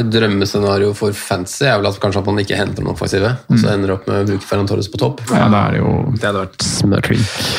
Et 0.00 0.08
drømmescenario 0.10 0.92
for 0.96 1.12
fancy 1.16 1.66
er 1.68 1.78
vel 1.80 1.90
at 1.90 2.00
kanskje 2.02 2.22
at 2.22 2.30
man 2.30 2.40
ikke 2.42 2.58
henter 2.58 2.84
noen 2.84 2.94
offensive, 2.96 3.34
og 3.50 3.60
så 3.60 3.72
ender 3.74 3.92
det 3.92 3.96
opp 3.98 4.08
med 4.10 4.22
å 4.24 4.28
bruke 4.32 4.48
Ferran 4.48 4.68
Torres 4.70 4.88
på 4.92 5.00
topp. 5.00 5.22
Ja, 5.30 5.48
da 5.52 5.62
er 5.68 5.76
det 5.76 5.82
jo 5.82 5.92
Det 6.16 6.26
hadde 6.28 6.44
vært 6.46 6.66
smør. 6.66 7.10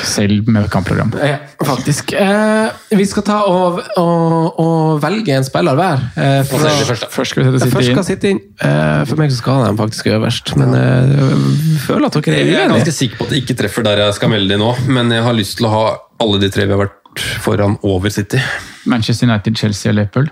selv 0.07 0.47
med 0.51 0.69
kampprogram. 0.73 1.11
Ja, 1.21 1.37
faktisk. 1.65 2.13
Eh, 2.17 2.69
vi 2.97 3.05
skal 3.09 3.23
ta 3.27 3.39
og, 3.49 3.81
og, 3.99 4.59
og 4.61 5.01
velge 5.03 5.35
en 5.35 5.45
spiller 5.47 5.75
hver. 5.77 6.03
Eh, 6.15 6.41
vi 6.47 6.59
først. 6.87 7.07
Først 7.11 7.33
skal 7.35 7.43
vi 7.47 7.59
sette 7.59 7.71
først 7.73 7.87
City 7.87 7.91
skal 7.91 8.01
inn. 8.01 8.07
sitte 8.09 8.31
inn. 8.31 8.41
Eh, 8.61 9.03
for 9.09 9.19
meg 9.21 9.31
så 9.33 9.39
skal 9.41 9.63
han 9.65 9.79
faktisk 9.79 10.11
øverst, 10.15 10.53
men 10.59 10.73
eh, 10.77 11.15
jeg 11.17 11.81
føler 11.87 12.07
at 12.09 12.17
dere 12.19 12.37
er 12.41 12.51
Jeg 12.51 12.61
er 12.65 12.73
ganske 12.75 12.95
sikker 12.95 13.19
på 13.21 13.27
at 13.27 13.33
det 13.35 13.41
ikke 13.43 13.57
treffer 13.63 13.87
der 13.91 14.01
jeg 14.05 14.17
skal 14.17 14.31
melde 14.33 14.53
dem 14.55 14.63
nå, 14.63 14.71
men 14.89 15.11
jeg 15.13 15.23
har 15.27 15.35
lyst 15.37 15.57
til 15.59 15.67
å 15.69 15.75
ha 15.75 15.85
alle 16.23 16.39
de 16.41 16.49
tre 16.53 16.65
vi 16.65 16.73
har 16.75 16.81
vært 16.85 16.97
foran 17.43 17.75
over 17.83 18.09
City. 18.13 18.39
Manchester 18.87 19.27
United, 19.27 19.57
Chelsea 19.59 19.91
og 19.91 19.97
Liverpool. 19.97 20.29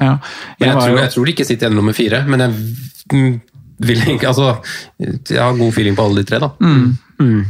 Ja. 0.00 0.14
Jeg, 0.58 0.68
Jeg 0.68 0.72
tror, 0.78 0.88
jo- 0.94 0.98
jeg 1.02 1.10
tror 1.12 1.28
ikke 1.34 1.44
City 1.46 1.66
ender 1.66 1.76
nummer 1.82 1.92
fire, 1.96 2.22
men 2.26 2.40
jeg 2.40 2.50
mm, 3.12 3.40
vil 3.84 4.00
ikke 4.14 4.28
Altså, 4.30 4.54
jeg 4.98 5.38
har 5.42 5.56
god 5.58 5.72
feeling 5.76 5.96
på 5.98 6.06
alle 6.06 6.22
de 6.22 6.28
tre, 6.30 6.38
da. 6.40 6.48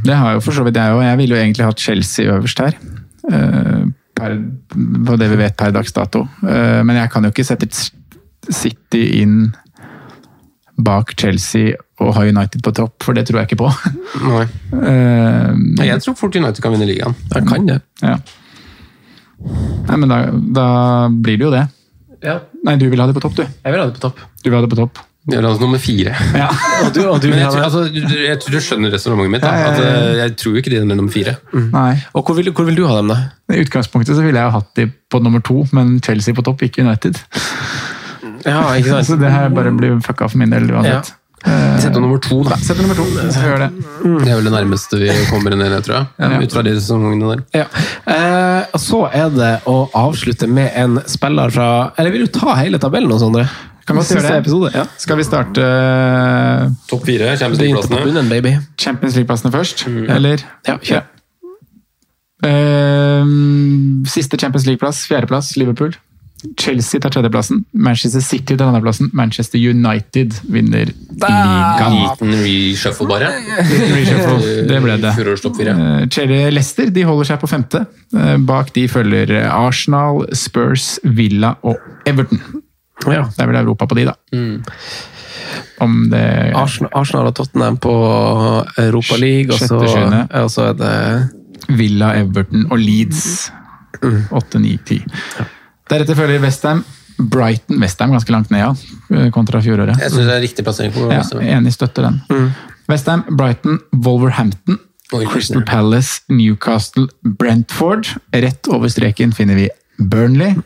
Det 0.04 0.16
har 0.18 0.34
jo 0.34 0.40
for 0.44 0.52
så 0.52 0.64
vidt 0.66 0.76
jeg 0.76 0.92
òg. 0.92 1.02
Jeg 1.06 1.18
ville 1.22 1.36
jo 1.36 1.42
egentlig 1.42 1.64
hatt 1.68 1.80
Chelsea 1.80 2.26
øverst 2.34 2.58
her. 2.64 2.74
eh, 3.32 3.84
Per, 4.14 4.34
på 5.06 5.16
det 5.18 5.26
vi 5.30 5.36
vet 5.40 5.56
per 5.58 5.72
dags 5.74 5.90
dato. 5.92 6.20
Eh, 6.46 6.82
Men 6.86 6.96
jeg 6.96 7.10
kan 7.10 7.24
jo 7.24 7.30
ikke 7.32 7.44
sette 7.46 7.66
City 8.50 9.22
inn 9.22 9.54
bak 10.76 11.12
Chelsea 11.20 11.74
og 12.02 12.14
ha 12.16 12.24
United 12.26 12.62
på 12.66 12.72
topp, 12.74 12.96
for 13.06 13.14
det 13.14 13.26
tror 13.28 13.42
jeg 13.42 13.50
ikke 13.52 13.60
på. 13.62 13.68
Nei. 14.26 14.46
Eh, 14.82 15.86
Jeg 15.86 16.00
tror 16.02 16.16
fort 16.18 16.34
United 16.36 16.62
kan 16.64 16.74
vinne 16.74 16.88
ligaen. 16.90 17.14
Jeg 17.34 17.46
kan 17.46 17.66
det. 17.70 17.80
Ja. 18.02 18.16
Nei, 19.88 19.96
men 20.00 20.08
da, 20.10 20.18
da 20.56 20.66
blir 21.10 21.38
det 21.38 21.46
jo 21.48 21.52
det. 21.54 21.64
Ja. 22.24 22.38
Nei, 22.64 22.76
du 22.80 22.86
vil 22.90 23.00
ha 23.02 23.06
det 23.10 23.14
på 23.16 23.22
topp, 23.22 23.36
du. 23.38 23.42
Jeg 23.44 23.74
vil 23.74 23.82
ha 23.82 23.88
det 23.90 23.98
på 23.98 24.06
topp. 24.08 24.22
Du 24.42 24.48
vil 24.50 24.56
ha 24.58 24.62
det 24.64 24.70
på 24.72 24.78
topp. 24.80 25.02
Jeg 25.24 25.38
vil 25.40 25.46
ha 25.48 25.54
nummer 25.56 25.80
fire. 25.80 26.12
Ja. 26.36 26.50
Og 26.84 26.90
du, 26.92 26.98
og 27.08 27.20
du 27.22 27.30
Men 27.30 27.38
jeg 27.40 27.52
tror, 27.54 27.62
altså, 27.64 27.84
du, 27.88 28.16
jeg 28.26 28.40
tror 28.42 28.52
du 28.52 28.60
skjønner 28.60 28.92
resonnementet 28.92 29.32
mitt. 29.32 29.44
Da. 29.44 29.52
Ja, 29.54 29.60
ja, 29.62 29.70
At, 29.70 29.78
ja. 29.80 29.92
eh, 30.10 30.18
jeg 30.20 30.34
tror 30.42 30.58
ikke 30.60 30.72
de 30.74 30.80
er 30.82 30.88
nummer 30.90 31.12
fire. 31.14 31.36
Nei. 31.54 31.94
Og 32.12 32.26
hvor 32.28 32.36
vil, 32.36 32.50
hvor 32.52 32.66
vil 32.68 32.76
du 32.76 32.82
ha 32.90 32.98
dem, 32.98 33.12
da? 33.14 33.16
I 33.54 33.62
utgangspunktet 33.64 34.18
så 34.18 34.24
ville 34.26 34.40
jeg 34.42 34.50
ha 34.52 34.58
hatt 34.58 34.72
de 34.76 34.88
på 35.12 35.20
nummer 35.24 35.40
to, 35.44 35.62
men 35.76 35.94
Chelsea 36.04 36.36
på 36.36 36.44
topp, 36.44 36.66
ikke 36.68 36.84
United. 36.84 37.20
Ja, 38.44 38.62
ikke 38.78 39.02
Så 39.08 39.16
det 39.20 39.30
her 39.32 39.52
bare 39.54 39.72
blir 39.76 40.00
fucka 40.04 40.28
for 40.30 40.38
min 40.40 40.50
del 40.54 40.70
uansett. 40.72 41.14
Sett 41.44 41.92
nummer 42.00 42.16
to, 42.24 42.38
da. 42.46 42.56
Sette 42.56 42.80
nummer 42.80 42.96
to, 42.96 43.04
så 43.34 43.42
gjør 43.44 43.58
det. 43.66 43.66
Det 44.24 44.30
er 44.32 44.38
vel 44.38 44.46
det 44.48 44.52
nærmeste 44.54 44.96
vi 45.02 45.10
kommer 45.28 45.52
en 45.52 45.60
enighet, 45.60 45.84
tror 45.84 45.98
jeg. 45.98 46.06
Ja. 46.22 46.38
Ut 46.40 46.54
fra 46.56 46.62
de 46.64 46.72
sesongene 46.78 47.28
der. 47.34 47.42
Ja. 47.60 47.66
Eh, 48.14 48.78
så 48.80 49.02
er 49.12 49.28
det 49.34 49.50
å 49.68 49.74
avslutte 50.00 50.48
med 50.48 50.70
en 50.80 50.96
spiller 51.10 51.52
fra 51.52 51.66
Eller 52.00 52.14
vil 52.14 52.24
du 52.24 52.32
ta 52.32 52.54
hele 52.62 52.80
tabellen 52.80 53.12
nå, 53.12 53.18
Sondre? 53.20 53.44
Kan 53.84 53.98
Siste 54.00 54.16
gjøre 54.16 54.30
det. 54.30 54.38
episode. 54.46 54.70
Ja. 54.72 54.86
Skal 54.96 55.18
vi 55.20 55.26
starte 55.28 55.66
eh, 55.68 56.70
Topp 56.88 57.04
fire, 57.04 57.34
Champions 57.36 57.60
League-plassene. 57.60 58.00
bunnen, 58.08 58.30
baby. 58.32 58.54
Champions 58.80 59.18
League-plassene 59.18 59.52
først? 59.52 59.84
Eller? 60.16 60.46
Ja, 60.64 60.78
kjør. 60.80 61.04
Eh, 62.48 63.28
siste 64.16 64.40
Champions 64.40 64.64
League-plass, 64.70 65.04
fjerdeplass, 65.12 65.52
Liverpool. 65.60 65.92
Chelsea 66.60 67.00
tar 67.00 67.10
tredjeplassen. 67.10 67.64
Manchester 67.72 68.20
City 68.20 68.56
tar 68.56 68.68
andreplassen. 68.68 69.10
Manchester 69.12 69.58
United 69.58 70.34
vinner 70.42 70.86
ligaen. 70.86 71.96
Liten 71.96 72.34
reshuffle, 72.42 73.06
bare. 73.08 73.30
Reshuffle, 73.60 74.66
Det 74.68 74.82
ble 74.84 74.98
det. 75.02 75.14
Eh, 75.14 76.08
Chelsea 76.08 76.50
Leicester 76.52 76.92
de 76.94 77.06
holder 77.08 77.30
seg 77.32 77.40
på 77.42 77.50
femte. 77.50 77.84
Eh, 78.14 78.36
Bak 78.44 78.72
de 78.76 78.86
følger 78.88 79.34
Arsenal, 79.50 80.24
Spurs, 80.36 80.98
Villa 81.04 81.54
og 81.62 81.80
Everton. 82.06 82.40
Ja. 83.08 83.24
Det 83.34 83.42
er 83.42 83.50
vel 83.50 83.60
Europa 83.64 83.88
på 83.90 83.98
de, 83.98 84.06
da. 84.12 84.14
Om 85.84 85.96
det 86.12 86.22
Arsenal, 86.56 86.90
Arsenal 86.94 87.26
og 87.28 87.34
Tottenham 87.36 87.76
på 87.82 87.94
Europa 88.78 89.16
League, 89.20 89.52
og 89.52 89.58
så, 89.60 89.80
og 90.30 90.50
så 90.50 90.70
er 90.70 90.78
det 90.78 91.78
Villa, 91.78 92.14
Everton 92.20 92.66
og 92.70 92.78
Leeds. 92.78 93.50
8, 94.30 94.58
9, 94.60 94.78
10. 94.86 95.02
Deretter 95.90 96.16
følger 96.16 96.40
Westham. 96.42 96.84
Brighton 97.18 97.78
Westham 97.78 98.10
ganske 98.10 98.32
langt 98.34 98.50
ned, 98.50 98.64
ja, 99.10 99.28
kontra 99.30 99.60
fjoråret. 99.62 100.00
Jeg 100.00 100.10
syns 100.10 100.26
det 100.26 100.34
er 100.34 100.42
riktig 100.42 100.64
plassering. 100.66 100.92
på 100.94 101.06
Ja, 101.12 101.22
enig, 101.58 101.74
støtter 101.76 102.08
den. 102.08 102.48
Westham, 102.90 103.22
Brighton, 103.30 103.78
Wolverhampton, 103.92 104.80
Oi, 105.14 105.22
Crystal 105.30 105.62
Palace, 105.64 106.22
Newcastle, 106.28 107.06
Brentford. 107.22 108.08
Rett 108.34 108.68
over 108.68 108.90
streken 108.90 109.32
finner 109.36 109.54
vi 109.60 109.68
Burnley. 109.98 110.56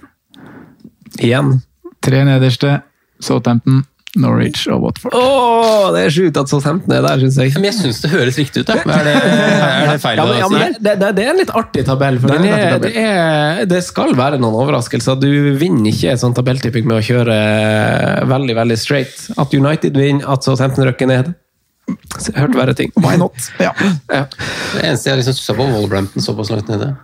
igjen 1.19 1.59
Tre 2.01 2.23
nederste, 2.25 2.79
Southampton, 3.21 3.83
Norwich 4.17 4.63
og 4.73 4.81
Watford. 4.87 5.13
Åh, 5.15 5.91
det 5.93 6.07
er 6.07 6.13
sjukt 6.15 6.39
at 6.41 6.49
Southampton 6.49 6.95
er 6.97 7.03
der, 7.05 7.21
syns 7.21 7.37
jeg. 7.43 7.53
Men 7.59 7.67
jeg 7.69 7.77
syns 7.77 7.99
det 8.01 8.11
høres 8.15 8.39
riktig 8.41 8.63
ut. 8.65 8.71
jeg. 8.73 8.81
Er, 8.89 9.05
det, 9.05 9.17
er 9.19 9.91
det 9.93 9.99
feil 10.01 10.17
Ja, 10.17 10.25
men, 10.25 10.39
ja, 10.41 10.49
men 10.53 10.79
det, 10.79 10.95
det, 11.03 11.11
det 11.19 11.27
er 11.27 11.33
en 11.35 11.41
litt 11.43 11.53
artig 11.61 11.85
tabell. 11.87 12.17
For 12.23 12.33
Det 12.33 12.39
er 12.39 12.47
er, 12.49 12.77
artig 12.79 12.95
det, 12.95 13.05
er, 13.05 13.61
det 13.69 13.83
skal 13.85 14.15
være 14.19 14.41
noen 14.41 14.57
overraskelser. 14.63 15.21
Du 15.21 15.29
vinner 15.61 15.91
ikke 15.93 16.15
et 16.15 16.23
sånt 16.23 16.39
tabelltipping 16.41 16.89
med 16.89 17.03
å 17.03 17.05
kjøre 17.05 17.37
veldig 18.33 18.57
veldig 18.63 18.79
straight. 18.81 19.29
At 19.37 19.53
United 19.55 20.01
vinner, 20.01 20.25
at 20.33 20.49
Southampton 20.49 20.89
røkker 20.89 21.11
ned. 21.13 21.35
Hørt 22.37 22.57
verre 22.57 22.75
ting. 22.77 22.91
Why 23.01 23.17
not? 23.21 23.37
Ja. 23.61 23.75
Ja. 24.09 24.25
Det 24.75 24.83
eneste 24.89 25.13
jeg 25.13 25.21
liksom 25.23 25.37
stussa 25.37 25.55
på, 25.57 25.69
Wolverhampton 25.77 26.25
såpass 26.25 26.51
langt 26.53 26.69
nede. 26.73 26.95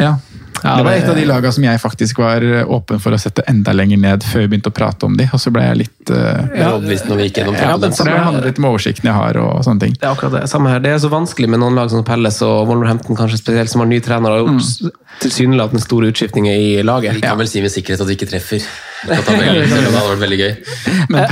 ja. 0.00 0.16
Ja, 0.62 0.76
det 0.78 0.86
var 0.86 0.92
et 0.96 1.08
av 1.10 1.18
de 1.18 1.26
lagene 1.28 1.52
som 1.52 1.66
jeg 1.66 1.80
faktisk 1.82 2.20
var 2.22 2.44
åpen 2.64 3.02
for 3.02 3.14
å 3.14 3.20
sette 3.20 3.44
enda 3.50 3.74
lenger 3.76 4.00
ned 4.02 4.26
før 4.26 4.44
vi 4.44 4.52
begynte 4.54 4.72
å 4.72 4.76
prate 4.76 5.08
om 5.08 5.16
de, 5.18 5.28
og 5.32 5.42
så 5.42 5.52
ble 5.54 5.64
jeg 5.66 5.80
litt 5.82 6.12
uh, 6.12 6.42
ja, 6.56 6.72
når 6.78 7.20
vi 7.20 7.28
gikk 7.28 7.40
gjennom 7.42 7.58
Ja, 7.58 7.74
men 7.76 7.92
tabellen. 7.92 7.96
For 7.98 8.10
det 8.10 8.24
handler 8.26 8.48
litt 8.50 8.60
om 8.62 8.68
oversikten 8.70 9.10
jeg 9.10 9.16
har 9.16 9.40
og 9.42 9.64
sånne 9.66 9.84
ting. 9.84 9.96
Det 9.98 10.06
er 10.06 10.12
akkurat 10.12 10.38
det. 10.38 10.44
Samme 10.50 10.72
her. 10.72 10.82
Det 10.84 10.94
er 10.94 11.02
så 11.02 11.12
vanskelig 11.12 11.50
med 11.52 11.62
noen 11.62 11.78
lag 11.78 11.92
som 11.92 12.04
Pelles 12.06 12.40
og 12.46 12.66
Wolverhampton, 12.70 13.18
kanskje 13.18 13.40
spesielt, 13.42 13.72
som 13.72 13.84
har 13.84 13.90
ny 13.90 14.00
trener. 14.04 14.40
Og 14.42 14.62
tilsynelatende 15.22 15.82
store 15.82 16.10
utskiftninger 16.12 16.54
i 16.60 16.82
laget. 16.86 17.16
Vi 17.16 17.24
kan 17.24 17.38
vel 17.38 17.48
si 17.50 17.62
med 17.64 17.72
sikkerhet 17.72 18.02
at 18.04 18.10
vi 18.10 18.16
ikke 18.18 18.28
treffer 18.30 18.64
det 19.06 19.16
hadde 19.20 19.90
vært 19.92 20.20
veldig 20.22 20.38
gøy. 20.40 20.52
Men 21.12 21.18
nei, 21.20 21.26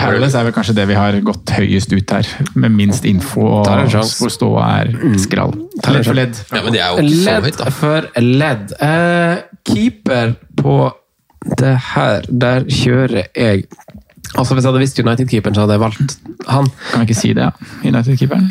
Palace, 0.00 0.38
er 0.40 0.48
vel 0.48 0.54
kanskje 0.56 0.74
det 0.76 0.86
vi 0.90 0.96
har 0.98 1.18
gått 1.24 1.52
høyest 1.54 1.94
ut 1.94 2.14
her, 2.16 2.30
med 2.58 2.74
minst 2.74 3.06
info 3.08 3.46
og 3.60 3.70
hvor 4.18 4.32
ståa 4.32 4.66
er 4.82 4.92
skrall. 5.22 5.54
Ledd 5.86 6.08
for 6.08 6.18
ledd. 6.18 6.40
Ja, 6.50 6.62
men 6.64 6.74
det 6.74 6.82
er 6.82 6.90
jo 6.90 7.04
ikke 7.06 7.22
så 7.22 7.36
høyt, 7.36 7.46
Ledd 7.46 7.60
da. 7.62 7.74
for 7.78 8.08
ledd. 8.26 8.76
Eh, 8.88 9.44
keeper 9.70 10.34
på 10.58 10.78
det 11.62 11.76
her, 11.92 12.26
der 12.26 12.66
kjører 12.66 13.28
jeg 13.30 13.68
Altså 14.36 14.56
Hvis 14.56 14.64
jeg 14.66 14.68
hadde 14.68 14.80
visst 14.82 14.98
United-keeperen, 14.98 15.54
så 15.54 15.62
hadde 15.62 15.76
jeg 15.76 15.80
valgt 15.80 16.16
han. 16.50 16.66
Kan 16.90 17.00
vi 17.00 17.06
ikke 17.06 17.16
si 17.16 17.28
det, 17.32 17.46
ja? 17.46 17.68
United-keeperen? 17.86 18.50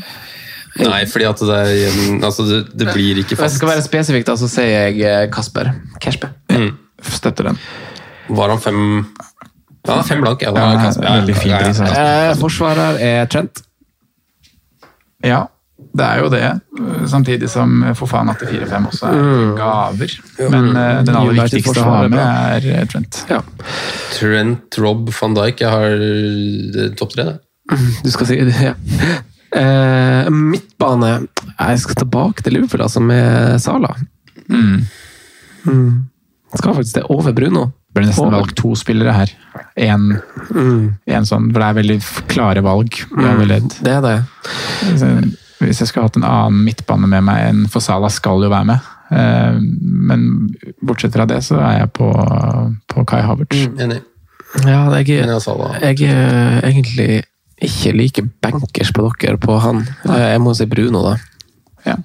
Nei, 0.76 1.06
fordi 1.08 1.26
at 1.30 1.40
det, 1.40 1.56
er, 1.56 2.24
altså 2.28 2.44
det, 2.50 2.58
det 2.76 2.90
blir 2.92 3.22
ikke 3.22 3.30
Hvis 3.36 3.40
jeg 3.40 3.44
fast. 3.46 3.56
skal 3.62 3.70
være 3.72 3.84
spesifikk, 3.86 4.26
da, 4.28 4.34
så 4.36 4.50
sier 4.52 4.90
jeg 5.00 5.32
Kasper. 5.32 5.70
Kasper 6.04 6.34
Mm. 6.52 6.74
Støtter 7.06 7.44
den. 7.52 7.58
Var 8.36 8.50
han 8.50 8.60
fem 8.64 8.80
Ja, 9.88 10.02
fem 10.02 10.22
blank. 10.24 10.42
Ja, 10.42 10.52
Ja, 10.56 10.72
Kasper. 10.82 11.06
er 11.06 11.20
veldig 11.22 11.36
fin 11.38 11.52
Ja, 11.52 11.58
ja, 11.60 11.66
pris. 11.68 11.80
altså. 11.80 12.06
Eh, 12.06 12.36
forsvarer 12.42 13.00
er 13.06 13.26
Trent. 13.32 13.62
Ja, 15.26 15.44
det 15.96 16.06
er 16.06 16.20
jo 16.24 16.30
det. 16.30 16.42
Samtidig 17.10 17.50
som 17.50 17.84
Fofana 17.98 18.34
til 18.40 18.48
4-5 18.52 18.88
også 18.92 19.12
er 19.12 19.56
gaver. 19.58 20.16
Men 20.52 20.70
eh, 20.76 21.04
den 21.08 21.16
aller 21.16 21.38
viktigste 21.44 21.82
å 21.82 21.86
ha 21.90 22.02
er 22.06 22.10
med, 22.10 22.20
er 22.58 22.68
eh, 22.82 22.86
Trent. 22.92 23.22
Ja. 23.32 23.40
Trent, 24.16 24.80
Rob, 24.84 25.10
van 25.22 25.38
Dijk. 25.38 25.64
Jeg 25.64 25.70
har 25.72 26.92
topp 27.00 27.16
tre, 27.16 27.24
det. 27.32 27.40
Du 28.06 28.12
skal 28.14 28.28
si 28.30 28.36
det, 28.46 28.56
ja. 28.62 28.76
Eh, 29.56 30.30
midtbane 30.34 31.12
Jeg 31.60 31.80
skal 31.80 31.96
tilbake 32.02 32.44
til 32.44 32.54
Liverpool, 32.58 32.82
altså, 32.86 33.00
med 33.02 33.60
Sala. 33.64 33.94
Mm. 34.50 34.84
Skal 36.56 36.76
faktisk 36.78 36.96
det 37.00 37.04
over 37.10 37.34
Bruno. 37.36 37.72
ble 37.96 38.04
nesten 38.10 38.26
Over. 38.28 38.42
valgt 38.42 38.58
to 38.60 38.74
spillere 38.76 39.14
her. 39.16 39.32
En, 39.80 40.18
en 41.08 41.26
sånn, 41.28 41.46
for 41.54 41.62
det 41.62 41.68
er 41.70 41.78
veldig 41.80 41.98
klare 42.28 42.62
valg. 42.66 42.98
i 43.00 43.24
alle 43.26 43.46
ledd. 43.48 43.70
Det 43.82 43.94
er 43.94 44.02
det. 44.04 44.18
Så 45.00 45.12
Hvis 45.62 45.80
jeg 45.80 45.88
skulle 45.88 46.10
hatt 46.10 46.18
en 46.20 46.28
annen 46.28 46.66
midtbane 46.68 47.08
med 47.08 47.24
meg 47.24 47.46
enn 47.50 47.62
for 47.72 47.80
Sala 47.80 48.10
skal 48.12 48.44
jo 48.44 48.50
være 48.52 48.68
med. 48.74 48.92
Eh, 49.16 49.60
Men 49.80 50.28
bortsett 50.84 51.16
fra 51.16 51.26
det, 51.26 51.40
så 51.48 51.56
er 51.64 51.80
jeg 51.80 51.94
på, 51.96 52.10
på 52.92 53.06
Kai 53.08 53.22
Havertz. 53.24 53.64
Enig. 53.80 54.02
Ja, 54.66 54.84
jeg, 55.00 55.08
jeg 55.08 56.10
er 56.12 56.62
egentlig 56.68 57.24
ikke 57.62 57.94
like 57.96 58.24
bankers 58.44 58.92
på 58.92 59.06
dere 59.22 59.38
på 59.42 59.56
han. 59.64 59.84
Eh, 60.10 60.26
Jeg 60.34 60.42
må 60.44 60.54
si 60.56 60.66
Bruno, 60.66 61.02
da. 61.06 61.16
Ja. 61.86 61.96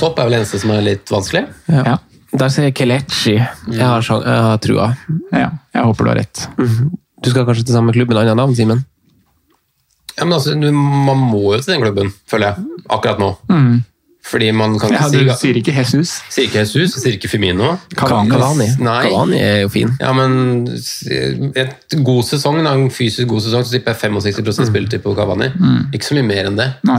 Topp 0.00 0.18
er 0.18 0.28
vel 0.28 0.38
eneste 0.40 0.58
som 0.60 0.70
er 0.74 0.82
litt 0.84 1.08
vanskelig. 1.12 1.46
Ja. 1.68 1.98
Der 2.36 2.48
sier 2.52 2.66
jeg 2.68 2.74
Kelechi. 2.76 3.36
Jeg 3.38 3.80
har, 3.86 4.02
jeg 4.02 4.42
har 4.48 4.58
trua. 4.60 4.90
ja, 5.32 5.50
jeg 5.74 5.82
håper 5.88 6.04
du 6.04 6.10
har 6.10 6.18
rett. 6.20 6.48
Du 7.22 7.30
skal 7.30 7.46
kanskje 7.48 7.64
til 7.64 7.74
samme 7.76 7.92
klubb 7.96 8.08
med 8.12 8.18
annet 8.22 8.36
navn, 8.36 8.54
Simen? 8.56 8.84
Ja, 10.18 10.24
men 10.24 10.32
altså, 10.36 10.54
Man 10.56 11.18
må 11.30 11.54
jo 11.54 11.60
til 11.60 11.74
den 11.74 11.82
klubben, 11.84 12.12
føler 12.28 12.52
jeg. 12.52 12.66
Akkurat 12.92 13.18
nå. 13.20 13.30
Fordi 14.26 14.50
man 14.50 14.78
kan 14.80 14.90
ikke 14.90 15.02
Ja, 15.02 15.08
du 15.12 15.34
si 15.36 15.46
sier 15.46 15.58
ikke 15.60 15.72
Jesus. 15.76 16.16
Sier 16.34 16.48
ikke 16.48 16.58
Jesus, 16.64 16.96
sier 16.98 17.14
ikke. 17.14 17.30
Cavani. 17.94 18.32
Cavani. 18.34 19.38
Er 19.38 19.60
jo 19.62 19.68
fin. 19.70 19.92
Ja, 20.00 20.12
men 20.16 20.66
et 21.54 21.96
god 22.04 22.22
sesong, 22.26 22.58
da, 22.64 22.74
en 22.74 22.90
fysisk 22.90 23.28
god 23.30 23.44
sesong, 23.44 23.66
så 23.66 23.76
tipper 23.76 23.94
jeg 23.94 24.12
65% 24.12 24.70
spilletid 24.70 25.04
på 25.04 25.14
Cavani. 25.18 25.50
Ikke 25.94 26.08
så 26.08 26.18
mye 26.18 26.26
mer 26.26 26.50
enn 26.50 26.58
det. 26.58 26.68
Nei. 26.88 26.98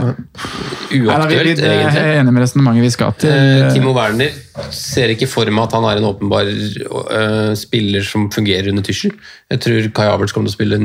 Uaktuelt, 0.88 1.60
vi, 1.60 1.68
jeg 1.68 2.00
er 2.00 2.20
enig 2.22 2.32
med 2.32 2.46
resonnementet 2.46 2.86
vi 2.86 2.92
skal 2.94 3.16
til. 3.20 3.32
Eh, 3.32 3.68
Timo 3.74 3.92
Werner 3.96 4.32
ser 4.74 5.12
ikke 5.12 5.28
for 5.30 5.48
meg 5.52 5.68
at 5.68 5.76
han 5.76 5.84
er 5.86 6.00
en 6.00 6.08
åpenbar 6.08 6.48
uh, 6.48 7.52
spiller 7.58 8.06
som 8.06 8.26
fungerer 8.34 8.70
under 8.72 8.82
Tyschel. 8.86 9.12
Jeg 9.52 9.62
tror 9.64 9.90
Kai 9.96 10.08
Havertz 10.08 10.34
kommer 10.34 10.48
til 10.48 10.56
å 10.56 10.58
spille 10.58 10.80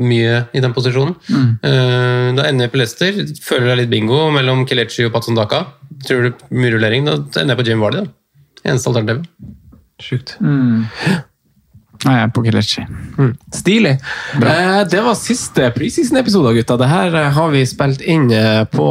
mye 0.00 0.44
i 0.54 0.62
den 0.62 0.74
posisjonen. 0.76 1.16
Eh, 1.28 2.30
da 2.38 2.46
ender 2.48 2.66
jeg 2.66 2.74
på 2.74 2.80
Leicester. 2.80 3.20
Føler 3.44 3.66
det 3.68 3.74
er 3.74 3.82
litt 3.82 3.92
bingo 3.92 4.28
mellom 4.34 4.64
Kelechi 4.68 5.06
og 5.06 5.12
Patson 5.14 5.38
Daka. 5.38 5.64
Tror 6.06 6.28
du 6.28 6.44
mye 6.54 6.70
rullering? 6.74 7.08
Da 7.08 7.16
ender 7.42 7.54
jeg 7.54 7.60
på 7.62 7.68
Jim 7.70 7.80
Vardy. 7.82 8.04
da. 8.04 8.12
Eneste 8.68 8.90
alternativet. 8.90 9.26
Sjukt. 10.02 10.36
Nei, 12.06 12.12
jeg 12.14 12.22
er 12.28 12.30
på 12.30 12.42
Kelechi. 12.44 12.82
Stilig. 13.58 13.92
Eh, 14.38 14.80
det 14.86 15.00
var 15.02 15.16
siste 15.18 15.64
preseason-episode, 15.74 16.52
gutta. 16.54 16.76
Det 16.78 16.86
her 16.86 17.14
eh, 17.18 17.30
har 17.34 17.48
vi 17.50 17.64
spilt 17.66 18.04
inn 18.06 18.28
eh, 18.30 18.60
på, 18.70 18.84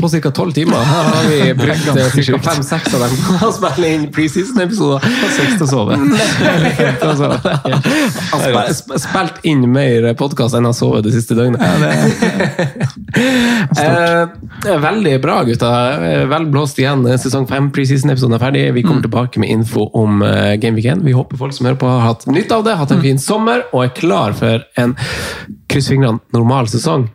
på 0.00 0.10
ca. 0.16 0.32
tolv 0.34 0.56
timer. 0.56 0.80
Her 0.82 1.10
har 1.12 1.28
vi 1.30 1.38
brukt 1.60 1.86
eh, 1.94 2.16
ca. 2.18 2.40
fem-seks 2.48 2.96
av 2.98 3.04
dem 3.04 3.14
på 3.28 3.36
å 3.46 3.52
spille 3.54 3.92
inn 3.94 4.08
preseason-episoder. 4.16 5.06
Seks 5.36 5.60
til 5.60 5.66
å 5.66 5.70
sove. 5.70 6.00
Altså, 7.10 7.30
sp 8.40 8.58
sp 8.74 8.98
spilt 9.02 9.38
inn 9.48 9.62
mer 9.70 10.08
podkast 10.18 10.54
enn 10.56 10.66
jeg 10.66 10.72
har 10.72 10.76
sovet 10.78 11.06
det 11.06 11.12
siste 11.14 11.36
døgnet. 11.38 11.62
eh, 13.78 14.76
veldig 14.82 15.14
bra, 15.22 15.38
gutta. 15.46 15.70
Eh, 16.02 16.26
Vel 16.30 16.46
blåst 16.50 16.78
igjen. 16.82 17.06
Sesong 17.20 17.46
fem 17.50 17.70
preseason-episoden 17.74 18.36
er 18.36 18.42
ferdig. 18.42 18.66
Vi 18.76 18.84
kommer 18.86 19.06
tilbake 19.06 19.40
med 19.42 19.50
info 19.54 19.86
om 19.98 20.20
Game 20.60 20.76
Week 20.78 20.86
1. 20.90 21.04
Vi 21.06 21.14
håper 21.16 21.38
folk 21.40 21.54
som 21.56 21.66
hører 21.70 21.78
på, 21.80 21.90
har 21.90 22.04
hatt 22.10 22.26
nytte 22.40 22.56
av 22.58 22.64
det, 22.66 22.74
hatt 22.80 22.90
en 22.96 23.02
fin 23.04 23.18
sommer 23.20 23.64
og 23.70 23.84
er 23.86 23.94
klar 23.96 24.34
for 24.36 24.64
en 24.80 24.96
kryss 25.70 25.88
fingrene 25.92 26.18
normal 26.34 26.68
sesong. 26.72 27.08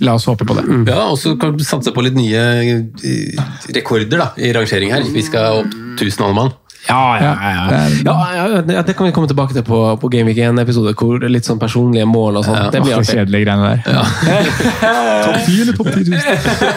La 0.00 0.14
oss 0.16 0.24
håpe 0.30 0.46
på 0.48 0.54
det. 0.56 0.62
Ja, 0.88 1.02
og 1.12 1.18
så 1.20 1.34
kan 1.36 1.52
vi 1.58 1.64
satse 1.66 1.92
på 1.92 2.00
litt 2.06 2.14
nye 2.16 2.40
eh, 2.64 3.42
rekorder 3.76 4.22
da, 4.22 4.30
i 4.40 4.48
rangering 4.56 4.94
her. 4.94 5.04
Vi 5.12 5.20
skal 5.26 5.58
opp 5.60 5.74
1000 6.00 6.24
alle 6.24 6.36
mann. 6.38 6.54
Ja, 6.88 7.00
ja, 7.20 7.32
ja. 7.36 7.64
er- 7.76 7.96
ja, 8.06 8.14
ja, 8.56 8.82
det- 8.82 8.94
kan 8.96 9.04
vi 9.04 9.12
komme 9.12 9.28
tilbake 9.28 9.52
til 9.52 9.62
på, 9.66 9.80
på 10.00 10.08
Game 10.14 10.24
Week 10.30 10.38
1-episode, 10.40 10.94
hvor 10.96 11.18
det 11.20 11.28
er 11.28 11.34
litt 11.34 11.44
sånn 11.44 11.60
personlige 11.60 12.06
mål 12.08 12.38
og 12.40 12.46
sånn. 12.48 12.56
Ja, 12.56 12.70
det 12.72 12.80
blir 12.80 12.94
Åh, 12.96 13.02
artig. 13.02 13.18
kjedelige 13.18 13.44
greiene 13.44 13.68
der. 13.68 13.80
Topp 15.26 15.44
10 15.44 15.60
eller 15.66 15.76
topp 15.76 15.92
10 15.92 16.08
000? 16.08 16.16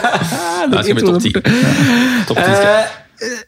Det 0.74 0.84
skal 0.84 0.96
bli 1.00 1.08
topp 1.08 1.24
10. 1.24 1.32
Topp 2.28 2.38
10 2.44 2.60
skal. 2.60 2.92
Eh, 3.24 3.40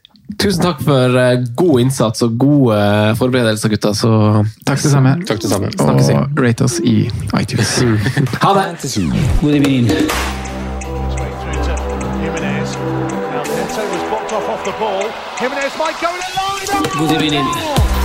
tusen 0.41 0.63
takk 0.63 0.81
for 0.85 1.17
eh, 1.19 1.43
god 1.55 1.81
innsats 1.83 2.25
og 2.25 2.37
gode 2.39 2.77
eh, 2.77 3.11
forberedelser, 3.19 3.69
gutta. 3.75 3.93
Så 3.97 4.11
Takk 4.65 4.81
det 4.83 4.91
samme. 4.91 5.15
Takk 5.27 5.41
det 5.41 5.51
samme. 5.51 5.71
Snakkes 5.77 6.09
vi. 6.09 6.15
Og 6.21 6.43
rate 6.45 6.67
oss 6.67 6.79
i 6.83 6.97
iTunes. 7.39 7.77
ha 8.45 8.55
det! 8.59 8.67
Straight 8.89 9.55
evening. 9.55 9.89
Good 16.99 17.11
Jimenez. 17.11 18.04